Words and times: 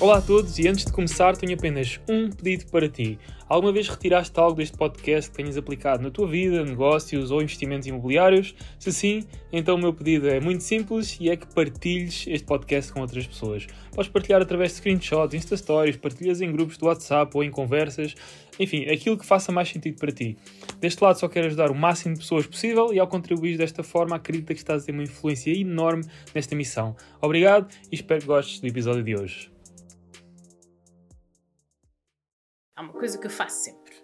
Olá 0.00 0.18
a 0.18 0.22
todos 0.22 0.60
e 0.60 0.68
antes 0.68 0.84
de 0.84 0.92
começar 0.92 1.36
tenho 1.36 1.54
apenas 1.54 1.98
um 2.08 2.30
pedido 2.30 2.70
para 2.70 2.88
ti. 2.88 3.18
Alguma 3.48 3.72
vez 3.72 3.88
retiraste 3.88 4.38
algo 4.38 4.56
deste 4.56 4.76
podcast 4.76 5.28
que 5.28 5.36
tenhas 5.36 5.56
aplicado 5.56 6.04
na 6.04 6.08
tua 6.08 6.28
vida, 6.28 6.64
negócios 6.64 7.32
ou 7.32 7.42
investimentos 7.42 7.84
imobiliários? 7.88 8.54
Se 8.78 8.92
sim, 8.92 9.24
então 9.52 9.74
o 9.74 9.78
meu 9.78 9.92
pedido 9.92 10.28
é 10.28 10.38
muito 10.38 10.62
simples 10.62 11.18
e 11.18 11.28
é 11.28 11.36
que 11.36 11.52
partilhes 11.52 12.26
este 12.28 12.46
podcast 12.46 12.92
com 12.92 13.00
outras 13.00 13.26
pessoas. 13.26 13.66
Podes 13.90 14.08
partilhar 14.08 14.40
através 14.40 14.70
de 14.70 14.76
screenshots, 14.76 15.34
Insta 15.34 15.56
Stories, 15.56 15.96
partilhas 15.96 16.40
em 16.40 16.52
grupos 16.52 16.78
do 16.78 16.86
WhatsApp 16.86 17.36
ou 17.36 17.42
em 17.42 17.50
conversas, 17.50 18.14
enfim, 18.56 18.88
aquilo 18.88 19.18
que 19.18 19.26
faça 19.26 19.50
mais 19.50 19.68
sentido 19.68 19.98
para 19.98 20.12
ti. 20.12 20.36
Deste 20.78 21.02
lado 21.02 21.18
só 21.18 21.26
quero 21.26 21.48
ajudar 21.48 21.72
o 21.72 21.74
máximo 21.74 22.14
de 22.14 22.20
pessoas 22.20 22.46
possível 22.46 22.94
e 22.94 23.00
ao 23.00 23.08
contribuir 23.08 23.58
desta 23.58 23.82
forma 23.82 24.14
acredito 24.14 24.46
que 24.46 24.52
estás 24.52 24.84
a 24.84 24.86
ter 24.86 24.92
uma 24.92 25.02
influência 25.02 25.50
enorme 25.50 26.04
nesta 26.32 26.54
missão. 26.54 26.94
Obrigado 27.20 27.66
e 27.90 27.96
espero 27.96 28.20
que 28.20 28.28
gostes 28.28 28.60
do 28.60 28.68
episódio 28.68 29.02
de 29.02 29.16
hoje. 29.16 29.57
Há 32.78 32.82
uma 32.82 32.92
coisa 32.92 33.18
que 33.18 33.26
eu 33.26 33.30
faço 33.30 33.64
sempre. 33.64 33.96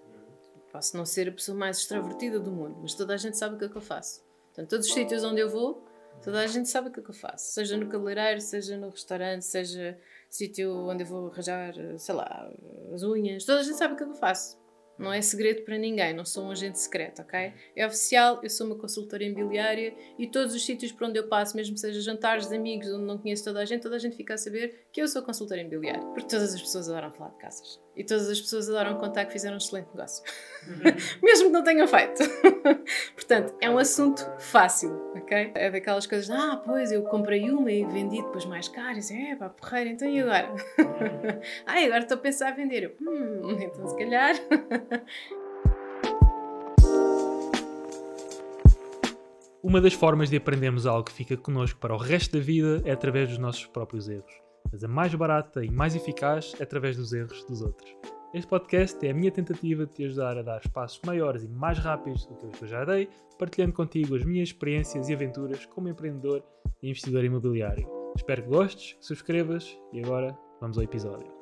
Posso 0.73 0.97
não 0.97 1.07
ser 1.07 1.29
a 1.29 1.33
pessoa 1.33 1.57
mais 1.57 1.79
extrovertida 1.79 2.41
do 2.41 2.51
mundo, 2.51 2.79
mas 2.83 2.95
toda 2.95 3.15
a 3.15 3.17
gente 3.17 3.39
sabe 3.39 3.55
o 3.55 3.59
que 3.59 3.67
é 3.67 3.69
que 3.69 3.77
eu 3.77 3.81
faço. 3.81 4.25
Portanto, 4.47 4.69
todos 4.69 4.89
os 4.89 4.93
sítios 4.93 5.23
onde 5.23 5.41
eu 5.41 5.49
vou, 5.49 5.85
toda 6.21 6.41
a 6.41 6.47
gente 6.49 6.69
sabe 6.69 6.89
o 6.89 6.93
que 6.93 6.99
é 6.99 7.03
que 7.03 7.11
eu 7.11 7.15
faço. 7.15 7.53
Seja 7.53 7.77
no 7.77 7.87
cabeleireiro, 7.87 8.41
seja 8.41 8.77
no 8.77 8.89
restaurante, 8.89 9.45
seja 9.45 9.97
sítio 10.29 10.89
onde 10.89 11.05
eu 11.05 11.07
vou 11.07 11.29
arranjar, 11.29 11.73
sei 11.99 12.15
lá, 12.17 12.53
as 12.93 13.05
unhas, 13.05 13.45
toda 13.45 13.61
a 13.61 13.63
gente 13.63 13.77
sabe 13.77 13.95
o 13.95 13.97
que 13.97 14.03
é 14.03 14.07
que 14.07 14.13
eu 14.13 14.17
faço. 14.17 14.59
Não 14.99 15.13
é 15.13 15.21
segredo 15.21 15.63
para 15.63 15.79
ninguém, 15.79 16.13
não 16.13 16.25
sou 16.25 16.45
um 16.45 16.51
agente 16.51 16.79
secreto, 16.79 17.23
ok? 17.23 17.53
É 17.77 17.87
oficial, 17.87 18.41
eu 18.43 18.51
sou 18.51 18.67
uma 18.67 18.77
consultora 18.77 19.23
imobiliária 19.23 19.95
e 20.19 20.27
todos 20.27 20.53
os 20.55 20.65
sítios 20.65 20.91
por 20.91 21.07
onde 21.07 21.19
eu 21.19 21.29
passo, 21.29 21.57
mesmo 21.57 21.77
seja 21.77 22.01
jantares 22.01 22.49
de 22.49 22.57
amigos 22.57 22.89
onde 22.89 23.05
não 23.05 23.19
conheço 23.19 23.45
toda 23.45 23.61
a 23.61 23.65
gente, 23.65 23.83
toda 23.83 23.97
a 23.97 23.99
gente 24.01 24.17
fica 24.17 24.35
a 24.35 24.39
saber 24.39 24.87
que 24.93 25.01
eu 25.01 25.07
sou 25.07 25.23
consultora 25.23 25.61
imobiliária. 25.61 26.03
Porque 26.07 26.29
todas 26.29 26.55
as 26.55 26.61
pessoas 26.61 26.89
adoram 26.89 27.13
falar 27.13 27.31
de 27.31 27.39
casas. 27.39 27.84
E 27.97 28.03
todas 28.03 28.29
as 28.29 28.41
pessoas 28.41 28.69
adoram 28.69 28.99
contar 28.99 29.25
que 29.25 29.33
fizeram 29.33 29.55
um 29.55 29.59
excelente 29.59 29.89
negócio. 29.95 30.25
Uhum. 30.67 30.95
mesmo 31.23 31.47
que 31.47 31.53
não 31.53 31.63
tenham 31.63 31.87
feito. 31.87 32.23
Portanto, 33.15 33.55
é 33.61 33.71
um 33.71 33.79
assunto 33.79 34.29
fácil, 34.39 35.13
ok? 35.15 35.53
É 35.55 35.71
daquelas 35.71 36.07
coisas, 36.07 36.29
ah, 36.31 36.61
pois, 36.65 36.91
eu 36.91 37.03
comprei 37.03 37.51
uma 37.51 37.71
e 37.71 37.85
vendi 37.85 38.21
depois 38.21 38.45
mais 38.45 38.69
caro. 38.69 38.97
E 38.97 38.99
assim, 38.99 39.31
é 39.31 39.37
pá, 39.37 39.49
porreira, 39.49 39.91
então 39.91 40.09
e 40.09 40.21
agora? 40.21 40.53
ah, 41.67 41.79
agora 41.85 42.01
estou 42.01 42.17
a 42.17 42.21
pensar 42.21 42.49
a 42.49 42.53
vender. 42.53 42.83
Eu, 42.83 42.95
hum, 43.01 43.59
então 43.61 43.87
se 43.87 43.97
calhar... 43.97 44.35
Uma 49.63 49.81
das 49.81 49.95
formas 49.95 50.29
de 50.29 50.37
aprendermos 50.37 50.85
algo 50.85 51.05
que 51.05 51.13
fica 51.13 51.39
connosco 51.39 51.81
para 51.81 51.95
o 51.95 51.97
resto 51.97 52.37
da 52.37 52.45
vida 52.45 52.83
é 52.85 52.93
através 52.93 53.31
dos 53.31 53.39
nossos 53.39 53.65
próprios 53.65 54.09
erros 54.11 54.44
mas 54.75 54.83
a 54.83 54.89
mais 54.89 55.15
barata 55.15 55.65
e 55.65 55.71
mais 55.71 55.95
eficaz 55.95 56.53
através 56.61 56.97
dos 56.97 57.13
erros 57.13 57.45
dos 57.45 57.63
outros. 57.63 57.97
Este 58.35 58.49
podcast 58.49 59.07
é 59.07 59.11
a 59.13 59.15
minha 59.15 59.31
tentativa 59.31 59.87
de 59.87 59.93
te 59.93 60.05
ajudar 60.05 60.37
a 60.37 60.43
dar 60.43 60.69
passos 60.71 61.01
maiores 61.07 61.45
e 61.45 61.49
mais 61.49 61.79
rápidos 61.79 62.27
do 62.27 62.35
que 62.35 62.65
eu 62.65 62.67
já 62.67 62.85
dei, 62.85 63.09
partilhando 63.39 63.73
contigo 63.73 64.17
as 64.17 64.25
minhas 64.25 64.49
experiências 64.49 65.09
e 65.09 65.15
aventuras 65.15 65.65
como 65.67 65.89
empreendedor 65.89 66.43
e 66.83 66.89
investidor 66.89 67.25
imobiliário. 67.25 67.89
Espero 68.17 68.43
que 68.43 68.49
gostes, 68.49 68.95
que 68.95 69.07
subscrevas 69.07 69.79
e 69.93 70.01
agora 70.01 70.37
vamos 70.61 70.77
ao 70.77 70.83
episódio. 70.83 71.33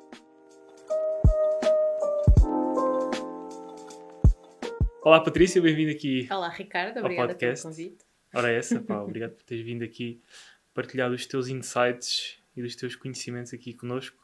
Olá 5.01 5.21
Patrícia, 5.21 5.59
bem-vindo 5.59 5.89
aqui. 5.89 6.27
Olá 6.29 6.49
Ricardo, 6.49 6.99
obrigada 6.99 7.33
pelo 7.33 7.59
convite. 7.63 8.05
Ora 8.35 8.51
é 8.51 8.57
essa, 8.57 8.79
pá, 8.79 9.01
obrigado 9.01 9.31
por 9.31 9.43
teres 9.43 9.65
vindo 9.65 9.83
aqui 9.83 10.21
partilhar 10.71 11.11
os 11.11 11.25
teus 11.25 11.47
insights 11.47 12.42
e 12.55 12.61
dos 12.61 12.75
teus 12.75 12.95
conhecimentos 12.95 13.53
aqui 13.53 13.73
conosco, 13.73 14.17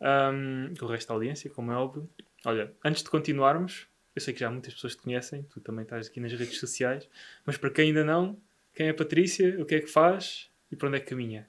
um, 0.00 0.74
com 0.74 0.86
o 0.86 0.88
resto 0.88 1.08
da 1.08 1.14
audiência, 1.14 1.50
como 1.50 1.72
é 1.72 1.76
óbvio. 1.76 2.08
Olha, 2.44 2.72
antes 2.84 3.02
de 3.02 3.10
continuarmos, 3.10 3.86
eu 4.14 4.20
sei 4.20 4.34
que 4.34 4.40
já 4.40 4.50
muitas 4.50 4.74
pessoas 4.74 4.94
te 4.94 5.02
conhecem, 5.02 5.42
tu 5.44 5.60
também 5.60 5.84
estás 5.84 6.08
aqui 6.08 6.20
nas 6.20 6.32
redes 6.32 6.58
sociais, 6.58 7.08
mas 7.46 7.56
para 7.56 7.70
quem 7.70 7.88
ainda 7.88 8.04
não, 8.04 8.38
quem 8.74 8.86
é 8.86 8.90
a 8.90 8.94
Patrícia, 8.94 9.60
o 9.60 9.64
que 9.64 9.76
é 9.76 9.80
que 9.80 9.86
faz 9.86 10.50
e 10.70 10.76
para 10.76 10.88
onde 10.88 10.96
é 10.98 11.00
que 11.00 11.06
caminha? 11.06 11.48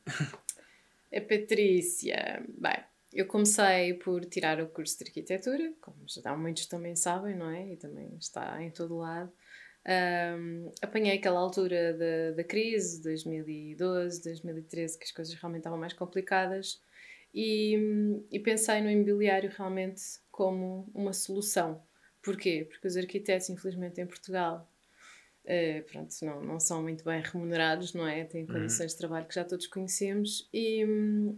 A 1.16 1.22
Patrícia, 1.22 2.44
bem, 2.58 2.84
eu 3.14 3.28
comecei 3.28 3.94
por 3.94 4.26
tirar 4.26 4.60
o 4.60 4.68
curso 4.68 4.98
de 4.98 5.06
arquitetura, 5.06 5.72
como 5.80 5.98
já 6.08 6.36
muitos 6.36 6.66
também 6.66 6.96
sabem, 6.96 7.36
não 7.36 7.50
é? 7.50 7.74
E 7.74 7.78
também 7.78 8.16
está 8.20 8.62
em 8.62 8.72
todo 8.72 8.98
lado. 8.98 9.32
Um, 9.86 10.72
apanhei 10.82 11.18
aquela 11.18 11.40
altura 11.40 11.94
da, 11.94 12.32
da 12.38 12.44
crise, 12.44 13.02
2012, 13.04 14.24
2013, 14.24 14.98
que 14.98 15.04
as 15.04 15.12
coisas 15.12 15.34
realmente 15.34 15.60
estavam 15.60 15.80
mais 15.80 15.94
complicadas, 15.94 16.82
e, 17.34 18.22
e 18.32 18.40
pensei 18.40 18.82
no 18.82 18.90
imobiliário 18.90 19.52
realmente 19.56 20.02
como 20.32 20.90
uma 20.94 21.12
solução. 21.14 21.84
Porquê? 22.22 22.66
Porque 22.70 22.88
os 22.88 22.96
arquitetos, 22.96 23.50
infelizmente, 23.50 24.00
em 24.00 24.06
Portugal, 24.06 24.72
uh, 25.44 25.84
pronto, 25.92 26.14
não, 26.22 26.42
não 26.42 26.60
são 26.60 26.82
muito 26.82 27.04
bem 27.04 27.22
remunerados, 27.22 27.94
não 27.94 28.08
é? 28.08 28.24
Têm 28.24 28.44
uhum. 28.44 28.54
condições 28.54 28.92
uhum. 28.92 28.96
de 28.96 28.98
trabalho 28.98 29.28
que 29.28 29.36
já 29.36 29.44
todos 29.44 29.68
conhecemos, 29.68 30.48
e, 30.54 30.86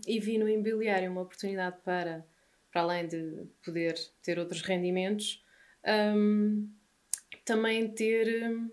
e 0.05 0.19
vi 0.19 0.37
no 0.37 0.47
imobiliário 0.47 1.09
uma 1.09 1.21
oportunidade 1.21 1.77
para, 1.83 2.23
para 2.71 2.81
além 2.81 3.07
de 3.07 3.47
poder 3.63 3.95
ter 4.21 4.37
outros 4.37 4.61
rendimentos, 4.61 5.43
um, 6.15 6.69
também 7.45 7.87
ter. 7.87 8.49
Hum, 8.49 8.69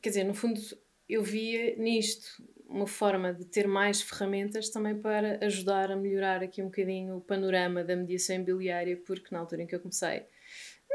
quer 0.00 0.08
dizer, 0.08 0.24
no 0.24 0.34
fundo, 0.34 0.60
eu 1.08 1.22
via 1.22 1.76
nisto 1.76 2.42
uma 2.66 2.86
forma 2.86 3.34
de 3.34 3.44
ter 3.44 3.68
mais 3.68 4.00
ferramentas 4.00 4.70
também 4.70 4.98
para 4.98 5.38
ajudar 5.44 5.90
a 5.90 5.96
melhorar 5.96 6.42
aqui 6.42 6.62
um 6.62 6.66
bocadinho 6.66 7.18
o 7.18 7.20
panorama 7.20 7.84
da 7.84 7.94
mediação 7.94 8.36
imobiliária, 8.36 8.96
porque 8.96 9.28
na 9.30 9.40
altura 9.40 9.62
em 9.62 9.66
que 9.66 9.74
eu 9.74 9.80
comecei 9.80 10.24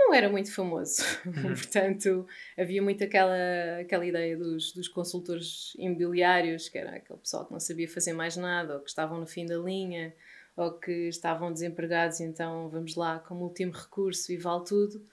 não 0.08 0.14
era 0.14 0.30
muito 0.30 0.54
famoso. 0.54 1.04
Uhum. 1.28 1.54
Portanto, 1.54 2.28
havia 2.58 2.82
muito 2.82 3.04
aquela, 3.04 3.36
aquela 3.82 4.06
ideia 4.06 4.38
dos, 4.38 4.72
dos 4.72 4.88
consultores 4.88 5.74
imobiliários, 5.78 6.70
que 6.70 6.78
era 6.78 6.96
aquele 6.96 7.20
pessoal 7.20 7.46
que 7.46 7.52
não 7.52 7.60
sabia 7.60 7.88
fazer 7.88 8.14
mais 8.14 8.38
nada, 8.38 8.76
ou 8.76 8.80
que 8.80 8.90
estavam 8.90 9.20
no 9.20 9.28
fim 9.28 9.46
da 9.46 9.58
linha, 9.58 10.16
ou 10.56 10.72
que 10.72 11.10
estavam 11.10 11.52
desempregados, 11.52 12.22
então 12.22 12.70
vamos 12.70 12.96
lá 12.96 13.20
como 13.20 13.44
último 13.44 13.74
recurso 13.74 14.32
e 14.32 14.38
vale 14.38 14.64
tudo. 14.64 15.06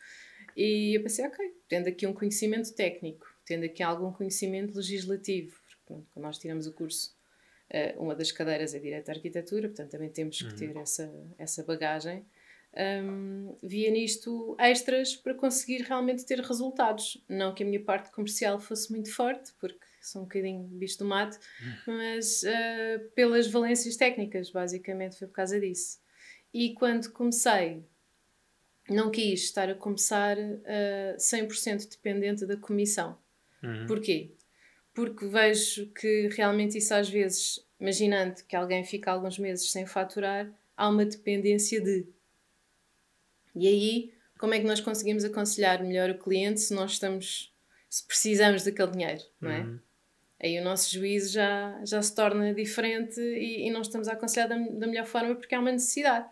E 0.57 0.97
eu 0.97 1.03
pensei, 1.03 1.27
ok, 1.27 1.45
tendo 1.69 1.89
aqui 1.89 2.07
um 2.07 2.13
conhecimento 2.13 2.75
técnico, 2.75 3.27
tendo 3.45 3.65
aqui 3.65 3.83
algum 3.83 4.13
conhecimento 4.13 4.77
legislativo, 4.77 5.57
porque 5.67 6.05
quando 6.13 6.25
nós 6.25 6.39
tiramos 6.39 6.67
o 6.67 6.73
curso, 6.73 7.15
eh, 7.71 7.95
uma 7.99 8.15
das 8.15 8.31
cadeiras 8.31 8.75
é 8.75 8.79
Direito 8.79 9.09
à 9.09 9.13
Arquitetura, 9.13 9.69
portanto 9.69 9.91
também 9.91 10.11
temos 10.11 10.39
que 10.39 10.45
uhum. 10.45 10.57
ter 10.57 10.77
essa, 10.77 11.13
essa 11.39 11.63
bagagem. 11.65 12.25
Um, 12.77 13.57
via 13.63 13.89
nisto 13.89 14.57
extras 14.59 15.15
para 15.15 15.33
conseguir 15.35 15.83
realmente 15.83 16.25
ter 16.27 16.41
resultados. 16.41 17.25
Não 17.29 17.55
que 17.55 17.63
a 17.63 17.67
minha 17.67 17.83
parte 17.83 18.11
comercial 18.11 18.59
fosse 18.59 18.91
muito 18.91 19.13
forte, 19.13 19.53
porque 19.61 19.79
sou 20.03 20.23
um 20.23 20.25
bocadinho 20.25 20.65
bicho 20.65 20.99
do 20.99 21.05
mato, 21.05 21.39
uhum. 21.87 21.97
mas 21.97 22.43
uh, 22.43 23.11
pelas 23.15 23.47
valências 23.47 23.97
técnicas, 23.97 24.51
basicamente 24.51 25.17
foi 25.17 25.29
por 25.29 25.35
causa 25.35 25.61
disso. 25.61 25.99
E 26.53 26.75
quando 26.75 27.11
comecei 27.13 27.85
não 28.89 29.11
quis 29.11 29.45
estar 29.45 29.69
a 29.71 29.75
começar 29.75 30.37
uh, 30.37 30.61
eh, 30.65 31.17
100% 31.19 31.89
dependente 31.91 32.45
da 32.45 32.57
comissão. 32.57 33.17
Uhum. 33.63 33.87
Porquê? 33.87 34.31
Porque 34.93 35.27
vejo 35.27 35.87
que 35.89 36.29
realmente 36.29 36.77
isso 36.77 36.95
às 36.95 37.09
vezes, 37.09 37.65
imaginando 37.81 38.45
que 38.47 38.55
alguém 38.55 38.85
fica 38.85 39.11
alguns 39.11 39.39
meses 39.39 39.71
sem 39.71 39.87
faturar, 39.87 40.53
há 40.77 40.89
uma 40.89 41.05
dependência 41.05 41.81
de. 41.81 42.07
E 43.57 43.67
aí, 43.67 44.13
como 44.39 44.53
é 44.53 44.61
que 44.61 44.67
nós 44.67 44.81
conseguimos 44.81 45.25
aconselhar 45.25 45.83
melhor 45.83 46.11
o 46.11 46.19
cliente 46.19 46.61
se 46.61 46.75
nós 46.75 46.93
estamos, 46.93 47.53
se 47.89 48.07
precisamos 48.07 48.65
daquele 48.65 48.91
dinheiro, 48.91 49.23
não 49.41 49.51
é? 49.51 49.61
Uhum. 49.61 49.79
Aí 50.43 50.61
o 50.61 50.65
nosso 50.65 50.93
juízo 50.93 51.33
já, 51.33 51.81
já 51.85 52.03
se 52.03 52.15
torna 52.15 52.53
diferente 52.53 53.19
e, 53.19 53.67
e 53.67 53.71
não 53.71 53.81
estamos 53.81 54.09
a 54.09 54.13
aconselhar 54.13 54.49
da, 54.49 54.57
da 54.57 54.87
melhor 54.87 55.07
forma 55.07 55.35
porque 55.35 55.55
há 55.55 55.61
uma 55.61 55.73
necessidade. 55.73 56.29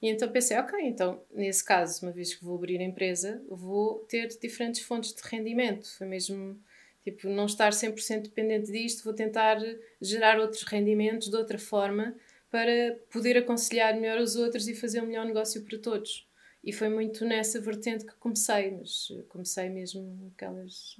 E 0.00 0.08
então 0.08 0.30
pensei, 0.30 0.56
ok, 0.58 0.78
então 0.82 1.22
nesse 1.32 1.64
caso, 1.64 2.04
uma 2.04 2.12
vez 2.12 2.34
que 2.34 2.44
vou 2.44 2.56
abrir 2.56 2.78
a 2.78 2.84
empresa, 2.84 3.42
vou 3.48 4.00
ter 4.00 4.28
diferentes 4.28 4.82
fontes 4.82 5.14
de 5.14 5.22
rendimento. 5.22 5.88
Foi 5.96 6.06
mesmo 6.06 6.60
tipo 7.02 7.28
não 7.28 7.46
estar 7.46 7.72
100% 7.72 8.22
dependente 8.22 8.70
disto, 8.70 9.04
vou 9.04 9.14
tentar 9.14 9.58
gerar 10.00 10.38
outros 10.38 10.64
rendimentos 10.64 11.30
de 11.30 11.36
outra 11.36 11.58
forma 11.58 12.14
para 12.50 12.98
poder 13.10 13.36
aconselhar 13.38 13.94
melhor 13.94 14.18
os 14.18 14.36
outros 14.36 14.68
e 14.68 14.74
fazer 14.74 15.00
um 15.02 15.06
melhor 15.06 15.24
negócio 15.24 15.62
para 15.62 15.78
todos. 15.78 16.26
E 16.66 16.72
foi 16.72 16.88
muito 16.88 17.24
nessa 17.24 17.60
vertente 17.60 18.04
que 18.04 18.12
comecei, 18.16 18.72
mas 18.72 19.06
comecei 19.28 19.68
mesmo 19.68 20.32
aquelas. 20.34 20.96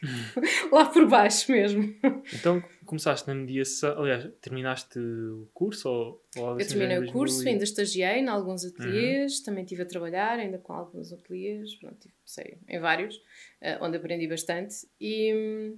lá 0.72 0.86
por 0.86 1.06
baixo 1.06 1.52
mesmo. 1.52 1.94
Então 2.32 2.64
começaste 2.86 3.28
na 3.28 3.34
mediação, 3.34 4.00
aliás, 4.00 4.26
terminaste 4.40 4.98
o 4.98 5.46
curso? 5.52 5.90
Ou, 5.90 6.24
ou 6.38 6.58
Eu 6.58 6.66
terminei 6.66 6.98
o 7.00 7.12
curso, 7.12 7.46
ainda 7.46 7.64
estagiei 7.64 8.20
em 8.20 8.28
alguns 8.28 8.64
ateliês, 8.64 9.38
uhum. 9.38 9.44
também 9.44 9.64
estive 9.64 9.82
a 9.82 9.86
trabalhar 9.86 10.38
ainda 10.38 10.56
com 10.56 10.72
alguns 10.72 11.12
ateliês, 11.12 11.74
pronto, 11.74 12.08
sei, 12.24 12.56
em 12.66 12.80
vários, 12.80 13.16
uh, 13.16 13.82
onde 13.82 13.98
aprendi 13.98 14.26
bastante. 14.26 14.88
E, 14.98 15.76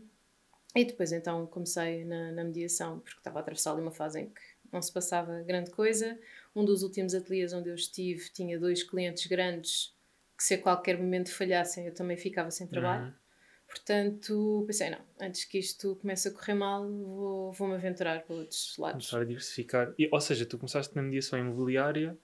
e 0.76 0.84
depois 0.84 1.10
então 1.10 1.44
comecei 1.46 2.04
na, 2.04 2.30
na 2.30 2.44
mediação, 2.44 3.00
porque 3.00 3.18
estava 3.18 3.40
a 3.40 3.42
atravessar 3.42 3.72
ali 3.72 3.82
uma 3.82 3.90
fase 3.90 4.20
em 4.20 4.26
que 4.26 4.40
não 4.72 4.80
se 4.80 4.90
passava 4.90 5.42
grande 5.42 5.70
coisa 5.70 6.18
Um 6.56 6.64
dos 6.64 6.82
últimos 6.82 7.14
ateliês 7.14 7.52
onde 7.52 7.68
eu 7.68 7.74
estive 7.74 8.30
tinha 8.30 8.58
dois 8.58 8.82
clientes 8.82 9.26
grandes 9.26 9.94
que, 10.36 10.42
se 10.42 10.54
a 10.54 10.58
qualquer 10.58 10.98
momento 10.98 11.32
falhassem, 11.32 11.86
eu 11.86 11.94
também 11.94 12.16
ficava 12.16 12.50
sem 12.50 12.66
trabalho. 12.66 13.04
Uhum. 13.04 13.12
Portanto, 13.68 14.64
pensei, 14.66 14.90
não, 14.90 14.98
antes 15.20 15.44
que 15.44 15.58
isto 15.58 15.96
comece 15.96 16.28
a 16.28 16.30
correr 16.30 16.54
mal, 16.54 16.86
vou, 16.86 17.52
vou-me 17.52 17.74
aventurar 17.74 18.22
para 18.22 18.36
outros 18.36 18.76
lados. 18.76 19.06
Começar 19.06 19.22
a 19.22 19.24
diversificar. 19.24 19.94
E, 19.98 20.08
ou 20.12 20.20
seja, 20.20 20.44
tu 20.44 20.58
começaste 20.58 20.94
na 20.94 21.02
mediação 21.02 21.38
imobiliária 21.38 22.18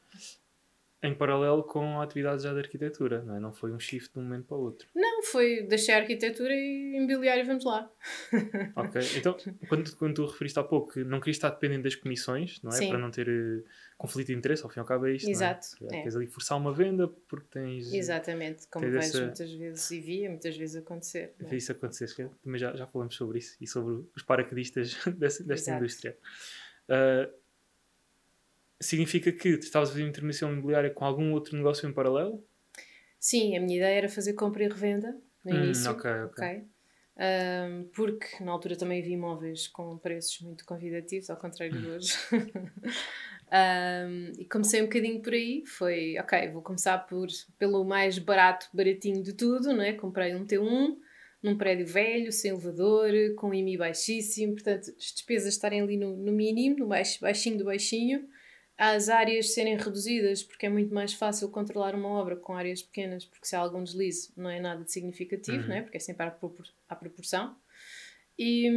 em 1.00 1.14
paralelo 1.14 1.62
com 1.62 2.00
atividades 2.00 2.42
já 2.42 2.52
de 2.52 2.58
arquitetura, 2.58 3.22
não 3.22 3.36
é? 3.36 3.40
Não 3.40 3.52
foi 3.52 3.70
um 3.70 3.78
shift 3.78 4.12
de 4.12 4.18
um 4.18 4.22
momento 4.22 4.46
para 4.46 4.56
o 4.56 4.62
outro. 4.62 4.88
Não, 4.94 5.22
foi 5.22 5.62
deixei 5.62 5.94
a 5.94 5.98
arquitetura 5.98 6.52
e 6.52 6.96
imobiliário, 6.96 7.46
vamos 7.46 7.64
lá. 7.64 7.88
ok, 8.74 9.00
então 9.16 9.36
quando, 9.68 9.96
quando 9.96 10.14
tu 10.14 10.26
referiste 10.26 10.58
há 10.58 10.64
pouco 10.64 10.94
que 10.94 11.04
não 11.04 11.20
querias 11.20 11.36
estar 11.36 11.50
dependendo 11.50 11.84
das 11.84 11.94
comissões, 11.94 12.60
não 12.62 12.70
é? 12.70 12.74
Sim. 12.74 12.88
Para 12.88 12.98
não 12.98 13.12
ter 13.12 13.28
uh, 13.28 13.64
conflito 13.96 14.28
de 14.28 14.34
interesse, 14.34 14.64
ao 14.64 14.70
fim 14.70 14.80
e 14.80 14.82
ao 14.82 14.86
cabo 14.86 15.06
é 15.06 15.12
isto, 15.12 15.30
Exato. 15.30 15.68
Não 15.80 15.88
é? 15.88 15.96
é. 15.96 15.98
Queres 16.00 16.16
ali 16.16 16.26
forçar 16.26 16.58
uma 16.58 16.72
venda 16.72 17.06
porque 17.06 17.46
tens... 17.48 17.92
Exatamente, 17.92 18.66
como 18.66 18.90
vês 18.90 19.06
essa... 19.06 19.20
muitas 19.20 19.52
vezes 19.52 19.90
e 19.92 20.00
via 20.00 20.28
muitas 20.28 20.56
vezes 20.56 20.76
acontecer. 20.76 21.32
É? 21.38 21.44
Vi 21.44 21.56
isso 21.58 21.70
acontecer, 21.70 22.12
também 22.42 22.58
já, 22.58 22.74
já 22.74 22.88
falamos 22.88 23.14
sobre 23.14 23.38
isso 23.38 23.56
e 23.60 23.68
sobre 23.68 24.04
os 24.16 24.22
paraquedistas 24.24 24.96
dessa, 25.16 25.44
desta 25.44 25.76
indústria. 25.76 26.16
Uh, 26.88 27.32
significa 28.80 29.32
que 29.32 29.48
estavas 29.50 29.90
a 29.90 29.92
fazer 29.92 30.06
intervenção 30.06 30.52
imobiliária 30.52 30.90
com 30.90 31.04
algum 31.04 31.32
outro 31.32 31.56
negócio 31.56 31.88
em 31.88 31.92
paralelo? 31.92 32.44
Sim, 33.18 33.56
a 33.56 33.60
minha 33.60 33.76
ideia 33.76 33.98
era 33.98 34.08
fazer 34.08 34.34
compra 34.34 34.64
e 34.64 34.68
revenda 34.68 35.16
no 35.44 35.54
hum, 35.54 35.64
início. 35.64 35.90
Ok, 35.90 36.10
ok. 36.10 36.26
okay. 36.26 36.64
Um, 37.20 37.90
porque 37.92 38.44
na 38.44 38.52
altura 38.52 38.76
também 38.76 39.02
vi 39.02 39.10
imóveis 39.10 39.66
com 39.66 39.98
preços 39.98 40.40
muito 40.40 40.64
convidativos, 40.64 41.28
ao 41.28 41.36
contrário 41.36 41.76
de 41.76 41.86
hum. 41.86 41.96
hoje. 41.96 42.12
um, 43.50 44.32
e 44.40 44.44
comecei 44.44 44.80
um 44.80 44.84
bocadinho 44.84 45.20
por 45.20 45.32
aí. 45.32 45.64
Foi, 45.66 46.16
ok, 46.18 46.48
vou 46.52 46.62
começar 46.62 46.98
por, 46.98 47.26
pelo 47.58 47.84
mais 47.84 48.18
barato, 48.18 48.68
baratinho 48.72 49.22
de 49.22 49.32
tudo, 49.32 49.72
não 49.72 49.82
é? 49.82 49.92
Comprei 49.94 50.34
um 50.34 50.46
T1 50.46 50.96
num 51.42 51.56
prédio 51.56 51.86
velho, 51.86 52.32
sem 52.32 52.52
elevador, 52.52 53.10
com 53.36 53.54
IMI 53.54 53.76
baixíssimo, 53.76 54.54
portanto, 54.54 54.90
as 54.96 55.12
despesas 55.12 55.54
estarem 55.54 55.80
ali 55.80 55.96
no, 55.96 56.16
no 56.16 56.32
mínimo, 56.32 56.78
no 56.78 56.88
baixo, 56.88 57.20
baixinho 57.20 57.58
do 57.58 57.64
baixinho 57.64 58.28
as 58.78 59.08
áreas 59.08 59.52
serem 59.54 59.76
reduzidas, 59.76 60.44
porque 60.44 60.66
é 60.66 60.68
muito 60.68 60.94
mais 60.94 61.12
fácil 61.12 61.50
controlar 61.50 61.96
uma 61.96 62.08
obra 62.08 62.36
com 62.36 62.54
áreas 62.54 62.80
pequenas, 62.80 63.24
porque 63.24 63.44
se 63.44 63.56
há 63.56 63.58
algum 63.58 63.82
deslize 63.82 64.32
não 64.36 64.48
é 64.48 64.60
nada 64.60 64.84
de 64.84 64.92
significativo, 64.92 65.64
uhum. 65.64 65.68
né? 65.68 65.82
porque 65.82 65.96
é 65.96 66.00
sempre 66.00 66.24
à, 66.24 66.30
propor 66.30 66.64
à 66.88 66.94
proporção. 66.94 67.56
E, 68.38 68.70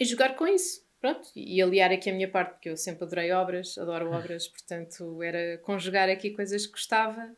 e 0.00 0.04
jogar 0.06 0.34
com 0.36 0.46
isso. 0.46 0.88
Pronto, 1.00 1.28
e 1.36 1.62
aliar 1.62 1.92
aqui 1.92 2.10
a 2.10 2.12
minha 2.12 2.28
parte, 2.28 2.54
porque 2.54 2.70
eu 2.70 2.76
sempre 2.76 3.04
adorei 3.04 3.30
obras, 3.30 3.78
adoro 3.78 4.10
obras, 4.10 4.48
portanto 4.48 5.22
era 5.22 5.58
conjugar 5.58 6.08
aqui 6.08 6.30
coisas 6.30 6.66
que 6.66 6.72
gostava 6.72 7.36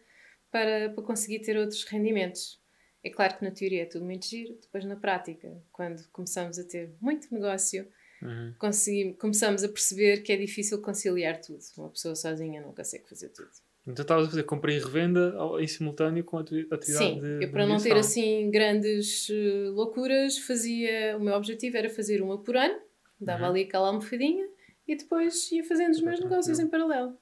para, 0.50 0.88
para 0.88 1.02
conseguir 1.02 1.40
ter 1.40 1.58
outros 1.58 1.84
rendimentos. 1.84 2.58
É 3.04 3.10
claro 3.10 3.36
que 3.36 3.44
na 3.44 3.50
teoria 3.50 3.82
é 3.82 3.86
tudo 3.86 4.06
muito 4.06 4.24
giro, 4.26 4.56
depois 4.62 4.84
na 4.86 4.96
prática, 4.96 5.62
quando 5.72 6.02
começamos 6.10 6.58
a 6.58 6.64
ter 6.64 6.94
muito 7.02 7.32
negócio, 7.34 7.86
uhum. 8.22 9.14
começamos 9.18 9.64
a 9.64 9.68
perceber 9.68 10.22
que 10.22 10.32
é 10.32 10.36
difícil 10.36 10.80
conciliar 10.80 11.40
tudo. 11.40 11.60
Uma 11.76 11.90
pessoa 11.90 12.14
sozinha 12.14 12.60
não 12.60 12.72
consegue 12.72 13.08
fazer 13.08 13.28
tudo. 13.30 13.50
Então 13.86 14.02
estavas 14.02 14.26
a 14.26 14.30
fazer 14.30 14.42
compra 14.42 14.72
e 14.72 14.78
revenda 14.78 15.34
em 15.58 15.66
simultâneo 15.66 16.22
com 16.22 16.36
a 16.36 16.40
atividade 16.40 16.84
Sim, 16.86 17.20
de, 17.20 17.44
eu 17.44 17.50
para 17.50 17.66
não 17.66 17.78
ter 17.78 17.96
assim 17.96 18.50
grandes 18.50 19.28
uh, 19.30 19.72
loucuras, 19.72 20.38
fazia. 20.38 21.16
O 21.16 21.20
meu 21.20 21.34
objetivo 21.34 21.76
era 21.76 21.88
fazer 21.88 22.20
uma 22.22 22.38
por 22.38 22.56
ano, 22.56 22.78
dava 23.18 23.44
uhum. 23.44 23.50
ali 23.50 23.62
aquela 23.62 23.88
almofadinha 23.88 24.46
e 24.86 24.96
depois 24.96 25.50
ia 25.50 25.64
fazendo 25.64 25.92
os 25.92 26.02
meus 26.02 26.20
negócios 26.20 26.58
em 26.58 26.68
paralelo. 26.68 27.16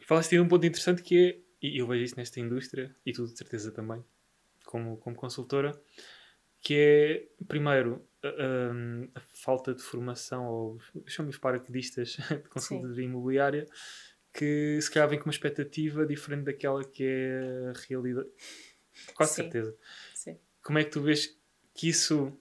E 0.00 0.04
falaste 0.04 0.30
de 0.30 0.40
um 0.40 0.48
ponto 0.48 0.66
interessante 0.66 1.02
que 1.02 1.16
é, 1.16 1.38
e 1.62 1.78
eu 1.78 1.86
vejo 1.86 2.04
isso 2.04 2.16
nesta 2.16 2.40
indústria, 2.40 2.94
e 3.04 3.12
tu 3.12 3.26
de 3.26 3.36
certeza 3.36 3.70
também, 3.70 4.02
como, 4.64 4.96
como 4.96 5.14
consultora, 5.14 5.78
que 6.60 6.74
é, 6.74 7.44
primeiro, 7.46 8.04
a, 8.22 9.18
a, 9.18 9.22
falta 9.34 9.74
de 9.74 9.82
formação, 9.82 10.46
ou 10.46 10.80
chamo-os 11.06 11.38
paraquedistas 11.38 12.16
de 12.30 12.48
consultoria 12.48 13.04
imobiliária, 13.04 13.66
que 14.32 14.78
se 14.80 14.90
calhar 14.90 15.08
vem 15.08 15.18
com 15.18 15.26
uma 15.26 15.32
expectativa 15.32 16.06
diferente 16.06 16.44
daquela 16.44 16.84
que 16.84 17.04
é 17.04 17.70
a 17.70 17.72
realidade. 17.88 18.28
Quase 19.14 19.34
Sim. 19.34 19.42
certeza. 19.42 19.76
Sim. 20.14 20.38
Como 20.62 20.78
é 20.78 20.84
que 20.84 20.90
tu 20.90 21.00
vês 21.00 21.36
que 21.74 21.88
isso. 21.88 22.36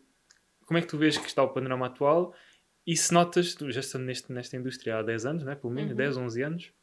Como 0.66 0.78
é 0.78 0.82
que 0.82 0.88
tu 0.88 0.98
vês 0.98 1.18
que 1.18 1.28
está 1.28 1.42
o 1.42 1.50
panorama 1.50 1.88
atual 1.88 2.36
e 2.90 2.98
se 2.98 3.14
notas, 3.14 3.54
tu 3.54 3.72
já 3.72 3.82
estando 3.82 4.06
neste, 4.06 4.32
nesta 4.32 4.58
indústria 4.58 4.98
há 4.98 5.04
10 5.04 5.26
anos, 5.26 5.44
né? 5.44 5.56
pelo 5.56 5.72
menos, 5.72 5.92
uhum. 5.92 5.98
10, 5.98 6.18
11 6.18 6.42
anos, 6.42 6.74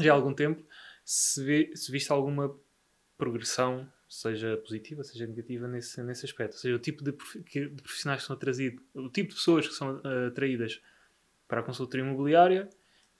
já 0.00 0.12
há 0.12 0.14
algum 0.14 0.32
tempo, 0.32 0.64
se, 1.04 1.42
vê, 1.44 1.72
se 1.74 1.90
viste 1.90 2.12
alguma 2.12 2.56
progressão 3.18 3.92
seja 4.12 4.58
positiva, 4.58 5.02
seja 5.02 5.26
negativa 5.26 5.66
nesse, 5.66 6.02
nesse 6.02 6.26
aspecto. 6.26 6.52
Ou 6.52 6.58
seja, 6.58 6.76
o 6.76 6.78
tipo 6.78 7.02
de, 7.02 7.12
de 7.12 7.82
profissionais 7.82 8.20
que 8.20 8.26
são 8.26 8.36
atraídos, 8.36 8.82
o 8.94 9.08
tipo 9.08 9.30
de 9.30 9.34
pessoas 9.34 9.66
que 9.66 9.74
são 9.74 9.96
uh, 9.96 10.28
atraídas 10.28 10.82
para 11.48 11.60
a 11.60 11.62
consultoria 11.62 12.04
imobiliária 12.04 12.68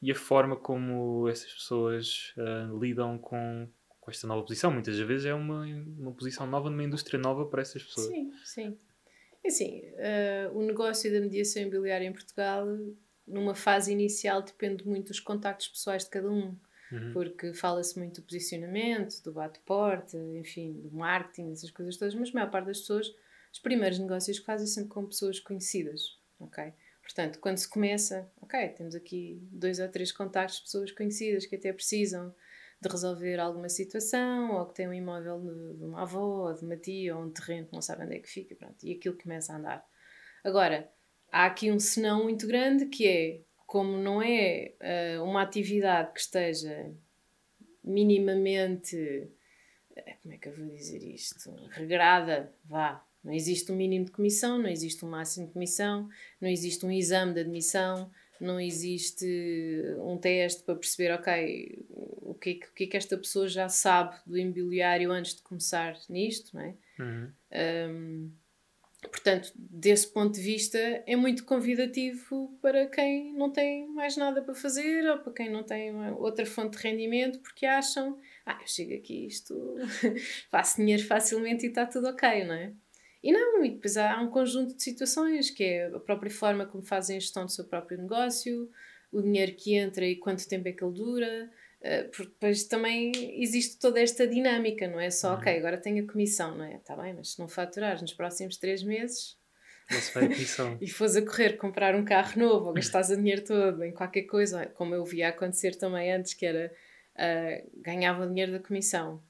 e 0.03 0.13
a 0.13 0.15
forma 0.15 0.55
como 0.55 1.27
essas 1.29 1.51
pessoas 1.51 2.35
uh, 2.37 2.79
lidam 2.79 3.17
com, 3.19 3.67
com 4.01 4.11
esta 4.11 4.27
nova 4.27 4.43
posição. 4.43 4.71
Muitas 4.71 4.99
vezes 4.99 5.25
é 5.25 5.33
uma, 5.33 5.65
uma 5.65 6.13
posição 6.13 6.47
nova 6.47 6.69
numa 6.69 6.85
indústria 6.85 7.19
nova 7.19 7.47
para 7.47 7.63
essas 7.63 7.83
pessoas. 7.83 8.09
Sim, 8.09 8.31
sim. 8.45 8.79
É 9.43 9.49
assim, 9.49 9.81
uh, 9.81 10.59
o 10.59 10.63
negócio 10.63 11.11
da 11.11 11.21
mediação 11.21 11.63
imobiliária 11.63 12.07
em 12.07 12.13
Portugal, 12.13 12.67
numa 13.27 13.55
fase 13.55 13.93
inicial, 13.93 14.43
depende 14.43 14.87
muito 14.87 15.09
dos 15.09 15.21
contactos 15.21 15.69
pessoais 15.69 16.05
de 16.05 16.11
cada 16.11 16.31
um 16.31 16.55
uhum. 16.93 17.13
porque 17.13 17.55
fala-se 17.55 17.99
muito 17.99 18.21
do 18.21 18.27
posicionamento, 18.27 19.23
do 19.23 19.33
bate-porta, 19.33 20.19
enfim, 20.37 20.73
do 20.73 20.91
marketing, 20.91 21.53
essas 21.53 21.71
coisas 21.71 21.97
todas, 21.97 22.15
mas 22.15 22.31
a 22.31 22.33
maior 22.33 22.51
parte 22.51 22.67
das 22.67 22.81
pessoas, 22.81 23.13
os 23.53 23.59
primeiros 23.59 23.99
negócios 23.99 24.39
que 24.39 24.47
fazem 24.47 24.67
sempre 24.67 24.91
com 24.91 25.07
pessoas 25.07 25.41
conhecidas, 25.41 26.19
ok? 26.39 26.73
Portanto, 27.03 27.41
quando 27.41 27.59
se 27.59 27.69
começa, 27.69 28.31
ok, 28.41 28.69
temos 28.71 28.95
aqui 28.95 29.41
dois 29.51 29.81
ou 29.81 29.89
três 29.89 30.13
contactos 30.13 30.59
de 30.59 30.65
pessoas 30.65 30.93
conhecidas 30.93 31.47
que 31.47 31.57
até 31.57 31.73
precisam 31.73 32.35
de 32.81 32.89
resolver 32.89 33.39
alguma 33.39 33.69
situação, 33.69 34.53
ou 34.57 34.67
que 34.67 34.75
têm 34.75 34.89
um 34.89 34.93
imóvel 34.93 35.41
de, 35.41 35.85
uma 35.85 36.03
avó, 36.03 36.49
ou 36.49 36.55
de 36.55 36.65
uma 36.65 36.77
tia, 36.77 37.17
ou 37.17 37.23
um 37.23 37.31
terreno 37.31 37.67
que 37.69 37.73
não 37.73 37.81
sabem 37.81 38.07
onde 38.07 38.17
é 38.17 38.19
que 38.19 38.29
fica, 38.29 38.57
pronto, 38.57 38.85
e 38.85 38.93
aquilo 38.93 39.17
começa 39.17 39.53
a 39.53 39.57
andar. 39.57 39.87
Agora, 40.43 40.91
há 41.31 41.47
aqui 41.47 41.71
um 41.71 41.79
senão 41.79 42.25
muito 42.25 42.47
grande 42.47 42.87
que 42.87 43.07
é 43.07 43.41
como 43.73 43.97
não 43.97 44.21
é 44.21 44.75
uh, 44.83 45.25
uma 45.25 45.41
atividade 45.41 46.13
que 46.13 46.21
esteja 46.21 46.93
minimamente, 47.83 48.95
uh, 49.93 50.03
como 50.21 50.35
é 50.35 50.37
que 50.37 50.47
eu 50.47 50.55
vou 50.55 50.67
dizer 50.67 51.03
isto? 51.03 51.51
Regrada, 51.71 52.53
vá. 52.67 53.03
Não 53.25 53.33
existe 53.33 53.73
um 53.73 53.77
mínimo 53.77 54.05
de 54.05 54.11
comissão, 54.11 54.59
não 54.59 54.69
existe 54.69 55.03
um 55.07 55.09
máximo 55.09 55.47
de 55.47 55.55
comissão, 55.55 56.07
não 56.39 56.51
existe 56.51 56.85
um 56.85 56.91
exame 56.91 57.33
de 57.33 57.41
admissão, 57.41 58.11
não 58.39 58.61
existe 58.61 59.27
um 60.01 60.19
teste 60.19 60.65
para 60.65 60.75
perceber, 60.75 61.15
ok, 61.15 61.87
o 61.89 62.35
que, 62.35 62.51
é 62.51 62.55
que, 62.55 62.67
o 62.67 62.73
que 62.75 62.85
é 62.85 62.87
que 62.89 62.97
esta 62.99 63.17
pessoa 63.17 63.49
já 63.49 63.71
sabe 63.71 64.19
do 64.27 64.37
imobiliário 64.37 65.11
antes 65.11 65.37
de 65.37 65.41
começar 65.41 65.97
nisto, 66.11 66.55
não 66.55 66.63
é? 66.63 66.75
Uhum. 66.99 67.33
Um, 67.91 68.33
Portanto, 69.11 69.53
desse 69.57 70.13
ponto 70.13 70.35
de 70.35 70.41
vista, 70.41 70.79
é 70.79 71.17
muito 71.17 71.45
convidativo 71.45 72.57
para 72.63 72.87
quem 72.87 73.33
não 73.35 73.51
tem 73.51 73.89
mais 73.89 74.17
nada 74.17 74.41
para 74.43 74.55
fazer 74.55 75.09
ou 75.11 75.19
para 75.19 75.33
quem 75.33 75.51
não 75.51 75.65
tem 75.65 75.93
outra 76.13 76.47
fonte 76.47 76.77
de 76.77 76.89
rendimento, 76.89 77.41
porque 77.41 77.67
acham, 77.67 78.19
ah, 78.47 78.59
eu 78.61 78.67
chego 78.67 78.95
aqui, 78.95 79.27
isto 79.27 79.55
faço 80.51 80.77
dinheiro 80.77 81.05
facilmente 81.05 81.67
e 81.67 81.69
está 81.69 81.85
tudo 81.85 82.09
ok, 82.09 82.45
não 82.45 82.55
é? 82.55 82.73
E 83.23 83.33
não, 83.33 83.65
e 83.65 83.71
depois 83.71 83.97
há 83.97 84.21
um 84.21 84.29
conjunto 84.29 84.75
de 84.75 84.83
situações, 84.83 85.51
que 85.51 85.63
é 85.63 85.87
a 85.87 86.01
própria 86.01 86.31
forma 86.31 86.67
como 86.67 86.83
fazem 86.83 87.17
a 87.17 87.21
gestão 87.21 87.45
do 87.45 87.53
seu 87.53 87.65
próprio 87.65 87.99
negócio, 87.99 88.71
o 89.13 89.21
dinheiro 89.21 89.55
que 89.55 89.75
entra 89.75 90.07
e 90.07 90.17
quanto 90.17 90.49
tempo 90.49 90.69
é 90.69 90.73
que 90.73 90.83
ele 90.83 90.95
dura, 90.95 91.51
porque 92.15 92.31
depois 92.33 92.65
também 92.65 93.13
existe 93.43 93.79
toda 93.79 94.01
esta 94.01 94.27
dinâmica, 94.27 94.87
não 94.87 95.01
é 95.01 95.11
só, 95.11 95.33
uhum. 95.33 95.39
ok, 95.39 95.59
agora 95.59 95.77
tenho 95.77 96.05
a 96.05 96.07
comissão, 96.11 96.57
não 96.57 96.65
é? 96.65 96.77
Está 96.77 96.97
bem, 96.97 97.13
mas 97.15 97.33
se 97.33 97.39
não 97.41 97.49
faturares 97.49 98.01
nos 98.01 98.13
próximos 98.15 98.57
três 98.57 98.83
meses 98.83 99.37
e 100.81 100.89
fores 100.89 101.17
a 101.17 101.23
correr 101.23 101.57
comprar 101.57 101.95
um 101.95 102.05
carro 102.05 102.39
novo 102.39 102.67
ou 102.67 102.73
gastares 102.73 103.11
o 103.11 103.17
dinheiro 103.17 103.43
todo 103.43 103.85
em 103.85 103.93
qualquer 103.93 104.23
coisa, 104.23 104.67
como 104.67 104.95
eu 104.95 105.05
via 105.05 105.29
acontecer 105.29 105.77
também 105.77 106.13
antes, 106.13 106.35
que 106.35 106.47
era 106.47 106.73
uh, 107.17 107.71
ganhava 107.83 108.25
o 108.25 108.29
dinheiro 108.29 108.53
da 108.53 108.59
comissão, 108.59 109.23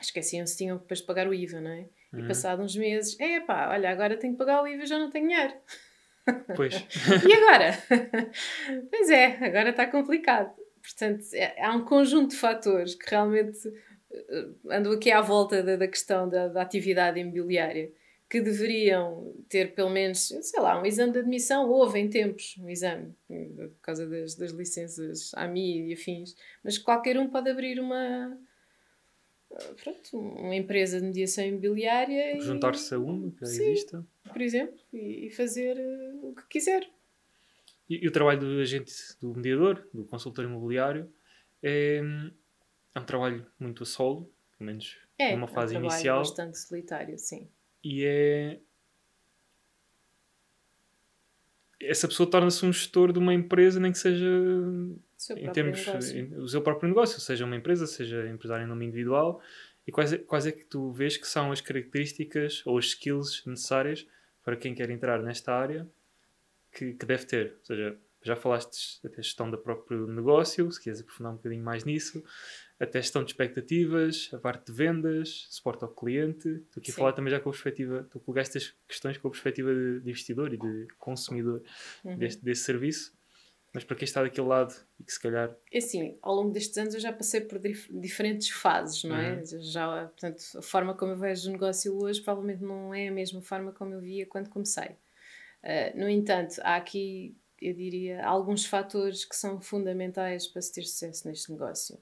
esqueciam-se, 0.00 0.56
tinham 0.56 0.76
depois 0.76 1.00
de 1.00 1.06
pagar 1.06 1.26
o 1.26 1.34
IVA, 1.34 1.60
não 1.60 1.70
é? 1.70 1.88
Uhum. 2.12 2.24
E 2.24 2.28
passado 2.28 2.62
uns 2.62 2.76
meses, 2.76 3.18
é 3.20 3.40
pá, 3.40 3.70
olha, 3.70 3.90
agora 3.90 4.16
tenho 4.16 4.34
que 4.34 4.38
pagar 4.38 4.62
o 4.62 4.66
IVA 4.66 4.86
já 4.86 4.98
não 4.98 5.10
tenho 5.10 5.28
dinheiro. 5.28 5.54
Pois. 6.54 6.74
e 7.26 7.32
agora? 7.32 7.72
pois 8.90 9.10
é, 9.10 9.26
agora 9.44 9.70
está 9.70 9.86
complicado. 9.86 10.52
Portanto, 10.82 11.24
é, 11.34 11.62
há 11.62 11.74
um 11.74 11.84
conjunto 11.84 12.30
de 12.30 12.36
fatores 12.36 12.94
que 12.94 13.08
realmente 13.08 13.68
uh, 13.68 14.70
andam 14.70 14.92
aqui 14.92 15.10
à 15.10 15.20
volta 15.20 15.62
da, 15.62 15.76
da 15.76 15.88
questão 15.88 16.28
da, 16.28 16.48
da, 16.48 16.62
atividade 16.62 17.20
imobiliária 17.20 17.92
que 18.28 18.40
deveriam 18.40 19.34
ter 19.48 19.74
pelo 19.74 19.90
menos, 19.90 20.28
sei 20.28 20.60
lá, 20.60 20.80
um 20.80 20.86
exame 20.86 21.12
de 21.12 21.18
admissão, 21.18 21.68
houve 21.68 21.98
em 21.98 22.08
tempos 22.08 22.56
um 22.60 22.70
exame, 22.70 23.12
por 23.26 23.80
causa 23.82 24.06
das, 24.06 24.36
das 24.36 24.52
licenças 24.52 25.32
AMI 25.34 25.88
e 25.88 25.92
afins, 25.92 26.36
mas 26.62 26.78
qualquer 26.78 27.18
um 27.18 27.28
pode 27.28 27.50
abrir 27.50 27.80
uma, 27.80 28.38
pronto, 29.82 30.16
uma 30.16 30.54
empresa 30.54 31.00
de 31.00 31.06
mediação 31.06 31.44
imobiliária. 31.44 32.40
Juntar-se 32.40 32.94
a 32.94 32.98
uma 32.98 33.32
que 33.32 33.44
Sim, 33.46 33.70
existe. 33.70 33.98
Por 34.32 34.40
exemplo, 34.40 34.78
e, 34.92 35.26
e 35.26 35.30
fazer 35.30 35.76
uh, 35.76 36.28
o 36.28 36.34
que 36.34 36.46
quiser. 36.48 36.88
E, 37.90 38.04
e, 38.04 38.06
o 38.06 38.12
trabalho 38.12 38.38
do 38.38 38.60
agente, 38.60 38.94
do 39.20 39.34
mediador, 39.34 39.84
do 39.92 40.04
consultor 40.04 40.44
imobiliário, 40.44 41.12
é, 41.60 42.00
é 42.94 43.00
um 43.00 43.04
trabalho 43.04 43.44
muito 43.58 43.82
a 43.82 43.86
solo, 43.86 44.32
pelo 44.56 44.68
menos 44.70 44.96
é, 45.18 45.34
numa 45.34 45.48
fase 45.48 45.74
é 45.74 45.78
um 45.78 45.82
inicial. 45.82 46.18
bastante 46.18 46.56
solitário, 46.56 47.18
sim. 47.18 47.48
E 47.82 48.04
é. 48.04 48.60
Essa 51.82 52.06
pessoa 52.06 52.30
torna-se 52.30 52.64
um 52.64 52.72
gestor 52.72 53.10
de 53.12 53.18
uma 53.18 53.34
empresa, 53.34 53.80
nem 53.80 53.90
que 53.90 53.98
seja 53.98 54.28
em 55.36 55.50
termos 55.50 55.80
em, 56.12 56.34
o 56.36 56.46
seu 56.46 56.62
próprio 56.62 56.88
negócio, 56.88 57.18
seja 57.20 57.44
uma 57.44 57.56
empresa, 57.56 57.86
seja 57.86 58.28
empresário 58.28 58.64
em 58.64 58.68
nome 58.68 58.84
individual. 58.84 59.42
E 59.86 59.90
quais, 59.90 60.12
é, 60.12 60.18
quais 60.18 60.46
é 60.46 60.52
que 60.52 60.62
tu 60.64 60.92
vês 60.92 61.16
que 61.16 61.26
são 61.26 61.50
as 61.50 61.60
características 61.60 62.62
ou 62.66 62.78
as 62.78 62.84
skills 62.84 63.42
necessárias 63.46 64.06
para 64.44 64.56
quem 64.56 64.74
quer 64.74 64.90
entrar 64.90 65.22
nesta 65.22 65.54
área 65.54 65.88
que, 66.72 66.94
que 66.94 67.06
deve 67.06 67.24
ter? 67.24 67.56
Ou 67.58 67.64
seja, 67.64 67.98
já 68.22 68.36
falaste 68.36 69.00
da 69.02 69.10
gestão 69.16 69.50
do 69.50 69.56
próprio 69.56 70.06
negócio, 70.06 70.70
se 70.70 70.82
queres 70.82 71.00
aprofundar 71.00 71.32
um 71.32 71.36
bocadinho 71.36 71.64
mais 71.64 71.84
nisso, 71.84 72.22
até 72.78 73.00
gestão 73.00 73.24
de 73.24 73.30
expectativas, 73.30 74.30
a 74.32 74.38
parte 74.38 74.66
de 74.66 74.72
vendas, 74.72 75.46
suporte 75.50 75.84
ao 75.84 75.90
cliente. 75.90 76.48
Estou 76.48 76.80
aqui 76.80 76.92
Sim. 76.92 76.92
a 76.92 76.94
falar 76.96 77.12
também 77.12 77.30
já 77.30 77.40
com 77.40 77.48
a 77.48 77.52
perspectiva, 77.52 78.06
tu 78.10 78.20
colocaste 78.20 78.58
estas 78.58 78.76
questões 78.86 79.16
com 79.16 79.28
a 79.28 79.30
perspectiva 79.30 79.72
de, 79.74 80.00
de 80.00 80.10
investidor 80.10 80.52
e 80.52 80.58
de 80.58 80.86
consumidor 80.98 81.62
uhum. 82.04 82.16
deste, 82.16 82.44
desse 82.44 82.62
serviço. 82.62 83.18
Mas 83.72 83.84
para 83.84 83.96
quem 83.96 84.04
está 84.04 84.20
daquele 84.20 84.48
lado 84.48 84.74
e 84.98 85.04
que 85.04 85.12
se 85.12 85.20
calhar. 85.20 85.56
É 85.72 85.78
assim, 85.78 86.18
ao 86.20 86.34
longo 86.34 86.50
destes 86.50 86.76
anos 86.76 86.92
eu 86.92 86.98
já 86.98 87.12
passei 87.12 87.40
por 87.40 87.60
dif 87.60 87.88
diferentes 87.92 88.50
fases, 88.50 89.04
não 89.04 89.14
é? 89.14 89.36
Uhum. 89.36 89.62
Já, 89.62 90.06
portanto, 90.06 90.42
a 90.56 90.62
forma 90.62 90.92
como 90.94 91.12
eu 91.12 91.16
vejo 91.16 91.48
o 91.48 91.52
negócio 91.52 91.96
hoje 91.96 92.20
provavelmente 92.20 92.62
não 92.62 92.92
é 92.92 93.06
a 93.06 93.12
mesma 93.12 93.40
forma 93.40 93.70
como 93.70 93.94
eu 93.94 94.00
via 94.00 94.26
quando 94.26 94.50
comecei. 94.50 94.96
Uh, 95.62 95.98
no 95.98 96.08
entanto, 96.08 96.60
há 96.62 96.76
aqui, 96.76 97.36
eu 97.60 97.74
diria, 97.74 98.24
alguns 98.24 98.64
fatores 98.64 99.24
que 99.24 99.36
são 99.36 99.60
fundamentais 99.60 100.46
para 100.46 100.62
se 100.62 100.72
ter 100.72 100.82
sucesso 100.82 101.28
neste 101.28 101.50
negócio. 101.52 101.98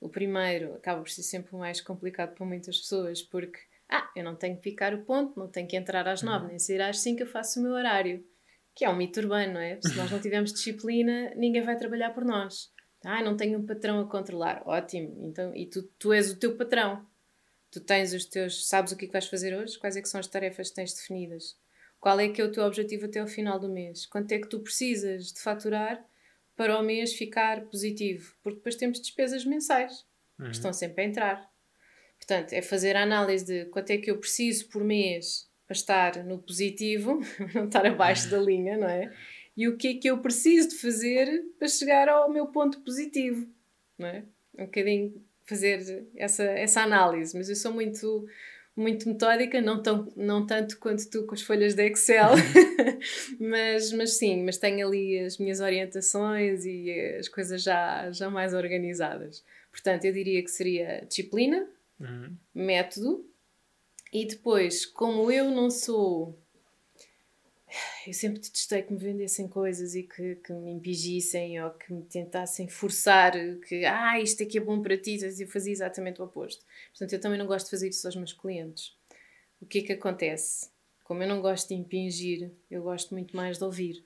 O 0.00 0.08
primeiro 0.08 0.74
acaba 0.74 1.00
por 1.00 1.10
ser 1.10 1.22
sempre 1.22 1.54
o 1.54 1.58
mais 1.58 1.80
complicado 1.80 2.34
para 2.34 2.46
muitas 2.46 2.78
pessoas, 2.78 3.22
porque, 3.22 3.58
ah, 3.88 4.10
eu 4.16 4.24
não 4.24 4.34
tenho 4.34 4.56
que 4.56 4.62
picar 4.62 4.94
o 4.94 5.04
ponto, 5.04 5.38
não 5.38 5.48
tenho 5.48 5.68
que 5.68 5.76
entrar 5.76 6.06
às 6.08 6.22
nove, 6.22 6.44
uhum. 6.44 6.48
nem 6.50 6.58
sair 6.58 6.82
às 6.82 6.98
cinco, 6.98 7.22
eu 7.22 7.26
faço 7.26 7.60
o 7.60 7.62
meu 7.62 7.72
horário. 7.72 8.24
Que 8.74 8.84
é 8.84 8.90
um 8.90 8.96
mito 8.96 9.20
urbano, 9.20 9.54
não 9.54 9.60
é? 9.60 9.78
Se 9.80 9.94
nós 9.94 10.10
não 10.10 10.18
tivermos 10.20 10.52
disciplina, 10.52 11.32
ninguém 11.36 11.62
vai 11.62 11.76
trabalhar 11.76 12.10
por 12.10 12.24
nós. 12.24 12.72
Ah, 13.04 13.22
não 13.22 13.36
tenho 13.36 13.58
um 13.58 13.66
patrão 13.66 14.00
a 14.00 14.06
controlar. 14.06 14.62
Ótimo. 14.66 15.26
Então, 15.28 15.54
e 15.54 15.66
tu, 15.66 15.82
tu 15.98 16.12
és 16.12 16.30
o 16.30 16.38
teu 16.38 16.56
patrão. 16.56 17.04
Tu 17.70 17.80
tens 17.80 18.12
os 18.12 18.24
teus. 18.24 18.68
Sabes 18.68 18.92
o 18.92 18.96
que, 18.96 19.04
é 19.04 19.08
que 19.08 19.12
vais 19.12 19.26
fazer 19.26 19.56
hoje? 19.56 19.78
Quais 19.78 19.96
é 19.96 20.02
que 20.02 20.08
são 20.08 20.20
as 20.20 20.26
tarefas 20.26 20.70
que 20.70 20.76
tens 20.76 20.94
definidas? 20.94 21.56
Qual 22.02 22.18
é 22.18 22.28
que 22.28 22.42
é 22.42 22.44
o 22.44 22.50
teu 22.50 22.64
objetivo 22.64 23.06
até 23.06 23.20
ao 23.20 23.28
final 23.28 23.60
do 23.60 23.68
mês? 23.68 24.06
Quanto 24.06 24.32
é 24.32 24.38
que 24.40 24.48
tu 24.48 24.58
precisas 24.58 25.32
de 25.32 25.40
faturar 25.40 26.04
para 26.56 26.76
o 26.76 26.82
mês 26.82 27.14
ficar 27.14 27.60
positivo, 27.66 28.34
porque 28.42 28.56
depois 28.56 28.74
temos 28.74 29.00
despesas 29.00 29.44
mensais 29.44 30.04
uhum. 30.36 30.46
que 30.46 30.50
estão 30.50 30.72
sempre 30.72 31.04
a 31.04 31.06
entrar. 31.06 31.50
Portanto, 32.18 32.54
é 32.54 32.60
fazer 32.60 32.96
a 32.96 33.04
análise 33.04 33.44
de 33.44 33.66
quanto 33.66 33.90
é 33.90 33.98
que 33.98 34.10
eu 34.10 34.18
preciso 34.18 34.68
por 34.68 34.82
mês 34.82 35.48
para 35.64 35.76
estar 35.76 36.24
no 36.24 36.40
positivo, 36.42 37.20
não 37.54 37.66
estar 37.66 37.86
abaixo 37.86 38.28
da 38.28 38.38
linha, 38.40 38.76
não 38.76 38.88
é? 38.88 39.14
E 39.56 39.68
o 39.68 39.76
que 39.76 39.86
é 39.86 39.94
que 39.94 40.10
eu 40.10 40.18
preciso 40.18 40.70
de 40.70 40.78
fazer 40.78 41.44
para 41.56 41.68
chegar 41.68 42.08
ao 42.08 42.28
meu 42.28 42.48
ponto 42.48 42.80
positivo, 42.80 43.48
não 43.96 44.08
é? 44.08 44.24
Um 44.58 44.64
bocadinho 44.64 45.24
fazer 45.44 46.04
essa, 46.16 46.42
essa 46.42 46.82
análise, 46.82 47.38
mas 47.38 47.48
eu 47.48 47.54
sou 47.54 47.72
muito 47.72 48.26
muito 48.76 49.08
metódica, 49.08 49.60
não, 49.60 49.82
tão, 49.82 50.10
não 50.16 50.46
tanto 50.46 50.78
quanto 50.78 51.08
tu 51.10 51.24
com 51.24 51.34
as 51.34 51.42
folhas 51.42 51.74
de 51.74 51.86
Excel, 51.90 52.30
mas, 53.38 53.92
mas 53.92 54.14
sim, 54.14 54.42
mas 54.42 54.56
tenho 54.56 54.86
ali 54.86 55.18
as 55.18 55.38
minhas 55.38 55.60
orientações 55.60 56.64
e 56.64 56.90
as 57.18 57.28
coisas 57.28 57.62
já, 57.62 58.10
já 58.10 58.30
mais 58.30 58.54
organizadas. 58.54 59.44
Portanto, 59.70 60.04
eu 60.04 60.12
diria 60.12 60.42
que 60.42 60.50
seria 60.50 61.04
disciplina, 61.06 61.66
uhum. 62.00 62.34
método, 62.54 63.26
e 64.12 64.26
depois, 64.26 64.84
como 64.84 65.30
eu 65.30 65.50
não 65.50 65.70
sou 65.70 66.38
eu 68.06 68.12
sempre 68.12 68.40
detestei 68.40 68.82
que 68.82 68.92
me 68.92 68.98
vendessem 68.98 69.48
coisas 69.48 69.94
e 69.94 70.02
que, 70.02 70.36
que 70.36 70.52
me 70.52 70.72
impingissem 70.72 71.62
ou 71.62 71.70
que 71.70 71.92
me 71.92 72.02
tentassem 72.02 72.68
forçar 72.68 73.32
que 73.66 73.84
ah, 73.84 74.20
isto 74.20 74.42
aqui 74.42 74.58
é 74.58 74.60
bom 74.60 74.80
para 74.80 74.96
ti, 74.96 75.18
eu 75.22 75.48
fazia 75.48 75.72
exatamente 75.72 76.20
o 76.20 76.24
oposto. 76.24 76.64
Portanto, 76.90 77.12
eu 77.12 77.20
também 77.20 77.38
não 77.38 77.46
gosto 77.46 77.66
de 77.66 77.70
fazer 77.70 77.88
isso 77.88 78.06
aos 78.06 78.16
meus 78.16 78.32
clientes. 78.32 78.96
O 79.60 79.66
que 79.66 79.78
é 79.78 79.82
que 79.82 79.92
acontece? 79.92 80.70
Como 81.04 81.22
eu 81.22 81.28
não 81.28 81.40
gosto 81.40 81.68
de 81.68 81.74
impingir, 81.74 82.50
eu 82.70 82.82
gosto 82.82 83.14
muito 83.14 83.36
mais 83.36 83.58
de 83.58 83.64
ouvir. 83.64 84.04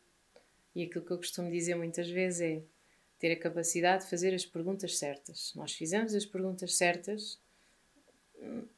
E 0.75 0.83
aquilo 0.83 1.05
que 1.05 1.11
eu 1.11 1.17
costumo 1.17 1.51
dizer 1.51 1.75
muitas 1.75 2.09
vezes 2.09 2.41
é 2.41 2.63
ter 3.19 3.33
a 3.33 3.37
capacidade 3.39 4.05
de 4.05 4.11
fazer 4.11 4.35
as 4.35 4.45
perguntas 4.45 4.99
certas. 4.99 5.53
Nós 5.55 5.73
fizemos 5.73 6.15
as 6.15 6.27
perguntas 6.27 6.77
certas, 6.77 7.39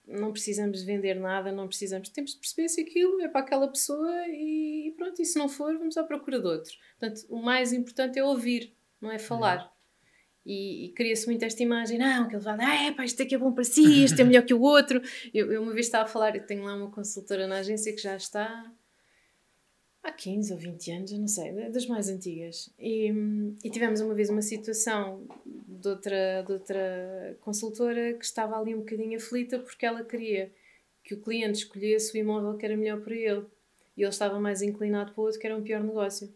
não 0.06 0.32
precisamos 0.32 0.82
vender 0.82 1.14
nada, 1.14 1.52
não 1.52 1.68
precisamos. 1.68 2.08
Temos 2.08 2.32
de 2.32 2.38
perceber 2.38 2.68
se 2.68 2.80
aquilo 2.80 3.20
é 3.20 3.28
para 3.28 3.40
aquela 3.40 3.68
pessoa 3.68 4.26
e, 4.28 4.94
pronto, 4.96 5.20
e 5.20 5.24
se 5.24 5.38
não 5.38 5.48
for, 5.48 5.76
vamos 5.76 5.96
à 5.96 6.04
procura 6.04 6.40
de 6.40 6.46
outro. 6.46 6.72
Portanto, 6.98 7.26
o 7.28 7.42
mais 7.42 7.72
importante 7.72 8.18
é 8.18 8.24
ouvir, 8.24 8.72
não 9.00 9.10
é 9.10 9.18
falar. 9.18 9.72
E, 10.46 10.86
e 10.86 10.88
cria-se 10.92 11.26
muito 11.26 11.44
esta 11.44 11.62
imagem, 11.62 11.98
não, 11.98 12.26
que 12.26 12.34
ele 12.34 12.42
fala, 12.42 12.62
ah, 12.62 12.86
é 12.86 12.92
pá, 12.92 13.04
isto 13.04 13.22
aqui 13.22 13.34
é 13.34 13.38
bom 13.38 13.52
para 13.52 13.64
si, 13.64 14.04
isto 14.04 14.18
é 14.18 14.24
melhor 14.24 14.44
que 14.44 14.54
o 14.54 14.62
outro. 14.62 15.02
Eu, 15.34 15.52
eu 15.52 15.62
uma 15.62 15.74
vez 15.74 15.86
estava 15.86 16.04
a 16.04 16.08
falar, 16.08 16.34
eu 16.34 16.46
tenho 16.46 16.64
lá 16.64 16.74
uma 16.74 16.90
consultora 16.90 17.46
na 17.46 17.56
agência 17.58 17.92
que 17.94 18.00
já 18.00 18.16
está 18.16 18.72
há 20.02 20.12
15 20.12 20.52
ou 20.52 20.58
20 20.58 20.90
anos, 20.92 21.12
eu 21.12 21.18
não 21.18 21.28
sei, 21.28 21.52
das 21.70 21.86
mais 21.86 22.08
antigas. 22.08 22.70
E, 22.78 23.12
e, 23.62 23.70
tivemos 23.70 24.00
uma 24.00 24.14
vez 24.14 24.30
uma 24.30 24.40
situação 24.40 25.26
de 25.80 25.88
outra, 25.88 26.42
de 26.46 26.52
outra 26.52 27.36
consultora 27.40 28.14
que 28.14 28.24
estava 28.24 28.58
ali 28.58 28.74
um 28.74 28.80
bocadinho 28.80 29.18
aflita 29.18 29.58
porque 29.58 29.86
ela 29.86 30.04
queria 30.04 30.52
que 31.02 31.14
o 31.14 31.20
cliente 31.20 31.58
escolhesse 31.58 32.16
o 32.16 32.20
imóvel 32.20 32.56
que 32.56 32.66
era 32.66 32.76
melhor 32.76 33.00
para 33.00 33.14
ele. 33.14 33.46
E 33.96 34.02
ele 34.02 34.10
estava 34.10 34.38
mais 34.38 34.62
inclinado 34.62 35.12
para 35.12 35.20
o 35.20 35.24
outro 35.24 35.40
que 35.40 35.46
era 35.46 35.56
um 35.56 35.62
pior 35.62 35.82
negócio. 35.82 36.32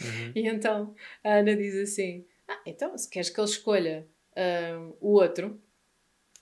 Uhum. 0.00 0.32
E 0.34 0.46
então 0.48 0.94
a 1.24 1.36
Ana 1.36 1.56
diz 1.56 1.74
assim: 1.74 2.24
Ah, 2.46 2.60
então 2.66 2.96
se 2.98 3.08
queres 3.08 3.30
que 3.30 3.40
ele 3.40 3.48
escolha 3.48 4.06
uh, 4.32 4.96
o 5.00 5.12
outro, 5.12 5.60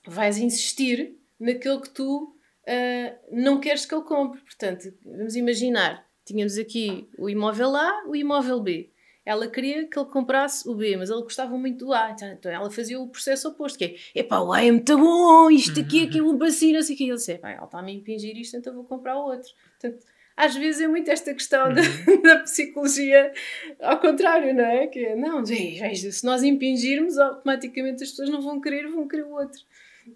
vais 0.07 0.39
insistir 0.39 1.17
naquele 1.39 1.81
que 1.81 1.91
tu 1.91 2.37
uh, 2.67 3.19
não 3.31 3.61
queres 3.61 3.87
que 3.87 3.95
ele 3.95 4.05
compre. 4.05 4.41
Portanto, 4.41 4.93
vamos 5.05 5.37
imaginar 5.37 6.05
Tínhamos 6.25 6.57
aqui 6.57 7.07
o 7.19 7.29
imóvel 7.29 7.77
A, 7.77 8.05
o 8.07 8.17
imóvel 8.17 8.61
B. 8.61 8.91
Ela 9.25 9.49
queria 9.49 9.89
que 9.89 9.99
ele 9.99 10.09
comprasse 10.09 10.69
o 10.69 10.75
B, 10.75 10.97
mas 10.97 11.09
ele 11.09 11.23
gostava 11.23 11.57
muito 11.57 11.87
do 11.87 11.93
A. 11.93 12.11
Então, 12.11 12.29
então 12.29 12.53
ela 12.53 12.71
fazia 12.71 13.01
o 13.01 13.09
processo 13.09 13.49
oposto, 13.49 13.79
que 13.79 13.85
é, 13.85 14.21
epá, 14.21 14.41
o 14.41 14.53
A 14.53 14.63
é 14.63 14.71
muito 14.71 14.99
bom, 14.99 15.51
isto 15.51 15.81
aqui 15.81 16.05
é 16.05 16.07
que 16.07 16.19
é 16.19 16.23
um 16.23 16.37
bacio, 16.37 16.73
não 16.73 16.83
sei 16.83 16.95
o 16.95 16.99
que. 16.99 17.05
Ele 17.05 17.15
disse, 17.15 17.33
epá, 17.33 17.51
ela 17.51 17.65
está-me 17.65 17.93
a 17.93 17.95
impingir 17.95 18.37
isto, 18.37 18.57
então 18.57 18.75
vou 18.75 18.85
comprar 18.85 19.17
o 19.17 19.25
outro. 19.25 19.51
Portanto, 19.81 20.05
às 20.37 20.57
vezes 20.57 20.81
é 20.81 20.89
muito 20.89 21.11
esta 21.11 21.33
questão 21.33 21.73
da, 21.73 21.81
uhum. 21.81 22.21
da, 22.23 22.39
psicologia 22.41 23.33
ao 23.81 24.01
contrário, 24.01 24.53
não 24.53 24.65
é? 24.65 24.87
Que 24.89 25.07
é, 25.07 25.17
não, 25.17 25.45
se 25.47 26.25
nós 26.25 26.43
impingirmos, 26.43 27.19
automaticamente 27.19 28.03
as 28.03 28.11
pessoas 28.11 28.29
não 28.29 28.43
vão 28.43 28.61
querer, 28.61 28.89
vão 28.89 29.07
querer 29.07 29.25
o 29.25 29.33
outro. 29.33 29.61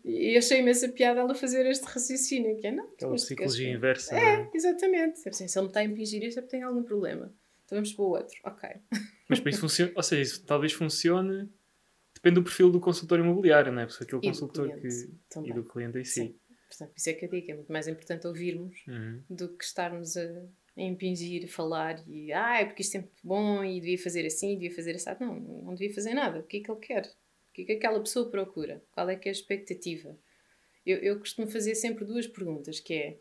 E 0.05 0.37
achei 0.37 0.59
imensa 0.59 0.89
piada 0.89 1.21
ela 1.21 1.35
fazer 1.35 1.65
este 1.67 1.85
raciocínio, 1.85 2.57
que 2.57 2.67
é 2.67 2.73
não. 2.73 2.85
Aquela 2.85 3.15
psicologia 3.15 3.71
inversa. 3.71 4.15
É, 4.15 4.35
é, 4.35 4.51
exatamente. 4.53 5.27
Assim, 5.27 5.49
se 5.49 5.59
ele 5.59 5.65
me 5.65 5.71
está 5.71 5.81
a 5.81 5.85
impingir 5.85 6.23
isto 6.23 6.39
é 6.39 6.43
porque 6.43 6.57
tem 6.57 6.63
algum 6.63 6.83
problema. 6.83 7.33
Então 7.69 7.77
vamos 7.77 7.93
para 7.93 8.03
o 8.03 8.09
outro. 8.09 8.37
Ok. 8.45 8.69
Mas 9.29 9.41
para 9.41 9.51
isso 9.51 9.61
funciona, 9.61 9.93
ou 9.95 10.03
seja, 10.03 10.23
isso 10.23 10.47
talvez 10.47 10.73
funcione, 10.73 11.51
depende 12.15 12.37
do 12.37 12.43
perfil 12.43 12.71
do 12.71 12.81
consultor 12.81 13.19
imobiliário, 13.19 13.71
não 13.71 13.83
é? 13.83 13.87
Porque 13.87 14.05
aquele 14.05 14.23
e 14.23 14.29
consultor 14.29 14.81
que, 14.81 14.89
e 14.89 15.53
do 15.53 15.65
cliente 15.65 15.99
em 15.99 16.05
si. 16.05 16.13
Sim. 16.15 16.39
Portanto, 16.67 16.93
isso 16.97 17.11
é 17.11 17.13
que 17.13 17.27
eu 17.27 17.29
digo, 17.29 17.51
é 17.51 17.55
muito 17.55 17.71
mais 17.71 17.87
importante 17.87 18.27
ouvirmos 18.27 18.83
uhum. 18.89 19.23
do 19.29 19.49
que 19.55 19.65
estarmos 19.65 20.17
a, 20.17 20.47
a 20.77 20.83
impingir, 20.83 21.45
a 21.45 21.49
falar 21.49 22.03
e 22.07 22.33
ah, 22.33 22.61
é 22.61 22.65
porque 22.65 22.81
isto 22.81 22.97
é 22.97 23.01
muito 23.01 23.21
bom 23.23 23.63
e 23.63 23.81
devia 23.81 23.99
fazer 23.99 24.25
assim, 24.27 24.55
devia 24.55 24.75
fazer 24.75 24.95
assim. 24.95 25.11
Não, 25.21 25.39
não 25.39 25.75
devia 25.75 25.95
fazer 25.95 26.15
nada. 26.15 26.41
O 26.41 26.43
que 26.45 26.57
é 26.57 26.61
que 26.61 26.71
ele 26.71 26.81
quer? 26.81 27.11
que 27.53 27.63
é 27.63 27.65
que 27.65 27.73
aquela 27.73 28.01
pessoa 28.01 28.31
procura? 28.31 28.83
Qual 28.93 29.09
é 29.09 29.17
que 29.17 29.29
é 29.29 29.31
a 29.31 29.33
expectativa? 29.33 30.17
Eu, 30.85 30.99
eu 30.99 31.19
costumo 31.19 31.49
fazer 31.49 31.75
sempre 31.75 32.05
duas 32.05 32.27
perguntas, 32.27 32.81
que 32.81 32.95
é 32.95 33.19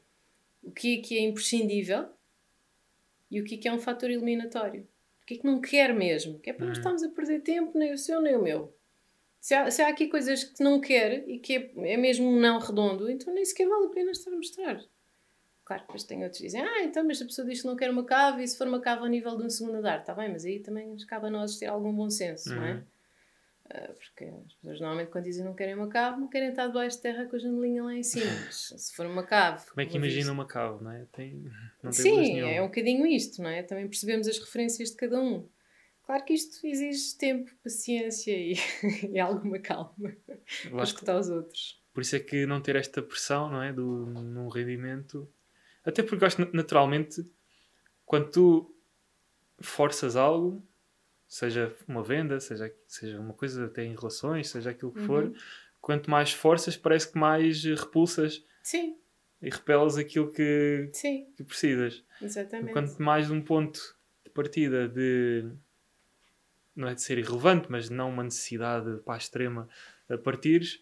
o 0.62 0.72
que 0.72 1.00
é 1.00 1.02
que 1.02 1.18
é 1.18 1.22
imprescindível 1.22 2.10
e 3.30 3.42
o 3.42 3.44
que 3.44 3.56
é 3.56 3.58
que 3.58 3.68
é 3.68 3.74
um 3.74 3.80
fator 3.80 4.10
eliminatório? 4.10 4.88
O 5.22 5.26
que 5.26 5.36
é 5.36 5.38
que 5.38 5.46
não 5.46 5.60
quer 5.60 5.94
mesmo? 5.94 6.40
Que 6.40 6.50
é 6.50 6.54
para 6.54 6.66
não 6.66 6.74
uhum. 6.74 6.78
estarmos 6.78 7.04
a 7.04 7.10
perder 7.10 7.42
tempo, 7.42 7.78
nem 7.78 7.94
o 7.94 7.98
seu 7.98 8.22
nem 8.22 8.36
o 8.36 8.42
meu. 8.42 8.74
Se 9.40 9.54
há, 9.54 9.70
se 9.70 9.82
há 9.82 9.90
aqui 9.90 10.08
coisas 10.08 10.44
que 10.44 10.64
não 10.64 10.80
quer 10.80 11.28
e 11.28 11.40
que 11.40 11.56
é, 11.56 11.94
é 11.94 11.98
mesmo 11.98 12.28
um 12.28 12.40
não 12.40 12.60
redondo, 12.60 13.10
então 13.10 13.34
nem 13.34 13.46
sequer 13.46 13.68
vale 13.68 13.86
a 13.86 13.90
pena 13.90 14.12
estar 14.12 14.32
a 14.32 14.36
mostrar. 14.36 14.82
Claro 15.64 15.82
que 15.82 15.88
depois 15.88 16.04
tem 16.04 16.24
outros 16.24 16.38
que 16.38 16.46
dizem, 16.46 16.62
ah, 16.62 16.84
então, 16.84 17.04
mas 17.06 17.22
a 17.22 17.26
pessoa 17.26 17.46
diz 17.46 17.62
que 17.62 17.68
não 17.68 17.76
quer 17.76 17.90
uma 17.90 18.06
cave 18.06 18.42
e 18.42 18.48
se 18.48 18.58
for 18.58 18.68
uma 18.68 18.80
cave 18.80 19.02
ao 19.02 19.08
nível 19.08 19.36
de 19.36 19.44
um 19.44 19.50
segundo 19.50 19.76
andar, 19.76 20.00
está 20.00 20.14
bem, 20.14 20.32
mas 20.32 20.46
aí 20.46 20.62
também 20.62 20.88
nos 20.88 21.04
cabe 21.04 21.28
a 21.28 21.30
nós 21.30 21.58
ter 21.58 21.66
algum 21.66 21.94
bom 21.94 22.10
senso, 22.10 22.56
não 22.56 22.64
é? 22.64 22.84
Ah, 23.70 23.94
porque 23.94 24.26
as 24.26 24.54
pessoas 24.54 24.80
normalmente 24.80 25.12
quando 25.12 25.26
dizem 25.26 25.44
não 25.44 25.54
querem 25.54 25.76
uma 25.76 25.90
cave, 25.90 26.20
não 26.20 26.30
querem 26.30 26.50
estar 26.50 26.68
debaixo 26.68 26.96
de 26.98 27.02
terra 27.02 27.26
com 27.26 27.36
a 27.36 27.40
janelinha 27.40 27.84
lá 27.84 27.94
em 27.94 28.04
cima. 28.04 28.32
Se 28.52 28.96
for 28.96 29.06
uma 29.06 29.24
cave. 29.24 29.66
Como 29.70 29.82
é 29.82 29.86
que 29.86 29.98
imagina 29.98 30.32
uma 30.32 30.46
cave, 30.46 30.84
não 30.84 30.92
é? 30.92 31.06
Tem, 31.12 31.44
não 31.84 31.92
tem 31.92 31.94
Sim, 31.94 32.40
é 32.40 32.62
um 32.62 32.68
bocadinho 32.68 33.06
isto, 33.06 33.42
não 33.42 33.50
é? 33.50 33.64
Também 33.64 33.88
percebemos 33.88 34.28
as 34.28 34.40
referências 34.40 34.92
de 34.92 34.96
cada 34.96 35.20
um. 35.20 35.48
Claro 36.06 36.24
que 36.24 36.34
isto 36.34 36.66
exige 36.66 37.18
tempo, 37.18 37.52
paciência 37.62 38.32
e, 38.32 38.54
e 39.12 39.20
alguma 39.20 39.60
calma 39.60 40.16
para 40.72 40.84
escutar 40.84 41.20
os 41.20 41.30
outros. 41.30 41.82
Por 41.94 42.02
isso 42.02 42.16
é 42.16 42.20
que 42.20 42.46
não 42.46 42.62
ter 42.62 42.76
esta 42.76 43.02
pressão, 43.02 43.50
não 43.50 43.62
é? 43.62 43.74
Do, 43.74 44.06
num 44.06 44.48
rendimento. 44.48 45.28
Até 45.84 46.04
porque 46.04 46.24
eu 46.24 46.28
acho 46.28 46.56
naturalmente, 46.56 47.26
quando 48.06 48.30
tu 48.30 48.76
forças 49.60 50.16
algo, 50.16 50.67
seja 51.28 51.76
uma 51.88 52.04
venda, 52.04 52.40
seja, 52.40 52.74
seja 52.88 53.20
uma 53.20 53.34
coisa 53.34 53.66
até 53.66 53.84
em 53.84 53.94
relações, 53.96 54.50
seja 54.50 54.70
aquilo 54.72 54.92
que 54.94 55.02
for, 55.02 55.26
Uhum. 55.26 55.36
quanto 55.82 56.10
mais 56.10 56.32
forças, 56.32 56.78
parece 56.78 57.12
que 57.12 57.18
mais 57.18 57.64
repulsas 57.64 58.44
Sim, 58.64 58.98
e 59.42 59.50
repelas 59.50 59.98
aquilo 59.98 60.32
que, 60.32 60.90
sim, 60.94 61.28
que 61.36 61.44
precisas. 61.44 62.04
exatamente. 62.22 62.72
Quanto 62.74 63.02
mais 63.02 63.30
um 63.30 63.42
ponto 63.42 63.96
de 64.24 64.32
partida 64.32 64.88
de 64.88 65.46
não 66.76 66.88
é 66.88 66.94
de 66.94 67.02
ser 67.02 67.18
irrelevante, 67.18 67.68
mas 67.72 67.90
não 67.90 68.10
uma 68.10 68.24
necessidade 68.24 68.98
para 69.04 69.16
a 69.16 69.18
extrema 69.18 69.68
a 70.08 70.18
partires, 70.18 70.82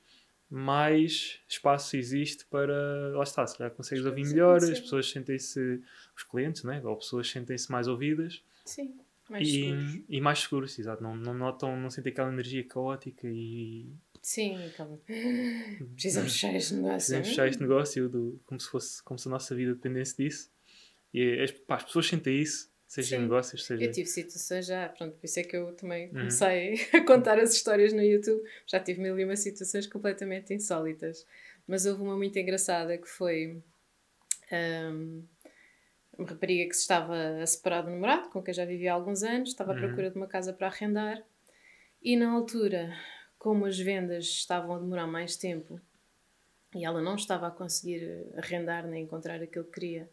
mais 0.49 1.39
espaço 1.47 1.95
existe 1.97 2.45
para 2.45 3.11
lá 3.15 3.23
está, 3.23 3.47
se 3.47 3.57
calhar 3.57 3.71
consegues 3.73 4.05
ouvir 4.05 4.25
melhor, 4.25 4.57
as 4.57 4.79
pessoas 4.79 5.09
sentem-se, 5.09 5.81
os 6.15 6.23
clientes, 6.23 6.63
né? 6.63 6.81
ou 6.83 6.95
pessoas 6.97 7.29
sentem-se 7.29 7.71
mais 7.71 7.87
ouvidas 7.87 8.43
Sim, 8.65 8.95
mais 9.29 9.47
e, 9.47 9.51
seguros. 9.51 9.99
e 10.09 10.21
mais 10.21 10.39
seguros, 10.39 10.79
exato. 10.79 11.01
Não, 11.03 11.15
não 11.15 11.33
notam, 11.33 11.79
não 11.79 11.89
sentem 11.89 12.11
aquela 12.11 12.31
energia 12.31 12.63
caótica 12.63 13.27
e 13.27 13.87
Sim, 14.21 14.57
calma. 14.75 14.99
Precisamos 15.93 16.33
fechar 16.33 16.55
este 16.55 16.73
negócio. 16.73 16.95
precisamos 16.97 17.27
fechar 17.29 17.47
este 17.47 17.61
negócio 17.61 18.09
do, 18.09 18.41
como, 18.45 18.59
se 18.59 18.67
fosse, 18.69 19.03
como 19.03 19.19
se 19.19 19.27
a 19.27 19.31
nossa 19.31 19.53
vida 19.55 19.73
dependesse 19.73 20.17
disso. 20.17 20.49
E 21.13 21.41
as, 21.41 21.51
pá, 21.51 21.75
as 21.75 21.83
pessoas 21.83 22.07
sentem 22.07 22.41
isso, 22.41 22.69
seja 22.87 23.15
em 23.15 23.19
Sim. 23.19 23.23
negócios, 23.23 23.63
seja. 23.65 23.83
Eu 23.83 23.91
tive 23.91 24.07
situações 24.07 24.65
já, 24.65 24.89
pronto, 24.89 25.15
por 25.15 25.25
isso 25.25 25.39
é 25.39 25.43
que 25.43 25.55
eu 25.55 25.73
também 25.73 26.07
Uhum. 26.07 26.13
comecei 26.13 26.75
a 26.93 27.01
contar 27.05 27.39
as 27.39 27.53
histórias 27.53 27.93
no 27.93 28.01
YouTube. 28.01 28.41
Já 28.67 28.79
tive 28.79 28.99
mil 29.01 29.17
e 29.19 29.23
uma 29.25 29.35
situações 29.35 29.85
completamente 29.87 30.53
insólitas. 30.53 31.25
Mas 31.67 31.85
houve 31.85 32.01
uma 32.01 32.17
muito 32.17 32.37
engraçada 32.37 32.97
que 32.97 33.07
foi 33.07 33.61
hum, 34.51 35.23
uma 36.17 36.27
rapariga 36.27 36.67
que 36.69 36.75
se 36.75 36.81
estava 36.81 37.41
a 37.41 37.45
separar 37.45 37.81
do 37.81 37.89
namorado, 37.91 38.29
com 38.29 38.41
quem 38.41 38.53
já 38.53 38.65
vivia 38.65 38.91
há 38.91 38.95
alguns 38.95 39.23
anos, 39.23 39.49
estava 39.49 39.71
à 39.71 39.75
Uhum. 39.75 39.81
procura 39.81 40.09
de 40.09 40.17
uma 40.17 40.27
casa 40.27 40.53
para 40.53 40.67
arrendar. 40.67 41.23
E 42.01 42.15
na 42.15 42.31
altura, 42.31 42.93
como 43.37 43.65
as 43.65 43.77
vendas 43.79 44.25
estavam 44.25 44.75
a 44.75 44.79
demorar 44.79 45.07
mais 45.07 45.35
tempo 45.35 45.79
e 46.75 46.83
ela 46.85 47.01
não 47.01 47.15
estava 47.15 47.47
a 47.47 47.51
conseguir 47.51 48.27
arrendar 48.37 48.85
nem 48.87 49.03
encontrar 49.03 49.41
aquilo 49.41 49.65
que 49.65 49.71
queria, 49.71 50.09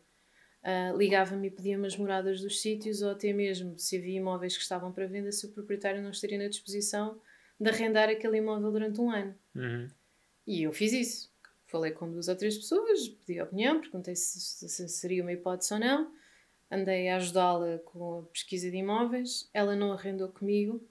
ah, 0.63 0.93
ligava-me 0.97 1.49
e 1.49 1.51
pedia-me 1.51 1.87
as 1.87 1.97
moradas 1.97 2.41
dos 2.41 2.61
sítios 2.61 3.03
ou 3.03 3.11
até 3.11 3.33
mesmo 3.33 3.79
se 3.79 3.97
havia 3.97 4.19
imóveis 4.19 4.57
que 4.57 4.63
estavam 4.63 4.93
para 4.93 5.07
venda, 5.07 5.33
se 5.33 5.45
o 5.47 5.51
proprietário 5.51 6.01
não 6.03 6.11
estaria 6.11 6.39
na 6.39 6.49
disposição 6.49 7.21
de 7.59 7.69
arrendar 7.69 8.09
aquele 8.09 8.39
imóvel 8.39 8.71
durante 8.71 9.01
um 9.01 9.11
ano. 9.11 9.35
Uhum. 9.55 9.89
E 10.47 10.63
eu 10.63 10.73
fiz 10.73 10.93
isso. 10.93 11.32
Falei 11.73 11.91
com 11.91 12.11
duas 12.11 12.29
ou 12.29 12.37
três 12.37 12.59
pessoas, 12.59 13.09
pedi 13.09 13.41
opinião, 13.41 13.81
perguntei 13.81 14.15
se, 14.15 14.69
se 14.69 14.89
seria 14.91 15.23
uma 15.23 15.33
hipótese 15.33 15.73
ou 15.73 15.81
não. 15.81 16.13
Andei 16.71 17.09
a 17.09 17.17
ajudá-la 17.17 17.79
com 17.79 18.19
a 18.19 18.23
pesquisa 18.25 18.71
de 18.71 18.77
imóveis. 18.77 19.49
Ela 19.55 19.75
não 19.75 19.91
arrendou 19.91 20.29
comigo, 20.29 20.87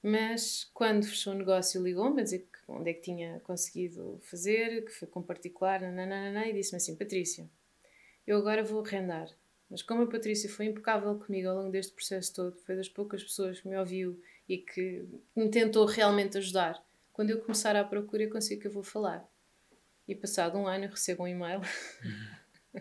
mas 0.00 0.70
quando 0.72 1.06
fechou 1.06 1.32
o 1.32 1.36
negócio 1.36 1.82
ligou-me 1.82 2.20
a 2.20 2.24
dizer 2.24 2.38
que 2.38 2.58
onde 2.68 2.90
é 2.90 2.94
que 2.94 3.02
tinha 3.02 3.40
conseguido 3.40 4.20
fazer, 4.22 4.84
que 4.84 4.92
foi 4.92 5.08
com 5.08 5.20
particular, 5.20 5.80
nananana, 5.80 6.46
e 6.46 6.52
disse-me 6.52 6.76
assim, 6.76 6.94
Patrícia, 6.94 7.50
eu 8.24 8.38
agora 8.38 8.62
vou 8.62 8.80
arrendar. 8.80 9.28
Mas 9.68 9.82
como 9.82 10.02
a 10.02 10.06
Patrícia 10.06 10.48
foi 10.48 10.66
impecável 10.66 11.18
comigo 11.18 11.48
ao 11.48 11.56
longo 11.56 11.72
deste 11.72 11.94
processo 11.94 12.32
todo, 12.32 12.56
foi 12.58 12.76
das 12.76 12.88
poucas 12.88 13.24
pessoas 13.24 13.60
que 13.60 13.66
me 13.66 13.76
ouviu 13.76 14.22
e 14.48 14.58
que 14.58 15.04
me 15.34 15.50
tentou 15.50 15.84
realmente 15.84 16.38
ajudar, 16.38 16.80
quando 17.12 17.30
eu 17.30 17.40
começar 17.40 17.74
à 17.74 17.82
procura 17.82 18.22
eu 18.22 18.30
consigo 18.30 18.60
que 18.60 18.68
eu 18.68 18.72
vou 18.72 18.84
falar. 18.84 19.31
E 20.12 20.14
passado 20.14 20.58
um 20.58 20.66
ano 20.66 20.84
eu 20.84 20.90
recebo 20.90 21.22
um 21.22 21.28
e-mail 21.28 21.60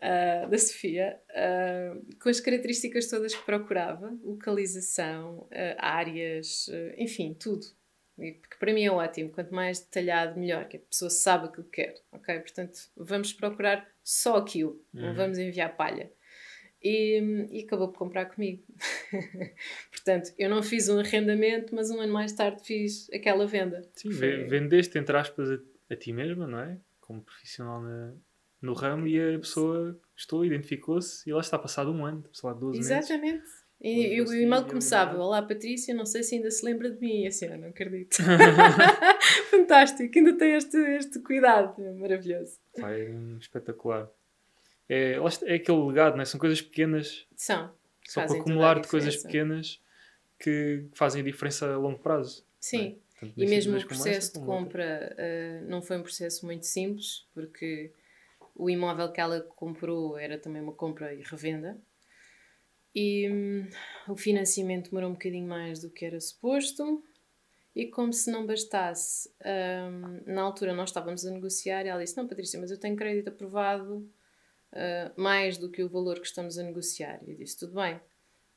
ah, 0.00 0.46
da 0.50 0.58
Sofia 0.58 1.20
ah, 1.34 1.94
com 2.22 2.28
as 2.30 2.40
características 2.40 3.06
todas 3.08 3.34
que 3.34 3.44
procurava, 3.44 4.16
localização, 4.24 5.46
ah, 5.52 5.76
áreas, 5.98 6.70
enfim, 6.96 7.34
tudo. 7.34 7.66
E 8.18 8.32
que 8.32 8.58
para 8.58 8.72
mim 8.72 8.82
é 8.82 8.90
ótimo, 8.90 9.28
quanto 9.30 9.54
mais 9.54 9.78
detalhado, 9.80 10.40
melhor, 10.40 10.66
que 10.68 10.78
a 10.78 10.80
pessoa 10.80 11.10
sabe 11.10 11.46
aquilo 11.48 11.64
que 11.64 11.82
quer, 11.82 11.94
ok? 12.10 12.40
Portanto, 12.40 12.78
vamos 12.96 13.34
procurar 13.34 13.86
só 14.02 14.36
aquilo, 14.36 14.82
não 14.92 15.08
Uhum. 15.10 15.14
vamos 15.14 15.38
enviar 15.38 15.76
palha. 15.76 16.10
E, 16.82 17.18
e 17.50 17.64
acabou 17.64 17.88
por 17.88 17.98
comprar 17.98 18.26
comigo. 18.26 18.62
Portanto, 19.92 20.32
eu 20.38 20.48
não 20.48 20.62
fiz 20.62 20.88
um 20.88 20.98
arrendamento, 20.98 21.74
mas 21.74 21.90
um 21.90 22.00
ano 22.00 22.12
mais 22.12 22.32
tarde 22.32 22.62
fiz 22.64 23.10
aquela 23.12 23.46
venda. 23.46 23.82
Sim, 23.94 24.10
Foi- 24.12 24.30
ve- 24.30 24.44
vendeste, 24.44 24.96
entre 24.98 25.14
aspas, 25.16 25.60
a, 25.90 25.96
ti 25.96 26.12
mesma, 26.12 26.46
não 26.46 26.58
é? 26.58 26.78
Como 27.00 27.22
profissional 27.22 27.80
na- 27.80 28.14
no 28.60 28.72
ramo 28.72 29.06
e 29.06 29.34
a 29.34 29.38
pessoa 29.38 29.98
gostou, 30.12 30.44
identificou-se 30.44 31.28
e 31.28 31.32
lá 31.32 31.40
está, 31.40 31.58
passado 31.58 31.92
um 31.92 32.04
ano, 32.04 32.24
sei 32.32 32.48
lá, 32.48 32.54
12 32.54 32.78
meses. 32.78 32.90
Exatamente. 32.90 33.44
E, 33.80 34.14
e 34.14 34.20
o 34.22 34.34
e 34.34 34.52
a 34.52 34.62
começava. 34.62 35.18
Olá 35.18 35.42
Patrícia, 35.42 35.94
não 35.94 36.06
sei 36.06 36.22
se 36.22 36.34
ainda 36.36 36.50
se 36.50 36.64
lembra 36.64 36.90
de 36.90 36.98
mim. 36.98 37.24
E 37.24 37.26
assim, 37.26 37.46
eu 37.46 37.58
não 37.58 37.68
acredito. 37.68 38.16
Fantástico, 39.50 40.18
ainda 40.18 40.36
tem 40.36 40.54
este, 40.54 40.76
este 40.76 41.20
cuidado, 41.20 41.80
é 41.82 41.92
maravilhoso. 41.92 42.58
Pá, 42.80 42.90
é 42.92 43.10
espetacular. 43.38 44.08
É, 44.88 45.18
é 45.44 45.54
aquele 45.54 45.86
legado, 45.86 46.14
não 46.14 46.22
é? 46.22 46.24
São 46.24 46.40
coisas 46.40 46.62
pequenas, 46.62 47.26
São. 47.36 47.70
só 48.06 48.24
para 48.24 48.38
acumular 48.38 48.80
de 48.80 48.88
coisas 48.88 49.16
pequenas 49.16 49.80
que 50.38 50.86
fazem 50.94 51.22
a 51.22 51.24
diferença 51.24 51.66
a 51.74 51.76
longo 51.76 51.98
prazo. 51.98 52.46
Sim. 52.60 52.98
Tanto 53.20 53.32
E 53.36 53.46
mesmo 53.46 53.76
o 53.76 53.86
processo 53.86 54.08
esta, 54.08 54.40
de 54.40 54.44
compra 54.44 55.14
eh, 55.16 55.62
não 55.66 55.80
foi 55.80 55.98
um 55.98 56.02
processo 56.02 56.44
muito 56.44 56.66
simples, 56.66 57.26
porque 57.32 57.92
o 58.54 58.68
imóvel 58.68 59.10
que 59.10 59.20
ela 59.20 59.40
comprou 59.40 60.18
era 60.18 60.38
também 60.38 60.62
uma 60.62 60.72
compra 60.72 61.14
e 61.14 61.22
revenda. 61.22 61.80
E 62.94 63.30
hum, 63.30 63.68
o 64.08 64.16
financiamento 64.16 64.90
demorou 64.90 65.10
um 65.10 65.14
bocadinho 65.14 65.48
mais 65.48 65.80
do 65.80 65.90
que 65.90 66.04
era 66.04 66.20
suposto. 66.20 67.02
E 67.74 67.86
como 67.86 68.12
se 68.12 68.30
não 68.30 68.46
bastasse, 68.46 69.30
hum, 69.40 70.22
na 70.26 70.42
altura 70.42 70.72
nós 70.72 70.90
estávamos 70.90 71.26
a 71.26 71.30
negociar 71.30 71.84
e 71.84 71.88
ela 71.88 72.02
disse: 72.02 72.16
Não, 72.16 72.26
Patrícia, 72.26 72.60
mas 72.60 72.70
eu 72.70 72.78
tenho 72.78 72.96
crédito 72.96 73.28
aprovado 73.28 74.10
ah, 74.76 75.10
mais 75.16 75.56
do 75.56 75.70
que 75.70 75.82
o 75.82 75.88
valor 75.88 76.20
que 76.20 76.26
estamos 76.26 76.58
a 76.58 76.62
negociar. 76.62 77.20
E 77.26 77.30
eu 77.30 77.36
disse: 77.36 77.58
Tudo 77.58 77.74
bem, 77.74 78.00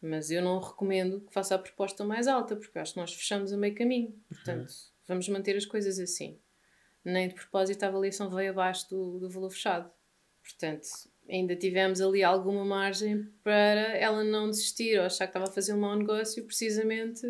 mas 0.02 0.32
eu 0.32 0.42
não 0.42 0.60
recomendo 0.60 1.22
que 1.22 1.34
faça 1.34 1.56
a 1.56 1.60
proposta 1.60 2.04
mais 2.04 2.28
alta, 2.28 2.56
porque 2.56 2.80
acho 2.80 2.94
que 2.94 3.00
nós 3.00 3.14
fechamos 3.14 3.52
a 3.52 3.58
meio 3.58 3.76
caminho. 3.76 4.14
Portanto, 4.28 4.72
vamos 5.08 5.28
manter 5.30 5.56
as 5.56 5.66
coisas 5.66 6.00
assim. 6.00 6.40
Nem 7.04 7.28
de 7.28 7.36
propósito 7.36 7.84
a 7.84 7.88
avaliação 7.88 8.30
veio 8.30 8.52
abaixo 8.52 8.90
do, 8.90 9.20
do 9.20 9.30
valor 9.30 9.50
fechado. 9.50 9.92
Portanto, 10.42 10.88
ainda 11.30 11.56
tivemos 11.56 12.02
ali 12.02 12.24
alguma 12.24 12.66
margem 12.66 13.24
para 13.44 13.98
ela 13.98 14.24
não 14.24 14.50
desistir 14.50 14.98
ou 15.00 15.06
achar 15.06 15.28
que 15.28 15.32
estava 15.32 15.46
a 15.46 15.54
fazer 15.54 15.74
um 15.74 15.80
mau 15.80 15.96
negócio, 15.96 16.46
precisamente 16.46 17.22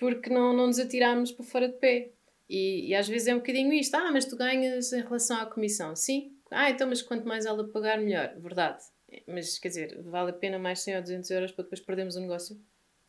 porque 0.00 0.30
não, 0.30 0.54
não 0.54 0.66
nos 0.66 0.78
atirámos 0.78 1.30
para 1.30 1.44
fora 1.44 1.68
de 1.68 1.74
pé. 1.74 2.10
E, 2.48 2.88
e 2.88 2.94
às 2.94 3.06
vezes 3.06 3.28
é 3.28 3.34
um 3.34 3.38
bocadinho 3.38 3.72
isto: 3.74 3.94
ah, 3.94 4.10
mas 4.10 4.24
tu 4.24 4.34
ganhas 4.34 4.92
em 4.92 5.02
relação 5.02 5.38
à 5.38 5.46
comissão. 5.46 5.94
Sim. 5.94 6.32
Ah, 6.50 6.70
então, 6.70 6.88
mas 6.88 7.02
quanto 7.02 7.28
mais 7.28 7.46
ela 7.46 7.68
pagar, 7.68 8.00
melhor. 8.00 8.34
Verdade. 8.38 8.82
Mas 9.26 9.58
quer 9.58 9.68
dizer, 9.68 10.02
vale 10.02 10.30
a 10.30 10.34
pena 10.34 10.58
mais 10.58 10.80
100 10.80 10.96
ou 10.96 11.02
200 11.02 11.30
euros 11.30 11.52
para 11.52 11.64
depois 11.64 11.80
perdermos 11.80 12.16
o 12.16 12.20
negócio? 12.20 12.60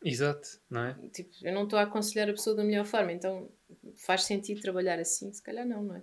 Exato, 0.04 0.60
não 0.68 0.84
é? 0.84 0.98
Tipo, 1.12 1.30
eu 1.42 1.52
não 1.54 1.64
estou 1.64 1.78
a 1.78 1.82
aconselhar 1.82 2.28
a 2.28 2.32
pessoa 2.32 2.56
da 2.56 2.64
melhor 2.64 2.84
forma, 2.84 3.12
então 3.12 3.48
faz 3.96 4.24
sentido 4.24 4.60
trabalhar 4.60 4.98
assim? 4.98 5.32
Se 5.32 5.42
calhar 5.42 5.66
não, 5.66 5.82
não 5.82 5.96
é? 5.96 6.02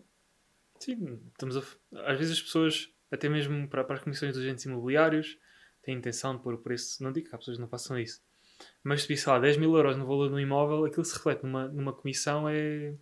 Sim, 0.79 1.19
estamos 1.27 1.57
a, 1.57 1.61
às 2.09 2.17
vezes 2.17 2.37
as 2.37 2.41
pessoas, 2.41 2.89
até 3.11 3.27
mesmo 3.27 3.67
para, 3.67 3.83
para 3.83 3.95
as 3.97 4.01
comissões 4.03 4.33
dos 4.33 4.41
agentes 4.41 4.63
imobiliários, 4.63 5.37
têm 5.83 5.97
intenção 5.97 6.35
de 6.37 6.41
pôr 6.41 6.53
o 6.53 6.57
preço. 6.59 7.03
Não 7.03 7.11
digo 7.11 7.27
que 7.27 7.35
há 7.35 7.37
pessoas 7.37 7.57
não 7.57 7.67
façam 7.67 7.99
isso, 7.99 8.21
mas 8.81 9.01
se 9.01 9.07
vir, 9.09 9.17
sei 9.17 9.33
lá, 9.33 9.39
10 9.39 9.57
mil 9.57 9.75
euros 9.75 9.97
no 9.97 10.05
valor 10.07 10.29
do 10.29 10.39
imóvel, 10.39 10.85
aquilo 10.85 11.03
se 11.03 11.13
reflete 11.15 11.43
numa, 11.43 11.67
numa 11.67 11.91
comissão 11.93 12.47
é, 12.47 12.93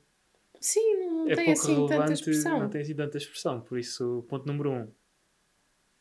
Sim, 0.59 0.97
não 0.97 1.29
é 1.29 1.35
tem 1.35 1.45
pouco 1.45 1.61
assim 1.61 1.87
tanta 1.87 2.13
expressão. 2.13 2.59
não 2.59 2.69
tem 2.69 2.81
assim 2.81 2.95
tanta 2.95 3.17
expressão. 3.17 3.61
Por 3.61 3.77
isso, 3.77 4.25
ponto 4.27 4.45
número 4.47 4.71
um, 4.71 4.91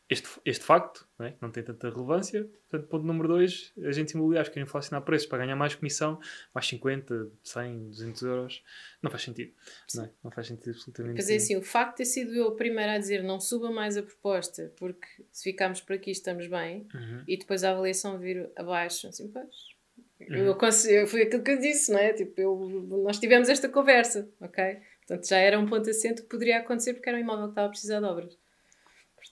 este, 0.09 0.29
este 0.45 0.63
facto, 0.63 1.05
não, 1.19 1.25
é? 1.25 1.35
não 1.41 1.51
tem 1.51 1.61
tanta 1.61 1.89
relevância. 1.89 2.49
Portanto, 2.69 2.89
ponto 2.89 3.05
número 3.05 3.27
2, 3.27 3.73
agentes 3.83 4.13
imobiliários 4.13 4.47
querem 4.49 4.63
inflacionar 4.63 5.03
preços 5.03 5.27
para 5.27 5.39
ganhar 5.39 5.55
mais 5.55 5.75
comissão, 5.75 6.17
mais 6.53 6.65
50, 6.67 7.29
100, 7.43 7.89
200 7.89 8.21
euros. 8.21 8.63
Não 9.01 9.11
faz 9.11 9.23
sentido. 9.23 9.51
Não, 9.95 10.05
é? 10.05 10.09
não 10.23 10.31
faz 10.31 10.47
sentido 10.47 10.71
absolutamente 10.71 11.15
Mas 11.17 11.29
é 11.29 11.35
assim, 11.35 11.57
o 11.57 11.61
facto 11.61 11.91
de 11.91 11.97
ter 11.97 12.05
sido 12.05 12.33
eu 12.33 12.47
a 12.47 12.55
primeira 12.55 12.93
a 12.93 12.97
dizer 12.97 13.21
não 13.21 13.39
suba 13.39 13.69
mais 13.69 13.97
a 13.97 14.03
proposta, 14.03 14.71
porque 14.77 15.07
se 15.31 15.43
ficarmos 15.43 15.81
por 15.81 15.93
aqui 15.93 16.11
estamos 16.11 16.47
bem, 16.47 16.87
uhum. 16.93 17.23
e 17.27 17.37
depois 17.37 17.65
a 17.65 17.71
avaliação 17.71 18.17
vir 18.17 18.49
abaixo, 18.55 19.07
assim, 19.07 19.27
pois. 19.27 19.77
Uhum. 20.21 20.55
Eu, 20.89 21.07
foi 21.07 21.23
aquilo 21.23 21.43
que 21.43 21.51
eu 21.51 21.59
disse, 21.59 21.91
não 21.91 21.99
é? 21.99 22.13
Tipo, 22.13 22.39
eu, 22.41 22.69
nós 23.03 23.19
tivemos 23.19 23.49
esta 23.49 23.67
conversa, 23.67 24.27
ok? 24.39 24.79
Portanto, 25.05 25.27
já 25.27 25.37
era 25.37 25.59
um 25.59 25.65
ponto 25.65 25.89
assento 25.89 26.23
que 26.23 26.29
poderia 26.29 26.57
acontecer 26.59 26.93
porque 26.93 27.07
era 27.07 27.17
um 27.17 27.21
imóvel 27.21 27.45
que 27.45 27.51
estava 27.51 27.67
a 27.67 27.69
precisar 27.69 27.99
de 27.99 28.05
obras. 28.05 28.37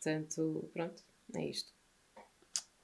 Portanto, 0.06 0.70
pronto, 0.72 1.04
é 1.36 1.50
isto. 1.50 1.74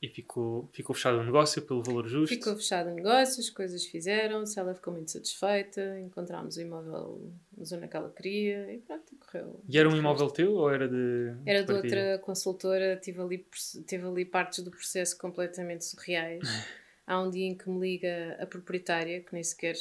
E 0.01 0.09
ficou, 0.09 0.67
ficou 0.73 0.95
fechado 0.95 1.19
o 1.19 1.23
negócio 1.23 1.61
pelo 1.61 1.83
valor 1.83 2.07
justo? 2.07 2.33
Ficou 2.33 2.55
fechado 2.55 2.89
o 2.89 2.95
negócio, 2.95 3.39
as 3.39 3.51
coisas 3.51 3.85
fizeram-se, 3.85 4.59
ela 4.59 4.73
ficou 4.73 4.91
muito 4.91 5.11
satisfeita, 5.11 5.99
encontramos 5.99 6.57
o 6.57 6.61
imóvel 6.61 7.31
na 7.55 7.63
zona 7.63 7.87
que 7.87 7.95
ela 7.95 8.09
queria 8.09 8.73
e 8.73 8.79
pronto, 8.79 9.15
correu. 9.17 9.63
E 9.69 9.77
era 9.77 9.87
um 9.87 9.95
imóvel 9.95 10.31
teu 10.31 10.53
ou 10.55 10.71
era 10.71 10.89
de. 10.89 11.35
Era 11.45 11.63
de 11.63 11.71
outra 11.71 12.17
consultora, 12.17 12.97
tive 12.97 13.21
ali, 13.21 13.47
tive 13.85 14.07
ali 14.07 14.25
partes 14.25 14.63
do 14.63 14.71
processo 14.71 15.15
completamente 15.19 15.85
surreais. 15.85 16.41
há 17.05 17.21
um 17.21 17.29
dia 17.29 17.47
em 17.47 17.57
que 17.57 17.69
me 17.69 17.79
liga 17.79 18.37
a 18.39 18.45
proprietária, 18.45 19.21
que 19.21 19.33
nem 19.33 19.43
sequer 19.43 19.75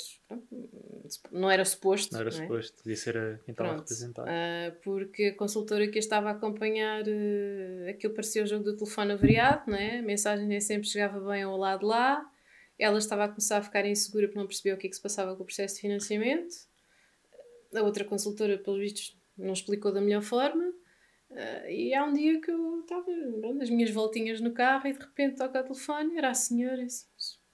não 1.30 1.50
era 1.50 1.64
suposto. 1.64 2.12
Não 2.12 2.20
era 2.20 2.30
não 2.30 2.38
é? 2.38 2.42
suposto, 2.42 2.82
devia 2.82 2.96
ser 2.96 3.16
a 3.16 3.38
quem 3.44 3.52
estava 3.52 3.70
a 3.70 3.76
representar. 3.76 4.24
Uh, 4.24 4.80
porque 4.82 5.24
a 5.26 5.34
consultora 5.34 5.88
que 5.88 5.98
a 5.98 6.00
estava 6.00 6.28
a 6.28 6.32
acompanhar, 6.32 7.02
uh, 7.02 7.88
aquilo 7.88 8.14
parecia 8.14 8.42
o 8.42 8.46
jogo 8.46 8.64
do 8.64 8.76
telefone 8.76 9.12
avariado, 9.12 9.70
não 9.70 9.76
é? 9.76 9.98
a 9.98 10.02
mensagem 10.02 10.46
nem 10.46 10.60
sempre 10.60 10.88
chegava 10.88 11.20
bem 11.20 11.42
ao 11.42 11.56
lado 11.56 11.86
lá. 11.86 12.24
Ela 12.78 12.98
estava 12.98 13.24
a 13.24 13.28
começar 13.28 13.58
a 13.58 13.62
ficar 13.62 13.84
insegura 13.84 14.26
porque 14.26 14.38
não 14.38 14.46
percebia 14.46 14.74
o 14.74 14.78
que, 14.78 14.86
é 14.86 14.90
que 14.90 14.96
se 14.96 15.02
passava 15.02 15.36
com 15.36 15.42
o 15.42 15.46
processo 15.46 15.74
de 15.74 15.82
financiamento. 15.82 16.54
A 17.74 17.82
outra 17.82 18.04
consultora, 18.04 18.56
pelos 18.58 18.80
vistos, 18.80 19.18
não 19.36 19.52
explicou 19.52 19.92
da 19.92 20.00
melhor 20.00 20.22
forma. 20.22 20.72
Uh, 21.30 21.68
e 21.68 21.94
há 21.94 22.04
um 22.04 22.12
dia 22.12 22.40
que 22.40 22.50
eu 22.50 22.80
estava 22.80 23.06
nas 23.54 23.70
minhas 23.70 23.90
voltinhas 23.90 24.40
no 24.40 24.52
carro 24.52 24.88
e 24.88 24.92
de 24.92 24.98
repente 24.98 25.36
toca 25.36 25.60
o 25.60 25.62
telefone, 25.62 26.16
era 26.16 26.30
a 26.30 26.34
senhora, 26.34 26.82
assim, 26.82 27.06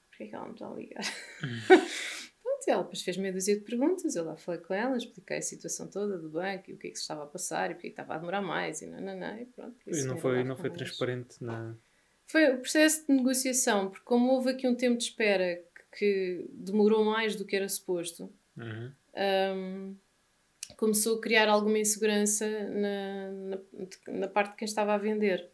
porquê 0.08 0.24
é 0.24 0.26
que 0.28 0.34
ela 0.34 0.46
me 0.46 0.52
está 0.54 0.66
a 0.66 0.74
ligar? 0.74 1.04
Pronto, 2.42 2.68
ela 2.68 2.82
depois 2.82 3.02
fez 3.02 3.18
meia 3.18 3.34
dúzia 3.34 3.54
de 3.54 3.64
perguntas, 3.64 4.16
eu 4.16 4.24
lá 4.24 4.34
falei 4.34 4.62
com 4.62 4.72
ela, 4.72 4.96
expliquei 4.96 5.36
a 5.36 5.42
situação 5.42 5.90
toda 5.90 6.16
do 6.16 6.30
banco 6.30 6.70
e 6.70 6.72
o 6.72 6.78
que 6.78 6.88
é 6.88 6.90
que 6.90 6.96
se 6.96 7.02
estava 7.02 7.24
a 7.24 7.26
passar 7.26 7.70
e 7.70 7.74
porque 7.74 7.88
é 7.88 7.90
que 7.90 8.00
estava 8.00 8.14
a 8.14 8.18
demorar 8.18 8.40
mais 8.40 8.80
e 8.80 8.86
não, 8.86 8.98
não, 8.98 9.14
não, 9.14 9.38
e 9.38 9.44
pronto. 9.44 9.76
E 9.86 10.02
não 10.04 10.16
foi, 10.16 10.42
não 10.42 10.56
foi 10.56 10.70
transparente 10.70 11.44
na... 11.44 11.76
Foi 12.26 12.54
o 12.54 12.58
processo 12.58 13.06
de 13.06 13.12
negociação, 13.12 13.90
porque 13.90 14.04
como 14.04 14.32
houve 14.32 14.50
aqui 14.50 14.66
um 14.66 14.74
tempo 14.74 14.96
de 14.96 15.04
espera 15.04 15.62
que, 15.92 15.98
que 15.98 16.50
demorou 16.50 17.04
mais 17.04 17.36
do 17.36 17.44
que 17.44 17.54
era 17.54 17.68
suposto, 17.68 18.32
uhum. 18.56 18.92
um, 19.54 19.96
começou 20.76 21.18
a 21.18 21.20
criar 21.20 21.48
alguma 21.48 21.78
insegurança 21.78 22.46
na, 22.68 23.30
na, 23.32 23.58
na 24.08 24.28
parte 24.28 24.50
de 24.52 24.56
quem 24.56 24.66
estava 24.66 24.94
a 24.94 24.98
vender. 24.98 25.50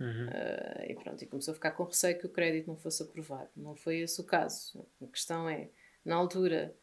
Uhum. 0.00 0.28
Uh, 0.28 0.90
e 0.90 0.94
pronto, 0.94 1.22
e 1.22 1.26
começou 1.26 1.52
a 1.52 1.54
ficar 1.54 1.72
com 1.72 1.84
receio 1.84 2.18
que 2.18 2.26
o 2.26 2.30
crédito 2.30 2.68
não 2.68 2.76
fosse 2.76 3.02
aprovado. 3.02 3.50
Não 3.56 3.74
foi 3.74 3.98
esse 3.98 4.20
o 4.20 4.24
caso. 4.24 4.86
A 5.02 5.06
questão 5.06 5.48
é, 5.48 5.68
na 6.04 6.14
altura, 6.14 6.74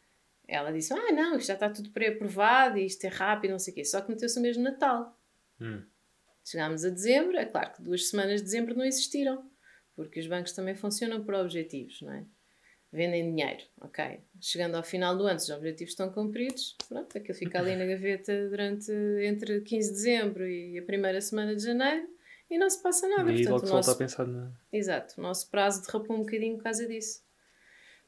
ela 0.47 0.71
disse: 0.71 0.93
Ah, 0.93 1.11
não, 1.11 1.37
isto 1.37 1.47
já 1.47 1.53
está 1.53 1.69
tudo 1.69 1.89
pré-aprovado 1.91 2.77
e 2.77 2.85
isto 2.85 3.03
é 3.05 3.07
rápido, 3.07 3.51
não 3.51 3.59
sei 3.59 3.71
o 3.71 3.75
quê. 3.75 3.85
Só 3.85 4.01
que 4.01 4.09
meteu-se 4.11 4.37
o 4.37 4.41
mesmo 4.41 4.63
Natal. 4.63 5.17
Uhum. 5.59 5.83
Chegámos 6.43 6.85
a 6.85 6.89
dezembro, 6.89 7.37
é 7.37 7.45
claro 7.45 7.73
que 7.73 7.81
duas 7.81 8.09
semanas 8.09 8.41
de 8.41 8.43
dezembro 8.43 8.75
não 8.77 8.85
existiram, 8.85 9.49
porque 9.95 10.19
os 10.19 10.27
bancos 10.27 10.51
também 10.51 10.75
funcionam 10.75 11.23
por 11.23 11.33
objetivos, 11.33 12.01
não 12.01 12.13
é? 12.13 12.23
Vendem 12.95 13.29
dinheiro, 13.29 13.63
ok. 13.81 14.19
Chegando 14.39 14.75
ao 14.75 14.83
final 14.83 15.17
do 15.17 15.25
ano, 15.25 15.39
se 15.39 15.51
os 15.51 15.57
objetivos 15.57 15.91
estão 15.91 16.09
cumpridos, 16.11 16.75
pronto, 16.87 17.17
aquilo 17.17 17.37
fica 17.37 17.59
ali 17.59 17.75
na 17.75 17.85
gaveta 17.85 18.49
durante 18.49 18.91
entre 19.23 19.61
15 19.61 19.89
de 19.89 19.93
dezembro 19.93 20.47
e 20.47 20.79
a 20.79 20.83
primeira 20.83 21.19
semana 21.21 21.55
de 21.55 21.63
janeiro 21.63 22.07
e 22.49 22.57
não 22.57 22.69
se 22.69 22.81
passa 22.81 23.07
nada. 23.07 23.31
E 23.31 23.43
Portanto, 23.43 23.63
logo 23.63 23.75
nosso... 23.75 23.91
a 23.91 23.95
pensar 23.95 24.27
na... 24.27 24.51
Exato, 24.71 25.15
o 25.17 25.21
nosso 25.21 25.49
prazo 25.49 25.85
derrapou 25.85 26.15
um 26.15 26.19
bocadinho 26.19 26.57
por 26.57 26.63
causa 26.63 26.87
disso. 26.87 27.23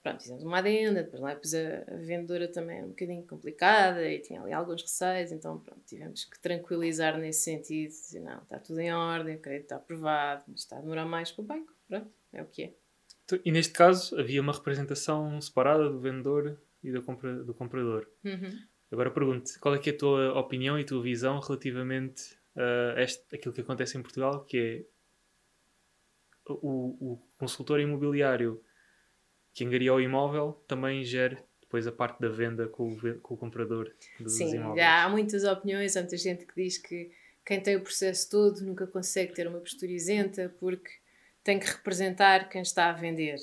Pronto, 0.02 0.22
fizemos 0.22 0.44
uma 0.44 0.60
adenda, 0.60 1.04
depois 1.04 1.22
lá 1.22 1.34
depois 1.34 1.54
a, 1.54 1.94
a 1.94 1.98
vendedora 1.98 2.48
também 2.48 2.78
era 2.78 2.86
um 2.86 2.92
bocadinho 2.92 3.24
complicada 3.28 4.08
e 4.08 4.20
tinha 4.20 4.42
ali 4.42 4.54
alguns 4.54 4.82
receios, 4.82 5.32
então 5.34 5.60
pronto, 5.60 5.82
tivemos 5.86 6.24
que 6.24 6.40
tranquilizar 6.40 7.18
nesse 7.18 7.42
sentido, 7.42 7.90
dizer 7.90 8.22
não, 8.22 8.38
está 8.38 8.58
tudo 8.58 8.80
em 8.80 8.94
ordem, 8.94 9.36
o 9.36 9.40
crédito 9.40 9.64
está 9.64 9.76
aprovado, 9.76 10.44
mas 10.48 10.62
está 10.62 10.78
a 10.78 10.82
demorar 10.82 11.06
mais 11.06 11.32
com 11.32 11.42
o 11.42 11.46
banco, 11.46 11.74
pronto, 11.90 12.10
é 12.32 12.42
o 12.42 12.46
que 12.46 12.64
é. 12.64 12.74
E 13.44 13.52
neste 13.52 13.74
caso 13.74 14.18
havia 14.20 14.42
uma 14.42 14.54
representação 14.54 15.40
separada 15.42 15.90
do 15.90 16.00
vendedor 16.00 16.58
e 16.84 16.92
do, 16.92 17.02
compra, 17.02 17.44
do 17.44 17.54
comprador. 17.54 18.08
Uhum. 18.24 18.60
Agora 18.92 19.12
pergunto, 19.12 19.52
qual 19.60 19.76
é, 19.76 19.82
é 19.86 19.90
a 19.90 19.98
tua 19.98 20.40
opinião 20.40 20.80
e 20.80 20.84
a 20.84 20.86
tua 20.86 21.02
visão 21.02 21.40
relativamente 21.40 22.38
a 22.96 23.02
este, 23.02 23.36
aquilo 23.36 23.54
que 23.54 23.62
acontece 23.62 23.98
em 23.98 24.02
Portugal, 24.02 24.44
que 24.46 24.58
é 24.58 24.86
o, 26.50 27.14
o 27.14 27.22
consultor 27.38 27.80
imobiliário 27.80 28.62
que 29.54 29.64
engaria 29.64 29.94
o 29.94 30.00
imóvel 30.00 30.64
também 30.68 31.04
gera 31.04 31.44
depois 31.60 31.86
a 31.86 31.92
parte 31.92 32.22
da 32.22 32.30
venda 32.30 32.68
com 32.68 32.94
o, 32.94 33.20
com 33.20 33.34
o 33.34 33.38
comprador 33.38 33.92
dos 34.20 34.34
Sim, 34.34 34.56
imóveis. 34.56 34.78
já 34.78 35.04
há 35.04 35.10
muitas 35.10 35.44
opiniões, 35.44 35.98
há 35.98 36.02
muita 36.02 36.16
gente 36.16 36.46
que 36.46 36.56
diz 36.56 36.78
que 36.78 37.12
quem 37.46 37.62
tem 37.62 37.76
o 37.76 37.82
processo 37.82 38.30
todo 38.30 38.62
nunca 38.62 38.88
consegue 38.88 39.34
ter 39.34 39.48
uma 39.48 39.60
postura 39.60 39.92
isenta 39.92 40.56
porque 40.60 40.90
tem 41.48 41.60
que 41.60 41.68
representar 41.68 42.50
quem 42.50 42.62
está 42.62 42.90
a 42.90 42.94
vender. 42.94 43.38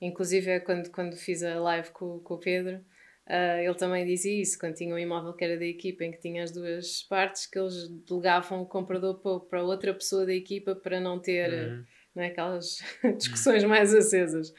Inclusive, 0.00 0.50
é 0.50 0.58
quando, 0.58 0.90
quando 0.90 1.16
fiz 1.16 1.44
a 1.44 1.60
live 1.60 1.90
com, 1.90 2.18
com 2.18 2.34
o 2.34 2.38
Pedro, 2.38 2.78
uh, 3.24 3.60
ele 3.62 3.74
também 3.76 4.04
dizia 4.04 4.42
isso, 4.42 4.58
quando 4.58 4.74
tinha 4.74 4.92
um 4.92 4.98
imóvel 4.98 5.32
que 5.32 5.44
era 5.44 5.56
da 5.56 5.64
equipa, 5.64 6.02
em 6.02 6.10
que 6.10 6.18
tinha 6.18 6.42
as 6.42 6.50
duas 6.50 7.04
partes, 7.04 7.46
que 7.46 7.56
eles 7.56 7.88
delegavam 8.04 8.62
o 8.62 8.66
comprador 8.66 9.20
para, 9.20 9.38
para 9.38 9.62
outra 9.62 9.94
pessoa 9.94 10.26
da 10.26 10.34
equipa 10.34 10.74
para 10.74 10.98
não 10.98 11.20
ter 11.20 11.52
uhum. 11.52 11.84
não 12.16 12.22
é, 12.24 12.26
aquelas 12.26 12.78
discussões 13.16 13.62
uhum. 13.62 13.68
mais 13.68 13.94
acesas. 13.94 14.52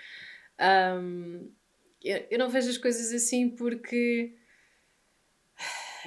Um, 0.57 1.51
eu, 2.01 2.25
eu 2.31 2.39
não 2.39 2.47
vejo 2.47 2.69
as 2.69 2.77
coisas 2.77 3.11
assim 3.11 3.49
porque 3.49 4.33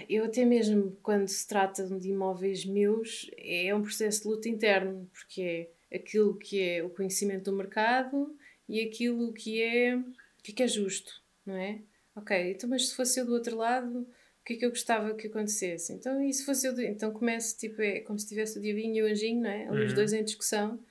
eu 0.08 0.24
até 0.24 0.46
mesmo 0.46 0.96
quando 1.02 1.28
se 1.28 1.46
trata 1.46 1.86
de 1.86 2.08
imóveis 2.08 2.64
meus 2.64 3.30
é 3.36 3.74
um 3.74 3.82
processo 3.82 4.22
de 4.22 4.28
luta 4.28 4.48
interno, 4.48 5.06
porque 5.12 5.42
é 5.42 5.79
aquilo 5.92 6.36
que 6.36 6.60
é 6.60 6.82
o 6.82 6.90
conhecimento 6.90 7.50
do 7.50 7.56
mercado 7.56 8.36
e 8.68 8.80
aquilo 8.80 9.32
que 9.32 9.60
é, 9.60 9.96
o 9.96 10.42
que 10.42 10.62
é, 10.62 10.64
é 10.64 10.68
justo, 10.68 11.12
não 11.44 11.56
é? 11.56 11.82
Ok, 12.14 12.52
então 12.52 12.68
mas 12.68 12.88
se 12.88 12.96
fosse 12.96 13.20
eu 13.20 13.26
do 13.26 13.32
outro 13.32 13.56
lado, 13.56 14.00
o 14.00 14.44
que 14.44 14.54
é 14.54 14.56
que 14.56 14.64
eu 14.64 14.70
gostava 14.70 15.14
que 15.14 15.26
acontecesse? 15.26 15.92
Então, 15.92 16.22
e 16.22 16.32
se 16.32 16.44
fosse 16.44 16.66
eu, 16.66 16.74
do... 16.74 16.82
então 16.82 17.12
começa, 17.12 17.56
tipo, 17.56 17.80
é 17.82 18.00
como 18.00 18.18
se 18.18 18.28
tivesse 18.28 18.58
o 18.58 18.62
diabinho 18.62 18.96
e 18.96 19.02
o 19.02 19.12
anjinho, 19.12 19.42
não 19.42 19.50
é? 19.50 19.66
Ali 19.66 19.80
uhum. 19.80 19.86
os 19.86 19.92
dois 19.92 20.12
em 20.12 20.24
discussão, 20.24 20.82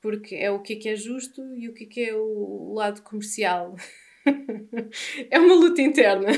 porque 0.00 0.34
é 0.34 0.50
o 0.50 0.60
que 0.60 0.74
é 0.74 0.76
que 0.76 0.88
é 0.88 0.96
justo 0.96 1.42
e 1.56 1.68
o 1.68 1.74
que 1.74 1.84
é 1.84 1.86
que 1.86 2.00
é 2.02 2.14
o 2.14 2.72
lado 2.74 3.02
comercial. 3.02 3.74
é 5.30 5.38
uma 5.38 5.54
luta 5.54 5.82
interna. 5.82 6.28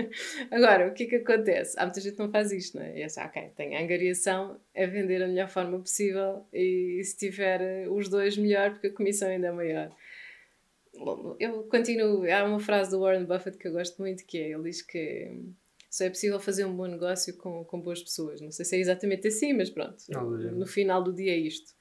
Agora, 0.50 0.88
o 0.88 0.94
que 0.94 1.04
é 1.04 1.06
que 1.06 1.16
acontece? 1.16 1.78
Há 1.78 1.84
muita 1.84 2.00
gente 2.00 2.14
que 2.14 2.22
não 2.22 2.30
faz 2.30 2.52
isto, 2.52 2.76
não 2.76 2.84
é? 2.84 2.98
E 2.98 3.02
é 3.02 3.04
assim, 3.04 3.20
ok, 3.20 3.50
tem 3.56 3.76
a 3.76 3.82
angariação, 3.82 4.60
é 4.74 4.86
vender 4.86 5.18
da 5.18 5.26
melhor 5.26 5.48
forma 5.48 5.78
possível 5.78 6.46
e 6.52 7.02
se 7.04 7.16
tiver 7.16 7.60
eh, 7.60 7.88
os 7.88 8.08
dois, 8.08 8.36
melhor, 8.36 8.72
porque 8.72 8.88
a 8.88 8.92
comissão 8.92 9.28
ainda 9.28 9.48
é 9.48 9.52
maior. 9.52 9.94
Eu 11.40 11.64
continuo. 11.64 12.30
Há 12.30 12.44
uma 12.44 12.60
frase 12.60 12.90
do 12.90 13.00
Warren 13.00 13.24
Buffett 13.24 13.56
que 13.58 13.66
eu 13.66 13.72
gosto 13.72 14.00
muito 14.00 14.24
que 14.24 14.38
é: 14.38 14.50
ele 14.50 14.64
diz 14.64 14.82
que 14.82 15.32
só 15.90 16.04
é 16.04 16.10
possível 16.10 16.38
fazer 16.38 16.64
um 16.64 16.74
bom 16.74 16.86
negócio 16.86 17.36
com, 17.36 17.64
com 17.64 17.80
boas 17.80 18.02
pessoas. 18.02 18.40
Não 18.40 18.50
sei 18.50 18.64
se 18.64 18.76
é 18.76 18.78
exatamente 18.78 19.28
assim, 19.28 19.52
mas 19.52 19.70
pronto, 19.70 20.04
no 20.08 20.66
final 20.66 21.02
do 21.02 21.12
dia 21.12 21.32
é 21.32 21.36
isto. 21.36 21.74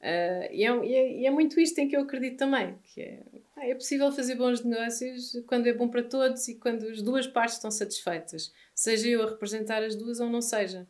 Uh, 0.00 0.46
e, 0.52 0.64
é, 0.64 0.86
e, 0.86 0.94
é, 0.94 1.20
e, 1.20 1.26
é, 1.26 1.30
muito 1.30 1.58
isto 1.58 1.76
em 1.78 1.88
que 1.88 1.96
eu 1.96 2.02
acredito 2.02 2.36
também, 2.36 2.78
que 2.84 3.00
é, 3.00 3.20
ah, 3.56 3.66
é 3.66 3.74
possível 3.74 4.12
fazer 4.12 4.36
bons 4.36 4.62
negócios 4.62 5.32
quando 5.44 5.66
é 5.66 5.72
bom 5.72 5.88
para 5.88 6.04
todos 6.04 6.46
e 6.46 6.54
quando 6.54 6.86
as 6.86 7.02
duas 7.02 7.26
partes 7.26 7.56
estão 7.56 7.70
satisfeitas, 7.70 8.52
seja 8.72 9.08
eu 9.08 9.22
a 9.24 9.30
representar 9.30 9.82
as 9.82 9.96
duas 9.96 10.20
ou 10.20 10.30
não 10.30 10.40
seja. 10.40 10.86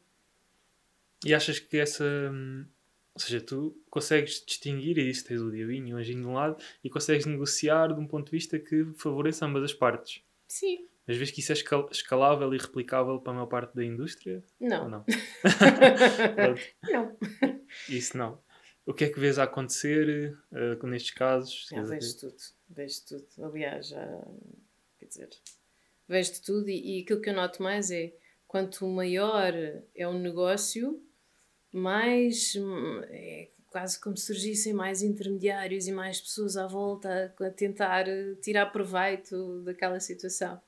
E 1.25 1.35
achas 1.35 1.59
que 1.59 1.79
essa... 1.79 2.05
Hum, 2.05 2.66
ou 3.14 3.21
seja, 3.21 3.40
tu 3.40 3.77
consegues 3.90 4.44
distinguir, 4.47 4.99
e 4.99 5.11
isso 5.11 5.25
tens 5.25 5.40
o 5.40 5.51
diabinho 5.51 5.88
e 5.88 5.94
o 5.94 5.97
anjinho 5.97 6.21
de 6.21 6.27
um 6.27 6.35
lado, 6.35 6.62
e 6.85 6.90
consegues 6.90 7.27
negociar 7.27 7.88
de 7.88 8.01
um 8.01 8.07
ponto 8.07 8.27
de 8.27 8.31
vista 8.31 8.59
que 8.59 8.85
favoreça 8.94 9.47
ambas 9.47 9.64
as 9.64 9.75
partes. 9.75 10.23
Sim. 10.47 10.87
Mas 11.07 11.16
vês 11.16 11.31
que 11.31 11.40
isso 11.40 11.51
é 11.51 11.55
escalável 11.90 12.55
e 12.55 12.59
replicável 12.59 13.18
para 13.18 13.33
a 13.33 13.35
maior 13.37 13.47
parte 13.47 13.75
da 13.75 13.83
indústria? 13.83 14.44
Não. 14.61 14.85
Ou 14.85 14.88
não? 14.90 15.05
não. 16.92 17.16
Isso 17.88 18.16
não. 18.16 18.38
O 18.88 18.94
que 18.94 19.05
é 19.05 19.11
que 19.11 19.20
vês 19.20 19.38
a 19.38 19.42
acontecer 19.42 20.35
uh, 20.51 20.87
nestes 20.87 21.11
casos? 21.11 21.68
Já 21.70 21.83
vejo 21.83 22.16
tudo, 22.16 22.37
vejo 22.70 23.05
tudo. 23.07 23.44
Aliás, 23.44 23.88
já, 23.88 24.24
quer 24.98 25.07
dizer, 25.07 25.29
vejo 26.09 26.33
tudo 26.42 26.70
e, 26.70 26.96
e 26.96 27.03
aquilo 27.03 27.20
que 27.20 27.29
eu 27.29 27.35
noto 27.35 27.62
mais 27.62 27.90
é 27.90 28.14
quanto 28.46 28.88
maior 28.88 29.53
é 29.94 30.09
o 30.09 30.14
negócio, 30.14 31.03
mais. 31.70 32.55
É 33.11 33.48
quase 33.66 34.01
como 34.01 34.16
se 34.16 34.24
surgissem 34.24 34.72
mais 34.72 35.03
intermediários 35.03 35.87
e 35.87 35.92
mais 35.92 36.18
pessoas 36.18 36.57
à 36.57 36.66
volta 36.66 37.35
a, 37.38 37.46
a 37.46 37.51
tentar 37.51 38.09
eh, 38.09 38.37
tirar 38.37 38.72
proveito 38.72 39.61
daquela 39.61 40.01
situação. 40.01 40.59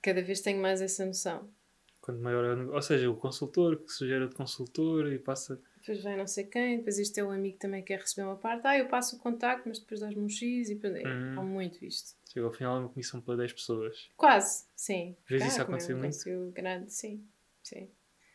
Cada 0.00 0.22
vez 0.22 0.40
tenho 0.40 0.62
mais 0.62 0.80
essa 0.80 1.04
noção. 1.04 1.50
Quanto 2.00 2.20
maior 2.20 2.44
é 2.44 2.54
o 2.54 2.72
Ou 2.72 2.80
seja, 2.80 3.10
o 3.10 3.16
consultor 3.16 3.76
que 3.78 3.90
sugere 3.90 4.28
de 4.28 4.34
consultor 4.36 5.12
e 5.12 5.18
passa. 5.18 5.60
Depois 5.80 6.02
vem 6.02 6.16
não 6.16 6.26
sei 6.26 6.44
quem, 6.44 6.76
depois 6.78 6.98
este 6.98 7.20
é 7.20 7.24
o 7.24 7.30
amigo 7.30 7.54
que 7.54 7.60
também 7.60 7.82
quer 7.82 8.00
receber 8.00 8.26
uma 8.26 8.36
parte. 8.36 8.66
Ah, 8.66 8.76
eu 8.76 8.86
passo 8.86 9.16
o 9.16 9.18
contacto, 9.18 9.68
mas 9.68 9.78
depois 9.78 10.00
dás-me 10.00 10.20
um 10.22 10.28
X 10.28 10.68
e 10.68 10.74
depois. 10.74 11.02
Hum. 11.04 11.38
Há 11.38 11.42
muito 11.42 11.84
isto. 11.84 12.14
Chega 12.30 12.46
ao 12.46 12.52
final 12.52 12.76
é 12.76 12.80
uma 12.80 12.88
comissão 12.88 13.20
para 13.20 13.36
10 13.36 13.52
pessoas. 13.54 14.10
Quase, 14.16 14.66
sim. 14.76 15.16
Às 15.24 15.30
vezes 15.30 15.48
isso 15.48 15.62
aconteceu 15.62 15.96
muito. 15.96 16.52
grande, 16.52 16.92
sim. 16.92 17.24
sim. 17.62 17.88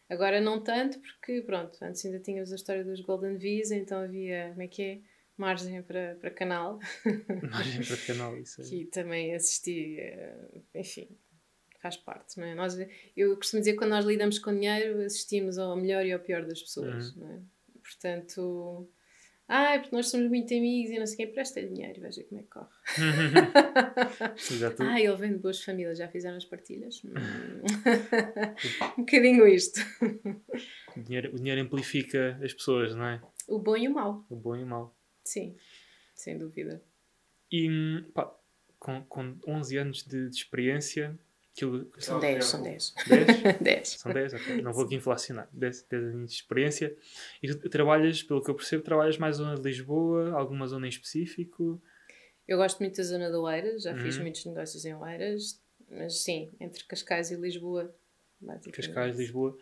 Agora 0.10 0.42
não 0.42 0.62
tanto, 0.62 1.00
porque 1.00 1.42
pronto, 1.42 1.78
antes 1.84 2.06
ainda 2.06 2.20
tínhamos 2.20 2.52
a 2.52 2.56
história 2.56 2.84
dos 2.84 3.02
Golden 3.02 3.38
Visa, 3.38 3.76
então 3.76 4.00
havia, 4.00 4.50
como 4.50 4.62
é 4.62 4.68
que 4.68 4.82
é? 4.84 5.00
Margem 5.38 5.82
para, 5.82 6.16
para 6.16 6.32
canal. 6.32 6.80
Margem 7.52 7.84
para 7.84 7.98
canal, 7.98 8.38
isso 8.40 8.62
aí. 8.62 8.70
que 8.70 8.86
também 8.86 9.36
assisti, 9.36 9.98
enfim, 10.74 11.10
faz 11.86 11.98
parte, 11.98 12.40
não 12.40 12.48
é? 12.48 12.56
Nós, 12.56 12.76
eu 13.16 13.36
costumo 13.38 13.62
dizer 13.62 13.74
que 13.74 13.78
quando 13.78 13.92
nós 13.92 14.06
lidamos 14.06 14.40
com 14.40 14.52
dinheiro, 14.52 15.02
assistimos 15.04 15.60
ao 15.60 15.76
melhor 15.76 16.04
e 16.04 16.12
ao 16.12 16.20
pior 16.20 16.44
das 16.44 16.60
pessoas, 16.60 17.16
uhum. 17.16 17.22
não 17.22 17.32
é? 17.32 17.40
Portanto, 17.80 18.90
ah, 19.48 19.76
é 19.76 19.80
porque 19.80 19.96
nós 19.96 20.10
somos 20.10 20.28
muito 20.28 20.52
amigos 20.52 20.90
e 20.90 20.98
não 20.98 21.06
sei 21.06 21.18
quem, 21.18 21.32
presta 21.32 21.62
dinheiro, 21.62 22.02
veja 22.02 22.24
como 22.24 22.42
é 22.42 22.44
que 22.44 22.50
corre. 22.50 22.68
ah, 24.80 24.98
ele 25.00 25.16
vem 25.16 25.34
de 25.34 25.38
boas 25.38 25.64
famílias, 25.64 26.00
já 26.00 26.08
fizeram 26.08 26.38
as 26.38 26.46
partilhas? 26.46 27.04
Hum. 27.06 27.14
um 28.98 29.02
bocadinho 29.06 29.48
isto. 29.48 29.80
O 30.98 31.02
dinheiro, 31.02 31.36
o 31.36 31.38
dinheiro 31.38 31.62
amplifica 31.62 32.40
as 32.44 32.52
pessoas, 32.52 32.96
não 32.96 33.06
é? 33.06 33.22
O 33.48 33.60
bom 33.60 33.78
e 33.78 33.88
o 33.88 33.94
mau. 33.94 34.26
O 34.28 34.36
bom 34.36 34.56
e 34.56 34.64
o 34.64 34.68
mau. 34.68 34.98
Sim, 35.24 35.56
sem 36.16 36.36
dúvida. 36.40 36.82
E 37.52 38.02
pá, 38.12 38.36
com, 38.80 39.04
com 39.06 39.38
11 39.48 39.78
anos 39.78 40.04
de, 40.04 40.30
de 40.30 40.36
experiência, 40.36 41.16
Aquilo... 41.56 41.90
São 41.98 42.20
10, 42.20 42.46
são 42.46 42.62
10. 42.62 42.94
10? 43.08 43.60
10. 43.62 43.88
São 43.88 44.14
10, 44.14 44.34
ok. 44.34 44.62
Não 44.62 44.74
vou 44.74 44.84
aqui 44.84 44.96
inflacionar. 44.96 45.48
10, 45.54 45.84
10 45.90 46.04
anos 46.04 46.32
de 46.32 46.36
experiência. 46.36 46.94
E 47.42 47.48
tu 47.48 47.70
trabalhas, 47.70 48.22
pelo 48.22 48.44
que 48.44 48.52
eu 48.52 48.56
percebo, 48.56 48.84
trabalhas 48.84 49.18
mais 49.18 49.38
zona 49.38 49.56
de 49.56 49.62
Lisboa, 49.62 50.34
alguma 50.34 50.68
zona 50.68 50.86
em 50.86 50.90
específico? 50.90 51.82
Eu 52.46 52.58
gosto 52.58 52.80
muito 52.80 52.98
da 52.98 53.04
zona 53.04 53.32
de 53.32 53.38
Oeiras, 53.38 53.84
já 53.84 53.94
uhum. 53.94 54.00
fiz 54.00 54.18
muitos 54.18 54.44
negócios 54.46 54.84
em 54.84 54.94
Oeiras, 54.96 55.62
mas 55.90 56.22
sim, 56.24 56.52
entre 56.60 56.84
Cascais 56.84 57.32
e 57.32 57.36
Lisboa. 57.38 57.96
Cascais, 58.74 59.18
Lisboa. 59.18 59.58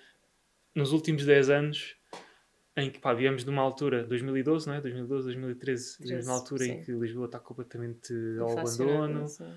Nos 0.73 0.93
últimos 0.93 1.23
10 1.23 1.51
anos, 1.51 1.95
em 2.75 2.89
que 2.89 2.97
pá, 2.97 3.13
viemos 3.13 3.43
de 3.43 3.51
uma 3.51 3.61
altura, 3.61 4.03
2012, 4.05 4.65
não 4.65 4.73
é? 4.73 4.81
2012, 4.81 5.25
2013, 5.25 5.97
viemos 5.99 6.25
numa 6.25 6.37
altura 6.37 6.63
sim. 6.63 6.71
em 6.71 6.81
que 6.81 6.91
Lisboa 6.91 7.27
está 7.27 7.39
completamente 7.39 8.11
ao 8.39 8.57
abandono. 8.57 9.27
Sim 9.27 9.53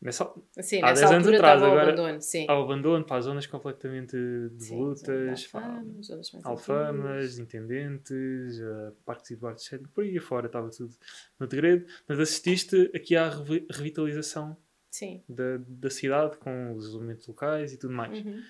Nessa, 0.00 0.32
sim, 0.62 0.82
há 0.82 0.94
10 0.94 1.10
anos 1.10 1.28
atrás, 1.28 1.62
agora 1.62 1.82
abandono, 1.82 2.22
sim. 2.22 2.46
ao 2.48 2.62
abandono 2.62 3.04
para 3.04 3.20
zonas 3.20 3.46
completamente 3.46 4.16
devolutas, 4.52 5.44
alfamas, 5.52 6.10
alfamas 6.42 7.38
intendentes, 7.38 8.58
uh, 8.60 8.96
parques 9.04 9.30
Eduardo 9.30 9.60
etc. 9.60 9.86
Por 9.92 10.04
aí 10.04 10.16
afora 10.16 10.46
estava 10.46 10.70
tudo 10.70 10.94
no 11.38 11.46
degredo. 11.46 11.84
Mas 12.08 12.18
assististe 12.18 12.90
aqui 12.94 13.14
à 13.14 13.28
revitalização 13.28 14.56
sim. 14.90 15.22
Da, 15.28 15.58
da 15.68 15.90
cidade 15.90 16.38
com 16.38 16.72
os 16.72 16.94
elementos 16.94 17.26
locais 17.26 17.74
e 17.74 17.76
tudo 17.76 17.92
mais. 17.92 18.24
Uhum. 18.24 18.40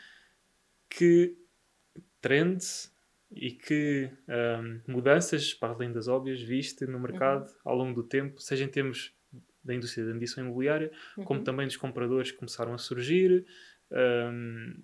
Que 0.89 1.37
trends 2.21 2.95
e 3.33 3.51
que 3.51 4.09
um, 4.29 4.93
mudanças, 4.93 5.53
para 5.53 5.73
além 5.73 5.93
das 5.93 6.07
óbvias, 6.07 6.41
viste 6.41 6.87
no 6.87 7.01
mercado 7.01 7.49
uhum. 7.49 7.57
ao 7.65 7.77
longo 7.77 7.95
do 7.95 8.07
tempo, 8.07 8.41
seja 8.41 8.65
em 8.65 8.69
termos 8.69 9.13
da 9.63 9.75
indústria 9.75 10.07
da 10.07 10.13
mediação 10.13 10.45
imobiliária, 10.45 10.91
uhum. 11.17 11.25
como 11.25 11.45
também 11.45 11.67
dos 11.67 11.77
compradores 11.77 12.31
que 12.31 12.39
começaram 12.39 12.73
a 12.73 12.79
surgir, 12.79 13.47
um, 13.91 14.83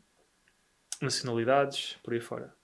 nacionalidades, 1.00 1.94
por 2.02 2.14
aí 2.14 2.20
fora. 2.20 2.54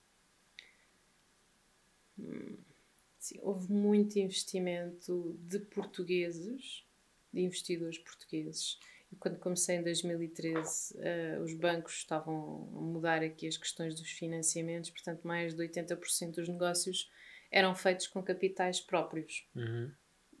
Sim, 3.19 3.39
houve 3.41 3.71
muito 3.71 4.17
investimento 4.19 5.37
de 5.39 5.59
portugueses, 5.59 6.85
de 7.31 7.41
investidores 7.41 7.97
portugueses. 7.97 8.79
E 9.11 9.15
quando 9.15 9.39
comecei 9.39 9.77
em 9.77 9.83
2013, 9.83 10.95
uh, 10.95 11.43
os 11.43 11.53
bancos 11.53 11.93
estavam 11.93 12.69
a 12.75 12.81
mudar 12.81 13.23
aqui 13.23 13.47
as 13.47 13.57
questões 13.57 13.95
dos 13.95 14.09
financiamentos, 14.09 14.89
portanto, 14.89 15.21
mais 15.23 15.55
de 15.55 15.63
80% 15.63 16.35
dos 16.35 16.49
negócios 16.49 17.11
eram 17.51 17.75
feitos 17.75 18.07
com 18.07 18.21
capitais 18.23 18.79
próprios. 18.79 19.47
Uhum 19.55 19.91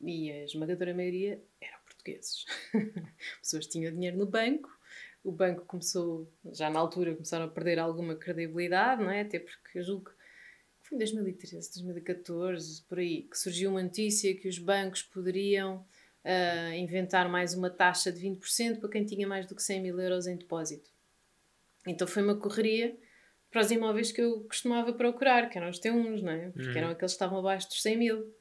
e 0.05 0.31
a 0.31 0.43
esmagadora 0.43 0.93
maioria 0.93 1.41
eram 1.61 1.77
portugueses. 1.85 2.45
Pessoas 3.41 3.67
tinham 3.67 3.93
dinheiro 3.93 4.17
no 4.17 4.25
banco, 4.25 4.69
o 5.23 5.31
banco 5.31 5.65
começou, 5.65 6.31
já 6.51 6.69
na 6.69 6.79
altura, 6.79 7.13
começaram 7.13 7.45
a 7.45 7.49
perder 7.49 7.79
alguma 7.79 8.15
credibilidade, 8.15 9.01
não 9.01 9.09
é? 9.09 9.21
Até 9.21 9.39
porque 9.39 9.79
eu 9.79 9.83
julgo 9.83 10.09
que 10.09 10.89
foi 10.89 10.95
em 10.95 10.99
2013, 10.99 11.71
2014, 11.75 12.81
por 12.83 12.99
aí, 12.99 13.23
que 13.23 13.37
surgiu 13.37 13.71
uma 13.71 13.81
notícia 13.81 14.35
que 14.35 14.47
os 14.47 14.59
bancos 14.59 15.01
poderiam 15.01 15.85
uh, 16.23 16.73
inventar 16.73 17.29
mais 17.29 17.53
uma 17.53 17.69
taxa 17.69 18.11
de 18.11 18.19
20% 18.21 18.79
para 18.79 18.89
quem 18.89 19.05
tinha 19.05 19.27
mais 19.27 19.45
do 19.47 19.55
que 19.55 19.63
100 19.63 19.81
mil 19.81 19.99
euros 19.99 20.27
em 20.27 20.35
depósito. 20.35 20.91
Então 21.87 22.07
foi 22.07 22.21
uma 22.21 22.35
correria 22.35 22.97
para 23.49 23.61
os 23.61 23.71
imóveis 23.71 24.11
que 24.11 24.21
eu 24.21 24.41
costumava 24.41 24.91
procurar, 24.93 25.49
que 25.49 25.57
eram 25.57 25.69
os 25.69 25.79
T1s, 25.79 26.21
não 26.21 26.31
é? 26.31 26.49
Porque 26.49 26.69
uhum. 26.69 26.77
eram 26.77 26.89
aqueles 26.89 27.11
que 27.11 27.15
estavam 27.15 27.39
abaixo 27.39 27.67
dos 27.67 27.81
100 27.81 27.97
mil. 27.97 28.35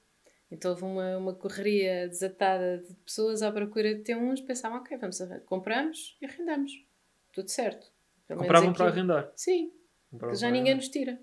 Então 0.53 0.71
houve 0.73 0.85
uma, 0.85 1.17
uma 1.17 1.35
correria 1.35 2.07
desatada 2.07 2.85
de 2.87 2.95
pessoas 2.97 3.43
à 3.43 3.51
procura 3.51 3.95
de 3.95 4.03
T1s, 4.03 4.45
pensavam, 4.45 4.79
ok, 4.79 4.99
vamos 4.99 5.19
compramos 5.47 6.19
e 6.21 6.27
arrendamos. 6.27 6.73
Tudo 7.33 7.49
certo. 7.49 7.91
Pelo 8.29 8.41
Compravam 8.41 8.73
para 8.75 8.89
arrendar? 8.89 9.33
Sim. 9.35 9.73
Compravam 10.11 10.37
já 10.37 10.51
ninguém 10.51 10.75
nos 10.75 10.91
tira. 10.91 11.19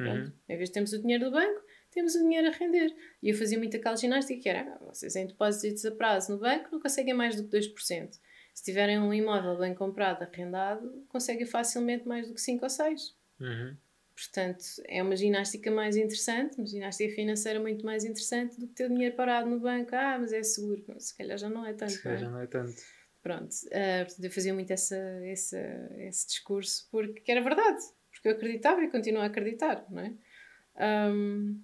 Uhum. 0.00 0.32
Em 0.48 0.56
vez 0.56 0.68
de 0.68 0.72
termos 0.72 0.92
o 0.92 1.00
dinheiro 1.00 1.26
do 1.26 1.30
banco, 1.30 1.62
temos 1.92 2.16
o 2.16 2.18
dinheiro 2.18 2.48
a 2.48 2.50
render. 2.50 2.92
E 3.22 3.30
eu 3.30 3.36
fazia 3.36 3.56
muito 3.56 3.76
aquela 3.76 3.94
ginástica 3.94 4.42
que 4.42 4.48
era, 4.48 4.62
ah, 4.62 4.84
vocês 4.86 5.14
em 5.14 5.28
depósitos 5.28 5.84
a 5.84 5.92
prazo 5.92 6.32
no 6.32 6.40
banco 6.40 6.70
não 6.72 6.80
conseguem 6.80 7.14
mais 7.14 7.36
do 7.36 7.44
que 7.48 7.56
2%. 7.56 8.18
Se 8.52 8.64
tiverem 8.64 8.98
um 8.98 9.14
imóvel 9.14 9.58
bem 9.58 9.76
comprado, 9.76 10.22
arrendado, 10.22 11.06
conseguem 11.08 11.46
facilmente 11.46 12.06
mais 12.06 12.26
do 12.26 12.34
que 12.34 12.40
5 12.40 12.64
ou 12.64 12.68
6. 12.68 13.16
Uhum. 13.40 13.76
Portanto, 14.14 14.64
é 14.86 15.02
uma 15.02 15.16
ginástica 15.16 15.70
mais 15.70 15.96
interessante, 15.96 16.58
uma 16.58 16.66
ginástica 16.66 17.14
financeira 17.14 17.58
muito 17.58 17.84
mais 17.84 18.04
interessante 18.04 18.58
do 18.60 18.66
que 18.66 18.74
ter 18.74 18.88
dinheiro 18.88 19.16
parado 19.16 19.48
no 19.48 19.58
banco. 19.58 19.94
Ah, 19.94 20.18
mas 20.18 20.32
é 20.32 20.42
seguro. 20.42 20.84
Se 20.98 21.16
calhar 21.16 21.38
já 21.38 21.48
não 21.48 21.64
é 21.64 21.72
tanto. 21.72 21.92
Se 21.92 22.02
calhar 22.02 22.18
é? 22.18 22.20
já 22.22 22.30
não 22.30 22.40
é 22.40 22.46
tanto. 22.46 22.82
Pronto. 23.22 23.52
Uh, 23.66 24.24
eu 24.24 24.30
fazia 24.30 24.52
muito 24.52 24.70
essa, 24.70 24.96
essa, 25.24 25.58
esse 25.98 26.26
discurso 26.26 26.88
porque 26.90 27.30
era 27.30 27.40
verdade. 27.40 27.80
Porque 28.10 28.28
eu 28.28 28.32
acreditava 28.32 28.82
e 28.82 28.90
continuo 28.90 29.22
a 29.22 29.26
acreditar, 29.26 29.86
não 29.90 30.02
é? 30.02 31.10
Um, 31.10 31.60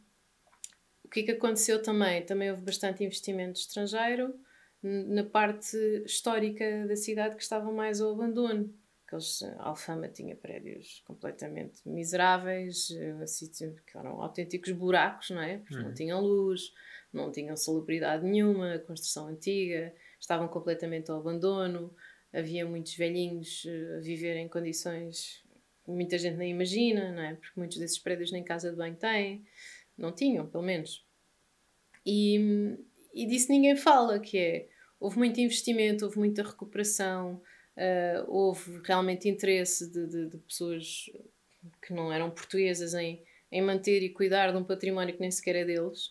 o 1.04 1.08
que 1.08 1.20
é 1.20 1.22
que 1.24 1.30
aconteceu 1.32 1.82
também? 1.82 2.24
Também 2.24 2.50
houve 2.50 2.62
bastante 2.62 3.04
investimento 3.04 3.58
estrangeiro 3.58 4.34
na 4.82 5.24
parte 5.24 5.76
histórica 6.04 6.86
da 6.86 6.96
cidade 6.96 7.36
que 7.36 7.42
estava 7.42 7.70
mais 7.72 8.00
ao 8.00 8.12
abandono 8.12 8.72
aqueles 9.08 9.40
eh, 9.40 9.56
Alfama 9.58 10.06
tinha 10.08 10.36
prédios 10.36 11.02
completamente 11.06 11.80
miseráveis, 11.88 12.90
assim, 13.22 13.50
que 13.50 13.96
eram 13.96 14.22
autênticos 14.22 14.70
buracos, 14.72 15.30
não 15.30 15.40
é? 15.40 15.58
Porque 15.58 15.76
uhum. 15.76 15.84
não 15.84 15.94
tinham 15.94 16.20
luz, 16.20 16.72
não 17.12 17.32
tinham 17.32 17.56
salubridade 17.56 18.24
nenhuma, 18.24 18.78
construção 18.80 19.26
antiga, 19.28 19.94
estavam 20.20 20.46
completamente 20.46 21.10
ao 21.10 21.18
abandono, 21.18 21.94
havia 22.32 22.66
muitos 22.66 22.94
velhinhos 22.94 23.64
eh, 23.66 23.96
a 23.96 24.00
viver 24.00 24.36
em 24.36 24.46
condições 24.46 25.42
que 25.84 25.90
muita 25.90 26.18
gente 26.18 26.36
nem 26.36 26.50
imagina, 26.50 27.10
não 27.10 27.22
é? 27.22 27.34
Porque 27.34 27.58
muitos 27.58 27.78
desses 27.78 27.98
prédios 27.98 28.30
nem 28.30 28.44
casa 28.44 28.70
de 28.70 28.76
banho 28.76 28.94
têm, 28.94 29.42
não 29.96 30.12
tinham, 30.12 30.46
pelo 30.46 30.62
menos. 30.62 31.04
E, 32.04 32.76
e 33.14 33.26
disso 33.26 33.50
ninguém 33.50 33.74
fala, 33.74 34.18
que 34.20 34.36
é, 34.36 34.68
houve 35.00 35.16
muito 35.16 35.40
investimento, 35.40 36.04
houve 36.04 36.18
muita 36.18 36.42
recuperação, 36.42 37.40
uh, 37.78 38.24
houve 38.26 38.80
realmente 38.84 39.28
interesse 39.28 39.90
de, 39.90 40.06
de, 40.06 40.26
de, 40.26 40.38
pessoas 40.38 41.10
que 41.80 41.92
não 41.92 42.12
eram 42.12 42.30
portuguesas 42.30 42.94
em, 42.94 43.22
em 43.50 43.62
manter 43.62 44.02
e 44.02 44.10
cuidar 44.10 44.50
de 44.50 44.56
um 44.56 44.64
património 44.64 45.14
que 45.14 45.20
nem 45.20 45.30
sequer 45.30 45.56
é 45.56 45.64
deles. 45.64 46.08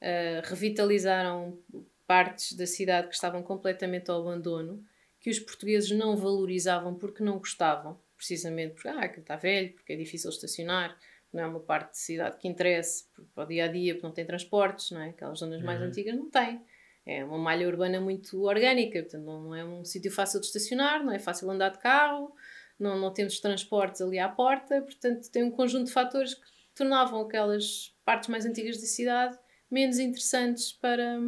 Uh, 0.00 0.42
revitalizaram 0.44 1.58
partes 2.06 2.54
da 2.54 2.66
cidade 2.66 3.08
que 3.08 3.14
estavam 3.14 3.42
completamente 3.42 4.10
ao 4.10 4.20
abandono, 4.20 4.84
que 5.20 5.30
os 5.30 5.38
portugueses 5.38 5.90
não 5.90 6.16
valorizavam 6.16 6.94
porque 6.94 7.22
não 7.22 7.38
gostavam, 7.38 7.98
precisamente 8.16 8.74
porque 8.74 8.88
ah, 8.88 9.06
está 9.06 9.36
velho, 9.36 9.72
porque 9.72 9.92
é 9.92 9.96
difícil 9.96 10.30
estacionar, 10.30 10.98
não 11.32 11.42
é 11.42 11.46
uma 11.46 11.60
parte 11.60 11.88
da 11.88 11.94
cidade 11.94 12.36
que 12.38 12.48
interessa 12.48 13.04
para 13.34 13.44
o 13.44 13.46
dia 13.46 13.64
a 13.64 13.68
dia, 13.68 13.94
porque 13.94 14.06
não 14.06 14.12
tem 14.12 14.26
transportes, 14.26 14.90
não 14.90 15.00
é? 15.00 15.10
Aquelas 15.10 15.38
zonas 15.38 15.62
mais 15.62 15.80
uhum. 15.80 15.86
antigas 15.86 16.14
não 16.14 16.28
têm 16.28 16.60
é 17.04 17.24
uma 17.24 17.38
malha 17.38 17.66
urbana 17.66 18.00
muito 18.00 18.42
orgânica, 18.42 19.02
portanto 19.02 19.24
não 19.24 19.54
é 19.54 19.64
um 19.64 19.84
sítio 19.84 20.10
fácil 20.10 20.40
de 20.40 20.46
estacionar, 20.46 21.04
não 21.04 21.12
é 21.12 21.18
fácil 21.18 21.50
andar 21.50 21.70
de 21.70 21.78
carro, 21.78 22.34
não, 22.78 22.98
não 22.98 23.12
temos 23.12 23.40
transportes 23.40 24.00
ali 24.00 24.18
à 24.18 24.28
porta, 24.28 24.80
portanto 24.82 25.30
tem 25.30 25.42
um 25.42 25.50
conjunto 25.50 25.86
de 25.86 25.92
fatores 25.92 26.34
que 26.34 26.46
tornavam 26.74 27.20
aquelas 27.22 27.94
partes 28.04 28.28
mais 28.28 28.46
antigas 28.46 28.78
da 28.78 28.86
cidade 28.86 29.38
menos 29.70 29.98
interessantes 29.98 30.72
para, 30.72 31.18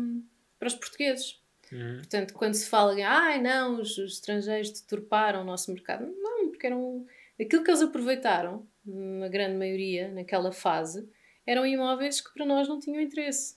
para 0.58 0.68
os 0.68 0.74
portugueses. 0.74 1.40
Uhum. 1.72 1.96
Portanto, 1.96 2.34
quando 2.34 2.54
se 2.54 2.68
fala, 2.68 2.92
ai 2.92 3.38
ah, 3.38 3.42
não, 3.42 3.80
os, 3.80 3.96
os, 3.96 4.14
estrangeiros 4.14 4.70
deturparam 4.70 5.40
o 5.40 5.44
nosso 5.44 5.72
mercado, 5.72 6.06
não, 6.06 6.50
porque 6.50 6.66
eram 6.66 7.06
aquilo 7.40 7.64
que 7.64 7.70
eles 7.70 7.82
aproveitaram, 7.82 8.66
na 8.84 9.28
grande 9.28 9.56
maioria, 9.56 10.08
naquela 10.08 10.52
fase, 10.52 11.08
eram 11.46 11.66
imóveis 11.66 12.20
que 12.20 12.32
para 12.34 12.44
nós 12.44 12.68
não 12.68 12.78
tinham 12.78 13.00
interesse. 13.00 13.56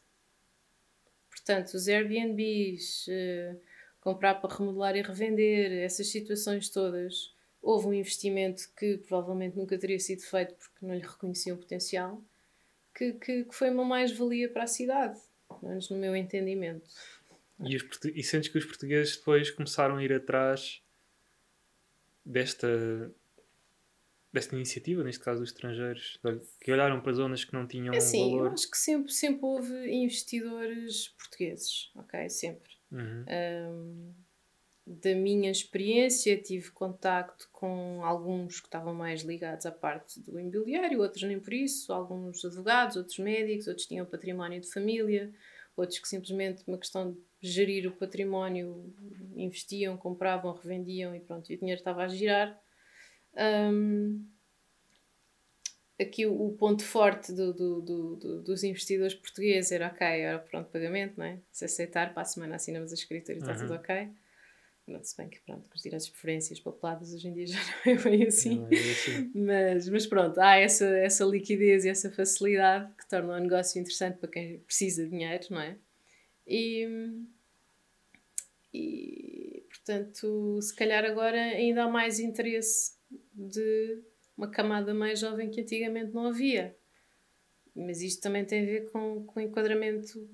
Portanto, 1.47 1.75
os 1.75 1.87
Airbnbs, 1.87 3.07
uh, 3.07 3.57
comprar 4.01 4.35
para 4.35 4.53
remodelar 4.53 4.97
e 4.97 5.01
revender, 5.01 5.71
essas 5.81 6.07
situações 6.07 6.67
todas, 6.67 7.33
houve 7.61 7.87
um 7.87 7.93
investimento 7.93 8.63
que 8.77 8.97
provavelmente 8.97 9.55
nunca 9.55 9.77
teria 9.77 9.97
sido 9.97 10.23
feito 10.23 10.53
porque 10.55 10.85
não 10.85 10.93
lhe 10.93 11.01
reconheciam 11.01 11.55
o 11.55 11.59
potencial, 11.59 12.21
que, 12.93 13.13
que, 13.13 13.45
que 13.45 13.55
foi 13.55 13.69
uma 13.69 13.85
mais-valia 13.85 14.49
para 14.49 14.63
a 14.63 14.67
cidade, 14.67 15.17
pelo 15.47 15.69
menos 15.69 15.89
no 15.89 15.95
meu 15.95 16.13
entendimento. 16.17 16.89
E, 17.61 17.77
os, 17.77 17.87
e 18.03 18.21
sentes 18.23 18.49
que 18.49 18.57
os 18.57 18.65
portugueses 18.65 19.15
depois 19.15 19.49
começaram 19.49 19.95
a 19.95 20.03
ir 20.03 20.11
atrás 20.11 20.81
desta, 22.25 23.09
desta 24.31 24.55
iniciativa, 24.55 25.03
neste 25.03 25.23
caso 25.23 25.39
dos 25.39 25.49
estrangeiros, 25.49 26.19
que 26.59 26.71
olharam 26.71 27.01
para 27.01 27.13
zonas 27.13 27.43
que 27.43 27.53
não 27.53 27.67
tinham 27.67 27.93
é 27.93 27.97
assim, 27.97 28.31
valor? 28.31 28.47
Eu 28.47 28.53
acho 28.53 28.69
que 28.69 28.77
sempre, 28.77 29.11
sempre 29.11 29.45
houve 29.45 29.73
investidores 29.91 31.09
portugueses, 31.09 31.91
ok? 31.95 32.29
Sempre. 32.29 32.71
Uhum. 32.91 33.25
Um, 33.29 34.13
da 34.87 35.13
minha 35.13 35.51
experiência, 35.51 36.37
tive 36.37 36.71
contacto 36.71 37.49
com 37.51 38.01
alguns 38.05 38.61
que 38.61 38.67
estavam 38.67 38.93
mais 38.93 39.21
ligados 39.21 39.65
à 39.65 39.71
parte 39.71 40.21
do 40.21 40.39
imobiliário, 40.39 41.01
outros 41.01 41.23
nem 41.23 41.39
por 41.39 41.53
isso, 41.53 41.91
alguns 41.91 42.43
advogados, 42.45 42.95
outros 42.95 43.19
médicos, 43.19 43.67
outros 43.67 43.85
tinham 43.85 44.05
património 44.05 44.61
de 44.61 44.71
família, 44.71 45.33
outros 45.75 45.99
que 45.99 46.07
simplesmente 46.07 46.63
uma 46.65 46.77
questão 46.77 47.11
de 47.11 47.19
gerir 47.41 47.85
o 47.85 47.91
património 47.91 48.93
investiam, 49.35 49.97
compravam, 49.97 50.53
revendiam 50.53 51.13
e 51.13 51.19
pronto, 51.19 51.51
e 51.51 51.55
o 51.55 51.59
dinheiro 51.59 51.79
estava 51.79 52.03
a 52.03 52.07
girar. 52.07 52.57
Um, 53.37 54.25
aqui 55.99 56.25
o, 56.25 56.47
o, 56.47 56.53
ponto 56.53 56.83
forte 56.83 57.31
do, 57.31 57.53
do, 57.53 57.81
do, 57.81 58.41
dos 58.41 58.63
investidores 58.63 59.13
portugueses 59.13 59.71
era 59.71 59.87
ok, 59.87 60.07
era 60.07 60.39
pronto 60.39 60.69
pagamento, 60.69 61.17
não 61.17 61.25
é? 61.25 61.39
Se 61.51 61.65
aceitar, 61.65 62.13
para 62.13 62.21
a 62.21 62.25
semana 62.25 62.55
assinamos 62.55 62.91
a 62.91 62.95
escritura 62.95 63.37
e 63.37 63.41
está 63.41 63.53
uhum. 63.53 63.59
tudo 63.59 63.73
ok. 63.73 64.09
Pronto, 64.85 65.03
se 65.03 65.17
bem 65.17 65.27
que 65.27 65.39
pronto, 65.41 65.67
com 65.69 65.75
os 65.75 65.81
direitos 65.81 66.05
de 66.05 66.13
preferências 66.13 66.59
papeladas 66.61 67.13
hoje 67.13 67.27
em 67.27 67.33
dia 67.33 67.45
já 67.47 67.59
não 67.59 67.93
é 67.93 67.95
bem 67.97 68.23
assim. 68.23 68.65
É 68.71 68.75
assim. 68.75 69.31
mas, 69.35 69.89
mas 69.89 70.07
pronto, 70.07 70.39
há 70.39 70.55
essa, 70.55 70.85
essa 70.85 71.25
liquidez 71.25 71.83
e 71.83 71.89
essa 71.89 72.09
facilidade 72.09 72.91
que 72.95 73.07
torna 73.07 73.35
o 73.35 73.39
negócio 73.39 73.79
interessante 73.79 74.17
para 74.17 74.29
quem 74.29 74.59
precisa 74.59 75.03
de 75.03 75.09
dinheiro, 75.09 75.45
não 75.49 75.59
é? 75.59 75.75
E, 76.47 76.87
e 78.73 79.65
portanto, 79.67 80.61
se 80.61 80.73
calhar 80.73 81.03
agora 81.03 81.37
ainda 81.37 81.83
há 81.83 81.89
mais 81.89 82.19
interesse 82.19 82.96
de 83.09 84.01
uma 84.37 84.49
camada 84.49 84.93
mais 84.93 85.19
jovem 85.19 85.49
que 85.49 85.61
antigamente 85.61 86.13
não 86.13 86.27
havia. 86.27 86.75
Mas 87.75 88.01
isto 88.01 88.21
também 88.21 88.45
tem 88.45 88.63
a 88.63 88.65
ver 88.65 88.91
com, 88.91 89.25
com 89.25 89.39
o 89.39 89.43
enquadramento 89.43 90.27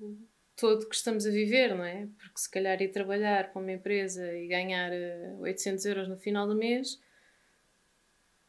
todo 0.56 0.88
que 0.88 0.94
estamos 0.94 1.26
a 1.26 1.30
viver, 1.30 1.74
não 1.74 1.84
é? 1.84 2.08
Porque 2.18 2.40
se 2.40 2.50
calhar 2.50 2.80
ir 2.80 2.90
trabalhar 2.90 3.52
para 3.52 3.60
uma 3.60 3.72
empresa 3.72 4.32
e 4.36 4.46
ganhar 4.46 4.90
800 5.40 5.84
eh, 5.84 5.90
euros 5.90 6.08
no 6.08 6.16
final 6.16 6.46
do 6.46 6.54
mês, 6.54 7.00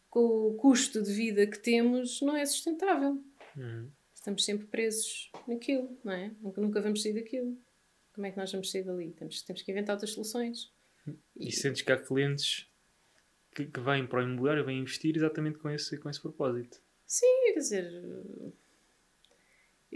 com 0.10 0.20
o 0.20 0.54
custo 0.56 1.02
de 1.02 1.12
vida 1.12 1.46
que 1.48 1.60
temos, 1.60 2.22
não 2.22 2.36
é 2.36 2.46
sustentável. 2.46 3.22
Uhum. 3.58 3.90
Estamos 4.14 4.46
sempre 4.46 4.68
presos 4.68 5.32
naquilo, 5.48 5.98
não 6.04 6.14
é? 6.14 6.32
Nunca, 6.42 6.62
nunca 6.62 6.82
vamos 6.82 7.02
sair 7.02 7.14
daquilo. 7.14 7.58
Como 8.14 8.26
é 8.26 8.32
que 8.32 8.38
nós 8.38 8.52
vamos 8.52 8.72
sair 8.72 8.84
dali? 8.84 9.12
Temos, 9.12 9.42
temos 9.42 9.62
que 9.62 9.72
inventar 9.72 9.96
outras 9.96 10.12
soluções. 10.12 10.72
E, 11.36 11.50
e 11.50 11.52
sentes 11.52 11.82
que 11.82 11.92
há 11.92 11.98
clientes 11.98 12.68
que, 13.56 13.66
que 13.66 13.80
vêm 13.80 14.06
para 14.06 14.20
o 14.20 14.24
imobiliário, 14.24 14.66
vêm 14.66 14.80
investir 14.80 15.16
exatamente 15.16 15.58
com 15.58 15.70
esse, 15.70 15.98
com 15.98 16.10
esse 16.10 16.22
propósito? 16.22 16.80
Sim, 17.06 17.54
quer 17.54 17.60
dizer 17.60 18.04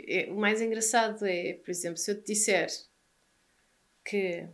é, 0.08 0.32
o 0.32 0.38
mais 0.38 0.62
engraçado 0.62 1.26
é, 1.26 1.54
por 1.54 1.69
exemplo, 1.69 1.98
se 1.98 2.12
eu 2.12 2.22
te 2.22 2.34
disser 2.34 2.69
que 4.06 4.48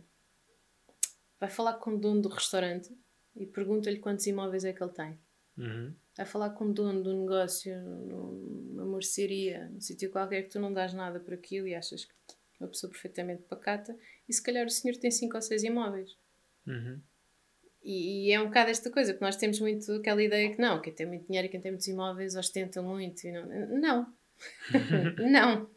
vai 1.38 1.48
falar 1.48 1.74
com 1.74 1.92
o 1.92 1.98
dono 1.98 2.22
do 2.22 2.28
restaurante 2.28 2.92
e 3.36 3.46
pergunta-lhe 3.46 3.98
quantos 3.98 4.26
imóveis 4.26 4.64
é 4.64 4.72
que 4.72 4.82
ele 4.82 4.92
tem. 4.92 5.18
Uhum. 5.56 5.94
Vai 6.16 6.26
falar 6.26 6.50
com 6.50 6.66
o 6.66 6.72
dono 6.72 7.02
do 7.02 7.14
negócio, 7.14 7.74
numa 7.78 8.86
mercearia, 8.86 9.68
num 9.68 9.80
sítio 9.80 10.10
qualquer 10.10 10.42
que 10.42 10.50
tu 10.50 10.58
não 10.58 10.72
dás 10.72 10.92
nada 10.92 11.20
por 11.20 11.34
aquilo 11.34 11.66
e 11.66 11.74
achas 11.74 12.04
que 12.04 12.12
é 12.60 12.64
uma 12.64 12.68
pessoa 12.68 12.90
perfeitamente 12.90 13.42
pacata, 13.42 13.96
e 14.26 14.32
se 14.32 14.42
calhar 14.42 14.66
o 14.66 14.70
senhor 14.70 14.96
tem 14.96 15.10
cinco 15.10 15.36
ou 15.36 15.42
seis 15.42 15.62
imóveis. 15.62 16.16
Uhum. 16.66 17.00
E, 17.86 18.26
e, 18.26 18.32
é 18.32 18.40
um 18.40 18.46
bocado 18.46 18.68
esta 18.68 18.90
coisa, 18.90 19.14
que 19.14 19.22
nós 19.22 19.36
temos 19.36 19.60
muito 19.60 19.92
aquela 19.92 20.20
ideia 20.20 20.50
que 20.52 20.60
não, 20.60 20.82
quem 20.82 20.92
tem 20.92 21.06
muito 21.06 21.24
dinheiro 21.24 21.46
e 21.46 21.48
quem 21.48 21.60
tem 21.60 21.70
muitos 21.70 21.86
imóveis 21.86 22.34
ostenta 22.34 22.82
muito. 22.82 23.22
não, 23.28 23.46
não, 23.80 24.06
não. 25.30 25.70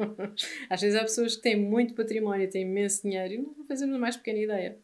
Às 0.68 0.82
vezes 0.82 1.00
há 1.00 1.04
pessoas 1.04 1.36
que 1.36 1.44
têm 1.44 1.56
muito 1.56 1.94
património, 1.94 2.50
têm 2.50 2.64
imenso 2.64 3.04
dinheiro 3.04 3.34
e 3.36 3.38
não 3.38 3.66
fazemos 3.68 3.96
a 3.96 4.00
mais 4.00 4.18
pequena 4.18 4.40
ideia. 4.40 4.80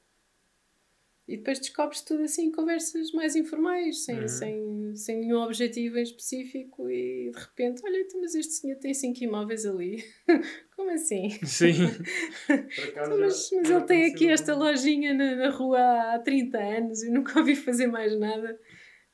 E 1.27 1.38
depois 1.38 1.59
descobres 1.59 2.01
tudo 2.01 2.21
assim, 2.21 2.51
conversas 2.51 3.11
mais 3.11 3.35
informais, 3.35 4.05
sem, 4.05 4.19
uhum. 4.19 4.27
sem, 4.27 4.95
sem 4.95 5.19
nenhum 5.21 5.39
objetivo 5.39 5.97
em 5.97 6.03
específico, 6.03 6.88
e 6.88 7.31
de 7.31 7.39
repente, 7.39 7.81
olha, 7.83 7.97
então, 7.97 8.21
mas 8.21 8.35
este 8.35 8.53
senhor 8.53 8.77
tem 8.77 8.93
cinco 8.93 9.23
imóveis 9.23 9.65
ali. 9.65 10.03
Como 10.75 10.91
assim? 10.91 11.29
Sim. 11.43 11.73
então, 12.47 13.17
mas, 13.19 13.49
mas 13.53 13.69
ele 13.71 13.83
tem 13.85 14.05
aqui 14.05 14.29
esta 14.29 14.53
lojinha 14.53 15.15
na, 15.15 15.35
na 15.35 15.49
rua 15.49 16.13
há 16.13 16.19
30 16.19 16.57
anos 16.59 17.01
e 17.01 17.09
nunca 17.09 17.39
ouvi 17.39 17.55
fazer 17.55 17.88
mais 17.88 18.15
nada. 18.19 18.59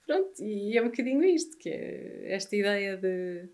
Pronto, 0.06 0.34
e 0.44 0.78
é 0.78 0.82
um 0.82 0.86
bocadinho 0.86 1.24
isto, 1.24 1.58
que 1.58 1.70
é 1.70 2.34
esta 2.34 2.54
ideia 2.58 2.98
de 2.98 3.48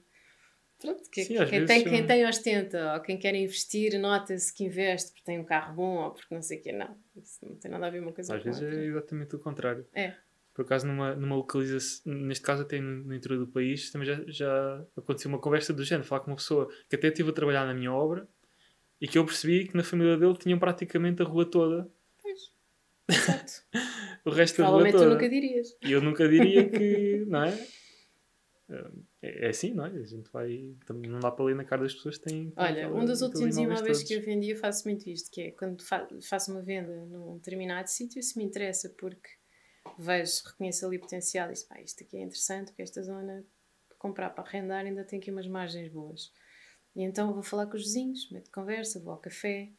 Pronto, 0.80 1.10
que, 1.10 1.24
Sim, 1.24 1.44
quem, 1.46 1.66
tem, 1.66 1.84
quem 1.84 2.06
tem 2.06 2.28
ostenta, 2.28 2.94
ou 2.94 3.02
quem 3.02 3.18
quer 3.18 3.34
investir, 3.34 4.00
nota-se 4.00 4.54
que 4.54 4.64
investe 4.64 5.12
porque 5.12 5.24
tem 5.24 5.40
um 5.40 5.44
carro 5.44 5.74
bom 5.76 6.04
ou 6.04 6.12
porque 6.12 6.34
não 6.34 6.42
sei 6.42 6.60
o 6.60 6.62
quê. 6.62 6.72
Não, 6.72 6.96
isso 7.16 7.40
não 7.44 7.56
tem 7.56 7.72
nada 7.72 7.88
a 7.88 7.90
ver 7.90 8.00
uma 8.00 8.12
coisa 8.12 8.36
Às 8.36 8.44
com 8.44 8.46
vezes 8.46 8.62
outra. 8.62 8.80
é 8.80 8.86
exatamente 8.86 9.36
o 9.36 9.40
contrário. 9.40 9.88
É. 9.94 10.14
Por 10.54 10.62
acaso, 10.64 10.86
numa, 10.86 11.16
numa 11.16 11.36
localização, 11.36 12.14
neste 12.14 12.44
caso 12.44 12.62
até 12.62 12.80
no, 12.80 13.06
no 13.06 13.14
interior 13.16 13.40
do 13.40 13.48
país, 13.48 13.92
também 13.92 14.08
já, 14.08 14.24
já 14.28 14.86
aconteceu 14.96 15.30
uma 15.30 15.40
conversa 15.40 15.74
do 15.74 15.84
género, 15.84 16.08
falar 16.08 16.22
com 16.22 16.32
uma 16.32 16.38
pessoa 16.38 16.68
que 16.88 16.96
até 16.96 17.08
estive 17.08 17.30
a 17.30 17.34
trabalhar 17.34 17.66
na 17.66 17.74
minha 17.74 17.92
obra 17.92 18.28
e 19.02 19.08
que 19.08 19.18
eu 19.18 19.26
percebi 19.26 19.68
que 19.68 19.76
na 19.76 19.84
família 19.84 20.16
dele 20.18 20.36
tinham 20.36 20.60
praticamente 20.60 21.22
a 21.24 21.26
rua 21.26 21.46
toda. 21.46 21.90
Pois. 22.22 22.52
Exato. 23.10 23.54
o 24.26 24.30
resto 24.30 24.62
da 24.62 24.68
rua 24.68 24.80
toda. 24.80 24.92
Provavelmente 24.92 24.98
tu 24.98 25.10
nunca 25.10 25.30
dirias. 25.30 25.78
E 25.84 25.92
eu 25.92 26.02
nunca 26.02 26.28
diria 26.28 26.70
que, 26.70 27.26
não 27.30 27.44
é? 27.44 27.68
É, 29.22 29.46
é 29.46 29.50
assim, 29.50 29.74
não 29.74 29.86
é? 29.86 29.90
A 29.90 30.06
gente 30.06 30.30
vai. 30.32 30.76
Não 30.90 31.20
dá 31.20 31.32
para 31.32 31.46
ler 31.46 31.56
na 31.56 31.66
cara 31.66 31.84
das 31.84 31.94
pessoas 31.94 32.18
que 32.18 32.26
têm. 32.26 32.54
Olha, 32.56 32.94
um 32.94 33.06
dos 33.06 33.22
últimos 33.22 33.58
imóveis 33.58 34.04
que 34.04 34.14
eu 34.14 34.22
vendi, 34.22 34.52
eu 34.52 34.58
faço 34.58 34.88
muito 34.88 35.10
isto: 35.10 35.32
que 35.32 35.42
é 35.42 35.52
quando 35.52 35.84
faço 36.24 36.52
uma 36.52 36.62
venda 36.62 37.06
num 37.06 37.38
determinado 37.38 37.90
sítio, 37.90 38.22
se 38.22 38.38
me 38.38 38.44
interessa, 38.44 38.90
porque 38.98 39.30
vejo, 39.98 40.44
reconheço 40.46 40.86
ali 40.86 41.00
potencial 41.00 41.50
e 41.50 41.54
disse, 41.54 41.68
pá, 41.68 41.80
isto 41.82 42.04
aqui 42.04 42.18
é 42.18 42.22
interessante, 42.22 42.68
porque 42.68 42.82
esta 42.82 43.02
zona, 43.02 43.46
para 43.88 43.98
comprar 43.98 44.30
para 44.32 44.44
arrendar, 44.44 44.86
ainda 44.86 45.04
tem 45.04 45.20
aqui 45.20 45.32
umas 45.32 45.48
margens 45.48 45.92
boas. 45.92 46.32
E 46.96 47.04
então 47.04 47.34
vou 47.34 47.44
falar 47.44 47.68
com 47.68 47.78
os 47.78 47.84
vizinhos, 47.84 48.30
meto 48.32 48.52
conversa, 48.52 49.00
vou 49.00 49.14
ao 49.14 49.20
café. 49.20 49.72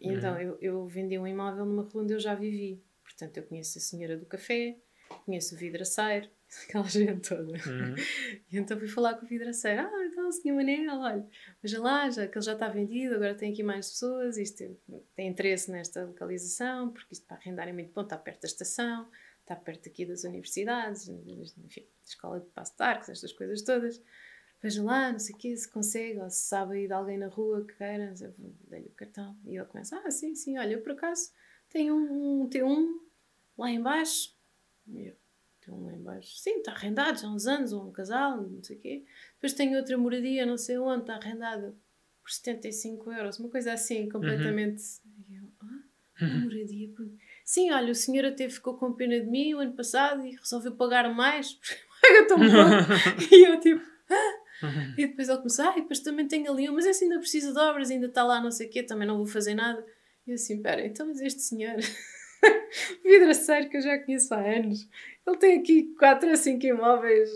E 0.00 0.08
uhum. 0.08 0.16
então 0.16 0.40
eu, 0.40 0.58
eu 0.60 0.86
vendi 0.86 1.18
um 1.18 1.26
imóvel 1.26 1.64
numa 1.64 1.82
rua 1.82 2.02
onde 2.02 2.14
eu 2.14 2.20
já 2.20 2.34
vivi. 2.34 2.82
Portanto, 3.02 3.36
eu 3.36 3.42
conheço 3.42 3.76
a 3.78 3.80
senhora 3.80 4.16
do 4.16 4.24
café, 4.24 4.78
conheço 5.26 5.54
o 5.54 5.58
vidraceiro, 5.58 6.30
aquela 6.68 6.88
gente 6.88 7.28
toda. 7.28 7.52
Uhum. 7.52 7.94
E 8.50 8.58
então 8.58 8.78
fui 8.78 8.88
falar 8.88 9.14
com 9.14 9.24
o 9.24 9.28
vidraceiro: 9.28 9.82
Ah, 9.82 10.06
então 10.06 10.28
o 10.28 10.32
senhor 10.32 10.56
Manel, 10.56 10.98
olha, 10.98 11.26
veja 11.62 11.80
lá, 11.80 12.10
já, 12.10 12.26
que 12.26 12.36
ele 12.36 12.44
já 12.44 12.52
está 12.54 12.68
vendido, 12.68 13.14
agora 13.14 13.34
tem 13.34 13.52
aqui 13.52 13.62
mais 13.62 13.90
pessoas, 13.90 14.36
isto 14.36 14.76
tem 15.14 15.28
interesse 15.28 15.70
nesta 15.70 16.04
localização, 16.04 16.90
porque 16.90 17.14
isto 17.14 17.26
para 17.26 17.36
arrendar 17.36 17.68
é 17.68 17.72
muito 17.72 17.92
bom, 17.92 18.02
está 18.02 18.16
perto 18.16 18.42
da 18.42 18.48
estação, 18.48 19.08
está 19.40 19.54
perto 19.54 19.88
aqui 19.88 20.04
das 20.04 20.24
universidades, 20.24 21.08
enfim, 21.08 21.86
escola 22.04 22.40
de 22.40 22.46
passo 22.46 22.76
de 22.76 22.82
arcos, 22.82 23.08
estas 23.08 23.32
coisas 23.32 23.62
todas. 23.62 24.02
Veja 24.62 24.82
lá, 24.82 25.10
não 25.10 25.18
sei 25.18 25.34
o 25.34 25.38
quê, 25.38 25.56
se 25.56 25.70
consegue, 25.70 26.18
ou 26.20 26.28
se 26.28 26.42
sabe 26.42 26.76
aí 26.76 26.86
de 26.86 26.92
alguém 26.92 27.16
na 27.16 27.28
rua 27.28 27.64
que 27.64 27.74
queira, 27.74 28.12
dei-lhe 28.68 28.88
o 28.88 28.92
cartão. 28.92 29.34
E 29.46 29.56
ele 29.56 29.64
começa: 29.64 29.98
Ah, 30.04 30.10
sim, 30.10 30.34
sim, 30.34 30.58
olha, 30.58 30.74
eu 30.74 30.82
por 30.82 30.92
acaso 30.92 31.32
tenho 31.70 31.94
um, 31.94 32.42
um 32.42 32.50
T1 32.50 32.86
lá 33.56 33.70
embaixo. 33.70 34.36
E 34.86 35.06
eu, 35.06 35.16
um 35.68 35.84
lá 35.84 35.92
embaixo. 35.92 36.36
Sim, 36.38 36.58
está 36.58 36.72
arrendado 36.72 37.20
já 37.20 37.26
há 37.26 37.30
uns 37.30 37.46
anos, 37.46 37.72
ou 37.72 37.88
um 37.88 37.92
casal, 37.92 38.42
não 38.42 38.62
sei 38.62 38.76
o 38.76 38.80
quê. 38.80 39.04
Depois 39.34 39.52
tem 39.52 39.76
outra 39.76 39.98
moradia, 39.98 40.46
não 40.46 40.56
sei 40.56 40.78
onde, 40.78 41.02
está 41.02 41.16
arrendada 41.16 41.74
por 42.22 42.30
75 42.30 43.12
euros, 43.12 43.38
uma 43.38 43.48
coisa 43.48 43.72
assim, 43.72 44.08
completamente. 44.08 44.82
Uhum. 45.04 45.36
Eu, 45.36 45.48
ah, 45.60 46.24
uma 46.24 46.44
moradia. 46.44 46.88
Por... 46.94 47.06
Sim, 47.44 47.70
olha, 47.72 47.92
o 47.92 47.94
senhor 47.94 48.24
até 48.24 48.48
ficou 48.48 48.76
com 48.76 48.92
pena 48.92 49.20
de 49.20 49.26
mim 49.26 49.54
o 49.54 49.58
ano 49.58 49.72
passado 49.72 50.24
e 50.24 50.36
resolveu 50.36 50.76
pagar 50.76 51.12
mais 51.14 51.52
porque 51.60 51.76
paga 52.00 52.26
tão 52.26 52.38
pouco. 52.38 53.28
e 53.34 53.44
eu 53.46 53.60
tipo, 53.60 53.82
ah, 54.10 54.40
Uhum. 54.62 54.94
E 54.96 55.06
depois 55.06 55.28
ele 55.28 55.38
começou, 55.38 55.64
ah, 55.64 55.74
depois 55.74 56.00
também 56.00 56.28
tenho 56.28 56.50
ali 56.50 56.68
um, 56.68 56.74
mas 56.74 56.84
esse 56.84 57.04
ainda 57.04 57.18
precisa 57.18 57.52
de 57.52 57.58
obras, 57.58 57.90
ainda 57.90 58.06
está 58.06 58.22
lá 58.22 58.40
não 58.40 58.50
sei 58.50 58.66
o 58.66 58.70
quê, 58.70 58.82
também 58.82 59.08
não 59.08 59.16
vou 59.16 59.26
fazer 59.26 59.54
nada. 59.54 59.84
E 60.26 60.30
eu 60.30 60.34
assim, 60.34 60.60
pera, 60.60 60.84
então 60.84 61.06
mas 61.06 61.20
este 61.20 61.40
senhor, 61.40 61.76
vidraceiro 63.02 63.68
que 63.70 63.78
eu 63.78 63.82
já 63.82 63.98
conheço 63.98 64.32
há 64.34 64.38
anos, 64.38 64.88
ele 65.30 65.38
tem 65.38 65.58
aqui 65.58 65.94
4 65.98 66.30
a 66.30 66.36
5 66.36 66.66
imóveis 66.66 67.30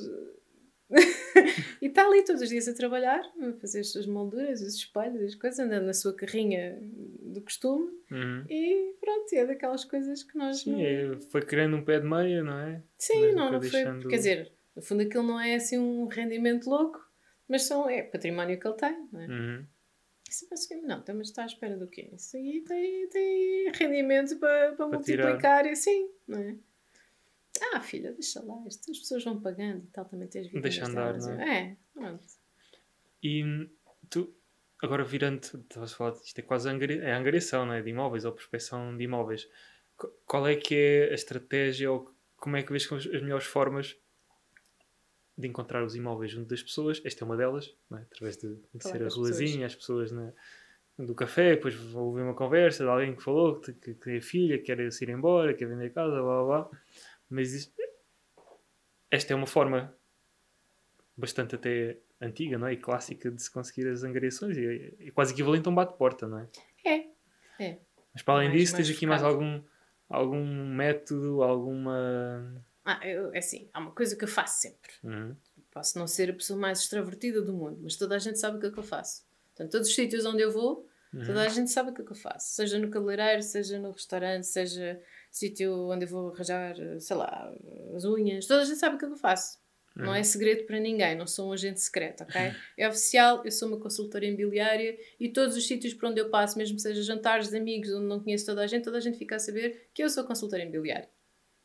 e 1.82 1.86
está 1.86 2.06
ali 2.06 2.24
todos 2.24 2.42
os 2.42 2.48
dias 2.48 2.68
a 2.68 2.74
trabalhar, 2.74 3.20
a 3.40 3.52
fazer 3.54 3.80
as 3.80 3.90
suas 3.90 4.06
molduras, 4.06 4.60
os 4.60 4.74
espelhos, 4.74 5.22
as 5.22 5.34
coisas, 5.34 5.58
andando 5.58 5.86
na 5.86 5.94
sua 5.94 6.14
carrinha 6.14 6.78
do 6.80 7.40
costume. 7.40 7.90
Uhum. 8.10 8.44
E 8.48 8.94
pronto, 9.00 9.32
é 9.32 9.46
daquelas 9.46 9.84
coisas 9.84 10.22
que 10.22 10.36
nós. 10.36 10.60
Sim, 10.60 10.72
não... 10.72 10.80
é, 10.80 11.20
foi 11.30 11.42
criando 11.42 11.76
um 11.76 11.84
pé 11.84 12.00
de 12.00 12.06
meia, 12.06 12.42
não 12.42 12.58
é? 12.58 12.82
Sim, 12.98 13.32
não, 13.32 13.52
não 13.52 13.58
deixando... 13.58 14.02
foi. 14.02 14.10
Quer 14.10 14.16
dizer, 14.16 14.52
no 14.76 14.82
fundo 14.82 15.02
aquilo 15.02 15.24
não 15.24 15.40
é 15.40 15.54
assim 15.54 15.78
um 15.78 16.06
rendimento 16.06 16.68
louco, 16.68 17.00
mas 17.48 17.62
são, 17.64 17.88
é 17.88 18.02
património 18.02 18.58
que 18.58 18.66
ele 18.66 18.76
tem, 18.76 19.08
não 19.12 19.20
é? 19.20 19.26
Uhum. 19.26 19.66
Isso 20.28 20.46
assim, 20.52 20.80
não, 20.82 20.98
então, 20.98 21.14
mas 21.14 21.28
está 21.28 21.42
à 21.42 21.46
espera 21.46 21.76
do 21.76 21.86
quê? 21.86 22.10
Isso 22.12 22.36
aí 22.36 22.62
tem, 22.66 23.08
tem 23.08 23.72
rendimento 23.72 24.36
para, 24.38 24.68
para, 24.68 24.76
para 24.76 24.88
multiplicar 24.88 25.62
tirar. 25.62 25.66
e 25.66 25.70
assim, 25.70 26.10
não 26.26 26.38
é? 26.38 26.56
Ah, 27.72 27.80
filha, 27.80 28.12
deixa 28.12 28.42
lá, 28.42 28.56
as 28.66 28.76
pessoas 28.76 29.24
vão 29.24 29.40
pagando 29.40 29.84
e 29.84 29.88
tal, 29.88 30.04
também 30.04 30.28
tens 30.28 30.48
vida. 30.48 30.60
Deixa 30.60 30.86
andar, 30.86 31.16
não 31.18 31.40
é? 31.40 31.58
É, 31.58 31.76
pronto. 31.92 32.24
E 33.22 33.68
tu, 34.10 34.34
agora 34.82 35.04
virando, 35.04 35.42
estavas 35.42 35.92
a 35.92 35.96
falar, 35.96 36.12
isto 36.24 36.38
é 36.38 36.42
quase 36.42 36.68
é 36.68 37.12
a 37.12 37.18
angariação, 37.18 37.64
não 37.64 37.72
é? 37.72 37.82
De 37.82 37.90
imóveis 37.90 38.24
ou 38.24 38.32
prospecção 38.32 38.96
de 38.96 39.04
imóveis. 39.04 39.48
Qual 40.26 40.46
é 40.46 40.56
que 40.56 40.74
é 40.74 41.10
a 41.10 41.14
estratégia 41.14 41.90
ou 41.90 42.12
como 42.36 42.56
é 42.56 42.62
que 42.62 42.70
vês 42.72 42.90
as 42.92 43.06
melhores 43.06 43.46
formas 43.46 43.96
de 45.36 45.48
encontrar 45.48 45.82
os 45.84 45.94
imóveis 45.94 46.32
junto 46.32 46.48
das 46.48 46.62
pessoas? 46.62 47.00
Esta 47.04 47.24
é 47.24 47.26
uma 47.26 47.36
delas, 47.36 47.74
é? 47.92 47.96
através 47.96 48.36
de 48.36 48.56
conhecer 48.72 49.02
a 49.02 49.08
ruazinha, 49.08 49.66
as 49.66 49.74
pessoas 49.74 50.12
na, 50.12 50.32
do 50.98 51.14
café, 51.14 51.54
depois 51.54 51.74
ouvir 51.94 52.22
uma 52.22 52.34
conversa 52.34 52.84
de 52.84 52.90
alguém 52.90 53.16
que 53.16 53.22
falou 53.22 53.60
que, 53.60 53.72
que, 53.72 53.94
que 53.94 54.04
tem 54.04 54.20
filha, 54.20 54.58
que 54.58 54.64
quer 54.64 54.92
se 54.92 55.04
ir 55.04 55.10
embora, 55.10 55.54
quer 55.54 55.66
vender 55.66 55.92
casa, 55.92 56.20
blá 56.20 56.44
blá 56.44 56.44
blá. 56.44 56.80
Mas 57.28 57.72
esta 59.10 59.32
é 59.32 59.36
uma 59.36 59.46
forma 59.46 59.94
bastante 61.16 61.54
até 61.54 61.98
antiga 62.20 62.58
não 62.58 62.66
é? 62.66 62.72
e 62.72 62.76
clássica 62.76 63.30
de 63.30 63.42
se 63.42 63.50
conseguir 63.50 63.88
as 63.88 64.02
angariações 64.02 64.56
e 64.56 64.94
é, 64.98 65.10
quase 65.10 65.32
equivalente 65.32 65.68
a 65.68 65.70
um 65.70 65.74
bate-porta, 65.74 66.26
não 66.26 66.38
é? 66.38 66.48
É, 66.84 67.06
é. 67.58 67.78
Mas 68.12 68.22
para 68.22 68.34
além 68.34 68.48
mais, 68.48 68.60
disso, 68.60 68.76
tens 68.76 68.90
aqui 68.90 69.06
mais 69.06 69.22
algum, 69.22 69.62
algum 70.08 70.44
método, 70.74 71.42
alguma. 71.42 72.64
Ah, 72.84 73.00
eu, 73.06 73.32
é 73.34 73.38
assim, 73.38 73.68
há 73.72 73.80
uma 73.80 73.90
coisa 73.90 74.16
que 74.16 74.24
eu 74.24 74.28
faço 74.28 74.60
sempre. 74.60 74.92
Uhum. 75.02 75.34
Posso 75.70 75.98
não 75.98 76.06
ser 76.06 76.30
a 76.30 76.34
pessoa 76.34 76.58
mais 76.58 76.80
extrovertida 76.80 77.42
do 77.42 77.52
mundo, 77.52 77.80
mas 77.82 77.96
toda 77.96 78.14
a 78.14 78.18
gente 78.18 78.38
sabe 78.38 78.58
o 78.58 78.60
que 78.60 78.66
é 78.66 78.70
que 78.70 78.78
eu 78.78 78.84
faço. 78.84 79.24
Portanto, 79.48 79.72
todos 79.72 79.88
os 79.88 79.94
sítios 79.94 80.24
onde 80.24 80.42
eu 80.42 80.52
vou, 80.52 80.88
uhum. 81.12 81.24
toda 81.24 81.42
a 81.42 81.48
gente 81.48 81.70
sabe 81.70 81.90
o 81.90 81.94
que 81.94 82.02
é 82.02 82.04
que 82.04 82.12
eu 82.12 82.16
faço. 82.16 82.54
Seja 82.54 82.78
no 82.78 82.88
cabeleireiro, 82.88 83.42
seja 83.42 83.78
no 83.78 83.90
restaurante, 83.90 84.46
seja 84.46 85.00
sítio 85.36 85.90
onde 85.90 86.04
eu 86.04 86.08
vou 86.08 86.32
arranjar, 86.32 86.76
sei 87.00 87.16
lá, 87.16 87.52
as 87.94 88.04
unhas. 88.04 88.46
Toda 88.46 88.62
a 88.62 88.64
gente 88.64 88.78
sabe 88.78 88.96
o 88.96 88.98
que 88.98 89.04
eu 89.04 89.16
faço. 89.16 89.58
Não 89.96 90.12
é 90.12 90.18
uhum. 90.18 90.24
segredo 90.24 90.64
para 90.64 90.80
ninguém, 90.80 91.16
não 91.16 91.26
sou 91.26 91.50
um 91.50 91.52
agente 91.52 91.80
secreto, 91.80 92.24
ok? 92.24 92.34
É 92.76 92.88
oficial, 92.88 93.42
eu 93.44 93.52
sou 93.52 93.68
uma 93.68 93.78
consultora 93.78 94.26
imobiliária 94.26 94.98
e 95.20 95.28
todos 95.28 95.56
os 95.56 95.68
sítios 95.68 95.94
por 95.94 96.08
onde 96.08 96.20
eu 96.20 96.30
passo, 96.30 96.58
mesmo 96.58 96.80
seja 96.80 97.00
jantares 97.00 97.48
de 97.48 97.56
amigos 97.56 97.92
onde 97.92 98.06
não 98.06 98.18
conheço 98.18 98.44
toda 98.44 98.62
a 98.62 98.66
gente, 98.66 98.82
toda 98.82 98.96
a 98.96 99.00
gente 99.00 99.16
fica 99.16 99.36
a 99.36 99.38
saber 99.38 99.88
que 99.94 100.02
eu 100.02 100.10
sou 100.10 100.24
consultora 100.24 100.64
imobiliária. 100.64 101.08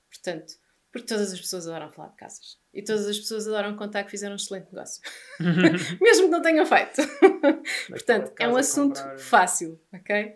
Portanto, 0.07 0.53
porque 0.91 1.07
todas 1.07 1.33
as 1.33 1.39
pessoas 1.39 1.67
adoram 1.67 1.91
falar 1.91 2.09
de 2.09 2.17
casas. 2.17 2.59
E 2.71 2.83
todas 2.83 3.07
as 3.07 3.17
pessoas 3.17 3.47
adoram 3.47 3.75
contar 3.75 4.03
que 4.03 4.11
fizeram 4.11 4.33
um 4.33 4.35
excelente 4.35 4.67
negócio. 4.71 5.01
Mesmo 5.99 6.25
que 6.25 6.31
não 6.31 6.41
tenham 6.41 6.65
feito. 6.67 7.01
Portanto, 7.89 8.31
é 8.39 8.47
um 8.47 8.55
assunto 8.55 8.99
comprar... 8.99 9.17
fácil, 9.17 9.79
ok? 9.91 10.35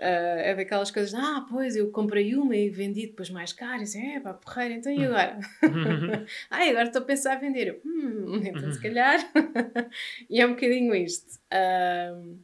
Uh, 0.00 0.40
é 0.40 0.54
daquelas 0.54 0.90
coisas, 0.90 1.12
ah, 1.14 1.46
pois, 1.48 1.76
eu 1.76 1.90
comprei 1.90 2.34
uma 2.34 2.56
e 2.56 2.70
vendi 2.70 3.06
depois 3.06 3.28
mais 3.28 3.52
caro. 3.52 3.80
E 3.80 3.82
assim, 3.82 4.14
é 4.14 4.20
pá, 4.20 4.32
porreira, 4.32 4.74
então 4.74 4.90
e 4.90 5.04
agora? 5.04 5.38
ah, 6.50 6.64
agora 6.64 6.86
estou 6.86 7.02
a 7.02 7.04
pensar 7.04 7.36
a 7.36 7.38
vender. 7.38 7.68
Eu, 7.68 7.80
hum, 7.84 8.40
então 8.42 8.72
se 8.72 8.80
calhar. 8.80 9.20
e 10.30 10.40
é 10.40 10.46
um 10.46 10.54
bocadinho 10.54 10.94
isto. 10.94 11.38
Uh, 11.52 12.38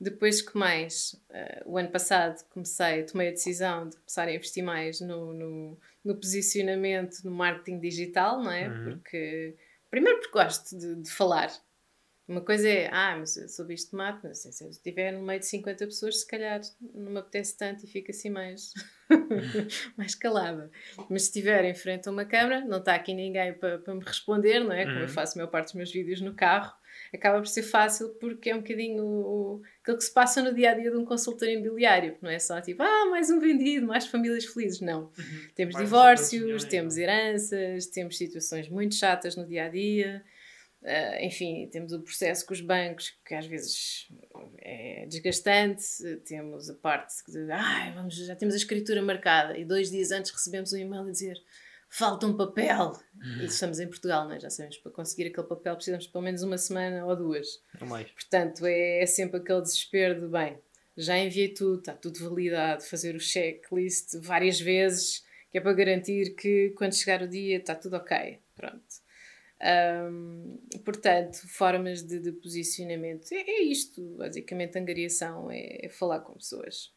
depois 0.00 0.40
que 0.40 0.56
mais? 0.56 1.20
Uh, 1.30 1.72
o 1.72 1.78
ano 1.78 1.90
passado 1.90 2.42
comecei, 2.48 3.02
tomei 3.04 3.28
a 3.28 3.32
decisão 3.32 3.88
de 3.88 3.96
começar 3.96 4.28
a 4.28 4.34
investir 4.34 4.64
mais 4.64 5.00
no, 5.00 5.34
no 5.34 5.78
no 6.04 6.16
posicionamento 6.16 7.22
no 7.24 7.30
marketing 7.30 7.78
digital, 7.78 8.42
não 8.42 8.50
é? 8.50 8.68
Uhum. 8.68 8.84
Porque, 8.84 9.54
primeiro 9.90 10.18
porque 10.18 10.32
gosto 10.32 10.76
de, 10.76 10.96
de, 10.96 11.10
falar. 11.10 11.50
Uma 12.32 12.40
coisa 12.40 12.66
é, 12.66 12.88
ah, 12.90 13.14
mas 13.18 13.36
eu 13.36 13.46
sou 13.46 13.66
bicho 13.66 13.90
de 13.90 13.94
mato, 13.94 14.20
mas 14.24 14.38
se 14.38 14.64
eu 14.64 14.70
estiver 14.70 15.12
no 15.12 15.22
meio 15.22 15.38
de 15.38 15.44
50 15.44 15.84
pessoas, 15.84 16.20
se 16.20 16.26
calhar 16.26 16.62
não 16.94 17.12
me 17.12 17.18
apetece 17.18 17.58
tanto 17.58 17.84
e 17.84 17.86
fica 17.86 18.10
assim 18.10 18.30
mais, 18.30 18.72
mais 19.98 20.14
calada. 20.14 20.70
Mas 21.10 21.24
se 21.24 21.28
estiver 21.28 21.62
em 21.66 21.74
frente 21.74 22.08
a 22.08 22.10
uma 22.10 22.24
câmera, 22.24 22.62
não 22.62 22.78
está 22.78 22.94
aqui 22.94 23.12
ninguém 23.12 23.52
para, 23.52 23.78
para 23.78 23.94
me 23.94 24.02
responder, 24.02 24.60
não 24.60 24.72
é? 24.72 24.84
Como 24.84 24.96
eu 24.96 25.02
uhum. 25.02 25.08
faço 25.08 25.36
a 25.36 25.42
maior 25.42 25.50
parte 25.50 25.66
dos 25.66 25.74
meus 25.74 25.92
vídeos 25.92 26.22
no 26.22 26.32
carro, 26.32 26.72
acaba 27.12 27.38
por 27.38 27.48
ser 27.48 27.64
fácil 27.64 28.08
porque 28.18 28.48
é 28.48 28.54
um 28.54 28.60
bocadinho 28.60 29.04
o, 29.04 29.62
aquilo 29.82 29.98
que 29.98 30.04
se 30.04 30.14
passa 30.14 30.42
no 30.42 30.54
dia 30.54 30.70
a 30.70 30.74
dia 30.74 30.90
de 30.90 30.96
um 30.96 31.04
consultor 31.04 31.48
imobiliário, 31.48 32.16
não 32.22 32.30
é 32.30 32.38
só 32.38 32.62
tipo, 32.62 32.82
ah, 32.82 33.10
mais 33.10 33.30
um 33.30 33.38
vendido, 33.40 33.86
mais 33.86 34.06
famílias 34.06 34.46
felizes. 34.46 34.80
Não. 34.80 35.12
Uhum. 35.18 35.48
Temos 35.54 35.74
mais 35.74 35.84
divórcios, 35.84 36.64
temos 36.64 36.96
heranças, 36.96 37.84
temos 37.88 38.16
situações 38.16 38.70
muito 38.70 38.94
chatas 38.94 39.36
no 39.36 39.46
dia 39.46 39.66
a 39.66 39.68
dia. 39.68 40.24
Uh, 40.82 41.24
enfim, 41.24 41.68
temos 41.70 41.92
o 41.92 42.00
processo 42.00 42.44
com 42.44 42.52
os 42.52 42.60
bancos, 42.60 43.16
que 43.24 43.34
às 43.34 43.46
vezes 43.46 44.08
é 44.58 45.06
desgastante. 45.06 45.84
Temos 46.24 46.68
a 46.68 46.74
parte 46.74 47.14
de, 47.28 47.50
ah, 47.52 47.92
vamos, 47.94 48.16
já 48.16 48.34
temos 48.34 48.54
a 48.54 48.58
escritura 48.58 49.00
marcada 49.00 49.56
e 49.56 49.64
dois 49.64 49.90
dias 49.90 50.10
antes 50.10 50.32
recebemos 50.32 50.72
um 50.72 50.78
e-mail 50.78 51.02
a 51.02 51.10
dizer 51.10 51.36
falta 51.92 52.26
um 52.26 52.34
papel. 52.34 52.98
Uhum. 53.14 53.42
E 53.42 53.44
estamos 53.44 53.78
em 53.78 53.86
Portugal, 53.86 54.24
não 54.24 54.34
é? 54.34 54.40
já 54.40 54.48
sabemos, 54.48 54.78
para 54.78 54.90
conseguir 54.90 55.26
aquele 55.28 55.46
papel 55.46 55.74
precisamos 55.74 56.06
pelo 56.06 56.24
menos 56.24 56.42
uma 56.42 56.56
semana 56.56 57.04
ou 57.04 57.14
duas. 57.14 57.62
Ou 57.80 57.86
mais. 57.86 58.10
Portanto, 58.10 58.66
é, 58.66 59.02
é 59.02 59.06
sempre 59.06 59.36
aquele 59.36 59.60
desespero 59.60 60.20
de, 60.20 60.26
bem, 60.26 60.58
já 60.96 61.18
enviei 61.18 61.48
tudo, 61.48 61.80
está 61.80 61.92
tudo 61.92 62.28
validado, 62.28 62.82
fazer 62.82 63.14
o 63.14 63.20
checklist 63.20 64.16
várias 64.20 64.58
vezes, 64.58 65.22
que 65.50 65.58
é 65.58 65.60
para 65.60 65.74
garantir 65.74 66.34
que 66.34 66.70
quando 66.70 66.94
chegar 66.94 67.22
o 67.22 67.28
dia 67.28 67.58
está 67.58 67.74
tudo 67.74 67.96
ok. 67.96 68.40
Pronto. 68.56 69.02
Um, 69.62 70.58
portanto, 70.84 71.36
formas 71.48 72.02
de, 72.02 72.18
de 72.18 72.32
posicionamento. 72.32 73.30
É, 73.32 73.40
é, 73.40 73.62
isto, 73.62 74.02
basicamente, 74.16 74.78
angariação, 74.78 75.50
é, 75.50 75.86
é 75.86 75.88
falar 75.88 76.20
com 76.20 76.34
pessoas. 76.34 76.92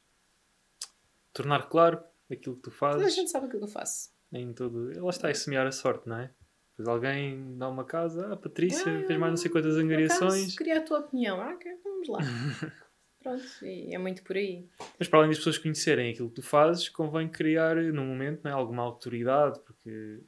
Tornar 1.31 1.69
claro 1.69 2.03
aquilo 2.31 2.55
que 2.55 2.63
tu 2.63 2.71
fazes. 2.71 2.97
Toda 2.97 3.07
a 3.07 3.11
gente 3.11 3.29
sabe 3.29 3.45
aquilo 3.45 3.61
que 3.61 3.67
eu 3.67 3.71
faço 3.71 4.15
em 4.33 4.53
todo. 4.53 4.91
Ela 4.91 5.09
está 5.09 5.29
a 5.29 5.33
semear 5.33 5.65
a 5.65 5.71
sorte, 5.71 6.07
não 6.07 6.17
é? 6.17 6.31
Depois 6.71 6.87
alguém 6.89 7.57
dá 7.57 7.69
uma 7.69 7.85
casa, 7.85 8.33
ah, 8.33 8.35
Patrícia, 8.35 8.91
ah, 8.91 9.07
fez 9.07 9.19
mais 9.19 9.31
não 9.31 9.37
sei 9.37 9.49
quantas 9.49 9.77
angariações. 9.77 10.55
Queria 10.57 10.79
a 10.79 10.81
tua 10.81 10.99
opinião, 10.99 11.39
ah, 11.39 11.53
okay, 11.53 11.71
vamos 11.83 12.07
lá. 12.09 12.19
Pronto, 13.23 13.43
e 13.63 13.95
é 13.95 13.97
muito 13.97 14.23
por 14.23 14.35
aí. 14.35 14.67
Mas 14.99 15.07
para 15.07 15.19
além 15.19 15.29
das 15.29 15.37
pessoas 15.39 15.57
conhecerem 15.57 16.11
aquilo 16.11 16.29
que 16.29 16.35
tu 16.35 16.41
fazes, 16.43 16.89
convém 16.89 17.29
criar, 17.29 17.75
no 17.75 18.03
momento, 18.03 18.45
é, 18.47 18.51
alguma 18.51 18.83
autoridade, 18.83 19.59
porque 19.61 20.19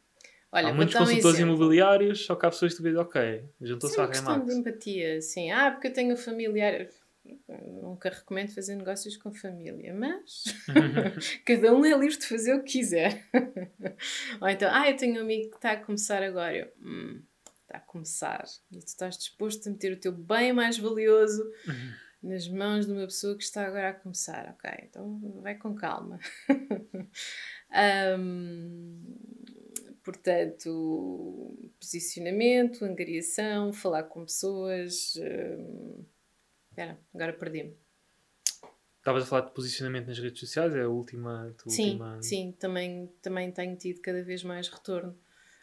Olha, 0.52 0.70
há 0.70 0.74
muitos 0.74 0.95
consultores 0.95 1.39
um 1.39 1.43
imobiliários, 1.43 2.26
só 2.26 2.36
que 2.36 2.45
há 2.45 2.50
pessoas 2.50 2.74
que 2.74 2.82
vês, 2.82 2.95
ok, 2.95 3.43
juntou-se 3.62 4.00
à 4.00 4.06
Remax. 4.06 4.18
É 4.18 4.22
questão 4.22 4.45
de 4.45 4.54
empatia, 4.54 5.22
sim. 5.22 5.52
Ah, 5.52 5.72
porque 5.72 5.88
eu 5.88 5.93
tenho 5.93 6.16
familiar 6.16 6.88
nunca 7.82 8.10
recomendo 8.10 8.54
fazer 8.54 8.76
negócios 8.76 9.18
com 9.18 9.34
família, 9.34 9.93
mas 9.93 10.43
cada 11.45 11.74
um 11.74 11.86
é 11.86 11.98
livre 11.98 12.18
de 12.18 12.26
fazer 12.26 12.54
o 12.54 12.64
que 12.64 12.74
quiser. 12.74 13.26
Ou 14.39 14.48
então, 14.48 14.70
ah, 14.72 14.89
eu 14.89 14.95
tenho 14.95 15.18
um 15.18 15.24
amigo 15.24 15.50
que 15.50 15.56
está 15.58 15.72
a 15.72 15.78
começar 15.78 16.24
agora. 16.24 16.56
Eu, 16.56 16.72
hum, 16.82 17.22
está 17.62 17.78
a 17.78 17.82
começar. 17.82 18.45
E 18.72 18.80
tu 18.80 18.88
estás 18.88 19.18
disposto 19.18 19.68
a 19.68 19.72
meter 19.72 19.93
o 19.93 20.00
teu 20.00 20.12
bem 20.12 20.54
mais 20.54 20.78
valioso 20.78 21.43
nas 22.22 22.48
mãos 22.48 22.86
de 22.86 22.91
uma 22.91 23.06
pessoa 23.06 23.36
que 23.36 23.43
está 23.43 23.66
agora 23.66 23.89
a 23.89 23.93
começar. 23.93 24.56
Ok, 24.58 24.72
então 24.84 25.20
vai 25.41 25.56
com 25.56 25.76
calma. 25.76 26.20
um, 28.20 29.02
portanto, 30.08 31.53
posicionamento, 31.78 32.86
angariação, 32.86 33.74
falar 33.74 34.03
com 34.03 34.24
pessoas. 34.24 35.18
Um, 35.18 36.05
Espera, 36.70 36.97
agora 37.14 37.34
perdi-me. 37.34 37.76
Estavas 38.99 39.24
a 39.24 39.26
falar 39.26 39.41
de 39.47 39.51
posicionamento 39.51 40.08
nas 40.08 40.18
redes 40.18 40.39
sociais, 40.39 40.74
é 40.74 40.84
a 40.84 40.88
última. 40.88 41.53
A 41.66 41.70
sim, 41.70 41.91
última... 41.91 42.24
sim, 42.24 42.55
também, 42.58 43.12
também 43.22 43.51
tenho 43.51 43.76
tido 43.76 43.99
cada 43.99 44.24
vez 44.24 44.45
mais 44.45 44.70
retorno. 44.70 45.14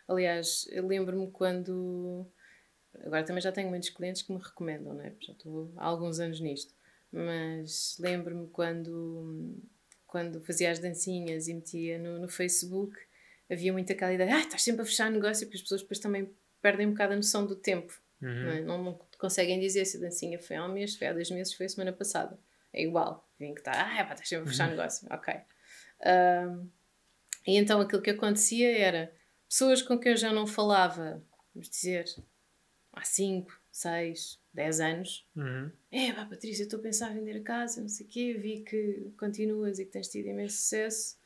Aliás, 0.07 0.69
lembro-me 0.71 1.31
quando. 1.31 2.27
Agora 3.01 3.25
também 3.25 3.41
já 3.41 3.51
tenho 3.51 3.71
muitos 3.71 3.89
clientes 3.89 4.21
que 4.21 4.31
me 4.31 4.39
recomendam, 4.39 4.93
né? 4.93 5.15
já 5.21 5.33
estou 5.33 5.73
há 5.79 5.87
alguns 5.87 6.21
anos 6.21 6.39
nisto. 6.39 6.75
Mas 7.11 7.97
lembro-me 7.99 8.47
quando, 8.49 9.57
quando 10.07 10.39
fazia 10.43 10.71
as 10.71 10.79
dancinhas 10.79 11.49
e 11.49 11.55
metia 11.55 11.99
no, 11.99 12.19
no 12.19 12.29
Facebook, 12.29 12.95
havia 13.55 13.73
muita 13.73 13.93
aquela 13.93 14.13
ideia, 14.13 14.37
ah, 14.37 14.41
estás 14.41 14.63
sempre 14.63 14.83
a 14.83 14.85
fechar 14.85 15.11
negócio, 15.11 15.47
porque 15.47 15.57
as 15.57 15.63
pessoas 15.63 15.83
depois 15.83 15.99
também 15.99 16.31
perdem 16.61 16.87
um 16.87 16.91
bocado 16.91 17.13
a 17.13 17.17
noção 17.17 17.47
do 17.47 17.57
tempo 17.57 17.93
Não, 18.21 18.29
é? 18.31 18.61
não, 18.61 18.83
não 18.83 19.01
conseguem 19.19 19.61
dizer 19.61 19.85
se 19.85 19.97
a 19.97 20.01
dancinha 20.01 20.39
foi 20.39 20.57
há 20.57 20.65
um 20.65 20.73
mês, 20.73 20.97
foi 20.97 21.07
há 21.07 21.13
dois 21.13 21.31
meses, 21.31 21.53
foi 21.55 21.67
a 21.67 21.69
semana 21.69 21.93
passada. 21.93 22.39
É 22.73 22.83
igual. 22.83 23.29
Vem 23.39 23.55
que 23.55 23.61
está, 23.61 23.73
ah, 23.73 23.99
é 23.99 24.05
pá, 24.05 24.13
estás 24.13 24.29
sempre 24.29 24.47
a 24.47 24.51
fechar 24.51 24.69
negócio. 24.69 25.09
Ok. 25.11 25.35
Um, 26.05 26.69
e 27.47 27.57
então 27.57 27.81
aquilo 27.81 28.03
que 28.03 28.11
acontecia 28.11 28.77
era 28.77 29.13
pessoas 29.49 29.83
com 29.83 29.99
quem 29.99 30.13
eu 30.13 30.17
já 30.17 30.33
não 30.33 30.47
falava, 30.47 31.23
vamos 31.55 31.69
dizer, 31.69 32.07
há 32.93 33.05
5, 33.05 33.53
6, 33.71 34.41
10 34.53 34.81
anos. 34.81 35.27
Uhum. 35.37 35.71
É, 35.91 36.13
pá, 36.13 36.25
Patrícia, 36.25 36.65
estou 36.65 36.79
a 36.79 36.83
pensar 36.83 37.13
em 37.13 37.15
vender 37.17 37.39
a 37.39 37.43
casa, 37.43 37.81
não 37.81 37.89
sei 37.89 38.07
o 38.07 38.09
quê, 38.09 38.35
vi 38.35 38.65
que 38.65 39.13
continuas 39.19 39.79
e 39.79 39.85
que 39.85 39.93
tens 39.93 40.09
tido 40.09 40.29
imenso 40.29 40.57
sucesso. 40.57 41.17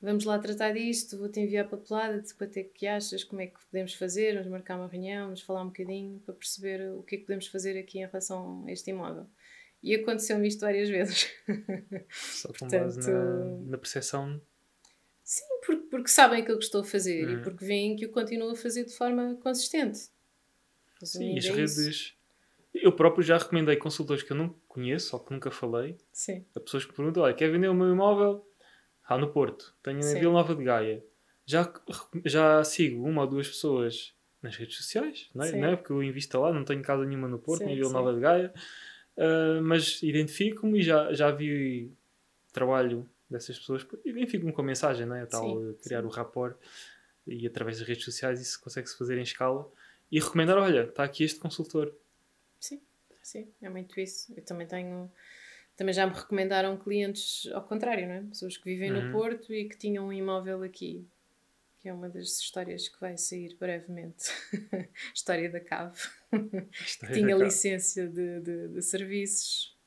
Vamos 0.00 0.24
lá 0.24 0.38
tratar 0.38 0.72
disto, 0.72 1.18
vou-te 1.18 1.40
enviar 1.40 1.68
papelada 1.68 2.20
de 2.20 2.32
quanto 2.34 2.56
é 2.56 2.62
que 2.62 2.86
achas, 2.86 3.24
como 3.24 3.42
é 3.42 3.48
que 3.48 3.58
podemos 3.66 3.94
fazer, 3.94 4.34
vamos 4.34 4.48
marcar 4.48 4.76
uma 4.76 4.86
reunião, 4.86 5.26
vamos 5.26 5.40
falar 5.40 5.62
um 5.62 5.66
bocadinho 5.66 6.20
para 6.20 6.34
perceber 6.34 6.92
o 6.92 7.02
que 7.02 7.16
é 7.16 7.18
que 7.18 7.24
podemos 7.24 7.48
fazer 7.48 7.76
aqui 7.76 7.98
em 7.98 8.06
relação 8.06 8.64
a 8.66 8.70
este 8.70 8.90
imóvel. 8.90 9.26
E 9.82 9.94
aconteceu-me 9.94 10.46
isto 10.46 10.60
várias 10.60 10.88
vezes. 10.88 11.28
Só 12.10 12.48
com 12.48 12.58
Portanto, 12.58 12.80
base 12.80 13.10
na, 13.10 13.44
na 13.70 13.78
percepção. 13.78 14.40
Sim, 15.24 15.44
porque, 15.66 15.86
porque 15.90 16.08
sabem 16.08 16.42
aquilo 16.42 16.58
que 16.58 16.64
estou 16.64 16.82
a 16.82 16.84
fazer 16.84 17.28
hum. 17.28 17.32
e 17.32 17.42
porque 17.42 17.64
veem 17.64 17.96
que 17.96 18.04
eu 18.04 18.10
continuo 18.10 18.50
a 18.50 18.56
fazer 18.56 18.84
de 18.84 18.96
forma 18.96 19.36
consistente. 19.42 20.10
Sim, 21.02 21.36
as 21.38 21.48
redes. 21.48 22.14
Eu 22.74 22.92
próprio 22.92 23.22
já 23.22 23.36
recomendei 23.36 23.76
consultores 23.76 24.22
que 24.22 24.32
eu 24.32 24.36
não 24.36 24.54
conheço 24.68 25.16
ou 25.16 25.22
que 25.22 25.32
nunca 25.32 25.50
falei 25.50 25.96
Sim. 26.12 26.44
a 26.54 26.60
pessoas 26.60 26.84
que 26.84 26.92
perguntam: 26.92 27.22
olha, 27.22 27.34
quer 27.34 27.50
vender 27.50 27.68
o 27.68 27.74
meu 27.74 27.90
imóvel? 27.90 28.47
Ah, 29.08 29.16
no 29.16 29.32
Porto. 29.32 29.74
Tenho 29.82 30.00
em 30.00 30.20
Vila 30.20 30.34
Nova 30.34 30.54
de 30.54 30.62
Gaia. 30.62 31.02
Já, 31.46 31.72
já 32.26 32.62
sigo 32.62 33.02
uma 33.02 33.22
ou 33.22 33.26
duas 33.26 33.48
pessoas 33.48 34.14
nas 34.42 34.54
redes 34.54 34.76
sociais, 34.76 35.30
não 35.34 35.44
é? 35.44 35.52
Não 35.52 35.68
é? 35.68 35.76
Porque 35.76 35.92
eu 35.92 36.02
invisto 36.02 36.38
lá, 36.38 36.52
não 36.52 36.62
tenho 36.62 36.82
casa 36.82 37.06
nenhuma 37.06 37.26
no 37.26 37.38
Porto, 37.38 37.60
sim, 37.60 37.66
nem 37.66 37.76
Vila 37.76 37.90
Nova 37.90 38.12
de 38.12 38.20
Gaia. 38.20 38.52
Uh, 39.16 39.62
mas 39.62 40.02
identifico-me 40.02 40.80
e 40.80 40.82
já, 40.82 41.12
já 41.14 41.30
vi 41.30 41.90
trabalho 42.52 43.08
dessas 43.30 43.58
pessoas. 43.58 43.86
Identifico-me 44.04 44.52
com 44.52 44.60
a 44.60 44.64
mensagem, 44.64 45.06
não 45.06 45.16
é? 45.16 45.24
Tal, 45.24 45.42
sim, 45.42 45.76
criar 45.82 46.02
sim. 46.02 46.06
o 46.06 46.10
rapport 46.10 46.56
e 47.26 47.46
através 47.46 47.78
das 47.78 47.88
redes 47.88 48.04
sociais 48.04 48.40
isso 48.40 48.60
consegue-se 48.60 48.96
fazer 48.96 49.18
em 49.18 49.22
escala. 49.22 49.66
E 50.12 50.20
recomendar: 50.20 50.58
olha, 50.58 50.84
está 50.84 51.02
aqui 51.02 51.24
este 51.24 51.40
consultor. 51.40 51.94
Sim, 52.60 52.80
sim, 53.22 53.48
é 53.62 53.68
muito 53.68 53.98
isso. 53.98 54.32
Eu 54.36 54.44
também 54.44 54.66
tenho 54.66 55.10
também 55.78 55.94
já 55.94 56.04
me 56.04 56.12
recomendaram 56.12 56.76
clientes 56.76 57.48
ao 57.52 57.62
contrário, 57.62 58.08
não 58.08 58.14
é? 58.14 58.22
Pessoas 58.22 58.56
que 58.56 58.64
vivem 58.64 58.92
uhum. 58.92 59.06
no 59.06 59.12
Porto 59.12 59.54
e 59.54 59.68
que 59.68 59.78
tinham 59.78 60.08
um 60.08 60.12
imóvel 60.12 60.64
aqui, 60.64 61.06
que 61.78 61.88
é 61.88 61.94
uma 61.94 62.08
das 62.08 62.40
histórias 62.40 62.88
que 62.88 63.00
vai 63.00 63.16
sair 63.16 63.56
brevemente. 63.56 64.24
História 65.14 65.48
da 65.48 65.60
Cave, 65.60 65.96
que 67.00 67.12
tinha 67.12 67.36
licença 67.36 68.08
de, 68.08 68.40
de, 68.40 68.68
de, 68.68 68.82
serviços 68.82 69.78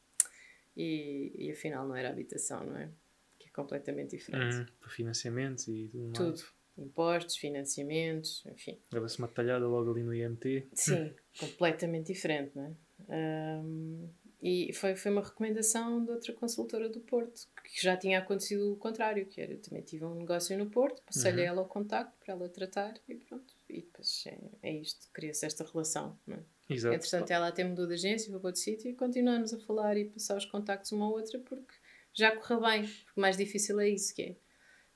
e, 0.77 1.33
e 1.37 1.51
afinal 1.51 1.85
não 1.85 1.93
era 1.93 2.09
habitação, 2.09 2.65
não 2.65 2.77
é? 2.77 2.89
Que 3.37 3.49
é 3.49 3.51
completamente 3.51 4.15
diferente. 4.15 4.59
Uhum. 4.59 4.65
Para 4.79 4.89
financiamentos 4.89 5.67
e 5.67 5.89
tudo, 5.91 6.13
tudo. 6.13 6.29
mais. 6.29 6.61
Impostos, 6.77 7.35
financiamentos, 7.35 8.45
enfim. 8.45 8.79
Leva-se 8.93 9.19
uma 9.19 9.27
talhada 9.27 9.67
logo 9.67 9.91
ali 9.91 10.03
no 10.03 10.13
IMT. 10.13 10.69
Sim, 10.73 11.13
completamente 11.37 12.13
diferente, 12.13 12.55
não 12.55 12.63
é? 12.63 12.71
Um, 13.09 14.09
e 14.41 14.73
foi, 14.73 14.95
foi 14.95 15.11
uma 15.11 15.21
recomendação 15.21 16.03
de 16.03 16.09
outra 16.11 16.33
consultora 16.33 16.89
do 16.89 16.99
Porto, 16.99 17.47
que 17.63 17.83
já 17.83 17.95
tinha 17.95 18.17
acontecido 18.17 18.73
o 18.73 18.75
contrário, 18.75 19.25
que 19.27 19.39
era, 19.39 19.55
também 19.57 19.83
tive 19.83 20.03
um 20.03 20.15
negócio 20.15 20.57
no 20.57 20.65
Porto, 20.65 20.99
passei-lhe 21.03 21.41
uhum. 21.41 21.47
ela 21.47 21.61
o 21.61 21.65
contacto 21.65 22.17
para 22.19 22.33
ela 22.33 22.49
tratar 22.49 22.95
e 23.07 23.15
pronto. 23.15 23.53
E 23.69 23.81
depois 23.81 24.23
é, 24.25 24.37
é 24.63 24.73
isto, 24.73 25.07
cria-se 25.13 25.45
esta 25.45 25.63
relação, 25.63 26.17
não 26.25 26.37
é? 26.37 26.39
Exato. 26.73 26.95
Entretanto, 26.95 27.29
ela 27.29 27.49
até 27.49 27.63
mudou 27.63 27.85
de 27.85 27.93
agência, 27.93 28.31
para 28.31 28.47
outro 28.47 28.59
sítio 28.59 28.89
e 28.89 28.95
continuamos 28.95 29.53
a 29.53 29.59
falar 29.59 29.95
e 29.97 30.05
passar 30.05 30.37
os 30.37 30.45
contactos 30.45 30.91
uma 30.91 31.05
à 31.05 31.09
outra 31.09 31.37
porque 31.37 31.73
já 32.13 32.35
correu 32.35 32.61
bem, 32.61 32.81
porque 32.83 33.19
o 33.19 33.21
mais 33.21 33.37
difícil 33.37 33.79
é 33.79 33.89
isso 33.89 34.15
que 34.15 34.23
é. 34.23 34.35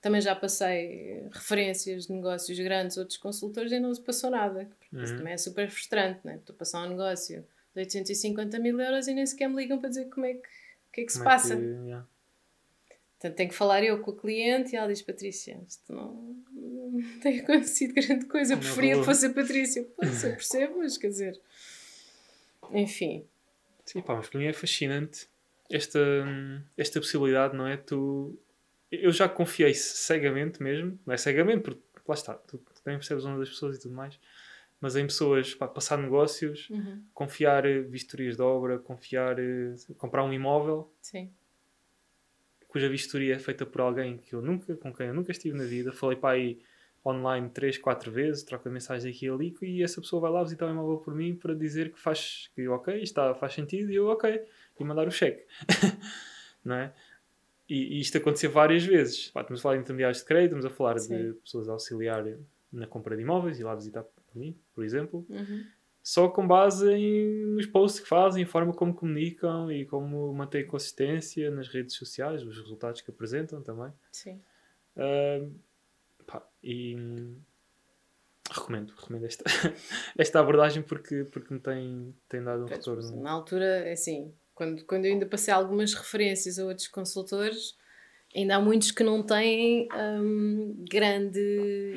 Também 0.02 0.22
já 0.22 0.36
passei 0.36 1.28
referências 1.32 2.08
de 2.08 2.14
negócios 2.14 2.58
grandes, 2.60 2.98
outros 2.98 3.18
consultores 3.18 3.72
e 3.72 3.80
não 3.80 3.94
se 3.94 4.02
passou 4.02 4.30
nada, 4.32 4.66
porque 4.66 4.96
uhum. 4.96 5.04
isso 5.04 5.18
também 5.18 5.34
é 5.34 5.38
super 5.38 5.70
frustrante, 5.70 6.22
não 6.24 6.34
é? 6.34 6.36
Estou 6.38 6.56
a 6.56 6.58
passar 6.58 6.86
um 6.86 6.90
negócio 6.90 7.46
de 7.76 7.82
850 7.82 8.58
mil 8.60 8.80
euros 8.80 9.08
e 9.08 9.14
nem 9.14 9.26
sequer 9.26 9.50
me 9.50 9.58
ligam 9.58 9.78
para 9.80 9.90
dizer 9.90 10.06
como 10.06 10.26
é 10.26 10.34
que, 10.34 10.42
que, 10.94 11.02
é 11.02 11.06
que 11.06 11.12
se 11.12 11.18
como 11.20 11.30
passa. 11.30 11.54
É 11.54 11.58
que, 11.58 11.64
yeah. 11.64 12.08
Portanto, 13.20 13.36
tenho 13.36 13.50
que 13.50 13.56
falar 13.56 13.84
eu 13.84 14.00
com 14.02 14.12
o 14.12 14.16
cliente 14.16 14.74
e 14.74 14.78
ela 14.78 14.88
diz: 14.88 15.02
Patrícia, 15.02 15.60
isto 15.68 15.94
não, 15.94 16.36
não 16.54 17.20
tem 17.20 17.40
acontecido 17.40 17.94
grande 17.94 18.26
coisa. 18.26 18.54
Eu 18.54 18.58
preferia 18.58 18.98
que 18.98 19.04
fosse 19.04 19.26
a 19.26 19.34
Patrícia. 19.34 19.86
Pois, 19.96 20.24
eu 20.24 20.32
percebo, 20.32 20.80
mas 20.80 20.98
quer 20.98 21.10
dizer. 21.10 21.40
Enfim. 22.72 23.26
Sim, 23.86 24.02
pá, 24.02 24.16
mas 24.16 24.30
para 24.30 24.40
mim 24.40 24.48
é 24.48 24.54
fascinante 24.54 25.28
esta, 25.70 26.00
esta 26.78 27.00
possibilidade, 27.00 27.56
não 27.56 27.68
é? 27.68 27.78
Tu. 27.78 28.38
Eu 28.92 29.12
já 29.12 29.28
confiei 29.28 29.74
cegamente 29.74 30.64
mesmo, 30.64 30.98
não 31.06 31.14
é 31.14 31.18
cegamente, 31.18 31.62
porque 31.62 31.82
lá 32.08 32.14
está, 32.14 32.34
tu, 32.36 32.58
tu 32.58 32.82
também 32.82 32.98
percebes 32.98 33.26
uma 33.26 33.38
das 33.38 33.50
pessoas 33.50 33.76
e 33.76 33.80
tudo 33.80 33.94
mais 33.94 34.18
mas 34.80 34.96
em 34.96 35.06
pessoas, 35.06 35.54
pá, 35.56 35.68
passar 35.68 35.98
negócios, 35.98 36.70
uhum. 36.70 37.04
confiar 37.14 37.66
eh, 37.66 37.82
vistorias 37.82 38.36
de 38.36 38.42
obra, 38.42 38.78
confiar, 38.78 39.40
eh, 39.40 39.76
comprar 39.98 40.24
um 40.24 40.34
imóvel. 40.34 40.92
Sim. 41.02 41.32
Cuja 42.68 42.90
vistoria 42.90 43.36
é 43.36 43.40
feita 43.40 43.66
por 43.66 43.82
alguém 43.82 44.18
que 44.18 44.36
eu 44.36 44.42
nunca, 44.42 44.76
com 44.76 44.94
quem 44.94 45.08
eu 45.08 45.14
nunca 45.14 45.32
estive 45.32 45.58
na 45.58 45.64
vida. 45.64 45.92
Falei 45.92 46.18
para 46.18 46.36
aí 46.36 46.60
online 47.06 47.50
três, 47.50 47.78
quatro 47.78 48.12
vezes, 48.12 48.44
troca 48.44 48.70
mensagens 48.70 49.16
aqui 49.16 49.28
e 49.28 49.30
ali, 49.30 49.56
e 49.62 49.84
essa 49.84 50.02
pessoa 50.02 50.22
vai 50.22 50.32
lá 50.32 50.44
visitar 50.44 50.66
o 50.66 50.72
imóvel 50.72 50.98
por 50.98 51.14
mim 51.14 51.36
para 51.36 51.54
dizer 51.54 51.92
que 51.92 52.00
faz, 52.00 52.50
que 52.56 52.68
ok, 52.68 53.02
está, 53.02 53.34
faz 53.36 53.54
sentido, 53.54 53.92
e 53.92 53.96
eu 53.96 54.08
ok, 54.08 54.42
e 54.80 54.84
mandar 54.84 55.08
o 55.08 55.12
cheque. 55.12 55.46
não 56.66 56.76
é? 56.76 56.94
E, 57.70 57.98
e, 57.98 58.02
isto 58.02 58.18
aconteceu 58.18 58.52
várias 58.52 58.84
vezes. 58.84 59.30
Pá, 59.30 59.42
estamos 59.42 59.60
a 59.60 59.64
falar 59.64 59.76
de 59.76 59.82
intermediários 59.82 60.20
de 60.20 60.26
crédito, 60.26 60.56
estamos 60.56 60.66
a 60.66 60.70
falar 60.70 61.00
Sim. 61.00 61.16
de 61.16 61.34
pessoas 61.36 61.70
a 61.70 61.74
auxiliar 61.74 62.26
na 62.72 62.88
compra 62.88 63.16
de 63.16 63.22
imóveis 63.22 63.60
e 63.60 63.64
lá 63.64 63.74
visitar 63.76 64.04
mim, 64.40 64.58
por 64.74 64.84
exemplo, 64.84 65.26
uhum. 65.30 65.66
só 66.02 66.28
com 66.30 66.48
base 66.48 66.92
em, 66.92 67.46
nos 67.48 67.66
posts 67.66 68.02
que 68.02 68.08
fazem, 68.08 68.44
a 68.44 68.48
forma 68.48 68.74
como 68.74 68.94
comunicam 68.94 69.72
e 69.72 69.86
como 69.86 70.34
mantêm 70.34 70.66
consistência 70.66 71.50
nas 71.52 71.68
redes 71.68 71.96
sociais, 71.96 72.44
os 72.44 72.58
resultados 72.58 73.02
que 73.02 73.12
apresentam 73.12 73.62
também. 73.62 73.92
Sim. 74.12 74.42
Uh, 74.96 75.54
pá, 76.26 76.48
e 76.64 76.96
recomendo, 78.52 78.94
recomendo 78.96 79.26
esta, 79.26 79.44
esta 80.18 80.40
abordagem 80.40 80.84
porque, 80.84 81.24
porque 81.26 81.54
me 81.54 81.60
tem, 81.60 82.16
tem 82.30 82.44
dado 82.44 82.64
um 82.64 82.68
retorno. 82.68 83.22
Na 83.22 83.32
altura, 83.32 83.66
é 83.66 83.94
assim, 83.94 84.34
quando, 84.54 84.86
quando 84.86 85.06
eu 85.06 85.14
ainda 85.14 85.26
passei 85.26 85.54
algumas 85.54 85.94
referências 85.94 86.60
a 86.60 86.66
outros 86.66 86.88
consultores 86.88 87.76
ainda 88.36 88.58
há 88.58 88.60
muitos 88.60 88.92
que 88.92 89.04
não 89.04 89.24
têm 89.24 89.88
hum, 89.94 90.84
grande 90.90 91.40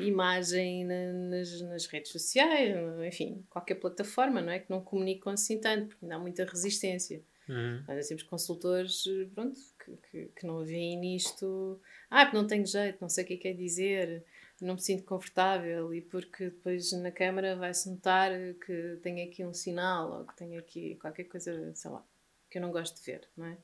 imagem 0.01 0.85
na, 0.85 1.13
nas, 1.13 1.61
nas, 1.61 1.85
redes 1.87 2.11
sociais, 2.11 2.75
enfim, 3.05 3.43
qualquer 3.49 3.75
plataforma, 3.75 4.41
não 4.41 4.51
é? 4.51 4.59
Que 4.59 4.69
não 4.69 4.81
comunicam 4.81 5.33
assim 5.33 5.59
tanto, 5.59 5.87
porque 5.87 6.05
ainda 6.05 6.15
há 6.15 6.19
muita 6.19 6.45
resistência. 6.45 7.21
Uhum. 7.47 7.83
Nós 7.87 8.07
temos 8.07 8.23
consultores, 8.23 9.03
pronto, 9.33 9.59
que, 9.83 9.97
que, 10.09 10.31
que 10.39 10.47
não 10.47 10.63
veem 10.63 10.97
nisto, 10.97 11.81
ah, 12.09 12.25
porque 12.25 12.37
não 12.37 12.47
tenho 12.47 12.65
jeito, 12.65 12.99
não 13.01 13.09
sei 13.09 13.23
o 13.23 13.27
que 13.27 13.33
é 13.33 13.37
que 13.37 13.47
é 13.47 13.53
dizer, 13.53 14.23
não 14.61 14.75
me 14.75 14.81
sinto 14.81 15.03
confortável 15.03 15.93
e 15.93 16.01
porque 16.01 16.45
depois 16.45 16.91
na 16.93 17.11
câmara 17.11 17.55
vai-se 17.55 17.89
notar 17.89 18.31
que 18.65 18.99
tenho 19.01 19.27
aqui 19.27 19.43
um 19.43 19.53
sinal 19.53 20.19
ou 20.19 20.25
que 20.25 20.35
tenho 20.37 20.59
aqui 20.59 20.95
qualquer 20.95 21.23
coisa, 21.25 21.73
sei 21.73 21.91
lá, 21.91 22.05
que 22.49 22.59
eu 22.59 22.61
não 22.61 22.71
gosto 22.71 22.97
de 22.97 23.03
ver, 23.03 23.27
não 23.35 23.47
é? 23.47 23.57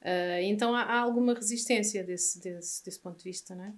Uh, 0.00 0.40
então 0.42 0.74
há, 0.74 0.82
há, 0.82 1.00
alguma 1.00 1.34
resistência 1.34 2.04
desse, 2.04 2.40
desse, 2.40 2.84
desse 2.84 3.00
ponto 3.00 3.18
de 3.18 3.24
vista, 3.24 3.54
não 3.54 3.64
é? 3.64 3.74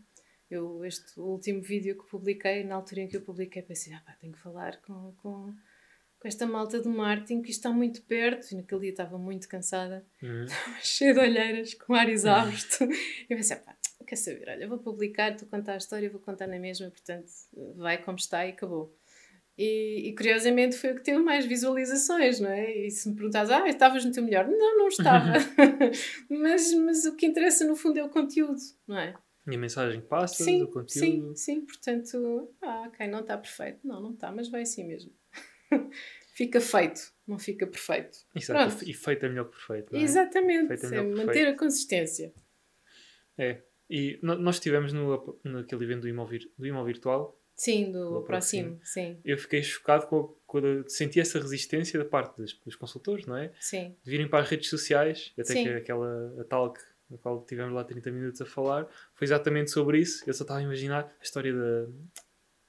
Eu, 0.51 0.85
este 0.85 1.18
último 1.18 1.62
vídeo 1.62 1.97
que 1.97 2.11
publiquei, 2.11 2.64
na 2.64 2.75
altura 2.75 3.03
em 3.03 3.09
que 3.09 3.16
eu 3.16 3.23
publiquei, 3.23 3.62
pensei, 3.62 3.93
ah 3.95 4.03
pá, 4.05 4.12
tenho 4.21 4.33
que 4.33 4.39
falar 4.41 4.81
com, 4.83 5.14
com, 5.23 5.55
com 6.18 6.29
esta 6.29 6.45
malta 6.45 6.81
do 6.81 6.91
marketing 6.91 7.41
que 7.41 7.51
está 7.51 7.71
muito 7.71 8.03
perto, 8.03 8.53
e 8.53 8.57
naquele 8.57 8.81
dia 8.83 8.91
estava 8.91 9.16
muito 9.16 9.49
cansada, 9.49 10.05
uhum. 10.23 10.45
estava 10.45 10.81
cheia 10.81 11.14
de 11.14 11.21
olheiras, 11.21 11.75
com 11.75 11.95
ar 11.95 12.09
exausto, 12.09 12.83
uhum. 12.85 12.91
e 12.91 13.37
pensei, 13.37 13.57
ah, 13.57 13.61
pá, 13.61 13.77
quer 14.05 14.16
saber, 14.16 14.49
olha, 14.49 14.68
vou 14.68 14.79
publicar, 14.79 15.33
a 15.33 15.47
contar 15.47 15.75
a 15.75 15.77
história, 15.77 16.11
vou 16.11 16.21
contar 16.21 16.49
na 16.49 16.59
mesma, 16.59 16.91
portanto, 16.91 17.31
vai 17.77 18.03
como 18.03 18.18
está 18.18 18.45
e 18.45 18.51
acabou. 18.51 18.95
E, 19.62 20.08
e, 20.08 20.14
curiosamente 20.14 20.74
foi 20.74 20.92
o 20.92 20.94
que 20.94 21.02
teve 21.02 21.18
mais 21.18 21.44
visualizações, 21.44 22.40
não 22.40 22.48
é? 22.48 22.86
E 22.86 22.90
se 22.90 23.06
me 23.06 23.14
perguntas, 23.14 23.50
ah, 23.50 23.68
estavas 23.68 24.02
no 24.02 24.11
teu 24.11 24.24
melhor? 24.24 24.48
Não, 24.48 24.78
não 24.78 24.88
estava. 24.88 25.34
mas, 26.30 26.72
mas 26.72 27.04
o 27.04 27.14
que 27.14 27.26
interessa 27.26 27.66
no 27.66 27.76
fundo 27.76 27.98
é 27.98 28.02
o 28.02 28.08
conteúdo, 28.08 28.58
não 28.88 28.98
é? 28.98 29.14
E 29.46 29.54
a 29.54 29.58
mensagem 29.58 30.00
que 30.00 30.06
passa, 30.06 30.42
sim, 30.42 30.62
o 30.62 30.66
conteúdo. 30.66 30.88
Sim, 30.88 31.34
sim, 31.36 31.61
portanto, 31.61 32.54
ah, 32.62 32.84
ok, 32.86 33.06
não 33.06 33.20
está 33.20 33.36
perfeito. 33.36 33.86
Não, 33.86 34.00
não 34.00 34.12
está, 34.14 34.32
mas 34.32 34.48
vai 34.48 34.62
assim 34.62 34.88
mesmo. 34.88 35.12
fica 36.34 36.58
feito, 36.58 37.12
não 37.26 37.38
fica 37.38 37.66
perfeito. 37.66 38.16
Exato, 38.34 38.76
Pronto. 38.76 38.90
e 38.90 38.94
feito 38.94 39.26
é 39.26 39.28
melhor 39.28 39.44
que 39.44 39.56
perfeito. 39.58 39.94
É? 39.94 40.00
Exatamente, 40.00 40.86
é, 40.86 40.96
é 40.96 41.02
manter 41.02 41.48
a 41.48 41.54
consistência. 41.54 42.32
É, 43.36 43.62
e 43.90 44.18
nós 44.22 44.56
estivemos 44.56 44.94
no, 44.94 45.38
naquele 45.44 45.84
evento 45.84 46.00
do 46.00 46.08
imóvel, 46.08 46.38
do 46.56 46.66
imóvel 46.66 46.86
virtual 46.86 47.39
Sim, 47.61 47.92
do, 47.92 48.14
do 48.14 48.22
Proximo, 48.22 48.80
sim. 48.82 49.20
Eu 49.22 49.36
fiquei 49.36 49.62
chocado 49.62 50.06
com, 50.06 50.34
quando 50.46 50.82
senti 50.88 51.20
essa 51.20 51.38
resistência 51.38 51.98
da 51.98 52.06
parte 52.06 52.34
dos, 52.40 52.58
dos, 52.64 52.74
consultores, 52.74 53.26
não 53.26 53.36
é? 53.36 53.52
Sim. 53.61 53.94
De 54.02 54.11
virem 54.11 54.26
para 54.26 54.42
as 54.42 54.48
redes 54.48 54.70
sociais, 54.70 55.30
até 55.38 55.52
Sim. 55.52 55.64
que 55.64 55.68
aquela 55.68 56.40
a 56.40 56.44
talk 56.44 56.80
na 57.11 57.18
qual 57.18 57.44
tivemos 57.44 57.74
lá 57.74 57.84
30 57.84 58.11
minutos 58.12 58.40
a 58.40 58.46
falar, 58.46 58.88
foi 59.14 59.26
exatamente 59.26 59.70
sobre 59.70 59.98
isso. 59.98 60.24
Eu 60.26 60.32
só 60.32 60.42
estava 60.42 60.61
a 60.61 60.62
imaginar 60.62 61.04
a 61.04 61.22
história 61.22 61.52
da, 61.52 61.86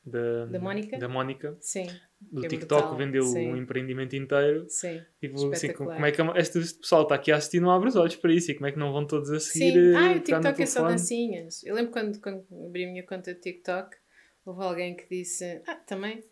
da, 0.04 0.46
da 0.48 0.60
Mónica. 0.60 0.98
Da 0.98 1.08
Mónica. 1.08 1.56
Sim. 1.62 1.88
Do 2.20 2.46
é 2.46 2.50
TikTok 2.50 2.82
brutal. 2.82 2.98
vendeu 2.98 3.24
Sim. 3.24 3.48
um 3.50 3.56
empreendimento 3.56 4.14
inteiro. 4.18 4.66
Sim. 4.68 5.02
Tipo, 5.22 5.54
assim, 5.54 5.72
como 5.72 6.06
é 6.06 6.12
que 6.12 6.22
este 6.36 6.60
pessoal 6.80 7.04
está 7.04 7.16
aqui 7.16 7.32
a 7.32 7.38
assistir 7.38 7.62
não 7.62 7.72
abre 7.72 7.88
os 7.88 7.96
olhos 7.96 8.18
para 8.18 8.34
isso 8.34 8.52
e 8.52 8.56
como 8.56 8.68
é 8.68 8.74
que 8.74 8.78
não 8.78 8.92
vão 8.92 9.08
todos 9.08 9.32
a 9.32 9.40
seguir? 9.40 9.72
Sim. 9.72 9.96
Ah, 9.96 10.12
o 10.18 10.20
TikTok 10.20 10.62
é 10.62 10.66
só 10.66 10.86
dancinhas. 10.86 11.64
Eu 11.64 11.76
lembro 11.76 11.94
quando, 11.94 12.20
quando 12.20 12.46
abri 12.66 12.84
a 12.84 12.88
minha 12.88 13.06
conta 13.06 13.34
de 13.34 13.40
TikTok, 13.40 14.01
houve 14.46 14.64
alguém 14.64 14.96
que 14.96 15.08
disse: 15.10 15.62
Ah, 15.68 15.76
também 15.76 16.24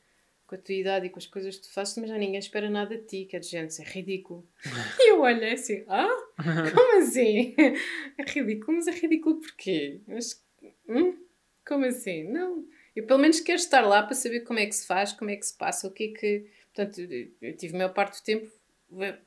com 0.49 0.55
a 0.55 0.57
tua 0.57 0.73
idade 0.73 1.05
e 1.05 1.09
com 1.11 1.19
as 1.19 1.27
coisas 1.27 1.57
que 1.57 1.61
tu 1.61 1.71
fazes, 1.71 1.95
mas 1.97 2.09
já 2.09 2.17
ninguém 2.17 2.39
espera 2.39 2.71
nada 2.71 2.97
de 2.97 3.03
ti, 3.03 3.25
que 3.25 3.35
é 3.35 3.39
de 3.39 3.47
gente, 3.47 3.79
é 3.79 3.85
ridículo. 3.85 4.49
e 4.99 5.11
eu 5.11 5.21
olhei 5.21 5.53
assim, 5.53 5.85
ah, 5.87 6.07
como 6.73 6.97
assim? 6.97 7.53
É 8.17 8.23
ridículo, 8.23 8.77
mas 8.77 8.87
é 8.87 8.91
ridículo 8.91 9.39
porquê? 9.39 10.01
Mas, 10.07 10.43
hum? 10.87 11.23
como 11.67 11.85
assim? 11.85 12.23
Não, 12.23 12.65
eu 12.95 13.05
pelo 13.05 13.19
menos 13.19 13.39
quero 13.39 13.59
estar 13.59 13.81
lá 13.81 14.01
para 14.01 14.15
saber 14.15 14.39
como 14.39 14.57
é 14.57 14.65
que 14.65 14.73
se 14.73 14.87
faz, 14.87 15.13
como 15.13 15.29
é 15.29 15.35
que 15.35 15.45
se 15.45 15.55
passa, 15.55 15.87
o 15.87 15.91
que 15.91 16.05
é 16.05 16.19
que... 16.19 16.45
Portanto, 16.73 16.99
eu 17.41 17.55
tive 17.55 17.75
a 17.75 17.77
maior 17.77 17.93
parte 17.93 18.19
do 18.19 18.23
tempo 18.23 18.51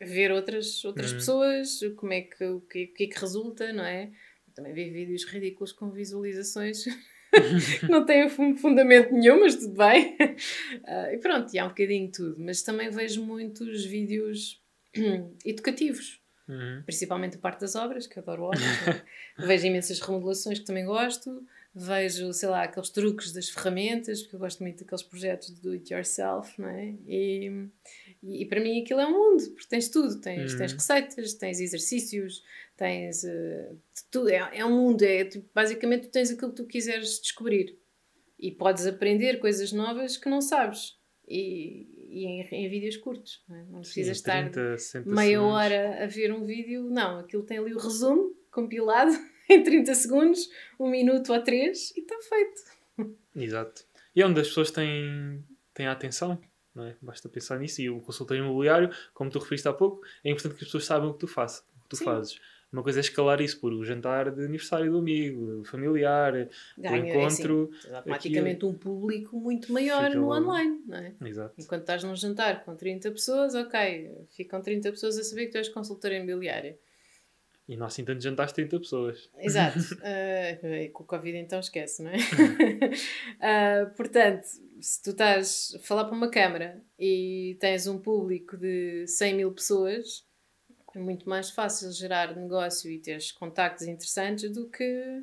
a 0.01 0.05
ver 0.05 0.33
outras, 0.33 0.85
outras 0.85 1.13
uhum. 1.13 1.19
pessoas, 1.19 1.81
como 1.97 2.13
é 2.13 2.23
que, 2.23 2.45
o 2.45 2.61
que, 2.63 2.85
o 2.87 2.95
que 2.95 3.05
é 3.05 3.07
que 3.07 3.21
resulta, 3.21 3.73
não 3.73 3.85
é? 3.85 4.11
também 4.55 4.73
vi 4.73 4.91
vídeos 4.91 5.25
ridículos 5.25 5.73
com 5.73 5.91
visualizações 5.91 6.85
não 7.89 8.05
tem 8.05 8.29
fundamento 8.29 9.13
nenhum, 9.13 9.41
mas 9.41 9.57
tudo 9.57 9.75
bem. 9.75 10.17
Uh, 10.21 11.15
e 11.15 11.19
pronto, 11.19 11.53
e 11.55 11.59
há 11.59 11.65
um 11.65 11.69
bocadinho 11.69 12.11
tudo. 12.11 12.37
Mas 12.39 12.63
também 12.63 12.91
vejo 12.91 13.25
muitos 13.25 13.85
vídeos 13.85 14.61
educativos. 15.45 16.21
Uhum. 16.49 16.83
Principalmente 16.85 17.37
a 17.37 17.41
parte 17.41 17.61
das 17.61 17.75
obras, 17.75 18.07
que 18.07 18.19
adoro 18.19 18.45
obras. 18.45 18.63
É? 18.87 19.03
vejo 19.47 19.67
imensas 19.67 20.01
remodelações 20.01 20.59
que 20.59 20.65
também 20.65 20.85
gosto. 20.85 21.45
Vejo, 21.75 22.33
sei 22.35 22.51
lá, 22.51 22.65
aqueles 22.65 22.91
truques 22.91 23.33
das 23.33 23.49
ferramentas, 23.49 24.21
porque 24.21 24.37
eu 24.37 24.41
gosto 24.41 24.63
muito 24.63 24.81
daqueles 24.81 25.03
projetos 25.03 25.51
do 25.59 25.73
it 25.73 25.93
yourself, 25.93 26.61
não 26.61 26.69
é? 26.69 26.95
E, 27.07 27.51
e, 28.23 28.43
e 28.43 28.47
para 28.47 28.61
mim 28.61 28.83
aquilo 28.83 29.01
é 29.01 29.07
um 29.07 29.13
mundo, 29.13 29.51
porque 29.53 29.69
tens 29.71 29.89
tudo: 29.89 30.21
tens, 30.21 30.53
uhum. 30.53 30.59
tens 30.59 30.73
receitas, 30.73 31.33
tens 31.33 31.61
exercícios, 31.61 32.43
tens. 32.83 33.23
Uh, 33.23 33.79
tu, 34.11 34.29
é, 34.29 34.59
é 34.59 34.65
um 34.65 34.77
mundo, 34.77 35.03
é, 35.03 35.25
tu, 35.25 35.45
basicamente 35.55 36.09
tu 36.09 36.11
tens 36.11 36.31
aquilo 36.31 36.51
que 36.51 36.57
tu 36.57 36.67
quiseres 36.67 37.21
descobrir 37.21 37.79
e 38.39 38.51
podes 38.51 38.87
aprender 38.87 39.39
coisas 39.39 39.73
novas 39.73 40.17
que 40.17 40.29
não 40.29 40.41
sabes. 40.41 40.99
E, 41.29 41.87
e 42.11 42.27
em, 42.27 42.41
em, 42.41 42.69
vídeos 42.69 42.97
curtos, 42.97 43.43
não, 43.49 43.57
é? 43.57 43.65
não 43.71 43.81
precisas 43.81 44.19
Sim, 44.19 44.25
30, 44.25 44.75
estar 44.75 45.07
meia 45.07 45.41
hora 45.41 46.03
a 46.03 46.07
ver 46.07 46.33
um 46.33 46.45
vídeo, 46.45 46.91
não, 46.91 47.21
aquilo 47.21 47.45
tem 47.45 47.59
ali 47.59 47.73
o 47.73 47.79
resumo 47.79 48.35
compilado 48.51 49.13
em 49.49 49.63
30 49.63 49.95
segundos, 49.95 50.51
um 50.79 50.91
minuto 50.91 51.33
ou 51.33 51.41
três 51.41 51.93
e 51.97 52.01
está 52.01 52.17
feito. 52.29 53.13
Exato. 53.37 53.85
E 54.15 54.21
é 54.21 54.27
onde 54.27 54.41
as 54.41 54.49
pessoas 54.49 54.73
têm, 54.73 55.43
têm 55.73 55.87
a 55.87 55.93
atenção, 55.93 56.39
não 56.75 56.85
é? 56.85 56.97
Basta 57.01 57.29
pensar 57.29 57.59
nisso. 57.61 57.81
E 57.81 57.89
o 57.89 58.01
consultório 58.01 58.45
imobiliário, 58.45 58.91
como 59.15 59.31
tu 59.31 59.39
referiste 59.39 59.69
há 59.69 59.73
pouco, 59.73 60.05
é 60.25 60.31
importante 60.31 60.57
que 60.57 60.65
as 60.65 60.69
pessoas 60.69 60.85
saibam 60.85 61.11
o 61.11 61.15
que 61.15 61.21
tu, 61.21 61.29
faz, 61.29 61.65
o 61.79 61.83
que 61.83 61.89
tu 61.91 61.97
fazes. 61.97 62.41
Uma 62.73 62.83
coisa 62.83 63.01
é 63.01 63.03
escalar 63.03 63.41
isso 63.43 63.61
por 63.61 63.71
o 63.73 63.85
jantar 63.85 64.31
de 64.31 64.45
aniversário 64.45 64.91
do 64.91 64.99
amigo, 64.99 65.63
familiar, 65.65 66.49
Ganha, 66.79 67.03
o 67.03 67.07
é 67.07 67.11
encontro. 67.11 67.71
É 67.87 67.95
automaticamente 67.97 68.65
um 68.65 68.73
público 68.73 69.39
muito 69.39 69.71
maior 69.71 70.15
no 70.15 70.29
logo. 70.29 70.41
online, 70.41 70.81
não 70.87 70.97
é? 70.97 71.15
Exato. 71.27 71.55
Enquanto 71.59 71.83
estás 71.83 72.03
num 72.03 72.17
jantar 72.17 72.65
com 72.65 72.75
30 72.75 73.11
pessoas, 73.11 73.55
ok, 73.55 74.27
ficam 74.31 74.63
30 74.63 74.91
pessoas 74.91 75.19
a 75.19 75.23
saber 75.23 75.47
que 75.47 75.53
tu 75.53 75.59
és 75.59 75.69
consultora 75.69 76.17
imobiliária. 76.17 76.79
E 77.69 77.77
não 77.77 77.87
assim 77.87 78.05
tanto 78.05 78.23
jantares 78.23 78.53
30 78.55 78.81
pessoas. 78.81 79.31
Exato. 79.39 79.79
uh, 80.01 80.93
com 80.93 81.05
o 81.05 81.07
Covid 81.07 81.37
então 81.37 81.61
esquece, 81.61 82.03
não 82.03 82.11
é? 82.11 82.17
uh, 82.17 83.91
portanto, 83.97 84.45
se 84.81 85.03
tu 85.03 85.11
estás 85.11 85.75
a 85.77 85.79
falar 85.79 86.07
para 86.07 86.17
uma 86.17 86.31
câmara 86.31 86.83
e 86.99 87.55
tens 87.61 87.87
um 87.87 87.99
público 87.99 88.57
de 88.57 89.07
100 89.07 89.35
mil 89.35 89.53
pessoas 89.53 90.27
é 90.95 90.99
muito 90.99 91.29
mais 91.29 91.51
fácil 91.51 91.91
gerar 91.93 92.37
negócio 92.37 92.91
e 92.91 92.99
ter 92.99 93.19
contactos 93.39 93.87
interessantes 93.87 94.51
do 94.53 94.69
que 94.69 95.23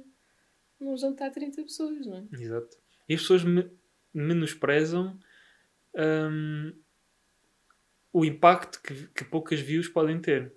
num 0.79 0.97
jantar 0.97 1.31
30 1.31 1.63
pessoas, 1.63 2.05
não 2.05 2.17
é? 2.17 2.41
Exato. 2.41 2.77
E 3.07 3.13
as 3.13 3.21
pessoas 3.21 3.43
me 3.43 3.69
menosprezam 4.13 5.19
um, 5.95 6.73
o 8.11 8.25
impacto 8.25 8.81
que, 8.81 9.07
que 9.09 9.23
poucas 9.23 9.59
views 9.59 9.87
podem 9.87 10.19
ter. 10.19 10.53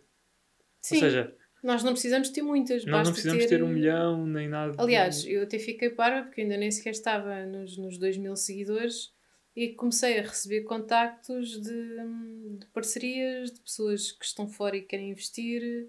Sim. 0.80 0.96
Ou 0.96 1.00
seja, 1.00 1.36
nós 1.62 1.84
não 1.84 1.92
precisamos 1.92 2.28
ter 2.30 2.42
muitas. 2.42 2.84
Nós 2.84 3.06
não 3.06 3.12
precisamos 3.12 3.44
ter... 3.44 3.58
ter... 3.58 3.62
um 3.62 3.68
milhão 3.68 4.26
nem 4.26 4.48
nada. 4.48 4.74
Aliás, 4.78 5.24
eu 5.26 5.42
até 5.42 5.58
fiquei 5.58 5.90
para 5.90 6.24
porque 6.24 6.40
ainda 6.40 6.56
nem 6.56 6.70
sequer 6.70 6.90
estava 6.90 7.46
nos, 7.46 7.76
nos 7.76 7.98
2 7.98 8.16
mil 8.16 8.34
seguidores 8.36 9.12
e 9.54 9.74
comecei 9.74 10.18
a 10.18 10.22
receber 10.22 10.62
contactos 10.62 11.60
de, 11.60 12.58
de, 12.58 12.66
parcerias 12.72 13.52
de 13.52 13.60
pessoas 13.60 14.12
que 14.12 14.24
estão 14.24 14.48
fora 14.48 14.76
e 14.76 14.82
querem 14.82 15.10
investir, 15.10 15.88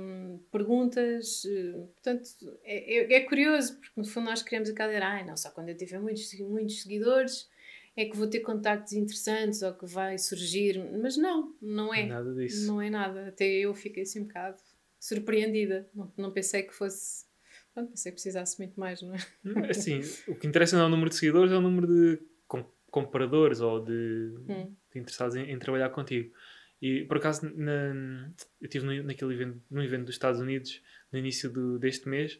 um, 0.00 0.38
perguntas. 0.52 1.44
Eh, 1.46 1.72
portanto, 1.94 2.28
é, 2.62 2.98
é, 2.98 3.14
é, 3.14 3.20
curioso, 3.20 3.78
porque 3.78 3.92
no 3.96 4.04
fundo 4.04 4.26
nós 4.26 4.42
queremos 4.42 4.68
aquela 4.68 4.92
ideia, 4.92 5.06
ah, 5.06 5.24
não, 5.24 5.36
só 5.36 5.50
quando 5.50 5.70
eu 5.70 5.76
tiver 5.76 5.98
muitos, 5.98 6.32
muitos 6.40 6.82
seguidores 6.82 7.48
é 7.96 8.04
que 8.04 8.16
vou 8.16 8.26
ter 8.26 8.40
contactos 8.40 8.92
interessantes 8.92 9.62
ou 9.62 9.72
que 9.72 9.86
vai 9.86 10.18
surgir, 10.18 10.78
mas 11.00 11.16
não, 11.16 11.54
não 11.62 11.94
é. 11.94 12.06
Nada 12.06 12.34
disso. 12.34 12.66
Não 12.66 12.82
é 12.82 12.90
nada. 12.90 13.28
Até 13.28 13.46
eu 13.46 13.72
fiquei 13.72 14.02
assim 14.02 14.20
um 14.20 14.24
bocado 14.24 14.60
surpreendida. 14.98 15.88
Não, 15.94 16.12
não 16.16 16.32
pensei 16.32 16.64
que 16.64 16.74
fosse. 16.74 17.24
Pronto, 17.72 17.90
pensei 17.90 18.10
que 18.10 18.16
precisasse 18.16 18.58
muito 18.58 18.78
mais, 18.78 19.00
não 19.00 19.14
é? 19.14 19.18
Assim, 19.70 20.00
o 20.28 20.34
que 20.34 20.46
interessa 20.46 20.76
não 20.76 20.84
é 20.84 20.86
o 20.86 20.90
número 20.90 21.08
de 21.08 21.16
seguidores, 21.16 21.52
é 21.52 21.56
o 21.56 21.60
número 21.60 21.86
de 21.86 22.20
compradores 22.94 23.60
ou 23.60 23.84
de, 23.84 24.32
hum. 24.48 24.72
de 24.92 25.00
interessados 25.00 25.34
em, 25.34 25.50
em, 25.50 25.58
trabalhar 25.58 25.90
contigo. 25.90 26.32
E 26.80 27.04
por 27.06 27.16
acaso 27.16 27.52
na, 27.56 28.30
eu 28.60 28.66
estive 28.66 28.86
no, 28.86 29.02
naquele 29.02 29.34
evento, 29.34 29.60
num 29.68 29.82
evento 29.82 30.04
dos 30.04 30.14
Estados 30.14 30.40
Unidos 30.40 30.80
no 31.10 31.18
início 31.18 31.50
do, 31.50 31.76
deste 31.76 32.08
mês 32.08 32.38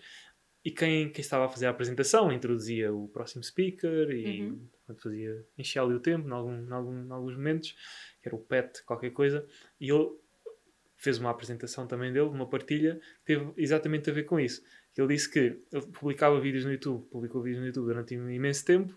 e 0.65 0.71
quem, 0.71 1.11
quem 1.11 1.21
estava 1.21 1.47
a 1.47 1.49
fazer 1.49 1.67
a 1.67 1.71
apresentação 1.71 2.31
introduzia 2.31 2.95
o 2.95 3.09
próximo 3.09 3.43
speaker 3.43 4.09
e 4.11 4.43
uhum. 4.43 4.69
fazia 4.97 5.45
encher 5.59 5.81
ali 5.81 5.95
o 5.95 5.99
tempo 5.99 6.29
em, 6.29 6.31
algum, 6.31 6.73
algum, 6.73 7.13
alguns 7.13 7.37
momentos, 7.37 7.73
que 8.23 8.29
era 8.29 8.37
o 8.37 8.39
Pet, 8.39 8.85
qualquer 8.85 9.11
coisa, 9.11 9.45
e 9.81 9.91
ele 9.91 10.09
fez 10.97 11.19
uma 11.19 11.31
apresentação 11.31 11.89
também 11.89 12.13
dele, 12.13 12.29
uma 12.29 12.49
partilha, 12.49 13.01
teve 13.25 13.53
exatamente 13.57 14.09
a 14.09 14.13
ver 14.13 14.23
com 14.23 14.39
isso. 14.39 14.63
Ele 14.97 15.09
disse 15.09 15.29
que 15.29 15.61
ele 15.73 15.87
publicava 15.93 16.41
vídeos 16.41 16.65
no 16.65 16.71
YouTube, 16.71 17.05
publicou 17.11 17.43
vídeos 17.43 17.61
no 17.61 17.67
YouTube 17.67 17.87
durante 17.87 18.17
um 18.17 18.31
imenso 18.31 18.65
tempo 18.65 18.95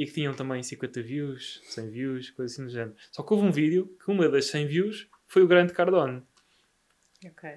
e 0.00 0.06
que 0.06 0.12
tinham 0.14 0.32
também 0.32 0.62
50 0.62 1.02
views, 1.02 1.60
100 1.64 1.90
views, 1.90 2.30
coisa 2.30 2.50
assim 2.50 2.64
do 2.64 2.70
género. 2.70 2.94
Só 3.12 3.22
que 3.22 3.34
houve 3.34 3.46
um 3.46 3.52
vídeo 3.52 3.94
que 4.02 4.10
uma 4.10 4.30
das 4.30 4.46
100 4.46 4.66
views 4.66 5.06
foi 5.26 5.42
o 5.42 5.46
Grande 5.46 5.74
Cardone. 5.74 6.22
Ok. 7.22 7.50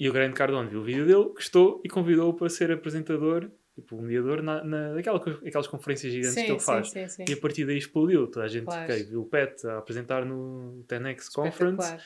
E 0.00 0.08
o 0.08 0.12
Grande 0.14 0.32
Cardone 0.32 0.70
viu 0.70 0.80
o 0.80 0.82
vídeo 0.82 1.04
dele, 1.04 1.24
gostou 1.24 1.82
e 1.84 1.88
convidou-o 1.90 2.32
para 2.32 2.48
ser 2.48 2.72
apresentador, 2.72 3.50
tipo, 3.74 3.96
um 3.96 4.00
mediador, 4.00 4.40
na, 4.40 4.64
na, 4.64 4.94
naquela, 4.94 5.22
naquelas 5.42 5.66
conferências 5.66 6.10
gigantes 6.10 6.36
sim, 6.36 6.46
que 6.46 6.52
ele 6.52 6.60
faz. 6.60 6.88
Sim, 6.88 7.06
sim, 7.06 7.24
e 7.28 7.34
a 7.34 7.36
partir 7.36 7.66
daí 7.66 7.76
explodiu. 7.76 8.26
Toda 8.28 8.46
a 8.46 8.48
gente 8.48 8.64
claro. 8.64 8.84
okay, 8.84 9.02
viu 9.02 9.20
o 9.20 9.26
Pet 9.26 9.66
a 9.66 9.76
apresentar 9.76 10.24
no 10.24 10.82
10X 10.88 11.30
Conference, 11.30 11.98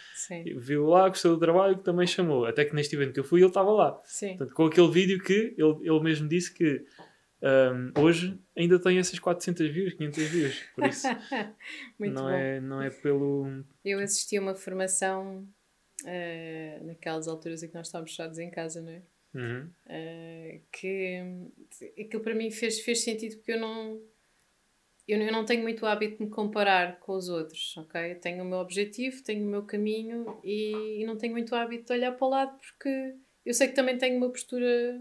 viu 0.57 0.87
lá, 0.87 1.09
gostou 1.09 1.35
do 1.35 1.39
trabalho, 1.39 1.79
que 1.79 1.85
também 1.85 2.09
chamou. 2.09 2.47
Até 2.47 2.65
que 2.65 2.75
neste 2.75 2.97
evento 2.97 3.13
que 3.13 3.21
eu 3.21 3.25
fui, 3.25 3.41
ele 3.41 3.47
estava 3.47 3.71
lá. 3.71 4.01
Sim. 4.05 4.31
Portanto, 4.31 4.55
com 4.57 4.67
aquele 4.67 4.91
vídeo 4.91 5.23
que 5.23 5.55
ele, 5.57 5.79
ele 5.83 6.01
mesmo 6.01 6.27
disse 6.27 6.53
que 6.53 6.85
um, 7.43 8.01
hoje 8.01 8.39
ainda 8.57 8.79
tem 8.79 8.99
essas 8.99 9.19
400 9.19 9.69
views, 9.69 9.95
500 9.95 10.29
views, 10.29 10.63
por 10.77 10.87
isso 10.87 11.09
não, 11.99 12.31
é, 12.31 12.61
não 12.61 12.81
é 12.81 12.89
pelo. 12.89 13.65
Eu 13.85 13.99
assisti 13.99 14.37
a 14.37 14.41
uma 14.41 14.55
formação 14.55 15.45
uh, 16.03 16.85
naquelas 16.85 17.27
alturas 17.27 17.63
em 17.63 17.69
que 17.69 17.75
nós 17.75 17.89
estávamos 17.89 18.13
fechados 18.13 18.39
em 18.39 18.49
casa, 18.49 18.81
não 18.81 18.93
é? 18.93 19.03
Uhum. 19.35 19.71
Uh, 19.87 20.61
que 20.71 21.21
aquilo 21.99 22.23
para 22.23 22.35
mim 22.35 22.51
fez, 22.51 22.81
fez 22.81 23.03
sentido 23.03 23.37
porque 23.37 23.53
eu 23.53 23.61
não, 23.61 24.01
eu, 25.09 25.21
eu 25.21 25.33
não 25.33 25.45
tenho 25.45 25.63
muito 25.63 25.85
hábito 25.85 26.19
de 26.19 26.25
me 26.25 26.31
comparar 26.31 27.01
com 27.01 27.15
os 27.15 27.29
outros, 27.29 27.77
ok? 27.77 28.13
Eu 28.13 28.21
tenho 28.21 28.45
o 28.45 28.47
meu 28.47 28.59
objetivo, 28.59 29.21
tenho 29.25 29.45
o 29.45 29.51
meu 29.51 29.65
caminho 29.65 30.39
e, 30.45 31.01
e 31.01 31.05
não 31.05 31.17
tenho 31.17 31.33
muito 31.33 31.57
hábito 31.57 31.87
de 31.87 31.93
olhar 31.93 32.13
para 32.13 32.27
o 32.27 32.31
lado 32.31 32.57
porque 32.59 33.17
eu 33.45 33.53
sei 33.53 33.67
que 33.67 33.75
também 33.75 33.99
tenho 33.99 34.17
uma 34.17 34.31
postura 34.31 35.01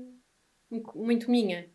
muito 0.96 1.30
minha, 1.30 1.70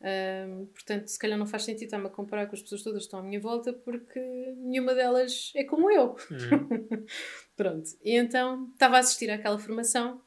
um, 0.00 0.66
portanto, 0.66 1.08
se 1.08 1.18
calhar 1.18 1.36
não 1.36 1.46
faz 1.46 1.64
sentido 1.64 1.86
estar-me 1.86 2.06
a 2.06 2.10
comparar 2.10 2.46
com 2.46 2.54
as 2.54 2.62
pessoas 2.62 2.82
todas 2.82 3.02
que 3.02 3.06
estão 3.06 3.18
à 3.18 3.22
minha 3.22 3.40
volta 3.40 3.72
porque 3.72 4.20
nenhuma 4.56 4.94
delas 4.94 5.52
é 5.56 5.64
como 5.64 5.90
eu. 5.90 6.16
Uhum. 6.30 7.06
Pronto. 7.56 7.90
E 8.02 8.16
então 8.16 8.68
estava 8.72 8.96
a 8.96 9.00
assistir 9.00 9.30
àquela 9.30 9.58
formação 9.58 10.22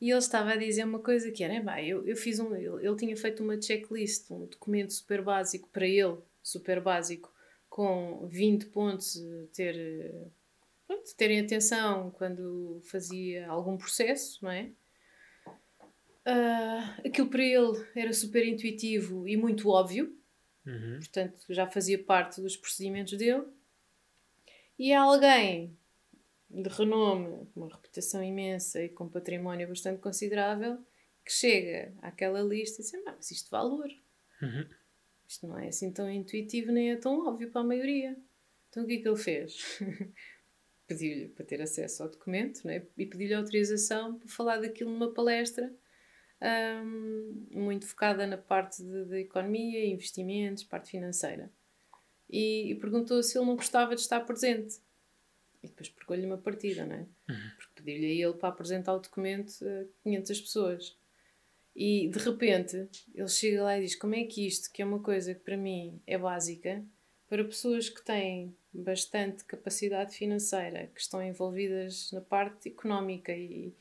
e 0.00 0.10
ele 0.10 0.18
estava 0.18 0.52
a 0.52 0.56
dizer 0.56 0.84
uma 0.84 1.00
coisa 1.00 1.30
que 1.30 1.44
era: 1.44 1.62
bah, 1.62 1.82
eu, 1.82 2.06
eu 2.06 2.16
fiz 2.16 2.40
um. 2.40 2.54
Ele, 2.54 2.86
ele 2.86 2.96
tinha 2.96 3.16
feito 3.16 3.42
uma 3.42 3.60
checklist, 3.60 4.30
um 4.30 4.46
documento 4.46 4.92
super 4.92 5.22
básico 5.22 5.68
para 5.70 5.86
ele, 5.86 6.18
super 6.42 6.80
básico, 6.80 7.32
com 7.68 8.26
20 8.26 8.66
pontos 8.66 9.22
ter, 9.52 10.32
pronto, 10.86 11.14
terem 11.16 11.40
atenção 11.40 12.10
quando 12.12 12.80
fazia 12.84 13.48
algum 13.48 13.76
processo, 13.76 14.42
não 14.42 14.50
é? 14.50 14.70
Uh, 16.26 17.06
aquilo 17.06 17.28
para 17.28 17.42
ele 17.42 17.86
era 17.94 18.12
super 18.12 18.46
intuitivo 18.46 19.28
e 19.28 19.36
muito 19.36 19.68
óbvio, 19.68 20.16
uhum. 20.66 20.98
portanto 20.98 21.44
já 21.50 21.66
fazia 21.66 22.02
parte 22.02 22.40
dos 22.40 22.56
procedimentos 22.56 23.16
dele. 23.18 23.44
E 24.78 24.92
há 24.92 25.02
alguém 25.02 25.76
de 26.48 26.68
renome, 26.68 27.46
com 27.52 27.60
uma 27.60 27.68
reputação 27.68 28.22
imensa 28.22 28.82
e 28.82 28.88
com 28.88 29.08
património 29.08 29.68
bastante 29.68 30.00
considerável, 30.00 30.78
que 31.24 31.32
chega 31.32 31.92
àquela 32.00 32.40
lista 32.40 32.80
e 32.80 32.84
diz: 32.84 33.02
Mas 33.04 33.30
isto 33.30 33.50
valor. 33.50 33.88
Uhum. 34.40 34.66
Isto 35.26 35.46
não 35.46 35.58
é 35.58 35.68
assim 35.68 35.90
tão 35.90 36.10
intuitivo 36.10 36.70
nem 36.70 36.92
é 36.92 36.96
tão 36.96 37.26
óbvio 37.26 37.50
para 37.50 37.62
a 37.62 37.64
maioria. 37.64 38.16
Então 38.68 38.84
o 38.84 38.86
que 38.86 38.94
é 38.94 38.98
que 38.98 39.08
ele 39.08 39.16
fez? 39.16 39.78
Pediu-lhe 40.86 41.28
para 41.28 41.46
ter 41.46 41.62
acesso 41.62 42.02
ao 42.02 42.10
documento 42.10 42.66
né? 42.66 42.86
e 42.96 43.06
pediu-lhe 43.06 43.32
autorização 43.32 44.18
para 44.18 44.28
falar 44.28 44.60
daquilo 44.60 44.90
numa 44.90 45.14
palestra 45.14 45.74
um, 46.44 47.46
muito 47.52 47.86
focada 47.86 48.26
na 48.26 48.36
parte 48.36 48.82
de, 48.82 49.04
de, 49.06 49.20
economia, 49.20 49.86
investimentos, 49.86 50.64
parte 50.64 50.90
financeira. 50.90 51.50
E, 52.28 52.70
e 52.70 52.74
perguntou 52.74 53.22
se 53.22 53.38
ele 53.38 53.46
não 53.46 53.56
gostava 53.56 53.94
de 53.94 54.00
estar 54.00 54.20
presente. 54.20 54.80
E 55.62 55.68
depois 55.68 55.88
percou-lhe 55.88 56.26
uma 56.26 56.38
partida, 56.38 56.84
não 56.84 56.96
é? 56.96 57.06
Uhum. 57.28 57.50
Porque 57.56 57.82
pediu-lhe 57.82 58.06
a 58.06 58.26
ele 58.26 58.38
para 58.38 58.48
apresentar 58.50 58.94
o 58.94 59.00
documento 59.00 59.52
a 59.62 60.02
500 60.02 60.40
pessoas. 60.40 60.98
E 61.74 62.08
de 62.08 62.18
repente 62.18 62.88
ele 63.14 63.28
chega 63.28 63.62
lá 63.62 63.78
e 63.78 63.82
diz: 63.82 63.96
Como 63.96 64.14
é 64.14 64.24
que 64.24 64.46
isto, 64.46 64.70
que 64.70 64.82
é 64.82 64.84
uma 64.84 65.00
coisa 65.00 65.34
que 65.34 65.40
para 65.40 65.56
mim 65.56 66.00
é 66.06 66.16
básica, 66.16 66.84
para 67.28 67.44
pessoas 67.44 67.88
que 67.88 68.04
têm 68.04 68.54
bastante 68.72 69.44
capacidade 69.44 70.14
financeira, 70.16 70.88
que 70.94 71.00
estão 71.00 71.22
envolvidas 71.22 72.12
na 72.12 72.20
parte 72.20 72.68
económica 72.68 73.32
e 73.32 73.74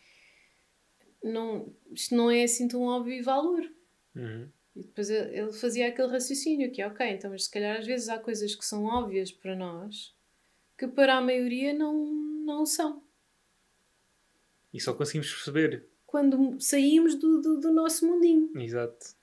não, 1.23 1.73
isto 1.91 2.15
não 2.15 2.29
é 2.29 2.43
assim 2.43 2.67
tão 2.67 2.81
óbvio 2.83 3.13
e 3.13 3.21
valor. 3.21 3.69
Uhum. 4.15 4.47
E 4.75 4.81
depois 4.81 5.09
ele 5.09 5.53
fazia 5.53 5.87
aquele 5.87 6.07
raciocínio 6.07 6.71
que 6.71 6.81
é 6.81 6.87
ok, 6.87 7.07
então, 7.07 7.29
mas 7.29 7.45
se 7.45 7.51
calhar 7.51 7.79
às 7.79 7.85
vezes 7.85 8.09
há 8.09 8.17
coisas 8.17 8.55
que 8.55 8.65
são 8.65 8.85
óbvias 8.85 9.31
para 9.31 9.55
nós 9.55 10.13
que 10.77 10.87
para 10.87 11.17
a 11.17 11.21
maioria 11.21 11.73
não, 11.73 12.05
não 12.05 12.65
são. 12.65 13.03
E 14.73 14.81
só 14.81 14.93
conseguimos 14.93 15.31
perceber 15.31 15.87
quando 16.05 16.59
saímos 16.59 17.15
do, 17.15 17.41
do, 17.41 17.59
do 17.59 17.71
nosso 17.71 18.07
mundinho. 18.07 18.51
Exato. 18.59 19.15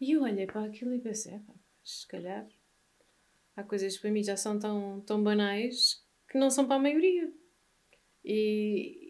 E 0.00 0.12
eu 0.12 0.22
olhei 0.22 0.46
para 0.46 0.64
aquilo 0.64 0.92
e 0.92 0.98
pensei, 0.98 1.40
se 1.84 2.06
calhar 2.06 2.46
há 3.56 3.62
coisas 3.62 3.94
que 3.94 4.02
para 4.02 4.10
mim 4.10 4.22
já 4.22 4.36
são 4.36 4.58
tão, 4.58 5.00
tão 5.00 5.22
banais 5.22 6.04
que 6.28 6.38
não 6.38 6.50
são 6.50 6.66
para 6.66 6.76
a 6.76 6.80
maioria. 6.80 7.32
E, 8.24 9.05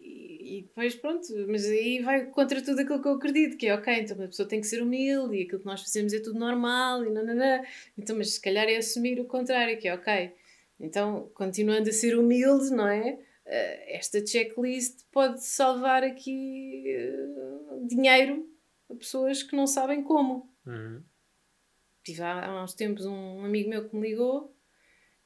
e 0.47 0.61
depois, 0.61 0.95
pronto, 0.95 1.27
mas 1.47 1.65
aí 1.65 1.99
vai 1.99 2.25
contra 2.27 2.61
tudo 2.61 2.81
aquilo 2.81 3.01
que 3.01 3.07
eu 3.07 3.13
acredito, 3.13 3.57
que 3.57 3.67
é 3.67 3.75
ok, 3.75 3.93
então 3.93 4.23
a 4.23 4.27
pessoa 4.27 4.47
tem 4.47 4.61
que 4.61 4.67
ser 4.67 4.81
humilde 4.81 5.35
e 5.35 5.43
aquilo 5.43 5.59
que 5.59 5.65
nós 5.65 5.81
fazemos 5.81 6.13
é 6.13 6.19
tudo 6.19 6.39
normal 6.39 7.05
e 7.05 7.09
nananã. 7.09 7.61
Então, 7.97 8.15
mas 8.17 8.33
se 8.33 8.41
calhar 8.41 8.67
é 8.67 8.77
assumir 8.77 9.19
o 9.19 9.25
contrário, 9.25 9.77
que 9.77 9.87
é 9.87 9.93
ok. 9.93 10.33
Então, 10.79 11.29
continuando 11.33 11.89
a 11.89 11.93
ser 11.93 12.17
humilde, 12.17 12.69
não 12.69 12.87
é? 12.87 13.19
Eh, 13.45 13.97
esta 13.97 14.25
checklist 14.25 15.05
pode 15.11 15.43
salvar 15.43 16.03
aqui 16.03 16.83
uh, 16.85 17.87
dinheiro 17.87 18.45
a 18.89 18.95
pessoas 18.95 19.41
que 19.41 19.55
não 19.55 19.65
sabem 19.65 20.03
como. 20.03 20.53
Uhum. 20.65 21.01
Tive 22.03 22.21
há, 22.21 22.45
há 22.45 22.63
uns 22.63 22.73
tempos 22.73 23.05
um 23.05 23.43
amigo 23.43 23.69
meu 23.69 23.89
que 23.89 23.95
me 23.95 24.09
ligou, 24.09 24.55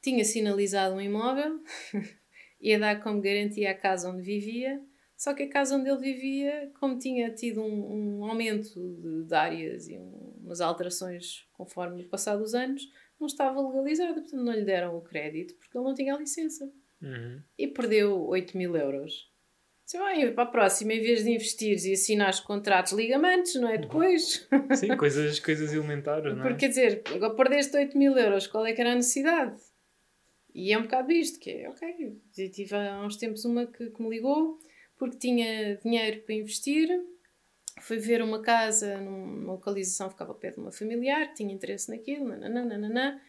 tinha 0.02 0.24
sinalizado 0.24 0.96
um 0.96 1.02
imóvel, 1.02 1.60
ia 2.62 2.80
dar 2.80 3.02
como 3.02 3.22
garantia 3.22 3.72
a 3.72 3.76
casa 3.76 4.10
onde 4.10 4.22
vivia, 4.22 4.82
só 5.22 5.36
que 5.36 5.44
a 5.44 5.50
casa 5.50 5.76
onde 5.76 5.88
ele 5.88 6.00
vivia, 6.00 6.72
como 6.80 6.98
tinha 6.98 7.30
tido 7.30 7.62
um, 7.62 8.22
um 8.22 8.26
aumento 8.26 8.74
de, 8.74 9.26
de, 9.26 9.36
áreas 9.36 9.88
e 9.88 9.96
um, 9.96 10.34
umas 10.44 10.60
alterações 10.60 11.46
conforme 11.54 12.02
o 12.02 12.10
passar 12.10 12.38
dos 12.38 12.56
anos, 12.56 12.90
não 13.20 13.28
estava 13.28 13.62
legalizada, 13.62 14.16
portanto 14.16 14.44
não 14.44 14.52
lhe 14.52 14.66
deram 14.66 14.98
o 14.98 15.02
crédito 15.02 15.54
porque 15.58 15.78
ele 15.78 15.86
não 15.86 15.94
tinha 15.94 16.16
a 16.16 16.18
licença 16.18 16.66
uhum. 17.00 17.40
e 17.56 17.68
perdeu 17.68 18.20
8 18.30 18.58
mil 18.58 18.76
euros. 18.76 19.30
Disse, 19.86 20.00
bem, 20.00 20.34
para 20.34 20.44
a 20.44 20.48
próxima, 20.48 20.92
em 20.94 21.02
vez 21.02 21.24
de 21.24 21.30
investires 21.30 21.86
e 21.86 21.94
assinares 21.94 22.40
contratos 22.40 22.94
ligamantes, 22.94 23.54
não 23.62 23.70
é? 23.70 23.78
Depois. 23.78 24.50
Sim, 24.76 24.98
coisas, 24.98 25.40
coisas 25.40 25.72
elementares, 25.72 26.36
não 26.36 26.44
é? 26.44 26.48
Porque 26.48 26.62
quer 26.62 26.70
dizer, 26.70 27.04
agora 27.14 27.36
perdeste 27.36 27.78
8 27.78 27.96
mil 27.96 28.18
euros, 28.18 28.48
qual 28.48 28.66
é 28.66 28.74
que 28.74 28.82
era 28.82 28.94
a 28.94 28.96
necessidade? 28.96 29.62
E 30.52 30.74
é 30.74 30.80
um 30.80 30.82
bocado 30.82 31.12
isto, 31.12 31.40
que 31.40 31.52
é, 31.52 31.70
ok, 31.70 32.20
tive 32.52 32.76
há 32.76 33.06
uns 33.06 33.18
tempos 33.18 33.46
uma 33.46 33.68
que, 33.68 33.92
que 33.92 34.02
me 34.02 34.10
ligou 34.10 34.60
porque 35.02 35.18
tinha 35.18 35.78
dinheiro 35.78 36.22
para 36.22 36.36
investir, 36.36 36.88
foi 37.80 37.98
ver 37.98 38.22
uma 38.22 38.40
casa 38.40 39.02
numa 39.02 39.54
localização, 39.54 40.12
ficava 40.12 40.30
ao 40.30 40.38
pé 40.38 40.52
de 40.52 40.60
uma 40.60 40.72
familiar, 40.72 41.34
tinha 41.34 41.52
interesse 41.52 41.90
naquilo, 41.90 42.28
nananana, 42.28 43.20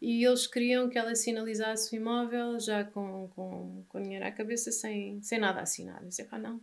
e 0.00 0.24
eles 0.24 0.46
queriam 0.46 0.88
que 0.88 0.96
ela 0.96 1.14
sinalizasse 1.14 1.94
o 1.94 2.00
imóvel 2.00 2.58
já 2.58 2.82
com, 2.82 3.28
com, 3.34 3.84
com 3.86 4.02
dinheiro 4.02 4.24
à 4.24 4.32
cabeça, 4.32 4.72
sem, 4.72 5.20
sem 5.20 5.38
nada 5.38 5.60
assinado. 5.60 6.04
Eu 6.04 6.08
disse, 6.08 6.24
pá, 6.24 6.38
não. 6.38 6.62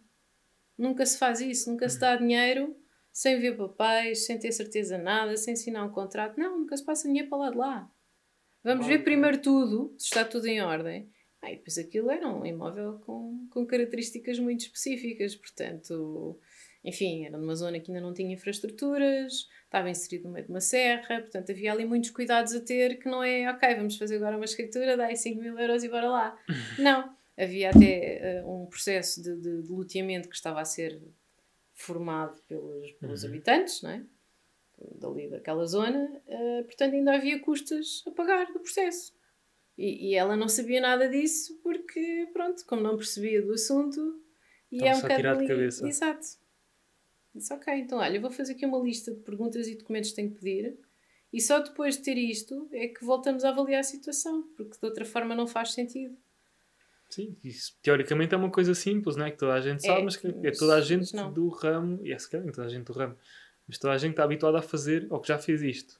Nunca 0.76 1.06
se 1.06 1.20
faz 1.20 1.42
isso, 1.42 1.70
nunca 1.70 1.88
se 1.88 2.00
dá 2.00 2.16
dinheiro 2.16 2.76
sem 3.14 3.40
ver 3.40 3.56
papéis, 3.56 4.26
sem 4.26 4.40
ter 4.40 4.52
certeza 4.52 4.98
nada, 4.98 5.38
sem 5.38 5.54
assinar 5.54 5.86
um 5.86 5.92
contrato. 5.92 6.40
Não, 6.40 6.58
nunca 6.58 6.76
se 6.76 6.84
passa 6.84 7.08
dinheiro 7.08 7.30
para 7.30 7.38
lá 7.38 7.52
de 7.52 7.58
lá. 7.58 7.92
Vamos 8.64 8.88
ver 8.88 9.04
primeiro 9.04 9.40
tudo, 9.40 9.94
se 9.96 10.06
está 10.06 10.26
tudo 10.26 10.48
em 10.48 10.60
ordem. 10.60 11.08
Ah, 11.46 11.52
e 11.52 11.58
depois 11.58 11.78
aquilo 11.78 12.10
era 12.10 12.28
um 12.28 12.44
imóvel 12.44 13.00
com, 13.06 13.48
com 13.52 13.68
características 13.68 14.40
muito 14.40 14.62
específicas, 14.62 15.36
portanto, 15.36 16.40
enfim, 16.84 17.24
era 17.24 17.38
numa 17.38 17.56
zona 17.56 17.80
que 17.80 17.92
ainda 17.92 18.02
não 18.02 18.16
tinha 18.16 18.34
infraestruturas, 18.34 19.48
estava 19.64 19.88
inserido 19.88 20.24
no 20.24 20.34
meio 20.34 20.48
de 20.48 20.52
uma 20.52 20.60
serra, 20.60 21.22
portanto 21.22 21.52
havia 21.52 21.72
ali 21.72 21.86
muitos 21.86 22.10
cuidados 22.10 22.56
a 22.56 22.60
ter 22.60 22.98
que 22.98 23.08
não 23.08 23.24
é, 23.24 23.48
ok, 23.52 23.76
vamos 23.76 23.96
fazer 23.96 24.16
agora 24.16 24.38
uma 24.38 24.46
escritura, 24.46 24.98
dá 24.98 25.06
aí 25.06 25.16
5 25.16 25.40
mil 25.40 25.60
euros 25.60 25.84
e 25.84 25.90
bora 25.90 26.10
lá. 26.10 26.36
não, 26.80 27.16
havia 27.38 27.70
até 27.70 28.42
uh, 28.44 28.64
um 28.64 28.66
processo 28.66 29.22
de, 29.22 29.36
de, 29.36 29.62
de 29.62 29.72
luteamento 29.72 30.28
que 30.28 30.36
estava 30.36 30.62
a 30.62 30.66
ser 30.66 31.00
formado 31.76 32.42
pelos, 32.48 32.92
pelos 32.94 33.22
uhum. 33.22 33.30
habitantes, 33.30 33.84
não 33.84 33.92
é? 33.92 34.04
dali 35.00 35.30
daquela 35.30 35.66
zona, 35.66 36.12
uh, 36.28 36.64
portanto 36.64 36.96
ainda 36.96 37.14
havia 37.14 37.40
custas 37.40 38.04
a 38.08 38.12
pagar 38.12 38.48
do 38.52 38.60
processo. 38.60 39.15
E, 39.78 40.10
e, 40.10 40.16
ela 40.16 40.38
não 40.38 40.48
sabia 40.48 40.80
nada 40.80 41.10
disso 41.10 41.60
porque, 41.62 42.30
pronto, 42.32 42.66
como 42.66 42.82
não 42.82 42.96
percebia 42.96 43.42
do 43.42 43.54
assunto, 43.54 44.22
e 44.72 44.84
é 44.84 44.96
um 44.96 45.02
bocado. 45.02 45.28
Ali... 45.28 45.40
De 45.40 45.48
cabeça. 45.48 45.88
Exato. 45.88 46.26
Disse, 47.34 47.54
ok, 47.54 47.74
então 47.74 47.98
olha, 47.98 48.16
eu 48.16 48.22
vou 48.22 48.32
fazer 48.32 48.54
aqui 48.54 48.66
uma 48.66 48.80
lista 48.80 49.12
de 49.12 49.20
perguntas 49.20 49.68
e 49.68 49.76
documentos 49.76 50.12
que 50.12 50.16
tenho 50.16 50.32
que 50.32 50.40
pedir 50.40 50.78
e 51.36 51.42
só 51.42 51.60
depois 51.60 51.98
de 51.98 52.04
ter 52.04 52.18
isto 52.18 52.66
é 52.72 52.88
que 52.88 53.04
voltamos 53.04 53.44
a 53.44 53.50
avaliar 53.50 53.82
a 53.82 53.84
situação, 53.84 54.44
porque 54.56 54.78
de 54.80 54.86
outra 54.86 55.04
forma 55.04 55.36
não 55.36 55.46
faz 55.46 55.74
sentido. 55.74 56.16
Sim, 57.10 57.36
isso 57.44 57.78
teoricamente 57.82 58.34
é 58.34 58.38
uma 58.38 58.50
coisa 58.50 58.74
simples, 58.74 59.18
não 59.18 59.26
é? 59.26 59.32
Que 59.32 59.38
toda 59.38 59.54
a 59.54 59.60
gente 59.60 59.82
sabe, 59.82 60.00
é, 60.00 60.04
mas 60.06 60.16
que 60.16 60.28
é 60.28 60.52
toda 60.52 60.76
a 60.76 60.80
gente 60.80 61.14
do 61.34 61.50
ramo, 61.50 62.00
e 62.06 62.14
é 62.14 62.18
se 62.18 62.30
calhar 62.30 62.50
toda 62.54 62.68
a 62.68 62.70
gente 62.70 62.86
do 62.86 62.94
ramo, 62.94 63.18
mas 63.68 63.78
toda 63.78 63.94
a 63.94 63.98
gente 63.98 64.12
está 64.12 64.24
habituada 64.24 64.60
a 64.60 64.62
fazer 64.62 65.08
ou 65.10 65.20
que 65.20 65.28
já 65.28 65.38
fez 65.38 65.62
isto. 65.62 66.00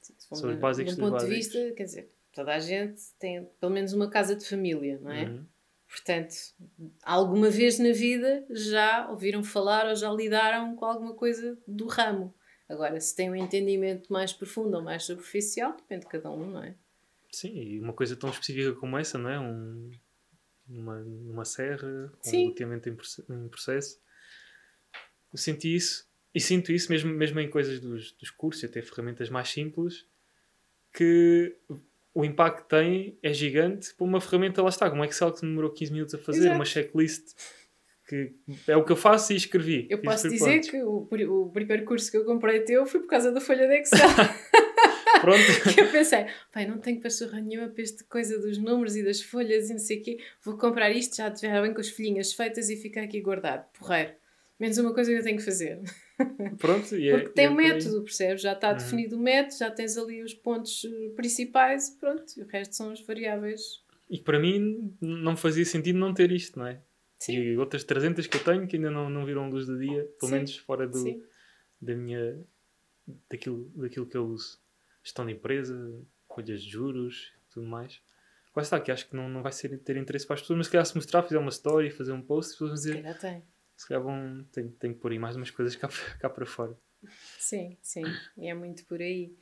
Sim, 0.00 0.14
os 0.30 0.56
básicos 0.56 0.94
do 0.94 1.00
ponto 1.00 1.12
básicos. 1.14 1.34
de 1.34 1.40
vista, 1.40 1.74
quer 1.74 1.82
dizer, 1.82 2.12
toda 2.38 2.54
a 2.54 2.60
gente 2.60 3.02
tem 3.18 3.44
pelo 3.60 3.72
menos 3.72 3.92
uma 3.92 4.08
casa 4.08 4.36
de 4.36 4.46
família, 4.46 4.96
não 5.02 5.10
é? 5.10 5.24
Uhum. 5.24 5.44
Portanto, 5.88 6.34
alguma 7.02 7.50
vez 7.50 7.80
na 7.80 7.90
vida 7.90 8.46
já 8.50 9.10
ouviram 9.10 9.42
falar 9.42 9.88
ou 9.88 9.96
já 9.96 10.08
lidaram 10.12 10.76
com 10.76 10.84
alguma 10.84 11.14
coisa 11.14 11.58
do 11.66 11.88
ramo. 11.88 12.32
Agora, 12.68 13.00
se 13.00 13.16
tem 13.16 13.28
um 13.28 13.34
entendimento 13.34 14.12
mais 14.12 14.32
profundo 14.32 14.76
ou 14.76 14.82
mais 14.82 15.02
superficial, 15.02 15.74
depende 15.74 16.02
de 16.02 16.06
cada 16.06 16.30
um, 16.30 16.48
não 16.48 16.62
é? 16.62 16.76
Sim, 17.32 17.56
e 17.56 17.80
uma 17.80 17.92
coisa 17.92 18.14
tão 18.14 18.30
específica 18.30 18.72
como 18.74 18.96
essa, 18.96 19.18
não 19.18 19.30
é? 19.30 19.40
Um, 19.40 19.90
uma, 20.68 21.00
uma 21.00 21.44
serra, 21.44 22.12
com 22.18 22.30
Sim. 22.30 22.44
um 22.44 22.48
loteamento 22.50 22.88
em 22.88 23.48
processo. 23.48 24.00
Eu 25.32 25.38
senti 25.38 25.74
isso, 25.74 26.08
e 26.32 26.40
sinto 26.40 26.70
isso 26.70 26.92
mesmo, 26.92 27.12
mesmo 27.12 27.40
em 27.40 27.50
coisas 27.50 27.80
dos, 27.80 28.12
dos 28.12 28.30
cursos, 28.30 28.62
até 28.62 28.80
ferramentas 28.80 29.28
mais 29.28 29.48
simples, 29.48 30.06
que 30.92 31.56
o 32.18 32.24
impacto 32.24 32.64
que 32.64 32.68
tem 32.68 33.16
é 33.22 33.32
gigante 33.32 33.94
para 33.94 34.04
uma 34.04 34.20
ferramenta, 34.20 34.60
lá 34.60 34.70
está, 34.70 34.90
como 34.90 35.04
Excel 35.04 35.32
que 35.32 35.40
demorou 35.42 35.70
15 35.70 35.92
minutos 35.92 36.14
a 36.16 36.18
fazer, 36.18 36.40
Exato. 36.40 36.54
uma 36.56 36.64
checklist 36.64 37.32
que 38.08 38.32
é 38.66 38.76
o 38.76 38.84
que 38.84 38.90
eu 38.90 38.96
faço 38.96 39.32
e 39.32 39.36
escrevi. 39.36 39.86
Eu 39.88 40.00
posso 40.02 40.28
dizer 40.28 40.60
que 40.60 40.82
o, 40.82 41.06
o 41.06 41.50
primeiro 41.52 41.84
curso 41.84 42.10
que 42.10 42.16
eu 42.16 42.24
comprei 42.24 42.60
teu 42.60 42.84
foi 42.86 43.00
por 43.00 43.06
causa 43.06 43.30
da 43.30 43.40
folha 43.40 43.68
de 43.68 43.80
Excel. 43.80 44.00
Pronto. 45.20 45.44
que 45.72 45.80
eu 45.80 45.92
pensei, 45.92 46.26
pai, 46.52 46.66
não 46.66 46.78
tenho 46.78 47.00
pachorra 47.00 47.40
nenhuma 47.40 47.68
para 47.68 47.82
esta 47.82 48.02
coisa 48.04 48.36
dos 48.38 48.58
números 48.58 48.96
e 48.96 49.04
das 49.04 49.20
folhas 49.20 49.70
e 49.70 49.74
não 49.74 49.78
sei 49.78 50.00
o 50.00 50.02
quê. 50.02 50.18
Vou 50.42 50.58
comprar 50.58 50.90
isto, 50.90 51.16
já 51.16 51.28
estiver 51.28 51.62
bem 51.62 51.72
com 51.72 51.80
as 51.80 51.88
folhinhas 51.88 52.32
feitas 52.32 52.68
e 52.68 52.76
ficar 52.76 53.02
aqui 53.02 53.20
guardado. 53.20 53.64
Porreiro. 53.78 54.12
Menos 54.58 54.76
uma 54.78 54.92
coisa 54.92 55.12
que 55.12 55.18
eu 55.18 55.22
tenho 55.22 55.36
que 55.36 55.44
fazer. 55.44 55.80
Pronto, 56.58 56.94
e 56.96 57.08
é, 57.08 57.12
Porque 57.18 57.30
tem 57.34 57.46
é 57.46 57.50
um 57.50 57.54
por 57.54 57.62
aí. 57.64 57.72
método, 57.72 58.02
percebes? 58.02 58.42
Já 58.42 58.52
está 58.52 58.70
Uhum. 58.70 58.76
definido 58.76 59.16
o 59.16 59.20
método, 59.20 59.58
já 59.58 59.70
tens 59.70 59.96
ali 59.96 60.22
os 60.22 60.34
pontos 60.34 60.84
eh, 60.84 61.10
principais 61.14 61.88
e 61.88 61.96
pronto, 61.98 62.24
e 62.36 62.42
o 62.42 62.46
resto 62.46 62.74
são 62.76 62.90
as 62.90 63.00
variáveis. 63.00 63.84
E 64.10 64.18
para 64.18 64.38
mim 64.38 64.94
não 65.00 65.36
fazia 65.36 65.64
sentido 65.64 65.98
não 65.98 66.12
ter 66.14 66.32
isto, 66.32 66.58
não 66.58 66.66
é? 66.66 66.80
Sim, 67.20 67.34
E 67.36 67.56
outras 67.58 67.84
300 67.84 68.26
que 68.26 68.36
eu 68.36 68.44
tenho 68.44 68.66
que 68.66 68.76
ainda 68.76 68.90
não, 68.90 69.10
não 69.10 69.24
viram 69.26 69.48
luz 69.50 69.66
do 69.66 69.78
dia, 69.78 70.04
pelo 70.18 70.30
Sim, 70.30 70.36
menos 70.36 70.56
fora 70.58 70.86
do, 70.86 70.98
sim. 70.98 71.22
da 71.80 71.94
minha. 71.94 72.38
Daquilo, 73.30 73.70
daquilo 73.74 74.06
que 74.06 74.16
eu 74.16 74.26
uso. 74.26 74.58
Gestão 75.02 75.24
de 75.26 75.32
empresa, 75.32 75.74
folhas 76.34 76.62
de 76.62 76.70
juros 76.70 77.32
tudo 77.50 77.66
mais. 77.66 78.00
Lá 78.54 78.62
está, 78.62 78.78
que 78.80 78.90
acho 78.90 79.08
que 79.08 79.16
não, 79.16 79.28
não 79.28 79.42
vai 79.42 79.52
ser, 79.52 79.76
ter 79.78 79.96
interesse 79.96 80.26
para 80.26 80.34
as 80.34 80.40
pessoas, 80.40 80.56
mas 80.58 80.66
se 80.66 80.72
calhar 80.72 80.84
se 80.84 80.94
mostrar, 80.94 81.22
fizer 81.22 81.38
uma 81.38 81.48
story, 81.50 81.90
fazer 81.90 82.12
um 82.12 82.20
post, 82.20 82.50
as 82.50 82.54
pessoas 82.54 82.70
vão 82.70 82.74
dizer. 82.74 83.04
Se 83.78 83.88
calhar 83.88 84.02
vão, 84.02 84.44
tenho, 84.52 84.70
tenho 84.72 84.94
que 84.94 85.00
pôr 85.00 85.12
aí 85.12 85.18
mais 85.18 85.36
umas 85.36 85.50
coisas 85.50 85.74
cá, 85.76 85.88
para- 85.88 85.96
cá 86.20 86.28
para 86.30 86.44
fora. 86.44 86.76
Sim, 87.38 87.78
sim, 87.80 88.04
e 88.36 88.48
é 88.48 88.54
muito 88.54 88.84
por 88.84 89.00
aí. 89.00 89.32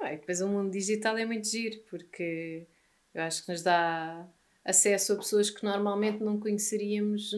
Bem, 0.00 0.18
depois 0.18 0.40
o 0.40 0.48
mundo 0.48 0.70
digital 0.72 1.16
é 1.16 1.24
muito 1.24 1.46
giro, 1.48 1.78
porque 1.88 2.66
eu 3.14 3.22
acho 3.22 3.44
que 3.46 3.52
nos 3.52 3.62
dá 3.62 4.28
acesso 4.64 5.12
a 5.12 5.16
pessoas 5.16 5.48
que 5.50 5.62
normalmente 5.64 6.22
não 6.22 6.40
conheceríamos 6.40 7.30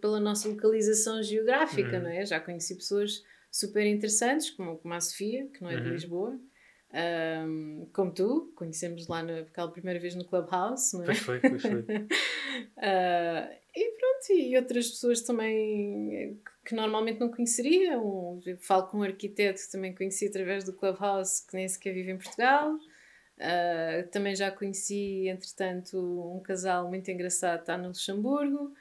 pela 0.00 0.18
nossa 0.18 0.48
localização 0.48 1.22
geográfica, 1.22 1.98
Uhum. 1.98 2.02
não 2.04 2.10
é? 2.10 2.26
Já 2.26 2.40
conheci 2.40 2.74
pessoas 2.74 3.22
super 3.52 3.86
interessantes, 3.86 4.50
como, 4.50 4.76
como 4.78 4.94
a 4.94 5.00
Sofia, 5.00 5.46
que 5.48 5.62
não 5.62 5.70
é 5.70 5.76
de 5.76 5.84
Uhum. 5.86 5.92
Lisboa, 5.92 6.40
hum, 6.92 7.88
como 7.92 8.12
tu, 8.12 8.52
conhecemos 8.54 9.06
lá 9.06 9.22
na, 9.22 9.40
aquela 9.40 9.70
primeira 9.70 9.98
vez 9.98 10.14
no 10.14 10.24
Clubhouse, 10.24 10.94
não 10.94 11.02
é? 11.02 11.06
Pois 11.06 11.18
foi, 11.18 11.40
pois 11.40 11.62
foi. 11.62 11.84
Ah, 12.76 13.48
e 13.74 13.92
pronto, 13.92 14.32
e 14.32 14.56
outras 14.56 14.90
pessoas 14.90 15.22
também 15.22 16.14
eh, 16.14 16.34
que 16.64 16.74
normalmente 16.74 17.20
não 17.20 17.30
conheceria. 17.30 17.98
Um, 17.98 18.40
falo 18.60 18.88
com 18.88 18.98
um 18.98 19.02
arquiteto 19.02 19.62
que 19.62 19.70
também 19.70 19.94
conheci 19.94 20.26
através 20.26 20.64
do 20.64 20.74
Clubhouse, 20.74 21.46
que 21.46 21.56
nem 21.56 21.66
sequer 21.68 21.94
vive 21.94 22.10
em 22.10 22.18
Portugal. 22.18 22.76
Ah, 23.40 24.04
também 24.12 24.36
já 24.36 24.50
conheci, 24.50 25.26
entretanto, 25.28 25.96
um 26.36 26.40
casal 26.40 26.88
muito 26.88 27.10
engraçado 27.10 27.58
que 27.58 27.62
está 27.62 27.78
no 27.78 27.88
Luxemburgo. 27.88 28.74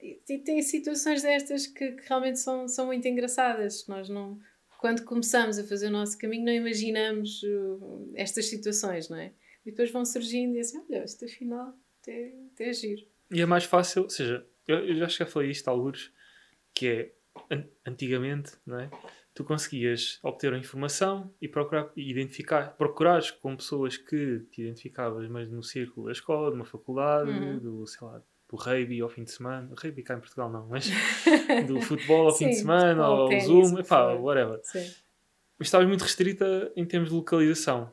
E, 0.00 0.20
e 0.28 0.38
tem 0.38 0.60
situações 0.62 1.22
destas 1.22 1.66
que, 1.66 1.92
que 1.92 2.08
realmente 2.08 2.38
são, 2.38 2.68
são 2.68 2.86
muito 2.86 3.06
engraçadas. 3.06 3.86
Nós 3.86 4.08
não, 4.08 4.38
quando 4.78 5.04
começamos 5.04 5.58
a 5.58 5.64
fazer 5.64 5.88
o 5.88 5.90
nosso 5.90 6.16
caminho, 6.18 6.44
não 6.44 6.52
imaginamos 6.52 7.42
uh, 7.42 8.10
estas 8.14 8.46
situações, 8.46 9.08
não 9.08 9.16
é? 9.18 9.32
E 9.64 9.70
depois 9.70 9.90
vão 9.90 10.04
surgindo 10.04 10.54
e 10.56 10.60
assim, 10.60 10.78
olha, 10.88 11.04
isto 11.04 11.24
afinal 11.24 11.74
até, 12.02 12.32
até 12.54 12.68
é 12.68 12.72
giro. 12.72 13.02
E 13.30 13.40
é 13.40 13.46
mais 13.46 13.64
fácil, 13.64 14.04
ou 14.04 14.10
seja, 14.10 14.46
eu, 14.68 14.78
eu 14.86 14.94
já 14.96 15.06
já 15.08 15.26
falei 15.26 15.50
isto 15.50 15.66
a 15.68 15.72
alguns, 15.72 16.12
que 16.72 16.86
é 16.86 17.12
an- 17.50 17.64
antigamente, 17.84 18.52
não 18.64 18.78
é? 18.78 18.90
Tu 19.34 19.44
conseguias 19.44 20.18
obter 20.22 20.52
a 20.54 20.58
informação 20.58 21.34
e 21.42 21.48
procurar 21.48 21.90
e 21.96 22.10
identificar, 22.10 22.74
procurares 22.76 23.30
com 23.30 23.54
pessoas 23.56 23.96
que 23.96 24.40
te 24.50 24.62
identificavas 24.62 25.28
mais 25.28 25.50
no 25.50 25.62
círculo 25.62 26.06
da 26.06 26.12
escola, 26.12 26.50
de 26.50 26.56
uma 26.56 26.64
faculdade, 26.64 27.30
Uhum. 27.30 27.58
do, 27.58 27.86
sei 27.86 28.06
lá, 28.06 28.22
do 28.48 28.56
rugby 28.56 29.00
ao 29.00 29.08
fim 29.08 29.24
de 29.24 29.30
semana, 29.30 29.74
rugby 29.76 30.02
cá 30.02 30.14
em 30.14 30.20
Portugal 30.20 30.50
não, 30.50 30.66
mas 30.68 30.88
do 31.66 31.80
futebol 31.80 32.28
ao 32.28 32.34
fim 32.34 32.48
de 32.48 32.54
Sim, 32.54 32.60
semana, 32.60 33.04
futebol, 33.04 33.32
ao 33.32 33.40
Zoom, 33.40 33.72
o 33.72 33.74
que 33.76 33.80
epá, 33.82 34.12
whatever. 34.14 34.60
Sim. 34.62 34.92
Mas 35.58 35.68
estavas 35.68 35.88
muito 35.88 36.02
restrita 36.02 36.72
em 36.76 36.84
termos 36.84 37.08
de 37.08 37.14
localização, 37.14 37.92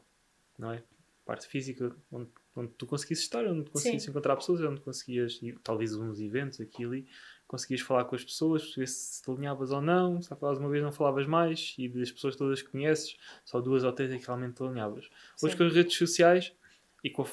não 0.57 0.71
é? 0.71 0.83
Parte 1.25 1.47
física, 1.47 1.95
onde, 2.11 2.29
onde 2.55 2.71
tu 2.73 2.85
conseguisses 2.85 3.23
estar, 3.23 3.45
onde 3.45 3.69
conseguisses 3.69 4.03
Sim. 4.03 4.11
encontrar 4.11 4.35
pessoas, 4.35 4.61
onde 4.61 4.81
conseguias, 4.81 5.39
e 5.41 5.53
talvez 5.63 5.95
uns 5.95 6.19
eventos 6.19 6.59
aqui 6.59 6.83
e 6.83 6.85
ali, 6.85 7.07
conseguias 7.47 7.81
falar 7.81 8.05
com 8.05 8.15
as 8.15 8.23
pessoas, 8.23 8.63
perceber 8.63 8.87
se 8.87 9.21
te 9.21 9.31
alinhavas 9.31 9.71
ou 9.71 9.81
não, 9.81 10.21
se 10.21 10.27
falavas 10.27 10.59
uma 10.59 10.69
vez 10.69 10.83
não 10.83 10.91
falavas 10.91 11.25
mais, 11.25 11.73
e 11.77 11.87
das 11.87 12.11
pessoas 12.11 12.35
todas 12.35 12.61
que 12.61 12.69
conheces, 12.69 13.15
só 13.45 13.61
duas 13.61 13.83
ou 13.83 13.93
três 13.93 14.11
é 14.11 14.17
que 14.17 14.25
realmente 14.25 14.55
te 14.55 14.63
alinhavas. 14.63 15.09
Hoje 15.41 15.53
Sim. 15.53 15.57
com 15.57 15.63
as 15.63 15.73
redes 15.73 15.97
sociais 15.97 16.53
e 17.03 17.09
com 17.09 17.21
a, 17.21 17.27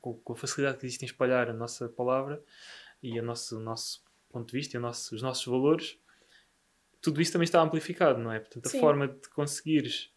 com, 0.00 0.14
com 0.14 0.32
a 0.32 0.36
facilidade 0.36 0.78
que 0.78 0.86
existe 0.86 1.02
em 1.02 1.06
espalhar 1.06 1.48
a 1.50 1.52
nossa 1.52 1.88
palavra 1.88 2.42
e 3.02 3.18
a 3.18 3.22
nosso, 3.22 3.58
o 3.58 3.60
nosso 3.60 4.02
ponto 4.30 4.46
de 4.50 4.58
vista 4.58 4.76
e 4.76 4.80
nosso- 4.80 5.14
os 5.14 5.22
nossos 5.22 5.44
valores, 5.44 5.98
tudo 7.00 7.20
isso 7.20 7.32
também 7.32 7.44
está 7.44 7.60
amplificado, 7.60 8.18
não 8.20 8.32
é? 8.32 8.38
Portanto, 8.38 8.66
a 8.66 8.70
Sim. 8.70 8.80
forma 8.80 9.08
de 9.08 9.28
conseguires 9.30 10.10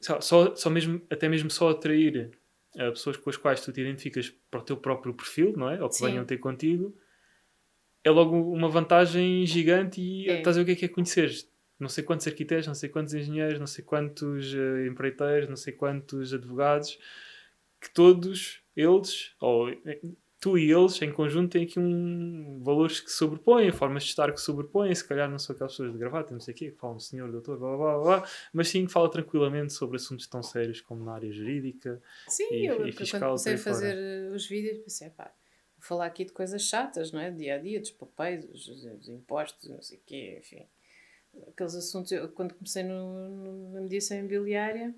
só, 0.00 0.20
só, 0.20 0.54
só 0.54 0.70
mesmo, 0.70 1.02
até 1.10 1.28
mesmo 1.28 1.50
só 1.50 1.70
atrair 1.70 2.30
eh, 2.76 2.90
pessoas 2.90 3.16
com 3.16 3.28
as 3.28 3.36
quais 3.36 3.60
tu 3.60 3.72
te 3.72 3.80
identificas 3.80 4.30
para 4.50 4.60
o 4.60 4.62
teu 4.62 4.76
próprio 4.76 5.12
perfil, 5.12 5.52
não 5.56 5.68
é? 5.68 5.82
Ou 5.82 5.88
que 5.88 5.96
Sim. 5.96 6.06
venham 6.06 6.24
ter 6.24 6.38
contigo, 6.38 6.96
é 8.04 8.10
logo 8.10 8.36
uma 8.52 8.68
vantagem 8.68 9.44
gigante 9.44 10.00
e 10.00 10.28
É. 10.30 10.38
estás 10.38 10.56
a 10.56 10.62
ver 10.62 10.62
o 10.62 10.66
que 10.66 10.72
é 10.72 10.76
que 10.76 10.84
é 10.86 10.88
conheceres. 10.88 11.50
Não 11.78 11.88
sei 11.88 12.04
quantos 12.04 12.26
arquitetos, 12.26 12.66
não 12.66 12.74
sei 12.74 12.88
quantos 12.88 13.12
engenheiros, 13.14 13.58
não 13.58 13.66
sei 13.66 13.84
quantos 13.84 14.54
eh, 14.54 14.86
empreiteiros, 14.86 15.48
não 15.48 15.56
sei 15.56 15.72
quantos 15.72 16.32
advogados, 16.32 16.98
que 17.80 17.92
todos 17.92 18.59
eles, 18.76 19.34
ou 19.40 19.68
eh, 19.70 20.00
tu 20.40 20.56
e 20.56 20.70
eles, 20.70 21.00
em 21.02 21.12
conjunto, 21.12 21.52
têm 21.52 21.64
aqui 21.64 21.78
um 21.78 22.60
valores 22.62 23.00
que 23.00 23.10
se 23.10 23.16
sobrepõem, 23.18 23.70
formas 23.72 24.04
de 24.04 24.10
estar 24.10 24.32
que 24.32 24.38
se 24.38 24.46
sobrepõem. 24.46 24.94
Se 24.94 25.06
calhar 25.06 25.30
não 25.30 25.38
são 25.38 25.54
aquelas 25.54 25.72
pessoas 25.72 25.92
de 25.92 25.98
gravata, 25.98 26.32
não 26.32 26.40
sei 26.40 26.54
o 26.54 26.56
quê, 26.56 26.70
que 26.70 26.78
falam 26.78 26.98
senhor, 26.98 27.30
doutor, 27.30 27.58
blá 27.58 27.76
blá 27.76 27.98
blá, 27.98 28.18
blá 28.20 28.28
mas 28.52 28.68
sim 28.68 28.86
que 28.86 28.92
fala 28.92 29.10
tranquilamente 29.10 29.72
sobre 29.72 29.96
assuntos 29.96 30.26
tão 30.26 30.42
sérios 30.42 30.80
como 30.80 31.04
na 31.04 31.14
área 31.14 31.30
jurídica. 31.32 32.00
Sim, 32.28 32.44
E- 32.54 32.66
eu 32.66 32.74
e 32.74 32.92
quando 32.92 32.92
fiscal, 32.92 33.28
comecei 33.30 33.54
a 33.54 33.58
fora. 33.58 33.74
fazer 33.74 33.96
eh, 33.98 34.30
os 34.34 34.46
vídeos 34.46 34.78
pensei, 34.78 35.10
pá, 35.10 35.24
vou 35.76 35.86
falar 35.86 36.06
aqui 36.06 36.24
de 36.24 36.32
coisas 36.32 36.62
chatas, 36.62 37.12
não 37.12 37.20
é? 37.20 37.30
Dia 37.30 37.56
a 37.56 37.58
dia, 37.58 37.80
dos 37.80 37.90
papéis, 37.90 38.44
dos, 38.44 38.66
dos 38.66 39.08
impostos, 39.08 39.68
não 39.68 39.82
sei 39.82 39.98
o 39.98 40.02
quê, 40.06 40.36
enfim. 40.38 40.66
Aqueles 41.48 41.74
assuntos, 41.74 42.10
eu, 42.12 42.28
quando 42.30 42.54
comecei 42.54 42.82
no, 42.82 43.28
no- 43.28 43.72
na 43.72 43.80
mediação 43.82 44.16
imobiliária, 44.18 44.94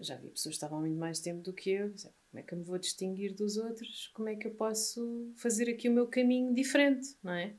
já 0.00 0.16
vi 0.16 0.30
pessoas 0.30 0.52
que 0.54 0.56
estavam 0.56 0.80
muito 0.80 0.96
mais 0.98 1.20
tempo 1.20 1.42
do 1.42 1.52
que 1.52 1.70
eu. 1.70 1.90
Pensei, 1.90 2.10
como 2.30 2.40
é 2.40 2.42
que 2.42 2.54
eu 2.54 2.58
me 2.58 2.64
vou 2.64 2.78
distinguir 2.78 3.34
dos 3.34 3.56
outros? 3.56 4.10
Como 4.14 4.28
é 4.28 4.36
que 4.36 4.46
eu 4.46 4.52
posso 4.52 5.32
fazer 5.36 5.70
aqui 5.70 5.88
o 5.88 5.92
meu 5.92 6.06
caminho 6.06 6.54
diferente, 6.54 7.16
não 7.22 7.32
é? 7.32 7.54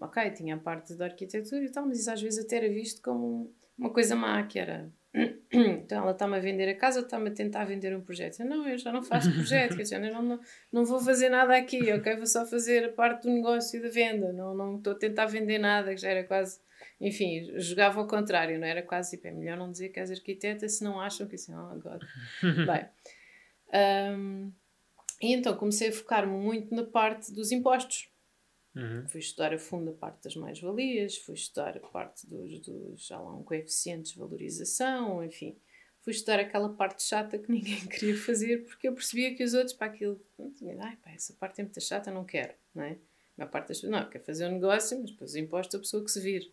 Ok, 0.00 0.30
tinha 0.32 0.56
a 0.56 0.58
parte 0.58 0.94
da 0.94 1.06
arquitetura 1.06 1.64
e 1.64 1.70
tal, 1.70 1.86
mas 1.86 2.00
isso 2.00 2.10
às 2.10 2.20
vezes 2.20 2.44
até 2.44 2.56
era 2.56 2.68
visto 2.68 3.00
como 3.00 3.54
uma 3.78 3.90
coisa 3.90 4.14
má, 4.14 4.42
que 4.44 4.58
era 4.58 4.92
então 5.52 6.02
ela 6.02 6.10
está-me 6.10 6.36
a 6.36 6.40
vender 6.40 6.68
a 6.68 6.74
casa 6.74 6.98
ou 6.98 7.04
está-me 7.04 7.30
a 7.30 7.32
tentar 7.32 7.64
vender 7.64 7.94
um 7.96 8.00
projeto? 8.00 8.40
Eu, 8.40 8.46
não, 8.46 8.68
eu 8.68 8.76
já 8.76 8.92
não 8.92 9.02
faço 9.02 9.32
projeto, 9.32 9.76
dizer, 9.76 10.02
eu 10.02 10.12
não, 10.12 10.22
não, 10.22 10.40
não 10.72 10.84
vou 10.84 10.98
fazer 10.98 11.28
nada 11.28 11.56
aqui, 11.56 11.92
ok? 11.92 12.16
Vou 12.16 12.26
só 12.26 12.44
fazer 12.44 12.86
a 12.86 12.92
parte 12.92 13.22
do 13.22 13.30
negócio 13.30 13.78
e 13.78 13.82
da 13.82 13.88
venda, 13.88 14.32
não, 14.32 14.54
não 14.54 14.76
estou 14.76 14.92
a 14.92 14.96
tentar 14.96 15.26
vender 15.26 15.58
nada, 15.58 15.94
que 15.94 16.00
já 16.00 16.10
era 16.10 16.24
quase, 16.24 16.58
enfim, 17.00 17.48
jogava 17.60 18.00
ao 18.00 18.08
contrário, 18.08 18.58
não 18.58 18.66
era 18.66 18.82
quase 18.82 19.12
tipo, 19.12 19.28
é 19.28 19.30
melhor 19.30 19.56
não 19.56 19.70
dizer 19.70 19.90
que 19.90 20.00
és 20.00 20.10
arquiteta 20.10 20.68
se 20.68 20.82
não 20.82 21.00
acham 21.00 21.28
que 21.28 21.36
assim, 21.36 21.54
oh 21.54 21.78
God. 21.78 22.02
Bem, 22.66 22.88
hum, 23.74 24.52
e 25.20 25.32
então 25.32 25.56
comecei 25.56 25.88
a 25.88 25.92
focar-me 25.92 26.36
muito 26.36 26.74
na 26.74 26.84
parte 26.84 27.32
dos 27.32 27.52
impostos. 27.52 28.08
Uhum. 28.74 29.06
Fui 29.08 29.20
estudar 29.20 29.54
a 29.54 29.58
fundo 29.58 29.90
a 29.90 29.94
parte 29.94 30.24
das 30.24 30.34
mais-valias, 30.34 31.16
fui 31.18 31.34
estudar 31.34 31.76
a 31.76 31.80
parte 31.80 32.28
dos, 32.28 32.58
dos 32.60 33.06
já 33.06 33.20
lá, 33.20 33.32
um 33.32 33.44
coeficientes 33.44 34.12
de 34.12 34.18
valorização, 34.18 35.24
enfim. 35.24 35.56
Fui 36.02 36.12
estudar 36.12 36.40
aquela 36.40 36.68
parte 36.68 37.02
chata 37.02 37.38
que 37.38 37.50
ninguém 37.52 37.86
queria 37.86 38.16
fazer 38.16 38.64
porque 38.64 38.88
eu 38.88 38.92
percebia 38.92 39.34
que 39.34 39.44
os 39.44 39.54
outros, 39.54 39.74
para 39.74 39.86
aquilo, 39.86 40.20
ai 40.80 40.96
pá, 40.96 41.10
essa 41.12 41.32
parte 41.34 41.60
é 41.60 41.64
muito 41.64 41.80
chata, 41.80 42.10
não 42.10 42.24
quero, 42.24 42.54
não 42.74 42.82
é? 42.82 42.98
A 43.38 43.46
parte 43.46 43.68
das 43.68 43.80
pessoas, 43.80 43.92
não, 43.92 44.08
quer 44.08 44.20
fazer 44.20 44.46
um 44.46 44.52
negócio, 44.52 45.00
mas 45.00 45.10
depois 45.10 45.30
os 45.30 45.36
impostos 45.36 45.74
a 45.74 45.78
pessoa 45.78 46.04
que 46.04 46.10
se 46.10 46.20
vir. 46.20 46.52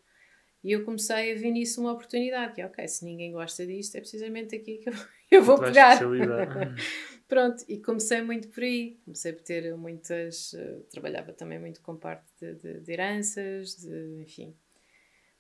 E 0.64 0.72
eu 0.72 0.84
comecei 0.86 1.32
a 1.32 1.36
ver 1.36 1.51
nisso 1.51 1.82
uma 1.82 1.91
oportunidade, 1.91 2.53
que 2.53 2.62
é, 2.62 2.66
ok, 2.66 2.88
se 2.88 3.03
ninguém 3.03 3.32
gosta 3.32 3.66
disto, 3.66 3.95
é 3.95 3.99
precisamente 3.99 4.55
aqui 4.55 4.78
que 4.78 4.89
eu, 4.89 4.93
eu 5.32 5.43
vou 5.43 5.57
pegar. 5.59 5.97
Pronto, 7.28 7.64
e 7.68 7.80
comecei 7.80 8.22
muito 8.22 8.49
por 8.49 8.62
aí. 8.62 8.99
Comecei 9.05 9.32
por 9.34 9.41
ter 9.43 9.76
muitas. 9.76 10.53
eh, 10.53 10.80
trabalhava 10.91 11.32
também 11.32 11.57
muito 11.59 11.82
com 11.82 11.95
parte 11.95 12.26
de, 12.39 12.55
de, 12.55 12.80
de 12.82 12.91
heranças, 12.91 13.78
de, 13.78 14.22
enfim. 14.22 14.53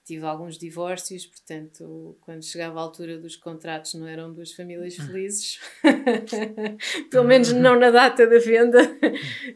Tive 0.03 0.25
alguns 0.25 0.57
divórcios, 0.57 1.27
portanto, 1.27 2.17
quando 2.21 2.43
chegava 2.43 2.79
a 2.79 2.81
altura 2.81 3.19
dos 3.19 3.35
contratos, 3.35 3.93
não 3.93 4.07
eram 4.07 4.33
duas 4.33 4.51
famílias 4.51 4.95
felizes, 4.95 5.59
pelo 7.11 7.25
menos 7.25 7.53
não 7.53 7.79
na 7.79 7.91
data 7.91 8.25
da 8.25 8.39
venda, 8.39 8.79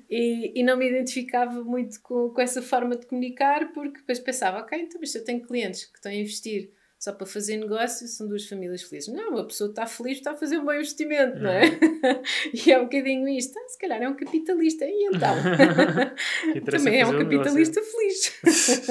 e, 0.09 0.59
e 0.59 0.63
não 0.63 0.77
me 0.77 0.87
identificava 0.87 1.63
muito 1.63 1.99
com, 2.01 2.29
com 2.29 2.41
essa 2.41 2.61
forma 2.61 2.95
de 2.95 3.07
comunicar, 3.07 3.73
porque 3.73 3.99
depois 3.99 4.19
pensava, 4.19 4.59
ok, 4.59 4.79
então, 4.79 4.99
mas 4.99 5.11
se 5.11 5.17
eu 5.17 5.23
tenho 5.23 5.41
clientes 5.41 5.85
que 5.85 5.97
estão 5.97 6.11
a 6.11 6.15
investir 6.15 6.71
só 7.05 7.11
para 7.11 7.27
fazer 7.27 7.57
negócio, 7.57 8.07
são 8.07 8.27
duas 8.27 8.47
famílias 8.47 8.81
felizes. 8.81 9.13
Não, 9.13 9.29
uma 9.29 9.45
pessoa 9.45 9.69
está 9.69 9.85
feliz, 9.85 10.17
está 10.17 10.31
a 10.31 10.35
fazer 10.35 10.57
um 10.57 10.65
bom 10.65 10.73
investimento, 10.73 11.37
não 11.37 11.51
é? 11.51 11.63
e 12.51 12.71
é 12.71 12.79
um 12.79 12.85
bocadinho 12.85 13.27
isto. 13.29 13.57
Ah, 13.59 13.67
se 13.67 13.77
calhar 13.77 14.01
é 14.01 14.09
um 14.09 14.15
capitalista. 14.15 14.85
E 14.85 15.09
então? 15.13 15.35
Também 16.65 17.01
é 17.01 17.05
um 17.05 17.11
fazer 17.11 17.23
o 17.23 17.29
negócio. 17.29 17.53
capitalista 17.69 17.81
feliz. 17.81 18.87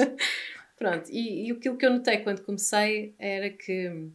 Pronto, 0.75 1.09
e, 1.09 1.47
e 1.47 1.51
aquilo 1.51 1.77
que 1.77 1.85
eu 1.85 1.91
notei 1.91 2.19
quando 2.19 2.43
comecei 2.43 3.15
era 3.17 3.49
que 3.49 4.11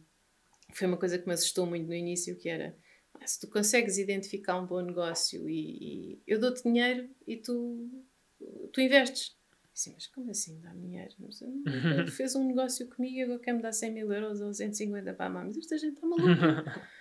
foi 0.73 0.87
uma 0.87 0.97
coisa 0.97 1.17
que 1.17 1.27
me 1.27 1.33
assustou 1.33 1.65
muito 1.65 1.87
no 1.87 1.93
início, 1.93 2.37
que 2.37 2.49
era 2.49 2.75
ah, 3.19 3.27
se 3.27 3.39
tu 3.39 3.47
consegues 3.47 3.97
identificar 3.97 4.59
um 4.59 4.65
bom 4.65 4.81
negócio 4.81 5.49
e, 5.49 6.15
e 6.15 6.23
eu 6.27 6.39
dou-te 6.39 6.63
dinheiro 6.63 7.09
e 7.27 7.37
tu, 7.37 7.89
tu 8.71 8.81
investes. 8.81 9.35
Assim, 9.73 9.93
mas 9.93 10.05
como 10.07 10.29
assim 10.29 10.59
dá 10.59 10.73
dinheiro? 10.73 11.13
Ele 11.99 12.11
fez 12.11 12.35
um 12.35 12.45
negócio 12.45 12.87
comigo 12.89 13.15
e 13.15 13.21
agora 13.23 13.39
quer-me 13.39 13.61
dar 13.61 13.71
100 13.71 13.93
mil 13.93 14.11
euros 14.11 14.41
ou 14.41 14.53
150 14.53 15.13
para 15.13 15.25
a 15.25 15.29
mãe. 15.29 15.45
Mas 15.47 15.57
esta 15.57 15.77
gente 15.77 15.95
está 15.95 16.07
maluca. 16.07 16.91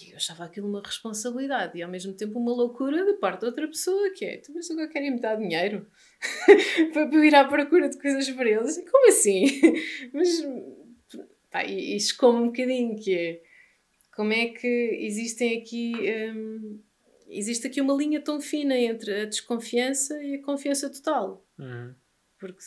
E 0.00 0.10
eu 0.10 0.16
achava 0.16 0.44
aquilo 0.44 0.68
uma 0.68 0.82
responsabilidade 0.82 1.78
e 1.78 1.82
ao 1.82 1.90
mesmo 1.90 2.12
tempo 2.12 2.38
uma 2.38 2.52
loucura 2.52 3.04
da 3.04 3.14
parte 3.14 3.40
de 3.40 3.46
outra 3.46 3.66
pessoa, 3.68 4.10
que 4.10 4.24
é, 4.24 4.38
tu 4.38 4.52
mas 4.54 4.70
agora 4.70 4.88
querem 4.88 5.12
me 5.12 5.20
dar 5.20 5.36
dinheiro 5.36 5.86
para 6.92 7.10
eu 7.12 7.24
ir 7.24 7.34
à 7.34 7.44
procura 7.44 7.88
de 7.88 7.98
coisas 7.98 8.28
para 8.30 8.48
eles? 8.48 8.82
Como 8.90 9.08
assim? 9.08 9.44
mas, 10.12 10.28
pá, 11.50 11.64
e 11.64 11.96
escome 11.96 12.40
um 12.40 12.46
bocadinho, 12.46 12.96
que 12.96 13.14
é, 13.14 13.42
como 14.14 14.32
é 14.32 14.46
que 14.46 14.98
existem 15.02 15.58
aqui, 15.60 15.94
hum, 16.34 16.80
existe 17.28 17.66
aqui 17.66 17.80
uma 17.80 17.94
linha 17.94 18.20
tão 18.20 18.40
fina 18.40 18.76
entre 18.76 19.22
a 19.22 19.24
desconfiança 19.26 20.22
e 20.22 20.36
a 20.36 20.42
confiança 20.42 20.88
total. 20.90 21.46
Uhum. 21.58 21.94
Porque 22.38 22.62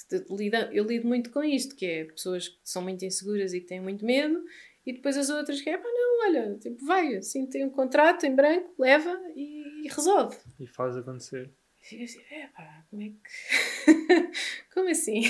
eu 0.71 0.83
lido 0.83 1.07
muito 1.07 1.29
com 1.29 1.43
isto, 1.43 1.75
que 1.75 1.85
é 1.85 2.05
pessoas 2.05 2.47
que 2.47 2.57
são 2.63 2.81
muito 2.81 3.05
inseguras 3.05 3.53
e 3.53 3.61
que 3.61 3.67
têm 3.67 3.79
muito 3.79 4.03
medo, 4.03 4.43
e 4.85 4.93
depois 4.93 5.17
as 5.17 5.29
outras 5.29 5.61
que 5.61 5.69
é, 5.69 5.77
pá, 5.77 5.87
não, 5.87 6.27
olha, 6.27 6.57
tipo, 6.57 6.85
vai, 6.85 7.15
assim, 7.15 7.45
tem 7.45 7.65
um 7.65 7.69
contrato 7.69 8.25
em 8.25 8.35
branco, 8.35 8.73
leva 8.79 9.19
e, 9.35 9.85
e 9.85 9.87
resolve. 9.87 10.37
E 10.59 10.67
faz 10.67 10.97
acontecer. 10.97 11.51
E 11.91 12.03
assim, 12.03 12.19
é 12.31 12.47
pá, 12.47 12.85
como 12.89 13.01
é 13.01 13.09
que. 13.09 14.31
como 14.73 14.89
assim? 14.89 15.23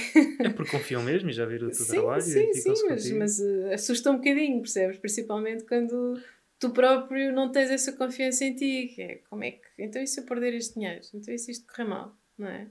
É 0.43 0.49
porque 0.49 0.71
confiam 0.71 1.03
mesmo 1.03 1.29
e 1.29 1.33
já 1.33 1.45
viram 1.45 1.67
o 1.67 1.71
teu 1.71 1.85
sim, 1.85 1.93
trabalho 1.93 2.21
sim, 2.21 2.49
e 2.49 2.53
sim, 2.53 2.73
mas, 2.89 3.11
mas 3.11 3.39
uh, 3.39 3.73
assusta 3.73 4.11
um 4.11 4.17
bocadinho, 4.17 4.59
percebes? 4.59 4.97
Principalmente 4.97 5.63
quando 5.65 6.21
tu 6.59 6.71
próprio 6.71 7.31
não 7.31 7.51
tens 7.51 7.69
essa 7.69 7.93
confiança 7.93 8.43
em 8.43 8.55
ti, 8.55 8.91
que 8.93 9.01
é 9.01 9.15
como 9.29 9.43
é 9.43 9.51
que. 9.51 9.67
Então 9.77 10.01
e 10.01 10.07
se 10.07 10.19
eu 10.19 10.25
perder 10.25 10.53
este 10.55 10.73
dinheiro? 10.75 11.01
Então 11.13 11.33
e 11.33 11.37
se 11.37 11.51
isto 11.51 11.67
correr 11.67 11.87
mal? 11.87 12.17
Não 12.37 12.47
é? 12.47 12.67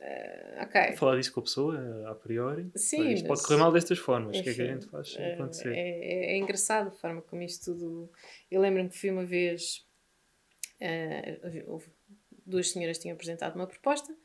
Uh, 0.00 0.62
ok. 0.62 0.96
Falar 0.96 1.16
disso 1.16 1.32
com 1.32 1.40
a 1.40 1.42
pessoa, 1.42 2.10
a 2.10 2.14
priori. 2.14 2.70
Sim. 2.74 3.12
Isto 3.12 3.26
pode 3.26 3.42
correr 3.42 3.58
mal 3.58 3.70
destas 3.70 3.98
formas. 3.98 4.38
O 4.38 4.42
que 4.42 4.48
é 4.48 4.54
que 4.54 4.62
a 4.62 4.66
gente 4.66 4.86
faz 4.86 5.14
uh, 5.14 5.22
acontecer? 5.34 5.72
É, 5.72 5.78
é, 5.78 6.32
é, 6.32 6.38
engraçado 6.38 6.88
a 6.88 6.90
forma 6.90 7.20
como 7.20 7.42
isto 7.42 7.72
tudo. 7.72 8.10
Eu 8.50 8.60
lembro-me 8.62 8.88
que 8.88 8.98
fui 8.98 9.10
uma 9.10 9.24
vez. 9.24 9.86
Uh, 10.80 11.82
duas 12.46 12.70
senhoras 12.70 12.98
tinham 12.98 13.14
apresentado 13.14 13.54
uma 13.54 13.66
proposta, 13.66 14.16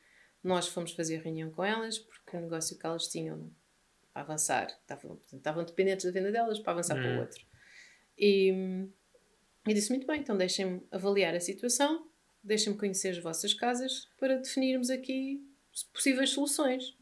nós 0.42 0.66
fomos 0.68 0.92
fazer 0.92 1.20
reunião 1.20 1.50
com 1.50 1.62
elas, 1.62 1.98
porque 1.98 2.36
o 2.36 2.40
negócio 2.40 2.78
que 2.78 2.86
elas 2.86 3.06
tinham 3.06 3.50
para 4.12 4.22
avançar, 4.22 4.66
estavam, 4.66 5.20
estavam 5.32 5.64
dependentes 5.64 6.06
da 6.06 6.10
venda 6.10 6.32
delas 6.32 6.58
para 6.58 6.72
avançar 6.72 6.96
hum. 6.96 7.02
para 7.02 7.16
o 7.16 7.20
outro. 7.20 7.44
E, 8.18 8.88
e 9.68 9.74
disse 9.74 9.90
muito 9.90 10.06
bem, 10.06 10.20
então 10.20 10.36
deixem-me 10.36 10.82
avaliar 10.90 11.34
a 11.34 11.40
situação, 11.40 12.08
deixem-me 12.42 12.78
conhecer 12.78 13.10
as 13.10 13.18
vossas 13.18 13.52
casas 13.52 14.08
para 14.18 14.36
definirmos 14.36 14.88
aqui 14.88 15.46
possíveis 15.84 16.30
soluções. 16.30 16.96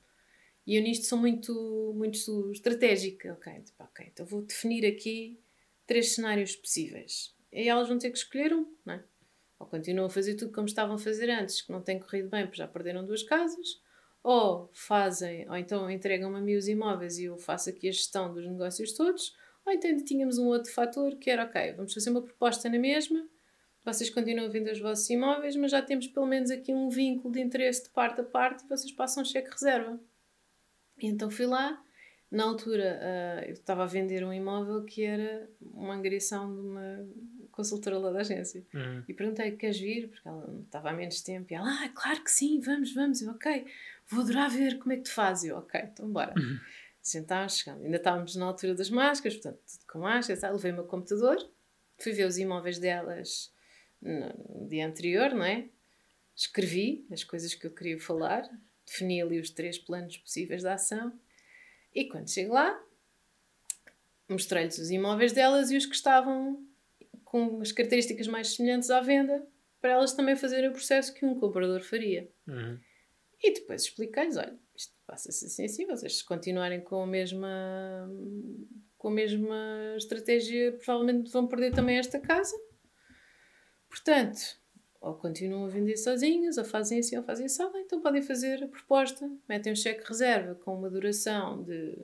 E 0.67 0.77
eu 0.77 0.83
nisto 0.83 1.07
sou 1.07 1.19
muito, 1.19 1.93
muito 1.95 2.51
estratégica. 2.53 3.35
Ok, 3.35 3.53
tipo, 3.63 3.89
então 4.01 4.27
vou 4.27 4.43
definir 4.43 4.87
aqui 4.87 5.39
três 5.87 6.15
cenários 6.15 6.57
possíveis. 6.57 7.35
E 7.53 7.69
elas 7.69 7.89
vão 7.89 7.99
ter 7.99 8.11
que 8.11 8.19
escolher 8.19 8.53
um, 8.53 8.67
não 8.85 8.95
é? 8.95 9.05
Ou 9.59 9.67
continuam 9.67 10.07
a 10.07 10.11
fazer 10.11 10.35
tudo 10.35 10.53
como 10.53 10.67
estavam 10.67 10.97
a 10.97 10.99
fazer 10.99 11.31
antes, 11.31 11.63
que 11.63 11.71
não 11.71 11.81
tem 11.81 12.01
corrido 12.01 12.29
bem 12.29 12.45
porque 12.45 12.59
já 12.59 12.67
perderam 12.67 13.07
duas 13.07 13.23
casas, 13.23 13.81
ou 14.23 14.71
fazem, 14.73 15.49
ou 15.49 15.57
então 15.57 15.89
entregam-me 15.91 16.39
a 16.39 16.41
mim 16.41 16.57
os 16.57 16.67
imóveis 16.67 17.19
e 17.19 17.25
eu 17.25 17.39
faço 17.39 17.71
aqui 17.71 17.89
a 17.89 17.93
gestão 17.93 18.33
dos 18.33 18.47
negócios 18.47 18.93
todos, 18.95 19.37
ou 19.65 19.73
então 19.73 19.97
tínhamos 20.05 20.39
um 20.39 20.47
outro 20.47 20.73
fator 20.73 21.17
que 21.17 21.31
era, 21.31 21.45
ok, 21.45 21.75
vamos 21.75 21.95
fazer 21.95 22.11
uma 22.11 22.23
proposta 22.23 22.69
na 22.69 22.79
mesma, 22.79 23.29
vocês 23.85 24.09
continuam 24.09 24.47
a 24.47 24.51
vender 24.51 24.73
os 24.73 24.81
vossos 24.81 25.09
imóveis, 25.11 25.57
mas 25.57 25.71
já 25.71 25.83
temos 25.83 26.07
pelo 26.07 26.27
menos 26.27 26.51
aqui 26.51 26.73
um 26.73 26.89
vínculo 26.89 27.35
de 27.35 27.41
interesse 27.41 27.85
de 27.85 27.91
parte 27.91 28.21
a 28.21 28.25
parte 28.25 28.65
e 28.65 28.69
vocês 28.69 28.91
passam 28.91 29.23
um 29.23 29.27
cheque 29.27 29.51
reserva. 29.51 30.01
E 30.99 31.07
então 31.07 31.31
fui 31.31 31.47
lá, 31.47 31.83
na 32.31 32.45
altura 32.45 32.99
uh, 33.01 33.45
eu 33.45 33.53
estava 33.53 33.85
a 33.85 33.87
vender 33.87 34.25
um 34.25 34.33
imóvel 34.33 34.85
que 34.85 35.05
era 35.05 35.49
uma 35.61 35.95
angariação 35.95 36.53
de 36.53 36.61
uma 36.61 37.07
consultora 37.53 37.99
lá 37.99 38.11
da 38.11 38.21
agência. 38.21 38.65
Uhum. 38.75 39.05
E 39.07 39.15
perguntei: 39.15 39.53
queres 39.53 39.79
vir? 39.79 40.09
Porque 40.09 40.27
ela 40.27 40.63
estava 40.65 40.91
há 40.91 40.93
menos 40.93 41.21
tempo. 41.21 41.53
E 41.53 41.55
ela: 41.55 41.69
ah, 41.69 41.89
claro 41.95 42.25
que 42.25 42.31
sim, 42.31 42.61
vamos, 42.61 42.93
vamos. 42.95 43.23
Eu, 43.23 43.31
ok, 43.31 43.67
vou 44.09 44.23
adorar 44.23 44.51
ver 44.51 44.79
como 44.79 44.93
é 44.93 44.97
que 44.97 45.03
tu 45.03 45.13
fazes. 45.13 45.51
Eu, 45.51 45.59
ok, 45.59 45.81
então 45.85 46.09
bora. 46.11 46.35
Uhum. 46.37 46.59
Sentámos, 47.03 47.59
chegamos. 47.59 47.85
Ainda 47.85 47.99
estávamos 47.99 48.35
na 48.35 48.47
altura 48.47 48.75
das 48.75 48.89
máscaras, 48.89 49.35
portanto, 49.35 49.61
tudo 49.67 49.87
com 49.87 49.99
máscaras. 50.01 50.43
Levei 50.43 50.73
o 50.73 50.75
meu 50.75 50.85
computador, 50.85 51.37
fui 51.99 52.13
ver 52.13 52.27
os 52.27 52.39
imóveis 52.39 52.79
delas 52.79 53.54
no 54.05 54.69
dia 54.69 54.87
anterior, 54.87 55.35
não 55.35 55.45
é? 55.45 55.69
Escrevi 56.37 57.07
as 57.11 57.25
coisas 57.25 57.55
que 57.55 57.67
eu 57.67 57.71
queria 57.71 57.99
falar, 57.99 58.49
defini 58.85 59.23
ali 59.23 59.41
os 59.41 59.51
três 59.51 59.79
planos 59.79 60.17
possíveis 60.19 60.63
de 60.63 60.69
ação 60.69 61.19
e 61.95 62.05
quando 62.05 62.29
chego 62.29 62.53
lá, 62.53 62.81
mostrei-lhes 64.29 64.79
os 64.79 64.91
imóveis 64.91 65.33
delas 65.33 65.71
e 65.71 65.77
os 65.77 65.87
que 65.87 65.95
estavam 65.95 66.67
com 67.25 67.61
as 67.61 67.73
características 67.73 68.27
mais 68.27 68.55
semelhantes 68.55 68.91
à 68.91 69.01
venda 69.01 69.47
para 69.81 69.93
elas 69.93 70.15
também 70.15 70.35
fazerem 70.35 70.71
o 70.71 70.73
processo 70.73 71.13
que 71.13 71.27
um 71.27 71.39
comprador 71.39 71.83
faria. 71.83 72.29
Uhum. 72.49 72.79
E 73.43 73.53
depois 73.53 73.83
expliquei-lhes: 73.83 74.37
olha, 74.37 74.59
isto 74.75 74.95
passa-se 75.07 75.45
assim, 75.45 75.67
assim, 75.67 75.87
vocês 75.87 76.23
continuarem 76.23 76.81
com 76.81 77.03
a 77.03 77.07
mesma 77.07 78.11
com 78.97 79.09
a 79.09 79.13
mesma 79.13 79.95
estratégia, 79.99 80.73
provavelmente 80.73 81.31
vão 81.31 81.47
perder 81.47 81.75
também 81.75 81.99
esta 81.99 82.19
casa. 82.19 82.57
Portanto, 83.95 84.59
ou 85.01 85.15
continuam 85.15 85.67
a 85.67 85.69
vender 85.69 85.97
sozinhos, 85.97 86.59
ou 86.59 86.65
fazem 86.65 86.99
assim, 86.99 87.17
ou 87.17 87.23
fazem 87.23 87.47
assim, 87.47 87.63
então 87.77 88.01
podem 88.01 88.21
fazer 88.21 88.65
a 88.65 88.67
proposta, 88.67 89.31
metem 89.49 89.73
um 89.73 89.77
cheque 89.77 90.03
reserva 90.05 90.57
com 90.57 90.75
uma 90.75 90.91
duração 90.91 91.63
de 91.63 91.97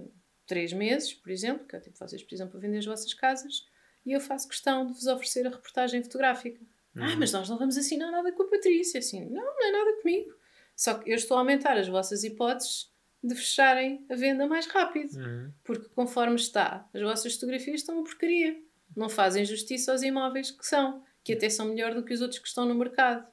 3 0.47 0.73
meses, 0.75 1.13
por 1.13 1.33
exemplo, 1.33 1.67
que 1.67 1.75
é 1.75 1.81
o 1.81 1.83
tempo 1.83 1.99
que 1.99 2.09
vocês 2.09 2.23
precisam 2.23 2.47
para 2.47 2.61
vender 2.61 2.79
as 2.79 2.87
vossas 2.87 3.13
casas, 3.13 3.67
e 4.07 4.13
eu 4.13 4.21
faço 4.21 4.49
questão 4.49 4.87
de 4.87 4.93
vos 4.93 5.09
oferecer 5.09 5.45
a 5.49 5.51
reportagem 5.51 6.01
fotográfica. 6.01 6.61
Uhum. 6.95 7.03
Ah, 7.03 7.17
mas 7.17 7.33
nós 7.33 7.49
não 7.49 7.59
vamos 7.59 7.77
assinar 7.77 8.13
nada 8.13 8.31
com 8.31 8.45
a 8.45 8.49
Patrícia. 8.49 8.99
Assim, 8.99 9.29
não, 9.29 9.43
não 9.43 9.67
é 9.67 9.73
nada 9.73 10.01
comigo. 10.01 10.33
Só 10.77 10.95
que 10.95 11.11
eu 11.11 11.17
estou 11.17 11.37
a 11.37 11.41
aumentar 11.41 11.77
as 11.77 11.89
vossas 11.89 12.23
hipóteses 12.23 12.89
de 13.23 13.35
fecharem 13.35 14.07
a 14.09 14.15
venda 14.15 14.47
mais 14.47 14.67
rápido. 14.67 15.17
Uhum. 15.17 15.53
Porque 15.65 15.89
conforme 15.91 16.37
está, 16.37 16.89
as 16.95 17.03
vossas 17.03 17.35
fotografias 17.35 17.81
estão 17.81 17.97
uma 17.97 18.05
porcaria. 18.05 18.57
Não 18.97 19.09
fazem 19.09 19.45
justiça 19.45 19.93
aos 19.93 20.03
imóveis 20.03 20.51
que 20.51 20.67
são 20.67 21.05
que 21.23 21.33
até 21.33 21.49
são 21.49 21.67
melhor 21.67 21.95
do 21.95 22.05
que 22.05 22.15
os 22.15 22.21
outros 22.21 22.39
que 22.39 22.49
estão 22.49 22.67
no 22.67 22.75
mercado. 22.75 23.27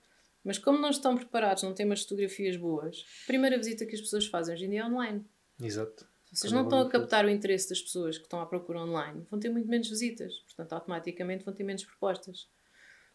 Mas 0.44 0.58
como 0.58 0.78
não 0.78 0.90
estão 0.90 1.16
preparados, 1.16 1.64
não 1.64 1.74
têm 1.74 1.86
umas 1.86 2.04
fotografias 2.04 2.56
boas, 2.56 3.06
a 3.24 3.28
primeira 3.28 3.58
visita 3.58 3.86
que 3.86 3.96
as 3.96 4.02
pessoas 4.02 4.26
fazem 4.28 4.56
hoje 4.56 4.66
em 4.66 4.70
dia 4.70 4.82
é 4.82 4.86
online. 4.86 5.26
Exato. 5.62 6.08
Vocês 6.32 6.52
não 6.52 6.64
estão 6.64 6.80
a 6.80 6.90
captar 6.90 7.26
o 7.26 7.30
interesse 7.30 7.70
das 7.70 7.82
pessoas 7.82 8.18
que 8.18 8.24
estão 8.24 8.40
à 8.42 8.46
procura 8.46 8.80
online, 8.80 9.26
vão 9.30 9.40
ter 9.40 9.50
muito 9.50 9.68
menos 9.68 9.90
visitas. 9.90 10.40
Portanto, 10.40 10.74
automaticamente 10.74 11.44
vão 11.44 11.54
ter 11.54 11.64
menos 11.64 11.84
propostas. 11.84 12.50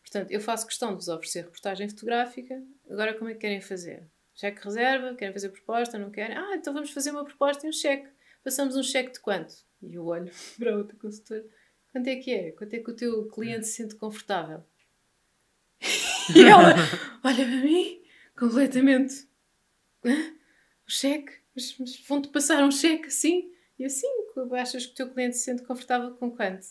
Portanto, 0.02 0.30
eu 0.30 0.40
faço 0.40 0.66
questão 0.66 0.90
de 0.90 0.96
vos 0.96 1.08
oferecer 1.08 1.44
reportagem 1.44 1.88
fotográfica. 1.88 2.62
Agora, 2.90 3.14
como 3.14 3.30
é 3.30 3.34
que 3.34 3.40
querem 3.40 3.60
fazer? 3.60 4.08
Cheque 4.34 4.64
reserva? 4.64 5.14
Querem 5.14 5.32
fazer 5.32 5.50
proposta? 5.50 5.98
Não 5.98 6.10
querem? 6.10 6.36
Ah, 6.36 6.56
então 6.56 6.72
vamos 6.72 6.90
fazer 6.90 7.10
uma 7.10 7.24
proposta 7.24 7.66
e 7.66 7.68
um 7.68 7.72
cheque. 7.72 8.08
Passamos 8.42 8.76
um 8.76 8.82
cheque 8.82 9.12
de 9.12 9.20
quanto? 9.20 9.54
E 9.82 9.94
eu 9.94 10.04
olho 10.06 10.30
para 10.58 10.76
outra 10.76 10.96
consultora. 10.96 11.44
Quanto 11.93 12.09
é 12.09 12.16
que 12.16 12.32
é? 12.32 12.53
Quanto 12.53 12.72
é 12.74 12.78
que 12.78 12.90
o 12.90 12.97
teu 12.97 13.28
cliente 13.28 13.66
se 13.66 13.74
sente 13.74 13.95
confortável? 13.95 14.64
e 16.34 16.40
ela 16.49 16.74
olha 17.22 17.45
para 17.45 17.57
mim, 17.57 18.03
completamente. 18.36 19.28
O 20.05 20.90
cheque? 20.90 21.32
Mas, 21.55 21.76
mas 21.78 22.01
vão-te 22.09 22.28
passar 22.28 22.64
um 22.64 22.70
cheque 22.70 23.07
assim? 23.07 23.53
E 23.78 23.84
assim, 23.84 24.09
achas 24.53 24.86
que 24.86 24.93
o 24.93 24.95
teu 24.95 25.11
cliente 25.11 25.36
se 25.36 25.45
sente 25.45 25.62
confortável 25.62 26.12
com 26.12 26.30
quanto? 26.30 26.66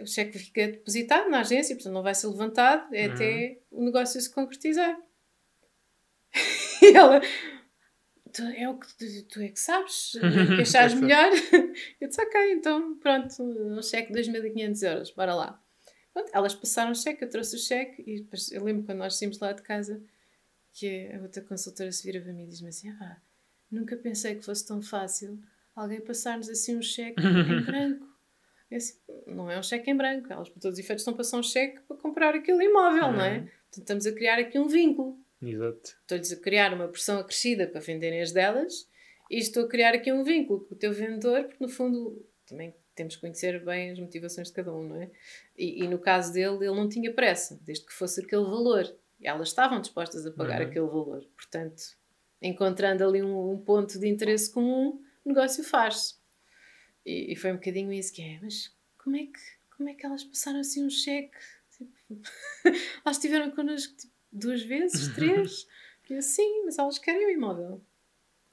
O 0.00 0.06
cheque 0.06 0.38
fica 0.38 0.66
depositado 0.66 1.30
na 1.30 1.40
agência, 1.40 1.74
portanto 1.74 1.94
não 1.94 2.02
vai 2.02 2.14
ser 2.14 2.26
levantado, 2.26 2.94
é 2.94 3.06
uhum. 3.06 3.14
até 3.14 3.58
o 3.70 3.84
negócio 3.84 4.20
se 4.20 4.30
concretizar. 4.30 4.98
e 6.82 6.96
ela, 6.96 7.20
tu, 8.32 8.42
é 8.42 8.68
o 8.68 8.78
que 8.78 8.86
tu, 8.96 9.22
tu 9.28 9.40
é 9.40 9.48
que 9.48 9.60
sabes, 9.60 10.16
é 10.22 10.56
que 10.56 10.62
achares 10.62 10.94
melhor. 10.94 11.30
Eu 12.00 12.08
disse, 12.08 12.20
ok, 12.20 12.52
então 12.52 12.96
pronto, 12.98 13.42
um 13.42 13.82
cheque 13.82 14.12
de 14.12 14.20
2.500 14.20 14.82
euros, 14.88 15.10
bora 15.10 15.34
lá. 15.34 15.62
Pronto, 16.12 16.30
elas 16.32 16.54
passaram 16.54 16.90
o 16.90 16.94
cheque, 16.94 17.22
eu 17.22 17.30
trouxe 17.30 17.54
o 17.54 17.58
cheque 17.58 18.02
e 18.04 18.20
depois 18.20 18.50
eu 18.50 18.64
lembro 18.64 18.84
quando 18.84 18.98
nós 18.98 19.16
saímos 19.16 19.38
lá 19.38 19.52
de 19.52 19.62
casa 19.62 20.02
que 20.72 21.08
a 21.12 21.20
outra 21.20 21.40
consultora 21.40 21.92
se 21.92 22.04
vira 22.04 22.20
para 22.20 22.32
mim 22.32 22.44
e 22.44 22.48
diz-me 22.48 22.68
assim: 22.68 22.88
ah, 22.90 23.16
nunca 23.70 23.96
pensei 23.96 24.34
que 24.34 24.44
fosse 24.44 24.66
tão 24.66 24.82
fácil 24.82 25.40
alguém 25.74 26.00
passar-nos 26.00 26.48
assim 26.48 26.76
um 26.76 26.82
cheque 26.82 27.22
em 27.22 27.60
branco. 27.62 28.08
Assim, 28.72 28.94
não 29.26 29.50
é 29.50 29.58
um 29.58 29.62
cheque 29.62 29.90
em 29.90 29.96
branco, 29.96 30.32
elas, 30.32 30.48
por 30.48 30.60
todos 30.60 30.78
os 30.78 30.84
efeitos, 30.84 31.02
estão 31.02 31.14
a 31.14 31.16
passar 31.16 31.38
um 31.38 31.42
cheque 31.42 31.80
para 31.80 31.96
comprar 31.96 32.34
aquele 32.34 32.64
imóvel, 32.64 33.06
uhum. 33.06 33.12
não 33.12 33.24
é? 33.24 33.38
Portanto, 33.40 33.78
estamos 33.78 34.06
a 34.06 34.12
criar 34.12 34.38
aqui 34.38 34.58
um 34.58 34.68
vínculo. 34.68 35.18
Exato. 35.42 35.96
Estou-lhes 36.02 36.32
a 36.32 36.36
criar 36.36 36.72
uma 36.74 36.88
pressão 36.88 37.18
acrescida 37.18 37.66
para 37.66 37.80
venderem 37.80 38.20
as 38.20 38.32
delas 38.32 38.88
e 39.30 39.38
estou 39.38 39.64
a 39.64 39.68
criar 39.68 39.94
aqui 39.94 40.12
um 40.12 40.22
vínculo 40.22 40.60
com 40.66 40.74
o 40.74 40.78
teu 40.78 40.92
vendedor, 40.92 41.44
porque 41.44 41.64
no 41.64 41.68
fundo 41.68 42.26
também 42.46 42.74
temos 42.94 43.14
que 43.14 43.20
conhecer 43.20 43.64
bem 43.64 43.90
as 43.90 43.98
motivações 43.98 44.48
de 44.48 44.54
cada 44.54 44.74
um, 44.74 44.88
não 44.88 45.00
é? 45.00 45.10
E, 45.56 45.84
e 45.84 45.88
no 45.88 45.98
caso 45.98 46.32
dele, 46.32 46.66
ele 46.66 46.76
não 46.76 46.88
tinha 46.88 47.12
pressa, 47.14 47.58
desde 47.62 47.86
que 47.86 47.92
fosse 47.92 48.20
aquele 48.20 48.42
valor. 48.42 48.84
E 49.20 49.26
elas 49.26 49.48
estavam 49.48 49.80
dispostas 49.80 50.26
a 50.26 50.32
pagar 50.32 50.60
uhum. 50.60 50.66
aquele 50.66 50.86
valor. 50.86 51.24
Portanto, 51.36 51.82
encontrando 52.42 53.04
ali 53.04 53.22
um, 53.22 53.52
um 53.52 53.58
ponto 53.58 53.98
de 53.98 54.08
interesse 54.08 54.52
comum, 54.52 55.02
o 55.24 55.28
negócio 55.28 55.62
faz. 55.62 56.20
E, 57.04 57.32
e, 57.32 57.36
foi 57.36 57.52
um 57.52 57.56
bocadinho 57.56 57.92
isso 57.92 58.12
que 58.12 58.22
é, 58.22 58.38
mas 58.42 58.74
como 58.98 59.16
é 59.16 59.24
que, 59.26 59.40
como 59.76 59.88
é 59.88 59.94
que 59.94 60.04
elas 60.04 60.24
passaram 60.24 60.60
assim 60.60 60.84
um 60.84 60.90
cheque? 60.90 61.36
Tipo, 61.70 61.90
elas 63.04 63.16
estiveram 63.16 63.50
connosco 63.50 63.94
tipo, 63.96 64.09
duas 64.32 64.62
vezes, 64.62 65.08
três. 65.14 65.66
e 66.08 66.14
eu, 66.14 66.22
sim, 66.22 66.64
mas 66.64 66.78
elas 66.78 66.98
querem 66.98 67.26
o 67.26 67.30
imóvel. 67.30 67.82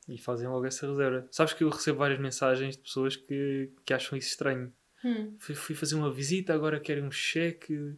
E 0.08 0.18
fazem 0.18 0.48
logo 0.48 0.66
essa 0.66 0.88
reserva. 0.88 1.28
Sabes 1.32 1.54
que 1.54 1.64
eu 1.64 1.70
recebo 1.70 2.00
várias 2.00 2.20
mensagens 2.20 2.78
de 2.78 2.84
pessoas 2.84 3.16
que, 3.16 3.70
que 3.86 3.94
acham 3.94 4.18
isso 4.18 4.30
estranho. 4.30 4.72
Hum. 5.04 5.36
Fui, 5.38 5.54
fui, 5.54 5.76
fazer 5.76 5.96
uma 5.96 6.12
visita, 6.12 6.54
agora 6.54 6.80
querem 6.80 7.04
um 7.04 7.12
cheque 7.12 7.96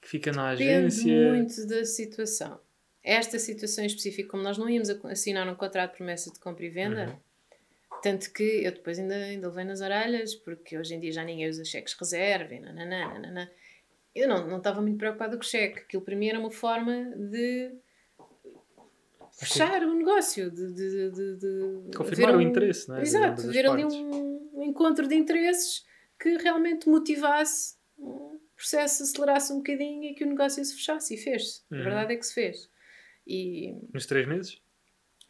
que 0.00 0.08
fica 0.08 0.32
na 0.32 0.48
agência. 0.48 1.04
Depende 1.04 1.30
muito 1.30 1.66
da 1.66 1.84
situação. 1.84 2.60
Esta 3.02 3.38
situação 3.38 3.84
em 3.84 3.86
específico, 3.86 4.30
como 4.30 4.42
nós 4.42 4.58
não 4.58 4.68
íamos 4.68 4.88
assinar 5.04 5.46
um 5.48 5.54
contrato 5.54 5.92
de 5.92 5.98
promessa 5.98 6.32
de 6.32 6.40
compra 6.40 6.64
e 6.64 6.70
venda, 6.70 7.10
uhum. 7.10 7.20
Tanto 8.02 8.32
que 8.32 8.64
eu 8.64 8.72
depois 8.72 8.98
ainda, 8.98 9.14
ainda 9.14 9.48
levei 9.48 9.64
nas 9.64 9.80
orelhas, 9.80 10.34
porque 10.34 10.78
hoje 10.78 10.94
em 10.94 11.00
dia 11.00 11.12
já 11.12 11.24
ninguém 11.24 11.48
usa 11.48 11.64
cheques 11.64 11.94
reserva 11.94 12.54
nananã. 12.54 13.50
Eu 14.16 14.28
não, 14.28 14.48
não 14.48 14.56
estava 14.58 14.80
muito 14.80 14.96
preocupada 14.96 15.36
com 15.36 15.42
o 15.42 15.46
cheque. 15.46 15.80
Aquilo 15.80 16.02
para 16.02 16.16
mim 16.16 16.28
era 16.28 16.40
uma 16.40 16.50
forma 16.50 17.12
de 17.16 17.70
fechar 19.38 19.82
o 19.82 19.94
negócio, 19.94 20.50
de, 20.50 20.72
de, 20.72 21.10
de, 21.10 21.36
de 21.36 21.96
confirmar 21.96 22.34
um, 22.34 22.38
o 22.38 22.40
interesse, 22.40 22.88
não 22.88 22.96
é? 22.96 23.02
Exato, 23.02 23.42
ver 23.48 23.66
ali 23.66 23.84
um, 23.84 24.50
um, 24.54 24.62
encontro 24.62 25.06
de 25.06 25.14
interesses 25.14 25.84
que 26.18 26.38
realmente 26.38 26.88
motivasse 26.88 27.76
o 27.98 28.40
processo, 28.56 29.02
acelerasse 29.02 29.52
um 29.52 29.58
bocadinho 29.58 30.04
e 30.04 30.14
que 30.14 30.24
o 30.24 30.26
negócio 30.26 30.64
se 30.64 30.74
fechasse 30.74 31.14
e 31.14 31.18
fez-se. 31.18 31.60
Uhum. 31.70 31.80
A 31.80 31.82
verdade 31.82 32.14
é 32.14 32.16
que 32.16 32.24
se 32.24 32.32
fez. 32.32 32.70
E... 33.26 33.74
Nos 33.92 34.06
três 34.06 34.26
meses? 34.26 34.58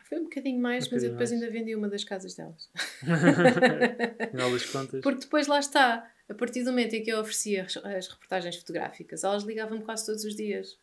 Foi 0.04 0.20
um 0.20 0.24
bocadinho 0.24 0.60
mais, 0.60 0.86
um 0.86 0.90
mas 0.92 1.02
eu 1.02 1.10
depois 1.10 1.32
mais. 1.32 1.42
ainda 1.42 1.52
vendi 1.52 1.74
uma 1.74 1.88
das 1.88 2.04
casas 2.04 2.34
delas. 2.34 2.70
Final 4.30 4.52
das 4.52 4.66
contas. 4.66 5.00
Porque 5.00 5.20
depois 5.22 5.48
lá 5.48 5.58
está, 5.58 6.08
a 6.28 6.34
partir 6.34 6.64
do 6.64 6.70
momento 6.70 6.94
em 6.94 7.02
que 7.02 7.10
eu 7.10 7.20
oferecia 7.20 7.64
as 7.64 8.08
reportagens 8.08 8.56
fotográficas, 8.56 9.24
elas 9.24 9.44
ligavam-me 9.44 9.84
quase 9.84 10.06
todos 10.06 10.24
os 10.24 10.34
dias. 10.34 10.78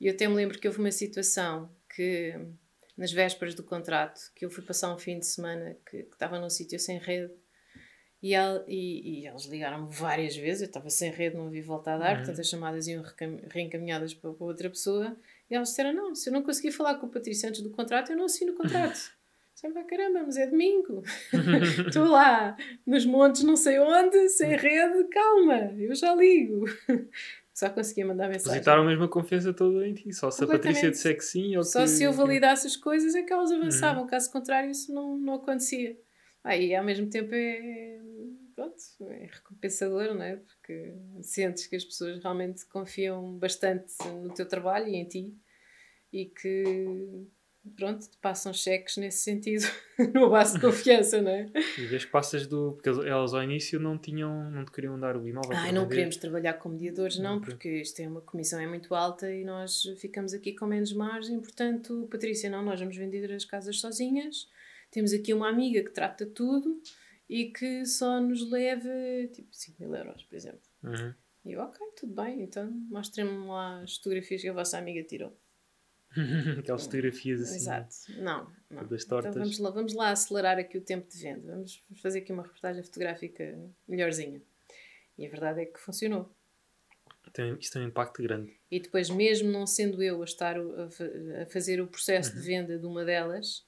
E 0.00 0.06
eu 0.06 0.14
até 0.14 0.28
me 0.28 0.34
lembro 0.34 0.58
que 0.58 0.68
houve 0.68 0.80
uma 0.80 0.92
situação 0.92 1.74
que, 1.94 2.34
nas 2.96 3.10
vésperas 3.10 3.54
do 3.54 3.62
contrato, 3.62 4.20
que 4.34 4.44
eu 4.44 4.50
fui 4.50 4.62
passar 4.62 4.94
um 4.94 4.98
fim 4.98 5.18
de 5.18 5.26
semana 5.26 5.76
que, 5.88 6.02
que 6.02 6.12
estava 6.14 6.38
num 6.38 6.50
sítio 6.50 6.78
sem 6.78 6.98
rede 6.98 7.32
e, 8.22 8.34
ela, 8.34 8.64
e, 8.66 9.20
e 9.20 9.26
eles 9.26 9.44
ligaram-me 9.44 9.92
várias 9.92 10.36
vezes, 10.36 10.62
eu 10.62 10.66
estava 10.66 10.90
sem 10.90 11.10
rede, 11.10 11.36
não 11.36 11.46
havia 11.46 11.62
volta 11.62 11.92
a 11.92 11.98
dar, 11.98 12.10
uhum. 12.10 12.16
portanto 12.18 12.40
as 12.40 12.48
chamadas 12.48 12.86
iam 12.86 13.04
reencaminhadas 13.50 14.14
para, 14.14 14.32
para 14.32 14.46
outra 14.46 14.68
pessoa 14.68 15.16
e 15.50 15.54
elas 15.54 15.68
disseram: 15.68 15.92
Não, 15.92 16.14
se 16.14 16.28
eu 16.28 16.32
não 16.32 16.42
conseguir 16.42 16.72
falar 16.72 16.96
com 16.96 17.06
o 17.06 17.10
Patrícia 17.10 17.48
antes 17.48 17.62
do 17.62 17.70
contrato, 17.70 18.10
eu 18.10 18.16
não 18.16 18.24
assino 18.24 18.52
o 18.52 18.56
contrato. 18.56 19.15
Sempre, 19.56 19.84
caramba, 19.84 20.22
mas 20.22 20.36
é 20.36 20.46
domingo. 20.46 21.02
Estou 21.88 22.04
lá, 22.04 22.54
nos 22.86 23.06
montes, 23.06 23.42
não 23.42 23.56
sei 23.56 23.78
onde, 23.78 24.28
sem 24.28 24.54
rede, 24.54 25.04
calma, 25.08 25.72
eu 25.78 25.94
já 25.94 26.14
ligo. 26.14 26.66
Só 27.54 27.70
conseguia 27.70 28.04
mandar 28.04 28.28
mensagem. 28.28 28.52
Depositaram 28.52 28.84
mesmo 28.84 29.04
a 29.04 29.08
confiança 29.08 29.54
toda 29.54 29.88
em 29.88 29.94
ti. 29.94 30.12
Só 30.12 30.30
se 30.30 30.44
a 30.44 30.46
Patrícia 30.46 30.90
dissesse 30.90 31.14
que 31.16 31.24
sim 31.24 31.56
ou 31.56 31.64
Só 31.64 31.80
que... 31.80 31.88
se 31.88 32.04
eu 32.04 32.12
validasse 32.12 32.66
as 32.66 32.76
coisas 32.76 33.14
é 33.14 33.22
que 33.22 33.32
elas 33.32 33.50
avançavam. 33.50 34.02
Uhum. 34.02 34.08
Caso 34.08 34.30
contrário, 34.30 34.70
isso 34.70 34.92
não, 34.92 35.16
não 35.16 35.36
acontecia. 35.36 35.98
Aí, 36.44 36.74
ao 36.74 36.84
mesmo 36.84 37.08
tempo, 37.08 37.30
é, 37.32 37.98
pronto, 38.54 38.76
é 39.08 39.30
recompensador, 39.32 40.14
não 40.14 40.22
é? 40.22 40.36
Porque 40.36 40.92
sentes 41.22 41.66
que 41.66 41.76
as 41.76 41.84
pessoas 41.84 42.22
realmente 42.22 42.66
confiam 42.66 43.38
bastante 43.38 43.94
no 44.22 44.34
teu 44.34 44.46
trabalho 44.46 44.88
e 44.88 44.96
em 44.96 45.08
ti 45.08 45.34
e 46.12 46.26
que, 46.26 47.26
pronto, 47.76 48.08
te 48.08 48.16
passam 48.18 48.52
cheques 48.52 48.96
nesse 48.96 49.18
sentido, 49.18 49.64
no 50.14 50.30
base 50.30 50.54
de 50.54 50.60
confiança, 50.60 51.20
não 51.20 51.30
é? 51.30 51.50
E 51.78 51.86
vês 51.86 52.04
que 52.04 52.10
passas 52.10 52.46
do. 52.46 52.72
Porque 52.72 52.88
elas 53.08 53.34
ao 53.34 53.42
início 53.42 53.80
não 53.80 53.98
tinham, 53.98 54.50
não 54.50 54.64
te 54.64 54.72
queriam 54.72 54.98
dar 54.98 55.16
o 55.16 55.26
imóvel. 55.26 55.56
Ai, 55.56 55.72
não 55.72 55.88
queremos 55.88 56.16
trabalhar 56.16 56.54
com 56.54 56.68
mediadores, 56.68 57.18
não, 57.18 57.40
porque 57.40 57.80
isto 57.80 58.00
é 58.00 58.08
uma 58.08 58.20
comissão 58.20 58.60
é 58.60 58.66
muito 58.66 58.94
alta 58.94 59.30
e 59.32 59.44
nós 59.44 59.82
ficamos 59.98 60.32
aqui 60.32 60.52
com 60.52 60.66
menos 60.66 60.92
margem, 60.92 61.40
portanto, 61.40 62.08
Patrícia, 62.10 62.48
não, 62.50 62.62
nós 62.62 62.80
vamos 62.80 62.96
vender 62.96 63.32
as 63.32 63.44
casas 63.44 63.78
sozinhas. 63.80 64.48
Temos 64.90 65.12
aqui 65.12 65.34
uma 65.34 65.48
amiga 65.48 65.82
que 65.82 65.90
trata 65.90 66.24
tudo 66.24 66.80
e 67.28 67.46
que 67.46 67.84
só 67.84 68.20
nos 68.20 68.48
leve 68.50 69.28
tipo 69.28 69.48
5 69.50 69.82
mil 69.82 69.94
euros, 69.94 70.22
por 70.24 70.36
exemplo. 70.36 70.60
Uhum. 70.82 71.12
E 71.44 71.52
eu, 71.52 71.60
ok, 71.60 71.86
tudo 71.96 72.14
bem, 72.14 72.42
então 72.42 72.70
mostrem-me 72.88 73.46
lá 73.46 73.82
as 73.82 73.96
fotografias 73.96 74.42
que 74.42 74.48
a 74.48 74.52
vossa 74.52 74.78
amiga 74.78 75.02
tirou. 75.04 75.36
Aquelas 76.58 76.84
fotografias 76.84 77.42
assim. 77.42 77.56
Exato, 77.56 77.94
não. 78.18 78.50
não. 78.70 78.86
Das 78.86 79.04
tortas. 79.04 79.30
Então 79.30 79.42
vamos 79.42 79.58
lá, 79.58 79.70
vamos 79.70 79.94
lá 79.94 80.10
acelerar 80.10 80.58
aqui 80.58 80.78
o 80.78 80.80
tempo 80.80 81.08
de 81.08 81.18
venda, 81.18 81.52
vamos 81.52 81.82
fazer 82.02 82.20
aqui 82.20 82.32
uma 82.32 82.42
reportagem 82.42 82.82
fotográfica 82.82 83.58
melhorzinha. 83.86 84.40
E 85.18 85.26
a 85.26 85.30
verdade 85.30 85.62
é 85.62 85.66
que 85.66 85.78
funcionou. 85.80 86.30
Tem, 87.32 87.54
isto 87.58 87.74
tem 87.74 87.82
um 87.82 87.88
impacto 87.88 88.22
grande. 88.22 88.58
E 88.70 88.80
depois, 88.80 89.10
mesmo 89.10 89.50
não 89.50 89.66
sendo 89.66 90.02
eu 90.02 90.22
a 90.22 90.24
estar 90.24 90.56
a, 90.56 91.42
a 91.42 91.46
fazer 91.46 91.80
o 91.82 91.86
processo 91.86 92.32
uhum. 92.32 92.40
de 92.40 92.46
venda 92.46 92.78
de 92.78 92.86
uma 92.86 93.04
delas, 93.04 93.66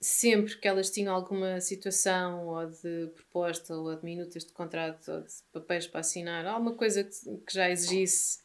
sempre 0.00 0.56
que 0.56 0.66
elas 0.66 0.90
tinham 0.90 1.14
alguma 1.14 1.60
situação 1.60 2.46
ou 2.46 2.66
de 2.66 3.10
proposta 3.14 3.74
ou 3.74 3.94
de 3.94 4.04
minutas 4.04 4.44
de 4.44 4.52
contrato 4.52 5.10
ou 5.10 5.20
de 5.20 5.32
papéis 5.52 5.86
para 5.86 6.00
assinar, 6.00 6.46
alguma 6.46 6.74
coisa 6.74 7.04
que, 7.04 7.10
que 7.10 7.52
já 7.52 7.68
exigisse 7.68 8.38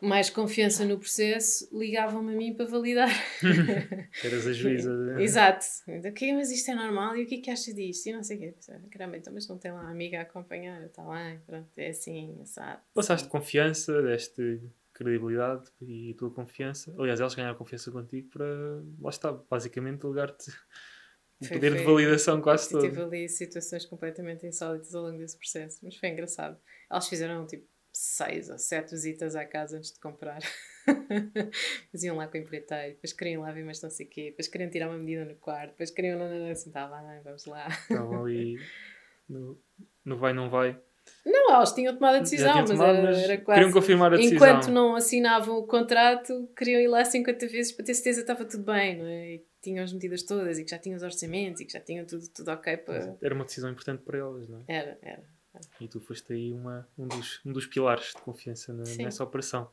mais 0.00 0.30
confiança 0.30 0.84
no 0.84 0.98
processo, 0.98 1.68
ligavam-me 1.76 2.34
a 2.34 2.36
mim 2.36 2.54
para 2.54 2.66
validar. 2.66 3.10
Eras 4.24 4.46
a 4.46 4.52
juíza. 4.52 4.96
De... 4.96 5.22
Exato. 5.22 5.66
Ok, 6.06 6.32
mas 6.34 6.50
isto 6.50 6.70
é 6.70 6.74
normal 6.74 7.16
e 7.16 7.24
o 7.24 7.26
que 7.26 7.36
é 7.36 7.40
que 7.40 7.50
achas 7.50 7.74
disto? 7.74 8.06
E 8.06 8.12
não 8.12 8.22
sei 8.22 8.36
o 8.36 8.40
quê. 8.40 8.54
Caramba, 8.90 9.16
então, 9.16 9.32
mas 9.32 9.48
não 9.48 9.58
tem 9.58 9.72
lá 9.72 9.80
uma 9.80 9.90
amiga 9.90 10.18
a 10.18 10.22
acompanhar. 10.22 10.82
Está 10.84 11.02
bem, 11.02 11.40
pronto, 11.46 11.68
é 11.76 11.88
assim, 11.88 12.38
exato. 12.40 12.82
Passaste 12.94 13.28
confiança, 13.28 14.02
deste 14.02 14.60
credibilidade 14.92 15.70
e 15.80 16.10
a 16.10 16.14
tua 16.14 16.30
confiança. 16.30 16.92
Aliás, 16.98 17.20
eles 17.20 17.34
ganharam 17.34 17.56
confiança 17.56 17.90
contigo 17.90 18.30
para, 18.30 18.44
lá 19.00 19.10
está, 19.10 19.32
basicamente, 19.32 20.04
legar-te 20.04 20.50
o 21.40 21.44
foi, 21.44 21.56
poder 21.56 21.70
foi, 21.70 21.78
de 21.78 21.84
validação 21.84 22.40
quase 22.40 22.68
todo. 22.68 22.82
Tive 22.82 23.00
ali 23.00 23.28
situações 23.28 23.86
completamente 23.86 24.44
insólitas 24.44 24.92
ao 24.94 25.04
longo 25.04 25.18
desse 25.18 25.38
processo, 25.38 25.78
mas 25.82 25.96
foi 25.96 26.08
engraçado. 26.08 26.58
Elas 26.90 27.08
fizeram 27.08 27.46
tipo 27.46 27.64
seis 27.98 28.48
ou 28.48 28.56
sete 28.56 28.92
visitas 28.92 29.34
à 29.34 29.44
casa 29.44 29.76
antes 29.76 29.92
de 29.92 29.98
comprar. 29.98 30.38
Faziam 31.90 32.16
lá 32.16 32.28
com 32.28 32.38
o 32.38 32.40
empreiteiro, 32.40 32.94
depois 32.94 33.12
queriam 33.12 33.42
lá 33.42 33.50
ver 33.50 33.64
mais 33.64 33.82
não 33.82 33.90
sei 33.90 34.06
o 34.06 34.08
quê, 34.08 34.30
depois 34.30 34.46
queriam 34.46 34.70
tirar 34.70 34.88
uma 34.88 34.98
medida 34.98 35.24
no 35.24 35.34
quarto, 35.34 35.70
depois 35.70 35.90
queriam, 35.90 36.16
não, 36.16 36.28
não, 36.28 36.38
não, 36.38 36.50
assim, 36.50 36.70
tá 36.70 36.86
bem, 36.86 37.20
vamos 37.24 37.44
lá. 37.46 37.66
Estavam 37.66 38.22
ali 38.24 38.56
no, 39.28 39.60
no 40.04 40.16
vai, 40.16 40.32
não 40.32 40.48
vai. 40.48 40.80
Não, 41.26 41.52
elas 41.52 41.72
tinham 41.72 41.92
tomado 41.92 42.16
a 42.16 42.20
decisão, 42.20 42.64
tomado, 42.64 42.68
mas, 42.68 42.80
era, 42.80 43.02
mas 43.02 43.18
era 43.18 43.38
quase. 43.38 43.60
Queriam 43.60 43.72
confirmar 43.72 44.14
a 44.14 44.16
decisão. 44.16 44.36
Enquanto 44.36 44.70
não 44.70 44.94
assinavam 44.94 45.58
o 45.58 45.66
contrato, 45.66 46.48
queriam 46.56 46.80
ir 46.80 46.86
lá 46.86 47.04
50 47.04 47.48
vezes 47.48 47.72
para 47.72 47.84
ter 47.84 47.94
certeza 47.94 48.18
que 48.24 48.30
estava 48.30 48.48
tudo 48.48 48.62
bem, 48.62 48.96
não 48.96 49.06
é? 49.06 49.34
E 49.34 49.46
tinham 49.60 49.82
as 49.82 49.92
medidas 49.92 50.22
todas 50.22 50.56
e 50.56 50.64
que 50.64 50.70
já 50.70 50.78
tinham 50.78 50.96
os 50.96 51.02
orçamentos 51.02 51.60
e 51.62 51.64
que 51.64 51.72
já 51.72 51.80
tinham 51.80 52.06
tudo, 52.06 52.28
tudo 52.28 52.48
ok 52.52 52.76
para. 52.76 53.16
Era 53.20 53.34
uma 53.34 53.44
decisão 53.44 53.72
importante 53.72 54.04
para 54.04 54.18
elas, 54.18 54.48
não 54.48 54.60
é? 54.60 54.64
Era, 54.68 54.98
era. 55.02 55.37
E 55.80 55.88
tu 55.88 56.00
foste 56.00 56.32
aí 56.32 56.52
uma, 56.52 56.88
um, 56.96 57.06
dos, 57.06 57.40
um 57.44 57.52
dos 57.52 57.66
pilares 57.66 58.12
de 58.14 58.22
confiança 58.22 58.72
na, 58.72 58.84
nessa 58.96 59.24
operação. 59.24 59.70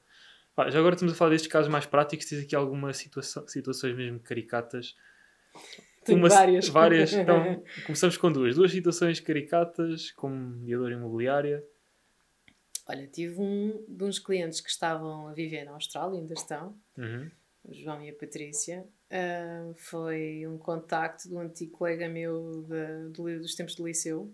Ah, 0.57 0.69
já 0.69 0.79
agora 0.79 0.95
estamos 0.95 1.13
a 1.13 1.17
falar 1.17 1.31
destes 1.31 1.51
casos 1.51 1.69
mais 1.69 1.85
práticos, 1.85 2.25
tens 2.25 2.43
aqui 2.43 2.55
algumas 2.55 2.97
situação, 2.97 3.47
situações 3.47 3.95
mesmo 3.95 4.19
caricatas 4.19 4.95
tenho 6.05 6.19
uma, 6.19 6.29
várias. 6.29 6.69
várias. 6.69 7.11
Então, 7.17 7.63
começamos 7.85 8.15
com 8.15 8.31
duas. 8.31 8.55
Duas 8.55 8.71
situações 8.71 9.19
caricatas, 9.19 10.11
como 10.11 10.35
mediadora 10.35 10.93
imobiliária. 10.93 11.65
Olha, 12.87 13.07
tive 13.07 13.41
um 13.41 13.83
de 13.87 14.03
uns 14.03 14.19
clientes 14.19 14.61
que 14.61 14.69
estavam 14.69 15.27
a 15.27 15.33
viver 15.33 15.65
na 15.65 15.71
Austrália, 15.71 16.19
ainda 16.19 16.35
estão, 16.35 16.77
uhum. 16.95 17.31
o 17.63 17.73
João 17.73 18.03
e 18.03 18.09
a 18.11 18.13
Patrícia. 18.13 18.85
Uh, 19.09 19.73
foi 19.73 20.45
um 20.45 20.57
contacto 20.59 21.27
de 21.27 21.33
um 21.33 21.39
antigo 21.39 21.71
colega 21.71 22.07
meu 22.07 22.63
de, 22.67 23.09
de, 23.11 23.39
dos 23.39 23.55
tempos 23.55 23.73
do 23.73 23.87
liceu. 23.87 24.31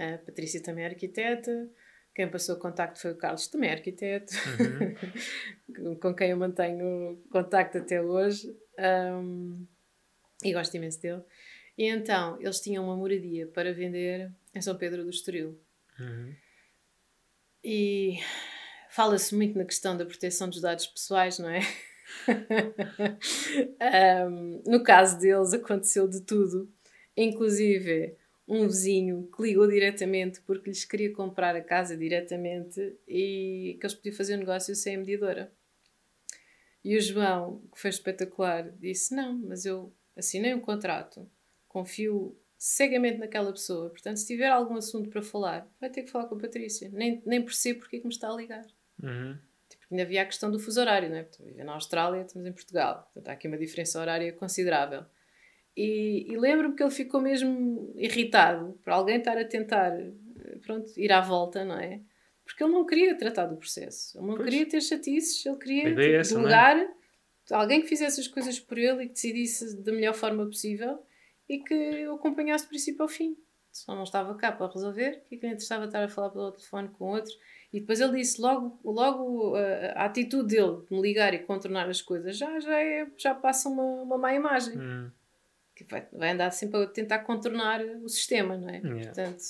A 0.00 0.18
Patrícia 0.18 0.62
também 0.62 0.84
é 0.84 0.88
arquiteta. 0.88 1.70
Quem 2.14 2.28
passou 2.28 2.56
o 2.56 2.58
contacto 2.58 2.98
foi 2.98 3.12
o 3.12 3.16
Carlos, 3.16 3.46
também 3.48 3.70
é 3.70 3.74
arquiteto, 3.74 4.32
uhum. 5.68 5.94
com 6.00 6.14
quem 6.14 6.30
eu 6.30 6.36
mantenho 6.36 7.22
contacto 7.30 7.78
até 7.78 8.02
hoje. 8.02 8.56
Um, 8.78 9.66
e 10.42 10.52
gosto 10.52 10.74
imenso 10.74 11.00
dele. 11.00 11.22
E 11.76 11.84
então, 11.84 12.40
eles 12.40 12.60
tinham 12.60 12.84
uma 12.84 12.96
moradia 12.96 13.46
para 13.46 13.74
vender 13.74 14.32
em 14.54 14.60
São 14.60 14.76
Pedro 14.76 15.04
do 15.04 15.10
Estoril. 15.10 15.60
Uhum. 15.98 16.34
E 17.62 18.18
fala-se 18.88 19.34
muito 19.34 19.56
na 19.56 19.64
questão 19.64 19.96
da 19.96 20.06
proteção 20.06 20.48
dos 20.48 20.62
dados 20.62 20.86
pessoais, 20.86 21.38
não 21.38 21.50
é? 21.50 21.60
um, 24.26 24.62
no 24.66 24.82
caso 24.82 25.18
deles, 25.18 25.52
aconteceu 25.52 26.08
de 26.08 26.22
tudo, 26.22 26.72
inclusive 27.16 28.16
um 28.50 28.66
vizinho 28.66 29.30
que 29.34 29.42
ligou 29.42 29.68
diretamente 29.68 30.40
porque 30.40 30.68
lhes 30.68 30.84
queria 30.84 31.12
comprar 31.12 31.54
a 31.54 31.62
casa 31.62 31.96
diretamente 31.96 32.98
e 33.06 33.78
que 33.80 33.86
eles 33.86 33.94
podiam 33.94 34.16
fazer 34.16 34.34
um 34.34 34.38
negócio 34.38 34.74
sem 34.74 34.96
a 34.96 34.98
mediadora. 34.98 35.52
E 36.82 36.96
o 36.96 37.00
João, 37.00 37.62
que 37.72 37.80
foi 37.80 37.90
espetacular, 37.90 38.68
disse: 38.72 39.14
Não, 39.14 39.38
mas 39.38 39.64
eu 39.64 39.94
assinei 40.16 40.52
um 40.52 40.60
contrato, 40.60 41.30
confio 41.68 42.36
cegamente 42.58 43.18
naquela 43.18 43.52
pessoa, 43.52 43.88
portanto, 43.88 44.16
se 44.16 44.26
tiver 44.26 44.50
algum 44.50 44.76
assunto 44.76 45.08
para 45.08 45.22
falar, 45.22 45.66
vai 45.80 45.88
ter 45.88 46.02
que 46.02 46.10
falar 46.10 46.26
com 46.26 46.34
a 46.34 46.38
Patrícia. 46.40 46.90
Nem, 46.92 47.22
nem 47.24 47.42
percebo 47.42 47.80
porque 47.80 47.96
é 47.96 48.00
que 48.00 48.06
me 48.06 48.12
está 48.12 48.28
a 48.28 48.36
ligar. 48.36 48.66
Uhum. 49.02 49.38
Tipo, 49.68 49.84
ainda 49.90 50.02
havia 50.02 50.22
a 50.22 50.26
questão 50.26 50.50
do 50.50 50.58
fuso 50.58 50.80
horário, 50.80 51.08
não 51.08 51.16
é? 51.16 51.22
Porque 51.22 51.42
vive 51.44 51.62
na 51.62 51.74
Austrália, 51.74 52.22
estamos 52.22 52.46
em 52.46 52.52
Portugal. 52.52 53.04
Portanto, 53.04 53.28
há 53.28 53.32
aqui 53.32 53.46
uma 53.46 53.56
diferença 53.56 54.00
horária 54.00 54.32
considerável. 54.32 55.06
E, 55.76 56.26
e 56.32 56.36
lembro-me 56.36 56.74
que 56.74 56.82
ele 56.82 56.90
ficou 56.90 57.20
mesmo 57.20 57.92
irritado 57.96 58.78
por 58.82 58.92
alguém 58.92 59.18
estar 59.18 59.38
a 59.38 59.44
tentar 59.44 59.92
pronto, 60.60 60.92
ir 60.96 61.12
à 61.12 61.20
volta, 61.20 61.64
não 61.64 61.78
é? 61.78 62.00
Porque 62.44 62.64
ele 62.64 62.72
não 62.72 62.84
queria 62.84 63.16
tratar 63.16 63.46
do 63.46 63.56
processo. 63.56 64.18
Ele 64.18 64.26
não 64.26 64.36
pois. 64.36 64.48
queria 64.48 64.68
ter 64.68 64.80
chatices, 64.80 65.44
ele 65.46 65.56
queria 65.56 65.84
tipo, 65.88 66.00
é 66.00 66.12
essa, 66.14 66.34
delegar 66.34 66.76
é? 66.76 66.88
alguém 67.52 67.80
que 67.80 67.88
fizesse 67.88 68.20
as 68.20 68.28
coisas 68.28 68.58
por 68.58 68.78
ele 68.78 69.04
e 69.04 69.06
que 69.06 69.14
decidisse 69.14 69.76
da 69.82 69.92
melhor 69.92 70.14
forma 70.14 70.44
possível 70.44 70.98
e 71.48 71.58
que 71.58 72.06
o 72.08 72.14
acompanhasse 72.14 72.64
do 72.64 72.68
princípio 72.68 73.02
ao 73.02 73.08
fim. 73.08 73.36
Só 73.72 73.94
não 73.94 74.02
estava 74.02 74.34
cá 74.34 74.50
para 74.50 74.72
resolver, 74.72 75.22
que 75.28 75.36
cliente 75.36 75.62
estava 75.62 75.84
a 75.84 75.86
estar 75.86 76.02
a 76.02 76.08
falar 76.08 76.30
pelo 76.30 76.50
telefone 76.50 76.88
com 76.88 77.12
outro. 77.12 77.32
E 77.72 77.78
depois 77.78 78.00
ele 78.00 78.18
disse 78.18 78.40
logo, 78.40 78.80
logo 78.84 79.54
a, 79.54 79.60
uh, 79.60 79.92
a 79.94 80.04
atitude 80.06 80.56
dele 80.56 80.82
de 80.88 80.92
me 80.92 81.00
ligar 81.00 81.32
e 81.34 81.38
contornar 81.38 81.88
as 81.88 82.02
coisas 82.02 82.36
já, 82.36 82.58
já, 82.58 82.80
é, 82.80 83.06
já 83.16 83.32
passa 83.32 83.68
uma, 83.68 84.02
uma 84.02 84.18
má 84.18 84.34
imagem. 84.34 84.76
Hum. 84.76 85.10
Que 85.84 85.90
vai, 85.90 86.06
vai 86.12 86.32
andar 86.32 86.50
sempre 86.50 86.82
a 86.82 86.86
tentar 86.86 87.20
contornar 87.20 87.80
o 87.80 88.08
sistema, 88.08 88.56
não 88.58 88.68
é? 88.68 88.78
Yeah. 88.80 89.04
Portanto, 89.04 89.42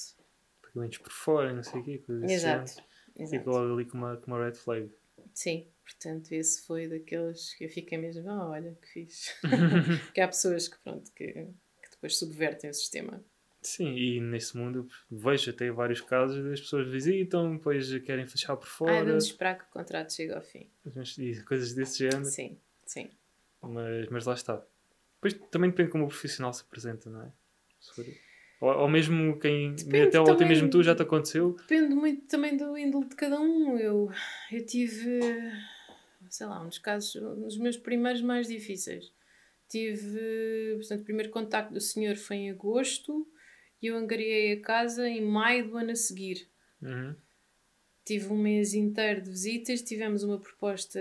pagamentos 0.62 0.98
por 0.98 1.11
fora, 1.11 1.52
não 1.52 1.62
sei 1.65 1.81
o 1.81 1.85
quê, 1.85 1.98
coisas 1.98 2.31
Exato. 2.31 2.62
Assim. 2.62 2.81
Exato. 3.19 3.39
Fica 3.39 3.51
logo 3.51 3.74
ali 3.74 3.85
com 3.85 3.98
uma, 3.98 4.16
com 4.16 4.31
uma 4.31 4.44
red 4.44 4.55
flag. 4.55 4.89
Sim, 5.35 5.66
portanto, 5.85 6.31
esse 6.32 6.65
foi 6.65 6.86
daqueles 6.86 7.52
que 7.55 7.65
eu 7.65 7.69
fiquei 7.69 7.98
mesmo, 7.98 8.31
ah, 8.31 8.51
olha, 8.51 8.78
que 8.81 8.89
fiz. 8.89 9.35
Porque 10.07 10.20
há 10.23 10.28
pessoas 10.28 10.69
que, 10.69 10.78
pronto, 10.78 11.11
que, 11.12 11.27
que 11.27 11.90
depois 11.90 12.16
subvertem 12.16 12.70
o 12.70 12.74
sistema. 12.74 13.24
Sim, 13.61 13.94
e 13.94 14.20
nesse 14.20 14.57
mundo 14.57 14.89
vejo 15.11 15.51
até 15.51 15.70
vários 15.70 16.01
casos 16.01 16.43
das 16.43 16.61
pessoas 16.61 16.89
visitam, 16.89 17.57
depois 17.57 17.93
querem 18.05 18.27
fechar 18.27 18.57
por 18.57 18.69
fora. 18.69 19.01
Ah, 19.01 19.05
vamos 19.05 19.24
esperar 19.24 19.59
que 19.59 19.65
o 19.65 19.70
contrato 19.70 20.12
chegue 20.12 20.32
ao 20.32 20.40
fim. 20.40 20.70
E 21.19 21.43
coisas 21.43 21.74
desse 21.74 21.98
género. 21.98 22.24
Sim, 22.24 22.57
sim. 22.86 23.11
Mas, 23.61 24.09
mas 24.09 24.24
lá 24.24 24.32
está. 24.32 24.65
Depois 25.23 25.35
também 25.51 25.69
depende 25.69 25.91
como 25.91 26.05
o 26.05 26.09
profissional 26.09 26.51
se 26.53 26.63
apresenta, 26.63 27.11
não 27.11 27.23
é? 27.23 27.33
Ou, 28.59 28.71
ou 28.71 28.89
mesmo 28.89 29.39
quem. 29.39 29.75
Depende 29.75 30.09
até, 30.09 30.21
ou 30.21 30.31
até 30.31 30.47
mesmo 30.47 30.71
tu 30.71 30.83
já 30.83 30.97
te 30.97 31.03
aconteceu? 31.03 31.53
Depende 31.53 31.95
muito 31.95 32.27
também 32.27 32.57
do 32.57 32.77
índole 32.77 33.07
de 33.07 33.15
cada 33.15 33.39
um. 33.39 33.79
Eu, 33.79 34.11
eu 34.51 34.67
tive. 34.67 35.21
Sei 36.31 36.47
lá, 36.47 36.63
um 36.63 36.69
dos 36.69 36.79
casos. 36.79 37.15
Um 37.17 37.43
dos 37.43 37.59
meus 37.59 37.77
primeiros 37.77 38.23
mais 38.23 38.49
difíceis. 38.49 39.13
Tive. 39.69 40.77
Portanto, 40.77 41.03
o 41.03 41.05
primeiro 41.05 41.31
contacto 41.31 41.75
do 41.75 41.81
senhor 41.81 42.17
foi 42.17 42.37
em 42.37 42.51
agosto 42.51 43.29
e 43.83 43.89
eu 43.89 43.97
angariei 43.97 44.55
a 44.55 44.61
casa 44.61 45.07
em 45.07 45.21
maio 45.21 45.69
do 45.69 45.77
ano 45.77 45.91
a 45.91 45.97
seguir. 45.97 46.49
Uhum. 46.81 47.15
Tive 48.07 48.33
um 48.33 48.39
mês 48.39 48.73
inteiro 48.73 49.21
de 49.21 49.31
visitas, 49.31 49.83
tivemos 49.83 50.23
uma 50.23 50.39
proposta 50.39 50.99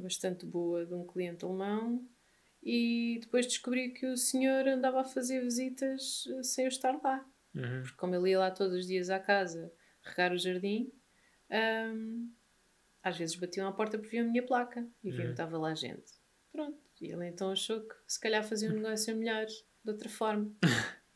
bastante 0.00 0.46
boa 0.46 0.86
de 0.86 0.94
um 0.94 1.04
cliente 1.04 1.44
alemão 1.44 2.06
e 2.62 3.18
depois 3.20 3.46
descobri 3.46 3.90
que 3.90 4.06
o 4.06 4.16
senhor 4.16 4.66
andava 4.66 5.00
a 5.00 5.04
fazer 5.04 5.42
visitas 5.42 6.24
eh, 6.28 6.42
sem 6.42 6.64
eu 6.64 6.68
estar 6.68 6.98
lá. 7.02 7.24
Uhum. 7.54 7.82
Porque 7.82 7.96
como 7.96 8.14
ele 8.14 8.30
ia 8.30 8.38
lá 8.38 8.50
todos 8.50 8.74
os 8.74 8.86
dias 8.86 9.10
à 9.10 9.18
casa 9.18 9.72
regar 10.02 10.32
o 10.32 10.38
jardim, 10.38 10.92
um, 11.50 12.30
às 13.02 13.16
vezes 13.16 13.36
batiam 13.36 13.68
à 13.68 13.72
porta 13.72 13.98
porque 13.98 14.10
viam 14.10 14.26
a 14.26 14.30
minha 14.30 14.44
placa 14.44 14.86
e 15.02 15.10
viam 15.10 15.20
uhum. 15.20 15.26
que 15.26 15.30
estava 15.32 15.58
lá 15.58 15.74
gente. 15.74 16.12
Pronto. 16.52 16.78
E 17.00 17.12
ele 17.12 17.26
então 17.26 17.52
achou 17.52 17.80
que 17.80 17.94
se 18.06 18.20
calhar 18.20 18.42
fazia 18.42 18.70
um 18.70 18.74
negócio 18.74 19.16
melhor, 19.16 19.46
de 19.46 19.90
outra 19.90 20.08
forma. 20.08 20.52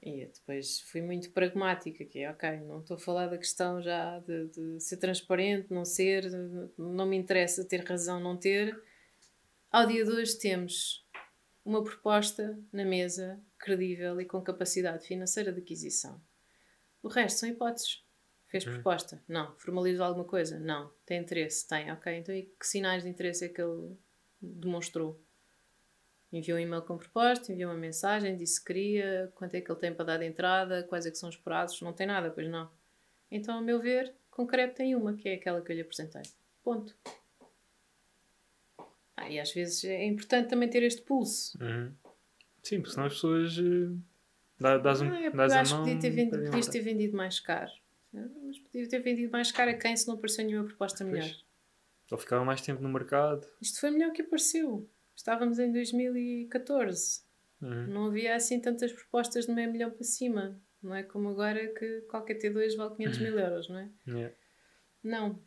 e 0.00 0.26
depois 0.26 0.80
fui 0.80 1.02
muito 1.02 1.32
pragmática, 1.32 2.04
que 2.04 2.20
é 2.20 2.30
ok, 2.30 2.60
não 2.60 2.80
estou 2.80 2.96
a 2.96 3.00
falar 3.00 3.26
da 3.26 3.36
questão 3.36 3.82
já 3.82 4.20
de, 4.20 4.46
de 4.46 4.80
ser 4.80 4.98
transparente, 4.98 5.72
não 5.72 5.84
ser, 5.84 6.24
não 6.78 7.06
me 7.06 7.16
interessa 7.16 7.64
ter 7.64 7.84
razão, 7.84 8.20
não 8.20 8.36
ter 8.36 8.80
ao 9.70 9.86
dia 9.86 10.04
de 10.04 10.10
hoje 10.10 10.38
temos 10.38 11.06
uma 11.64 11.84
proposta 11.84 12.58
na 12.72 12.84
mesa 12.84 13.40
credível 13.58 14.20
e 14.20 14.24
com 14.24 14.40
capacidade 14.42 15.06
financeira 15.06 15.52
de 15.52 15.60
aquisição. 15.60 16.20
O 17.02 17.08
resto 17.08 17.40
são 17.40 17.48
hipóteses. 17.48 18.04
Fez 18.46 18.66
uhum. 18.66 18.74
proposta? 18.74 19.22
Não. 19.28 19.54
Formalizou 19.58 20.06
alguma 20.06 20.24
coisa? 20.24 20.58
Não. 20.58 20.90
Tem 21.04 21.20
interesse? 21.20 21.68
Tem. 21.68 21.92
Ok. 21.92 22.12
Então 22.16 22.34
e 22.34 22.44
que 22.58 22.66
sinais 22.66 23.02
de 23.02 23.08
interesse 23.10 23.44
é 23.44 23.48
que 23.48 23.60
ele 23.60 23.96
demonstrou? 24.40 25.22
Enviou 26.32 26.58
um 26.58 26.60
e-mail 26.60 26.82
com 26.82 26.96
proposta, 26.98 27.52
enviou 27.52 27.70
uma 27.70 27.78
mensagem, 27.78 28.36
disse 28.36 28.60
que 28.60 28.66
queria, 28.66 29.32
quanto 29.34 29.54
é 29.54 29.60
que 29.60 29.70
ele 29.70 29.78
tem 29.78 29.94
para 29.94 30.04
dar 30.04 30.18
de 30.18 30.26
entrada, 30.26 30.82
quais 30.84 31.06
é 31.06 31.10
que 31.10 31.16
são 31.16 31.28
os 31.28 31.36
prazos, 31.36 31.80
não 31.80 31.92
tem 31.92 32.06
nada, 32.06 32.30
pois 32.30 32.48
não. 32.48 32.70
Então, 33.30 33.58
a 33.58 33.62
meu 33.62 33.80
ver, 33.80 34.14
concreto 34.30 34.76
tem 34.76 34.94
uma, 34.94 35.14
que 35.14 35.28
é 35.28 35.34
aquela 35.34 35.62
que 35.62 35.72
eu 35.72 35.76
lhe 35.76 35.82
apresentei. 35.82 36.22
Ponto. 36.62 36.94
Ah, 39.18 39.28
e 39.28 39.40
às 39.40 39.52
vezes 39.52 39.84
é 39.84 40.04
importante 40.04 40.48
também 40.48 40.70
ter 40.70 40.82
este 40.84 41.02
pulso. 41.02 41.58
Uhum. 41.60 41.92
Sim, 42.62 42.80
porque 42.80 42.92
senão 42.92 43.06
as 43.06 43.14
pessoas 43.14 43.58
uh, 43.58 43.98
dás, 44.60 45.00
um, 45.00 45.10
ah, 45.10 45.22
é 45.22 45.30
dás 45.30 45.52
acho 45.52 45.74
a 45.74 45.78
mão. 45.78 45.86
Podia 45.86 46.00
ter 46.00 46.30
podias 46.30 46.66
ter 46.68 46.80
vendido 46.80 47.16
mais 47.16 47.40
caro. 47.40 47.70
Mas 48.12 48.58
podia 48.60 48.88
ter 48.88 49.00
vendido 49.00 49.32
mais 49.32 49.50
caro 49.50 49.70
a 49.70 49.74
quem 49.74 49.96
se 49.96 50.06
não 50.06 50.14
apareceu 50.14 50.44
nenhuma 50.44 50.66
proposta 50.66 51.04
pois. 51.04 51.12
melhor. 51.12 51.36
Ou 52.12 52.18
ficava 52.18 52.44
mais 52.44 52.60
tempo 52.60 52.80
no 52.80 52.88
mercado. 52.88 53.46
Isto 53.60 53.80
foi 53.80 53.90
melhor 53.90 54.12
que 54.12 54.22
apareceu. 54.22 54.88
Estávamos 55.16 55.58
em 55.58 55.72
2014. 55.72 57.22
Uhum. 57.60 57.86
Não 57.88 58.06
havia 58.06 58.36
assim 58.36 58.60
tantas 58.60 58.92
propostas 58.92 59.46
de 59.46 59.52
meio 59.52 59.70
milhão 59.70 59.90
para 59.90 60.04
cima. 60.04 60.60
Não 60.80 60.94
é 60.94 61.02
como 61.02 61.28
agora 61.28 61.66
que 61.74 62.02
qualquer 62.02 62.38
T2 62.38 62.76
vale 62.76 62.94
500 62.94 63.18
mil 63.18 63.38
euros, 63.38 63.68
não 63.68 63.78
é? 63.78 63.90
Yeah. 64.06 64.34
Não. 65.02 65.42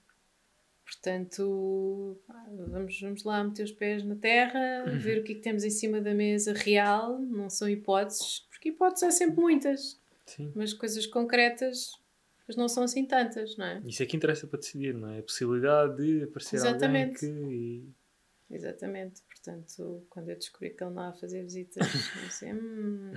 Portanto, 0.92 2.18
vamos, 2.68 3.00
vamos 3.00 3.24
lá 3.24 3.42
meter 3.42 3.64
os 3.64 3.72
pés 3.72 4.04
na 4.04 4.16
terra, 4.16 4.84
uhum. 4.86 5.00
ver 5.00 5.20
o 5.20 5.24
que 5.24 5.32
é 5.32 5.36
que 5.36 5.42
temos 5.42 5.64
em 5.64 5.70
cima 5.70 6.02
da 6.02 6.14
mesa 6.14 6.52
real, 6.52 7.18
não 7.18 7.50
são 7.50 7.70
hipóteses, 7.70 8.46
porque 8.50 8.70
hipóteses 8.70 9.04
há 9.04 9.12
sempre 9.12 9.40
muitas, 9.40 9.98
Sim. 10.26 10.52
mas 10.54 10.74
coisas 10.74 11.08
concretas 11.08 12.00
mas 12.48 12.58
não 12.58 12.68
são 12.68 12.84
assim 12.84 13.06
tantas, 13.06 13.56
não 13.56 13.66
é? 13.66 13.82
Isso 13.86 14.04
é 14.04 14.06
que 14.06 14.18
interessa 14.18 14.46
para 14.46 14.60
decidir, 14.60 14.94
não 14.94 15.10
é? 15.10 15.20
A 15.20 15.24
possibilidade 15.24 15.96
de 15.96 16.24
aparecer 16.26 16.58
Exatamente. 16.58 17.26
alguém 17.26 17.94
que... 18.50 18.54
Exatamente, 18.54 19.22
portanto, 19.22 20.06
quando 20.10 20.30
eu 20.30 20.36
descobri 20.36 20.72
que 20.72 20.84
ele 20.84 20.94
não 20.94 21.08
ia 21.08 21.14
fazer 21.14 21.42
visitas, 21.44 21.88
eu 22.18 22.28
disse, 22.28 22.52
hum... 22.52 23.14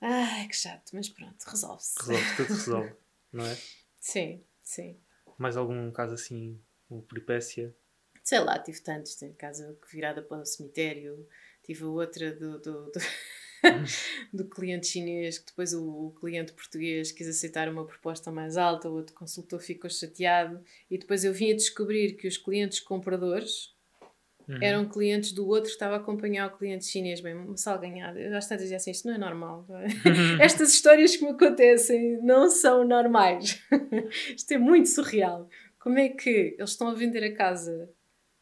Ai, 0.00 0.48
que 0.48 0.56
chato, 0.56 0.92
mas 0.94 1.10
pronto, 1.10 1.44
resolve-se. 1.44 1.98
Resolve, 1.98 2.36
tudo 2.36 2.48
resolve, 2.48 2.92
não 3.30 3.44
é? 3.44 3.58
Sim, 4.00 4.42
sim. 4.62 4.96
Mais 5.38 5.56
algum 5.56 5.90
caso 5.90 6.14
assim, 6.14 6.60
uma 6.90 7.00
peripécia? 7.00 7.74
Sei 8.22 8.40
lá, 8.40 8.58
tive 8.58 8.80
tantos. 8.80 9.14
Tive 9.14 9.32
casa 9.34 9.78
virada 9.90 10.20
para 10.20 10.42
o 10.42 10.44
cemitério, 10.44 11.26
tive 11.62 11.84
outra 11.84 12.32
do, 12.32 12.58
do, 12.58 12.90
do, 12.90 13.00
do 14.34 14.44
cliente 14.48 14.88
chinês, 14.88 15.38
que 15.38 15.46
depois 15.46 15.72
o, 15.72 16.08
o, 16.08 16.12
cliente 16.12 16.52
português 16.52 17.12
quis 17.12 17.28
aceitar 17.28 17.68
uma 17.68 17.86
proposta 17.86 18.30
mais 18.30 18.56
alta, 18.56 18.88
o 18.88 18.94
outro 18.94 19.14
consultor 19.14 19.60
ficou 19.60 19.88
chateado, 19.88 20.62
e 20.90 20.98
depois 20.98 21.24
eu 21.24 21.32
vim 21.32 21.52
a 21.52 21.56
descobrir 21.56 22.14
que 22.16 22.28
os 22.28 22.36
clientes 22.36 22.80
compradores 22.80 23.74
Uhum. 24.48 24.58
Eram 24.62 24.88
clientes 24.88 25.32
do 25.32 25.46
outro 25.46 25.64
que 25.64 25.74
estava 25.74 25.96
a 25.96 25.98
acompanhar 25.98 26.46
o 26.46 26.56
cliente 26.56 26.86
chinês, 26.86 27.20
bem, 27.20 27.34
uma 27.34 27.56
salganhada. 27.56 28.18
Eu 28.18 28.30
já 28.30 28.38
estava 28.38 28.60
a 28.60 28.64
dizer 28.64 28.76
assim: 28.76 28.90
isto 28.90 29.06
não 29.06 29.14
é 29.14 29.18
normal. 29.18 29.66
Não 29.68 29.76
é? 29.78 29.86
Estas 30.40 30.72
histórias 30.72 31.14
que 31.14 31.24
me 31.24 31.32
acontecem 31.32 32.18
não 32.22 32.48
são 32.48 32.82
normais. 32.82 33.62
isto 34.34 34.50
é 34.52 34.58
muito 34.58 34.88
surreal. 34.88 35.48
Como 35.78 35.98
é 35.98 36.08
que 36.08 36.56
eles 36.58 36.70
estão 36.70 36.88
a 36.88 36.94
vender 36.94 37.22
a 37.22 37.34
casa 37.34 37.90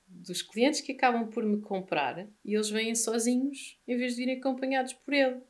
dos 0.06 0.42
clientes 0.42 0.80
que 0.80 0.92
acabam 0.92 1.28
por 1.28 1.44
me 1.44 1.60
comprar 1.60 2.28
e 2.44 2.54
eles 2.54 2.70
vêm 2.70 2.94
sozinhos 2.94 3.78
em 3.86 3.96
vez 3.96 4.12
de 4.12 4.18
virem 4.18 4.38
acompanhados 4.38 4.92
por 4.92 5.12
ele? 5.12 5.40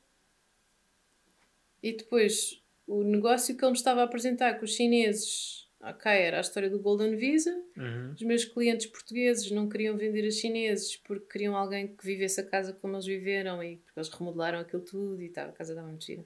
E 1.83 1.93
depois 1.95 2.63
o 2.87 3.03
negócio 3.03 3.55
que 3.57 3.63
ele 3.63 3.73
me 3.73 3.77
estava 3.77 4.01
a 4.01 4.05
apresentar 4.05 4.59
com 4.59 4.65
os 4.65 4.75
chineses 4.75 5.66
ok, 5.81 6.11
era 6.11 6.39
a 6.39 6.41
história 6.41 6.71
do 6.71 6.79
Golden 6.79 7.17
Visa. 7.17 7.53
Uhum. 7.77 8.13
Os 8.13 8.23
meus 8.23 8.45
clientes 8.45 8.87
portugueses 8.87 9.51
não 9.51 9.69
queriam 9.69 9.97
vender 9.97 10.27
a 10.27 10.31
chineses 10.31 10.97
porque 10.97 11.27
queriam 11.27 11.57
alguém 11.57 11.89
que 11.89 12.05
vivesse 12.05 12.41
a 12.41 12.45
casa 12.45 12.73
como 12.73 12.95
eles 12.95 13.07
viveram 13.07 13.63
e 13.63 13.77
porque 13.77 13.99
eles 13.99 14.09
remodelaram 14.09 14.61
aquilo 14.61 14.83
tudo 14.83 15.23
e 15.23 15.29
tal, 15.29 15.49
a 15.49 15.53
casa 15.53 15.73
estava 15.73 15.97
gira. 16.01 16.25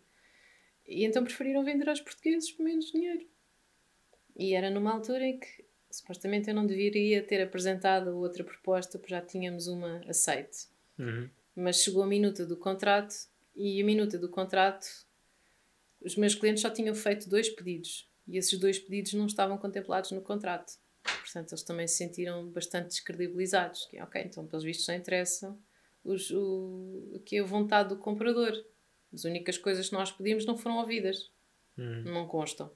E 0.87 1.05
então 1.05 1.23
preferiram 1.25 1.65
vender 1.65 1.89
aos 1.89 2.01
portugueses 2.01 2.51
por 2.51 2.65
menos 2.65 2.91
dinheiro. 2.91 3.27
E 4.37 4.55
era 4.55 4.71
numa 4.71 4.93
altura 4.93 5.25
em 5.25 5.39
que 5.39 5.65
supostamente 5.91 6.49
eu 6.49 6.55
não 6.55 6.67
deveria 6.67 7.23
ter 7.23 7.43
apresentado 7.43 8.17
outra 8.17 8.45
proposta 8.45 8.99
porque 8.99 9.15
já 9.15 9.21
tínhamos 9.21 9.67
uma 9.67 10.01
aceite. 10.09 10.69
Uhum. 10.99 11.29
Mas 11.55 11.83
chegou 11.83 12.03
a 12.03 12.07
minuta 12.07 12.47
do 12.47 12.57
contrato 12.57 13.15
e 13.55 13.81
a 13.81 13.85
minuta 13.85 14.17
do 14.17 14.29
contrato 14.29 14.87
os 16.01 16.17
meus 16.17 16.35
clientes 16.35 16.63
só 16.63 16.71
tinham 16.71 16.95
feito 16.95 17.29
dois 17.29 17.49
pedidos 17.51 18.10
e 18.31 18.39
esses 18.39 18.57
dois 18.59 18.79
pedidos 18.79 19.13
não 19.15 19.27
estavam 19.27 19.59
contemplados 19.59 20.13
no 20.13 20.23
contrato. 20.23 20.79
Portanto, 21.03 21.51
eles 21.51 21.63
também 21.65 21.87
se 21.89 21.97
sentiram 21.97 22.49
bastante 22.49 22.87
descredibilizados. 22.87 23.87
Que, 23.87 24.01
ok, 24.01 24.23
então, 24.25 24.47
pelos 24.47 24.65
vistos, 24.65 24.87
só 24.87 24.93
interessa 24.93 25.59
os, 26.05 26.31
o, 26.31 27.13
aqui 27.17 27.41
a 27.41 27.45
vontade 27.45 27.89
do 27.89 27.97
comprador. 27.97 28.53
As 29.13 29.25
únicas 29.25 29.59
coisas 29.59 29.89
que 29.89 29.95
nós 29.95 30.13
pedimos 30.13 30.47
não 30.47 30.57
foram 30.57 30.79
ouvidas. 30.79 31.31
Hum. 31.77 32.05
Não 32.05 32.29
constam. 32.29 32.71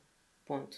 Ponto. 0.44 0.76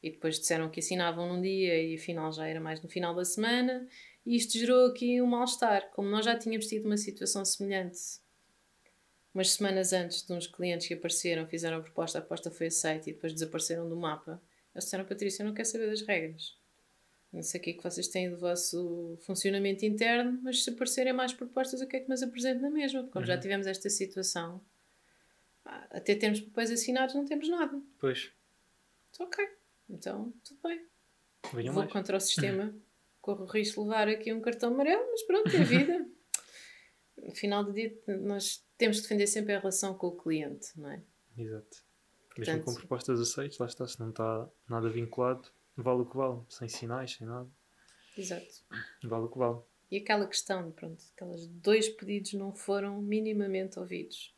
E 0.00 0.10
depois 0.10 0.38
disseram 0.38 0.70
que 0.70 0.78
assinavam 0.78 1.28
num 1.28 1.42
dia 1.42 1.82
e 1.82 1.96
afinal 1.96 2.32
já 2.32 2.46
era 2.46 2.60
mais 2.60 2.80
no 2.80 2.88
final 2.88 3.14
da 3.14 3.24
semana. 3.24 3.88
E 4.24 4.36
isto 4.36 4.56
gerou 4.56 4.86
aqui 4.86 5.20
um 5.20 5.26
mal-estar. 5.26 5.90
Como 5.90 6.08
nós 6.08 6.24
já 6.24 6.38
tínhamos 6.38 6.66
tido 6.66 6.86
uma 6.86 6.96
situação 6.96 7.44
semelhante 7.44 8.21
umas 9.34 9.50
semanas 9.52 9.92
antes 9.92 10.22
de 10.26 10.32
uns 10.32 10.46
clientes 10.46 10.86
que 10.86 10.94
apareceram, 10.94 11.46
fizeram 11.46 11.78
a 11.78 11.80
proposta, 11.80 12.18
a 12.18 12.20
proposta 12.20 12.50
foi 12.50 12.66
aceita 12.68 13.08
e 13.10 13.12
depois 13.14 13.32
desapareceram 13.32 13.88
do 13.88 13.96
mapa, 13.96 14.40
eles 14.74 14.84
disseram, 14.84 15.04
Patrícia, 15.04 15.42
eu 15.42 15.46
não 15.46 15.54
quero 15.54 15.68
saber 15.68 15.88
das 15.90 16.02
regras. 16.02 16.56
Não 17.32 17.42
sei 17.42 17.58
o 17.60 17.62
que 17.64 17.70
é 17.70 17.72
que 17.72 17.82
vocês 17.82 18.08
têm 18.08 18.28
do 18.30 18.36
vosso 18.36 19.16
funcionamento 19.22 19.86
interno, 19.86 20.38
mas 20.42 20.62
se 20.64 20.70
aparecerem 20.70 21.14
mais 21.14 21.32
propostas, 21.32 21.80
eu 21.80 21.86
quero 21.88 22.04
que 22.04 22.10
nos 22.10 22.22
apresente 22.22 22.60
na 22.60 22.68
mesma. 22.70 23.00
Porque 23.00 23.12
como 23.14 23.24
já 23.24 23.34
Uhum. 23.34 23.40
tivemos 23.40 23.66
esta 23.66 23.88
situação, 23.88 24.60
até 25.64 26.14
termos 26.14 26.40
papéis 26.40 26.70
assinados, 26.70 27.14
não 27.14 27.24
temos 27.24 27.48
nada. 27.48 27.80
Pois, 27.98 28.30
Então, 29.10 29.26
ok. 29.26 29.48
Então, 29.88 30.32
tudo 30.44 30.60
bem. 30.62 30.84
venham 31.54 31.72
Vou 31.72 31.82
mais. 31.84 31.92
contra 31.92 32.16
o 32.16 32.20
sistema. 32.20 32.74
Corro 33.22 33.44
o 33.44 33.46
risco 33.46 33.82
de 33.82 33.88
levar 33.88 34.08
aqui 34.08 34.32
um 34.32 34.40
cartão 34.40 34.72
amarelo, 34.74 35.06
mas 35.10 35.22
pronto, 35.22 35.54
é 35.56 35.64
vida. 35.64 36.06
no 37.16 37.30
final 37.36 37.64
do 37.64 37.72
dia, 37.72 37.96
nós 38.20 38.62
temos 38.82 38.96
de 38.96 39.02
defender 39.02 39.26
sempre 39.26 39.54
a 39.54 39.58
relação 39.58 39.94
com 39.94 40.08
o 40.08 40.16
cliente, 40.16 40.68
não 40.78 40.90
é? 40.90 41.00
Exato. 41.38 41.84
Mesmo 42.36 42.54
Portanto- 42.54 42.64
com 42.64 42.74
propostas 42.74 43.20
aceites, 43.20 43.58
lá 43.58 43.66
está, 43.66 43.86
se 43.86 44.00
não 44.00 44.10
está 44.10 44.48
nada 44.68 44.88
vinculado, 44.88 45.48
vale 45.76 46.02
o 46.02 46.06
que 46.06 46.16
vale. 46.16 46.40
Sem 46.48 46.68
sinais, 46.68 47.12
sem 47.12 47.26
nada, 47.26 47.48
Exato. 48.16 48.46
vale 49.04 49.24
o 49.24 49.28
que 49.28 49.38
vale. 49.38 49.58
E 49.90 49.98
aquela 49.98 50.26
questão, 50.26 50.72
pronto, 50.72 51.02
aqueles 51.14 51.46
dois 51.46 51.88
pedidos 51.90 52.32
não 52.32 52.52
foram 52.54 53.00
minimamente 53.02 53.78
ouvidos. 53.78 54.34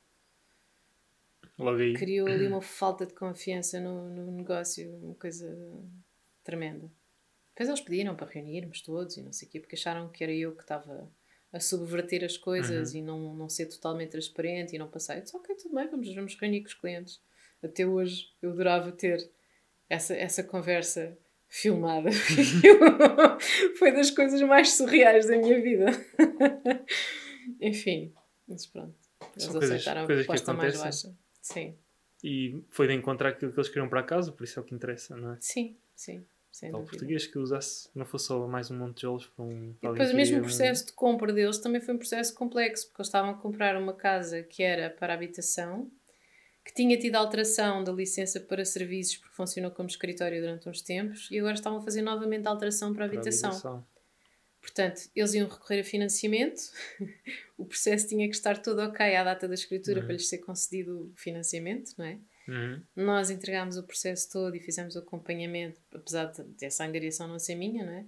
Logo 1.59 1.79
aí, 1.79 1.95
Criou 1.95 2.27
ali 2.27 2.47
uma 2.49 2.61
falta 2.63 3.07
de 3.07 3.15
confiança 3.15 3.79
no, 3.81 4.09
no 4.11 4.31
negócio, 4.33 4.91
uma 4.97 5.15
coisa 5.15 5.49
tremenda. 6.43 6.91
Depois 7.51 7.69
eles 7.69 7.81
pediram 7.81 8.17
para 8.17 8.27
reunirmos 8.27 8.83
todos 8.83 9.17
e 9.17 9.23
não 9.23 9.33
sei 9.33 9.47
o 9.47 9.51
quê, 9.53 9.61
porque 9.61 9.77
acharam 9.77 10.09
que 10.09 10.25
era 10.25 10.33
eu 10.33 10.55
que 10.57 10.63
estava 10.63 11.09
a 11.55 11.61
subverter 11.61 12.25
as 12.25 12.37
coisas 12.37 12.93
Uhum. 12.93 12.99
e 12.99 13.03
não, 13.03 13.35
não 13.35 13.49
ser 13.49 13.67
totalmente 13.67 14.11
transparente 14.11 14.75
e 14.75 14.79
não 14.79 14.89
passar. 14.89 15.17
Eu 15.17 15.23
disse, 15.23 15.37
ok, 15.37 15.55
tudo 15.55 15.75
bem, 15.77 15.89
vamos, 15.89 16.13
vamos 16.13 16.35
reunir 16.35 16.61
com 16.63 16.67
os 16.67 16.75
clientes. 16.75 17.21
Até 17.63 17.87
hoje 17.87 18.27
eu 18.43 18.51
adorava 18.51 18.91
ter 18.91 19.31
essa, 19.89 20.15
essa 20.17 20.43
conversa 20.43 21.17
filmada. 21.49 22.11
Foi 23.79 23.93
das 23.93 24.11
coisas 24.11 24.43
mais 24.43 24.73
surreais 24.73 25.27
da 25.29 25.37
minha 25.37 25.61
vida. 25.63 25.87
Enfim, 27.61 28.13
mas 28.49 28.67
pronto. 28.67 28.95
Eles 29.37 29.45
São 29.45 29.59
aceitaram 29.61 30.03
a 30.03 30.07
coisas 30.07 30.23
que 30.23 30.27
proposta 30.27 30.53
mais 30.53 30.77
baixa. 30.77 31.17
Sim, 31.41 31.77
E 32.23 32.63
foi 32.71 32.87
de 32.89 32.95
encontrar 32.95 33.29
aquilo 33.31 33.53
que 33.53 33.59
eles 33.59 33.69
queriam 33.69 33.89
para 33.89 34.03
casa, 34.03 34.33
por 34.33 34.45
isso 34.45 34.59
é 34.59 34.63
o 34.63 34.65
que 34.65 34.75
interessa, 34.75 35.15
não 35.17 35.35
é? 35.35 35.37
sim, 35.41 35.77
sim. 35.95 36.25
Sem 36.55 36.71
Tal 36.71 36.81
dúvida. 36.83 36.97
português 36.99 37.27
que 37.27 37.37
usasse, 37.37 37.89
não 37.97 38.07
fosse 38.07 38.27
só 38.27 38.47
mais 38.47 38.71
um 38.71 38.79
monte 38.79 38.91
de 38.91 38.95
tijolos 39.01 39.27
para 39.27 39.45
um. 39.45 39.71
E 39.71 39.81
para 39.81 39.91
depois 39.91 40.13
o 40.13 40.17
mesmo 40.17 40.39
um- 40.39 40.43
processo 40.43 40.87
de 40.87 40.93
compra 40.93 41.33
deles 41.33 41.59
também 41.59 41.81
foi 41.81 41.95
um 41.95 41.99
processo 41.99 42.33
complexo, 42.33 42.87
porque 42.87 43.01
eles 43.03 43.09
estavam 43.09 43.33
a 43.33 43.35
comprar 43.35 43.77
uma 43.77 43.93
casa 43.93 44.41
que 44.45 44.63
era 44.63 44.89
para 44.89 45.13
habitação, 45.15 45.91
que 46.65 46.73
tinha 46.73 46.97
tido 46.97 47.17
alteração 47.17 47.83
da 47.83 47.91
licença 47.91 48.39
para 48.39 48.65
serviços, 48.65 49.17
porque 49.17 49.35
funcionou 49.35 49.73
como 49.73 49.89
escritório 49.89 50.41
durante 50.41 50.69
uns 50.69 50.81
tempos, 50.81 51.29
e 51.29 51.41
agora 51.41 51.55
estavam 51.55 51.81
a 51.81 51.83
fazer 51.83 52.03
novamente 52.03 52.47
a 52.47 52.51
alteração 52.51 52.93
para 52.95 52.99
para 53.09 53.17
a 53.17 53.19
habitação. 53.19 53.51
habitação. 53.51 53.87
Portanto, 54.61 55.11
eles 55.15 55.35
iam 55.35 55.49
recorrer 55.49 55.81
a 55.81 55.85
financiamento, 55.85 56.71
o 57.59 57.65
processo 57.65 58.07
tinha 58.07 58.29
que 58.29 58.35
estar 58.37 58.63
todo 58.63 58.79
ok 58.81 59.17
à 59.17 59.25
data 59.25 59.49
da 59.49 59.55
escritura 59.55 59.99
Uhum. 59.99 60.07
para 60.07 60.13
lhes 60.15 60.29
ser 60.29 60.39
concedido 60.39 61.11
o 61.13 61.17
financiamento, 61.17 61.95
não 61.99 62.05
é? 62.05 62.17
Uhum. 62.47 62.83
Nós 62.95 63.31
entregámos 63.31 63.77
o 63.77 63.83
processo 63.83 64.31
todo 64.31 64.55
e 64.55 64.61
fizemos 64.61 64.97
o 64.97 64.99
acompanhamento, 64.99 65.81
apesar 65.93 66.27
de- 66.27 66.43
dessa 66.43 66.85
angariação 66.85 67.27
não 67.27 67.39
ser 67.39 67.55
minha, 67.55 67.85
não 67.85 67.93
é? 67.93 68.07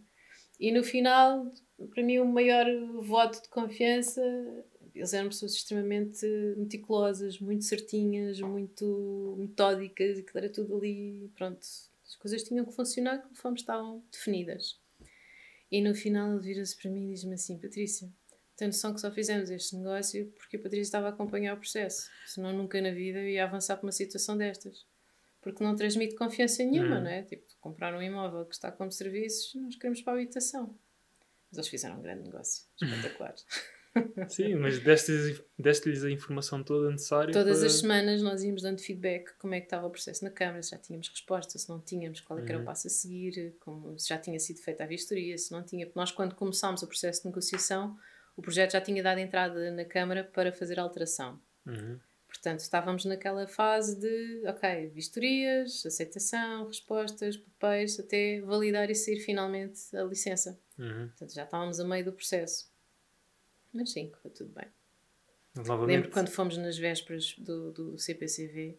E 0.59 0.73
no 0.73 0.83
final, 0.83 1.53
para 1.95 2.03
mim, 2.03 2.19
o 2.19 2.25
maior 2.27 2.67
voto 3.03 3.43
de 3.43 3.49
confiança, 3.49 4.21
eles 4.95 5.13
eram 5.13 5.29
pessoas 5.29 5.53
extremamente 5.53 6.27
meticulosas, 6.57 7.39
muito 7.39 7.65
certinhas, 7.65 8.41
muito 8.41 9.37
metódicas, 9.39 10.19
e 10.19 10.23
que 10.23 10.37
era 10.37 10.49
tudo 10.49 10.77
ali, 10.77 11.31
pronto, 11.35 11.59
as 11.61 12.17
coisas 12.17 12.43
tinham 12.43 12.65
que 12.65 12.73
funcionar 12.73 13.19
conforme 13.19 13.59
estavam 13.59 14.03
definidas. 14.11 14.79
E 15.71 15.83
no 15.83 15.95
final 15.95 16.33
ele 16.33 16.41
vira-se 16.43 16.77
para 16.81 16.91
mim 16.91 17.09
e 17.11 17.15
diz-me 17.15 17.35
assim, 17.35 17.59
Patrícia, 17.59 18.09
tenho 18.57 18.70
noção 18.70 18.95
que 18.95 19.01
só 19.01 19.11
fizemos 19.11 19.51
este 19.51 19.77
negócio 19.77 20.33
porque 20.39 20.57
a 20.57 20.61
Patrícia 20.61 20.83
estava 20.83 21.07
a 21.07 21.11
acompanhar 21.11 21.55
o 21.55 21.59
processo. 21.59 22.09
Senão 22.27 22.53
nunca 22.53 22.81
na 22.81 22.91
vida 22.91 23.20
ia 23.20 23.45
avançar 23.45 23.77
para 23.77 23.87
uma 23.87 23.93
situação 23.93 24.37
destas. 24.37 24.87
Porque 25.43 25.62
não 25.62 25.77
transmite 25.77 26.15
confiança 26.16 26.65
nenhuma, 26.65 26.99
Hum. 26.99 27.03
não 27.05 27.11
é? 27.11 27.23
Tipo, 27.23 27.45
comprar 27.61 27.95
um 27.95 28.03
imóvel 28.03 28.45
que 28.47 28.55
está 28.55 28.73
como 28.73 28.91
serviços, 28.91 29.55
nós 29.55 29.77
queremos 29.77 30.01
para 30.03 30.15
a 30.15 30.16
habitação. 30.16 30.77
Mas 31.51 31.59
eles 31.59 31.69
fizeram 31.69 31.99
um 31.99 32.03
grande 32.03 32.24
negócio. 32.24 32.65
Espetacular. 32.83 33.35
Sim, 34.28 34.57
mas 34.57 34.78
deste-lhes 34.81 35.41
deste-lhes 35.59 36.05
a 36.05 36.11
informação 36.11 36.62
toda 36.62 36.91
necessária. 36.91 37.33
Todas 37.33 37.59
para... 37.59 37.66
as 37.66 37.73
semanas 37.74 38.20
nós 38.23 38.43
íamos 38.43 38.61
dando 38.62 38.78
feedback 38.81 39.33
como 39.39 39.55
é 39.55 39.61
que 39.61 39.66
estava 39.66 39.87
o 39.87 39.91
processo 39.91 40.23
na 40.23 40.31
Câmara, 40.31 40.62
se 40.62 40.73
já 40.73 40.78
tínhamos 40.78 41.09
resposta, 41.09 41.59
se 41.59 41.66
não 41.69 41.81
tínhamos, 41.81 42.20
qual 42.20 42.39
é 42.39 42.43
que 42.43 42.49
era 42.51 42.59
o 42.59 42.61
Uhum. 42.61 42.66
passo 42.66 42.89
a 42.89 42.91
seguir, 42.91 43.57
como, 43.61 43.99
se 43.99 44.09
já 44.09 44.19
tinha 44.19 44.39
sido 44.39 44.61
feita 44.61 44.85
a 44.85 44.87
vistoria, 44.87 45.39
se 45.39 45.51
não 45.53 45.62
tinha. 45.62 45.87
Porque 45.87 45.99
nós, 45.99 46.11
quando 46.12 46.35
começámos 46.35 46.83
o 46.83 46.87
processo 46.87 47.23
de 47.23 47.28
negociação, 47.28 47.97
o 48.37 48.43
projeto 48.43 48.73
já 48.73 48.81
tinha 48.81 49.03
dado 49.03 49.19
entrada 49.19 49.71
na 49.71 49.85
Câmara 49.85 50.23
para 50.23 50.53
fazer 50.53 50.79
alteração. 50.79 51.41
Uhum. 51.65 51.99
Portanto, 52.29 52.61
estávamos 52.61 53.05
naquela 53.05 53.47
fase 53.47 53.99
de, 53.99 54.47
ok, 54.47 54.89
vistorias, 54.89 55.85
aceitação, 55.87 56.67
respostas, 56.67 57.37
papéis, 57.37 57.99
até 57.99 58.41
validar 58.43 58.91
e 58.91 58.95
sair 58.95 59.21
finalmente 59.21 59.97
a 59.97 60.05
licença. 60.05 60.59
Uhum. 60.79 61.09
Portanto, 61.09 61.35
já 61.35 61.45
estávamos 61.45 61.81
a 61.81 61.85
meio 61.85 62.05
do 62.05 62.13
processo. 62.13 62.71
Mas 63.73 63.93
sim, 63.93 64.11
correu 64.11 64.35
tudo 64.35 64.53
bem. 64.53 64.67
Novamente, 65.55 65.97
Lembro 65.97 66.11
quando 66.11 66.29
fomos 66.29 66.57
nas 66.59 66.77
vésperas 66.77 67.35
do, 67.39 67.73
do 67.73 67.99
CPCV, 67.99 68.79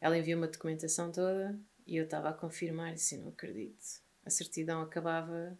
ela 0.00 0.18
enviou 0.18 0.38
uma 0.38 0.48
documentação 0.48 1.10
toda 1.10 1.58
e 1.86 1.96
eu 1.96 2.04
estava 2.04 2.28
a 2.28 2.32
confirmar 2.32 2.92
disse: 2.94 3.16
Não 3.16 3.28
acredito. 3.28 4.02
A 4.24 4.30
certidão 4.30 4.82
acabava 4.82 5.58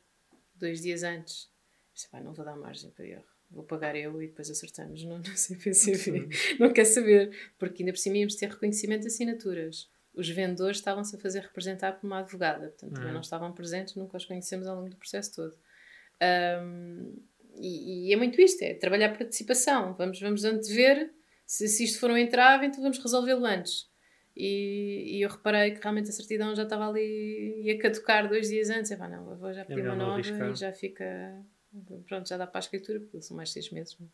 dois 0.54 0.82
dias 0.82 1.02
antes. 1.02 1.51
Disse, 1.94 2.08
"Pá, 2.10 2.20
não 2.20 2.32
vou 2.32 2.44
dar 2.44 2.56
margem 2.56 2.90
para 2.90 3.06
erro. 3.06 3.24
Vou 3.50 3.64
pagar 3.64 3.94
eu 3.94 4.22
e 4.22 4.28
depois 4.28 4.48
acertamos 4.50 5.04
no, 5.04 5.18
no 5.18 5.24
CPCV. 5.36 6.28
não 6.58 6.72
quer 6.72 6.84
saber, 6.86 7.30
porque 7.58 7.82
ainda 7.82 7.92
por 7.92 7.98
cima 7.98 8.16
íamos 8.16 8.34
ter 8.34 8.48
reconhecimento 8.48 9.02
de 9.02 9.08
assinaturas. 9.08 9.90
Os 10.14 10.28
vendedores 10.28 10.78
estavam-se 10.78 11.16
a 11.16 11.18
fazer 11.18 11.40
representar 11.40 11.92
por 11.92 12.06
uma 12.06 12.20
advogada, 12.20 12.68
portanto 12.68 12.92
também 12.94 13.08
Uhum. 13.08 13.14
não 13.14 13.20
estavam 13.20 13.52
presentes, 13.52 13.94
nunca 13.94 14.16
os 14.16 14.24
conhecemos 14.24 14.66
ao 14.66 14.76
longo 14.76 14.88
do 14.90 14.96
processo 14.96 15.34
todo. 15.34 15.54
Ahm, 16.20 17.14
e, 17.56 18.08
e 18.08 18.12
é 18.12 18.16
muito 18.16 18.40
isto, 18.40 18.62
é 18.62 18.74
trabalhar 18.74 19.10
por 19.10 19.22
antecipação. 19.24 19.94
Vamos, 19.94 20.18
vamos 20.20 20.44
antever, 20.44 21.10
se, 21.46 21.68
se 21.68 21.84
isto 21.84 21.98
for 22.00 22.10
um 22.10 22.16
entrave, 22.16 22.66
então 22.66 22.80
vamos 22.82 22.98
resolvê-lo 22.98 23.44
antes. 23.44 23.90
E, 24.34 25.16
e 25.18 25.22
eu 25.22 25.28
reparei 25.28 25.72
que 25.72 25.82
realmente 25.82 26.08
a 26.08 26.12
certidão 26.12 26.54
já 26.54 26.62
estava 26.62 26.88
ali, 26.88 27.62
ia 27.64 27.78
caducar 27.78 28.26
dois 28.28 28.48
dias 28.48 28.70
antes. 28.70 28.90
Eu, 28.90 28.96
pá, 28.98 29.06
não, 29.08 29.30
eu 29.30 29.36
vou 29.36 29.52
já 29.52 29.62
pedir 29.64 29.82
uma 29.82 29.92
melhor 29.92 29.98
não 29.98 30.16
nova 30.16 30.20
e 30.52 30.54
já 30.56 30.72
fica, 30.72 31.04
pronto, 32.06 32.28
já 32.28 32.36
dá 32.36 32.46
para 32.46 32.58
a 32.58 32.60
escritura, 32.60 33.00
porque 33.00 33.20
são 33.22 33.36
mais 33.36 33.50
seis 33.50 33.70
meses. 33.70 33.96
não 33.98 34.06
é? 34.06 34.10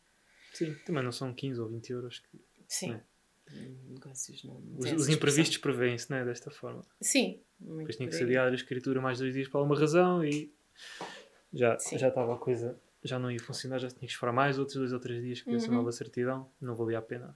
Sim, 0.54 0.74
também 0.86 1.02
não 1.02 1.12
são 1.12 1.32
15 1.34 1.60
ou 1.60 1.68
20 1.68 1.90
euros. 1.90 2.18
Que... 2.20 2.40
Sim. 2.68 2.92
É. 2.92 3.00
Negócios 3.88 4.44
não, 4.44 4.56
Os, 4.76 4.84
os 4.92 5.02
essa 5.02 5.12
imprevistos 5.12 5.56
prevêem-se, 5.58 6.10
não 6.10 6.18
é? 6.18 6.24
Desta 6.24 6.50
forma. 6.50 6.84
Sim, 7.00 7.40
muito 7.58 7.78
Depois 7.78 7.96
tinha 7.96 8.08
que 8.08 8.22
adiar 8.22 8.52
a 8.52 8.54
escritura 8.54 9.00
mais 9.00 9.18
dois 9.18 9.32
dias 9.32 9.48
por 9.48 9.58
alguma 9.58 9.78
razão 9.78 10.22
e 10.22 10.52
já, 11.54 11.78
Sim. 11.78 11.96
já 11.98 12.08
estava 12.08 12.34
a 12.34 12.36
coisa, 12.38 12.78
já 13.02 13.18
não 13.18 13.30
ia 13.30 13.40
funcionar, 13.40 13.78
já 13.78 13.88
tinha 13.88 14.00
que 14.06 14.12
esperar 14.12 14.32
mais 14.32 14.58
outros 14.58 14.76
dois 14.76 14.92
ou 14.92 15.00
três 15.00 15.22
dias 15.22 15.40
que 15.40 15.54
essa 15.54 15.66
Uhum. 15.68 15.76
nova 15.76 15.90
certidão, 15.92 16.50
não 16.60 16.74
valia 16.76 16.98
a 16.98 17.02
pena. 17.02 17.34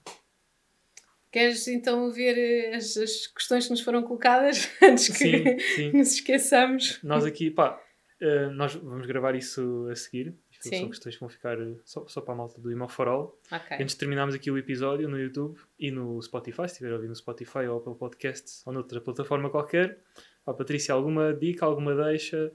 Queres 1.31 1.67
então 1.67 2.11
ver 2.11 2.37
eh, 2.37 2.75
as, 2.75 2.95
as 2.95 3.25
questões 3.25 3.63
que 3.65 3.71
nos 3.71 3.81
foram 3.81 4.03
colocadas 4.03 4.69
antes 4.83 5.07
que 5.07 5.13
Sim, 5.17 5.59
sim. 5.75 5.91
nos 5.97 6.11
esqueçamos? 6.13 6.99
Nós 7.01 7.25
aqui, 7.25 7.49
pá, 7.49 7.82
eh, 8.23 8.49
nós 8.49 8.73
vamos 8.75 9.05
gravar 9.05 9.35
isso 9.35 9.87
a 9.91 9.95
seguir. 9.95 10.33
Isto 10.49 10.69
Sim. 10.69 10.79
São 10.79 10.89
questões 10.89 11.15
que 11.15 11.19
vão 11.19 11.29
ficar 11.29 11.59
eh, 11.59 11.75
só, 11.83 12.07
só 12.07 12.21
para 12.21 12.33
a 12.33 12.37
malta 12.37 12.61
do 12.61 12.71
Imoforol. 12.71 13.37
Ok. 13.51 13.77
Antes 13.79 13.95
de 13.95 13.99
terminarmos 13.99 14.33
aqui 14.33 14.49
o 14.49 14.57
episódio 14.57 15.09
no 15.09 15.19
YouTube 15.19 15.59
e 15.77 15.91
no 15.91 16.21
Spotify, 16.21 16.63
se 16.67 16.73
estiver 16.73 16.91
a 16.91 16.95
ouvir 16.95 17.09
no 17.09 17.15
Spotify 17.15 17.67
ou 17.67 17.81
pelo 17.81 17.95
podcast 17.95 18.61
ou 18.65 18.73
noutra 18.73 19.01
plataforma 19.01 19.49
qualquer. 19.49 19.99
Pá, 20.45 20.53
Patrícia, 20.53 20.93
alguma 20.93 21.33
dica, 21.33 21.65
alguma 21.65 21.93
deixa 21.95 22.51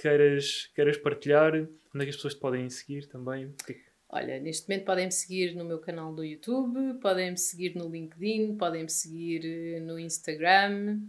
queiras, 0.00 0.70
queiras 0.74 0.96
partilhar? 0.96 1.54
Onde 1.54 2.02
é 2.02 2.04
que 2.04 2.10
as 2.10 2.16
pessoas 2.16 2.34
te 2.34 2.40
podem 2.40 2.68
seguir 2.70 3.06
também? 3.06 3.54
É 3.68 3.90
Olha, 4.12 4.40
neste 4.40 4.68
momento 4.68 4.86
podem-me 4.86 5.12
seguir 5.12 5.54
no 5.54 5.64
meu 5.64 5.78
canal 5.78 6.12
do 6.12 6.24
YouTube, 6.24 6.98
podem-me 7.00 7.36
seguir 7.36 7.76
no 7.76 7.88
LinkedIn, 7.88 8.56
podem-me 8.56 8.90
seguir 8.90 9.42
eh, 9.44 9.80
no 9.80 10.00
Instagram. 10.00 11.00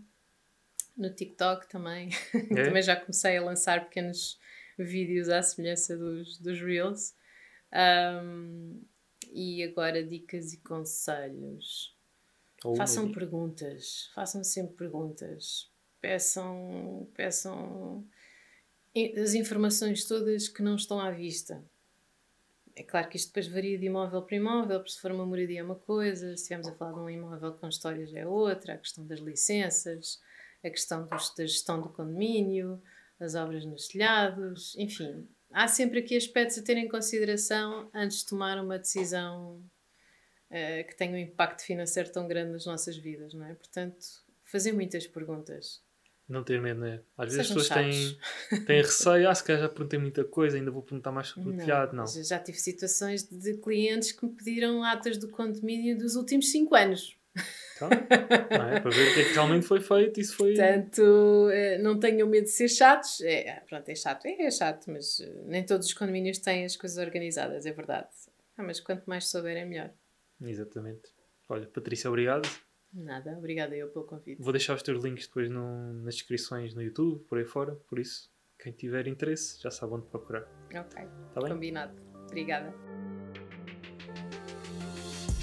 No 0.96 1.14
TikTok 1.14 1.68
também. 1.68 2.10
É? 2.56 2.64
também 2.66 2.82
já 2.82 2.96
comecei 2.96 3.38
a 3.38 3.44
lançar 3.44 3.86
pequenos 3.86 4.40
vídeos 4.78 5.30
à 5.30 5.42
semelhança 5.42 5.98
dos, 5.98 6.38
dos 6.38 6.60
Reels. 6.60 7.16
Um, 7.74 8.84
e 9.32 9.64
agora 9.64 10.04
dicas 10.04 10.54
e 10.54 10.58
conselhos. 10.58 11.96
Oh, 12.64 12.76
façam 12.76 13.12
perguntas, 13.12 14.12
façam 14.14 14.44
sempre 14.44 14.76
perguntas. 14.76 15.70
Peçam, 16.00 17.10
peçam 17.14 18.06
as 19.18 19.34
informações 19.34 20.06
todas 20.06 20.48
que 20.48 20.62
não 20.62 20.76
estão 20.76 21.00
à 21.00 21.12
vista. 21.12 21.64
É 22.76 22.84
claro 22.84 23.10
que 23.10 23.18
isto 23.18 23.28
depois 23.28 23.48
varia 23.48 23.78
de 23.78 23.86
imóvel 23.86 24.22
para 24.22 24.36
imóvel, 24.36 24.80
porque 24.80 24.92
se 24.92 25.00
for 25.00 25.12
uma 25.12 25.26
moradia 25.26 25.60
é 25.60 25.64
uma 25.64 25.76
coisa, 25.76 26.28
se 26.30 26.44
estivermos 26.44 26.68
a 26.68 26.76
falar 26.76 26.94
de 26.94 27.00
um 27.00 27.10
imóvel 27.10 27.54
com 27.54 27.68
histórias 27.68 28.14
é 28.14 28.26
outra, 28.26 28.74
a 28.74 28.78
questão 28.78 29.06
das 29.06 29.20
licenças, 29.20 30.20
a 30.64 30.70
questão 30.70 31.08
dos, 31.08 31.34
da 31.36 31.46
gestão 31.46 31.82
do 31.82 31.90
condomínio, 31.90 32.82
as 33.20 33.36
obras 33.36 33.66
nos 33.66 33.88
telhados, 33.88 34.76
enfim. 34.78 35.28
Há 35.52 35.68
sempre 35.68 36.00
aqui 36.00 36.16
aspectos 36.16 36.58
a 36.58 36.64
ter 36.64 36.78
em 36.78 36.88
consideração 36.88 37.90
antes 37.94 38.20
de 38.20 38.28
tomar 38.28 38.58
uma 38.64 38.80
decisão 38.80 39.62
uh, 40.50 40.88
que 40.88 40.96
tenha 40.96 41.14
um 41.14 41.18
impacto 41.18 41.64
financeiro 41.64 42.12
tão 42.12 42.28
grande 42.28 42.52
nas 42.52 42.66
nossas 42.66 42.98
vidas, 42.98 43.34
não 43.34 43.46
é? 43.46 43.54
Portanto, 43.54 44.06
fazer 44.44 44.72
muitas 44.72 45.06
perguntas. 45.08 45.82
Não 46.28 46.44
ter 46.44 46.62
medo, 46.62 46.80
né? 46.80 47.02
Às 47.18 47.34
vezes 47.34 47.40
as 47.42 47.48
pessoas 47.48 47.70
têm, 47.70 48.66
têm 48.66 48.82
receio, 48.82 49.30
ah, 49.30 49.36
se 49.36 49.44
calhar 49.44 49.64
já 49.64 49.70
perguntei 49.70 50.00
muita 50.00 50.24
coisa, 50.24 50.56
ainda 50.56 50.72
vou 50.72 50.82
perguntar 50.82 51.12
mais 51.12 51.28
sobre 51.28 51.50
o 51.50 51.58
telhado. 51.58 51.94
Não. 51.94 52.08
Já 52.08 52.40
tive 52.40 52.58
situações 52.58 53.24
de 53.24 53.58
clientes 53.58 54.14
que 54.14 54.26
me 54.26 54.32
pediram 54.32 54.82
atas 54.82 55.18
do 55.18 55.28
condomínio 55.28 55.98
dos 55.98 56.16
últimos 56.16 56.50
5 56.50 56.74
anos. 56.74 57.21
Então, 57.76 57.90
não 57.90 58.70
é? 58.70 58.80
Para 58.80 58.92
ver 58.92 59.10
o 59.10 59.14
que 59.14 59.22
é 59.22 59.24
que 59.24 59.34
realmente 59.34 59.66
foi 59.66 59.82
feito, 59.82 60.20
isso 60.20 60.36
foi. 60.36 60.54
Portanto, 60.54 61.50
eh, 61.52 61.78
não 61.80 62.00
tenham 62.00 62.28
medo 62.28 62.44
de 62.44 62.52
ser 62.52 62.68
chatos. 62.68 63.22
É, 63.22 63.50
ah, 63.50 63.64
pronto, 63.68 63.88
é 63.90 63.96
chato, 63.96 64.26
é, 64.26 64.42
é 64.44 64.52
chato, 64.52 64.92
mas 64.92 65.20
eh, 65.20 65.44
nem 65.46 65.66
todos 65.66 65.88
os 65.88 65.94
condomínios 65.94 66.38
têm 66.38 66.66
as 66.66 66.76
coisas 66.76 66.98
organizadas, 67.04 67.66
é 67.66 67.72
verdade. 67.72 68.10
Ah, 68.58 68.64
mas 68.64 68.80
quanto 68.80 69.06
mais 69.06 69.28
souberem, 69.28 69.66
melhor. 69.66 69.92
Exatamente. 70.42 71.10
Olha, 71.50 71.68
Patrícia, 71.68 72.10
obrigado. 72.10 72.48
Nada, 72.94 73.38
obrigada 73.38 73.76
eu 73.76 73.88
pelo 73.88 74.06
convite. 74.06 74.42
Vou 74.42 74.52
deixar 74.52 74.76
os 74.76 74.84
teus 74.84 75.04
links 75.04 75.28
depois 75.28 75.50
no, 75.50 75.94
nas 75.94 76.16
descrições 76.16 76.74
no 76.74 76.82
YouTube, 76.82 77.24
por 77.24 77.38
aí 77.38 77.46
fora, 77.46 77.76
por 77.88 78.00
isso, 78.00 78.30
quem 78.60 78.74
tiver 78.74 79.08
interesse 79.08 79.62
já 79.62 79.72
sabe 79.72 79.94
onde 79.94 80.08
procurar. 80.08 80.44
Ok, 80.76 81.04
tá 81.34 81.42
combinado. 81.48 81.94
Obrigada. 82.30 82.74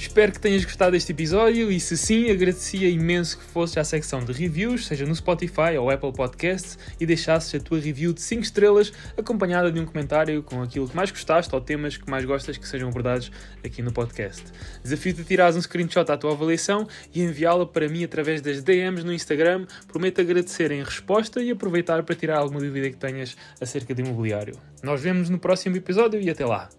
Espero 0.09 0.33
que 0.33 0.41
tenhas 0.41 0.65
gostado 0.65 0.93
deste 0.93 1.13
episódio 1.13 1.71
e 1.71 1.79
se 1.79 1.95
sim, 1.95 2.31
agradecia 2.31 2.89
imenso 2.89 3.39
que 3.39 3.45
fosses 3.45 3.77
à 3.77 3.85
secção 3.85 4.25
de 4.25 4.33
reviews, 4.33 4.87
seja 4.87 5.05
no 5.05 5.15
Spotify 5.15 5.77
ou 5.79 5.91
Apple 5.91 6.13
Podcasts, 6.15 6.79
e 6.99 7.05
deixasses 7.05 7.55
a 7.55 7.63
tua 7.63 7.79
review 7.79 8.15
de 8.15 8.23
5 8.23 8.43
estrelas 8.43 8.91
acompanhada 9.19 9.71
de 9.71 9.79
um 9.79 9.85
comentário 9.85 10.43
com 10.43 10.63
aquilo 10.63 10.89
que 10.89 10.97
mais 10.97 11.11
gostaste 11.11 11.55
ou 11.55 11.61
temas 11.61 11.99
que 11.99 12.11
mais 12.11 12.25
gostas 12.25 12.57
que 12.57 12.67
sejam 12.67 12.89
abordados 12.89 13.31
aqui 13.63 13.83
no 13.83 13.93
podcast. 13.93 14.45
Desafio-te 14.83 15.21
a 15.21 15.25
tirares 15.25 15.57
um 15.57 15.61
screenshot 15.61 16.11
à 16.11 16.17
tua 16.17 16.33
avaliação 16.33 16.89
e 17.15 17.23
enviá-la 17.23 17.67
para 17.67 17.87
mim 17.87 18.03
através 18.03 18.41
das 18.41 18.63
DMs 18.63 19.05
no 19.05 19.13
Instagram. 19.13 19.67
Prometo 19.87 20.23
agradecer 20.23 20.73
em 20.73 20.83
resposta 20.83 21.43
e 21.43 21.51
aproveitar 21.51 22.03
para 22.03 22.15
tirar 22.15 22.39
alguma 22.39 22.61
dúvida 22.61 22.89
que 22.89 22.97
tenhas 22.97 23.37
acerca 23.61 23.95
de 23.95 24.01
imobiliário. 24.01 24.59
Nós 24.83 25.03
vemos 25.03 25.29
no 25.29 25.39
próximo 25.39 25.77
episódio 25.77 26.19
e 26.19 26.31
até 26.31 26.47
lá! 26.47 26.71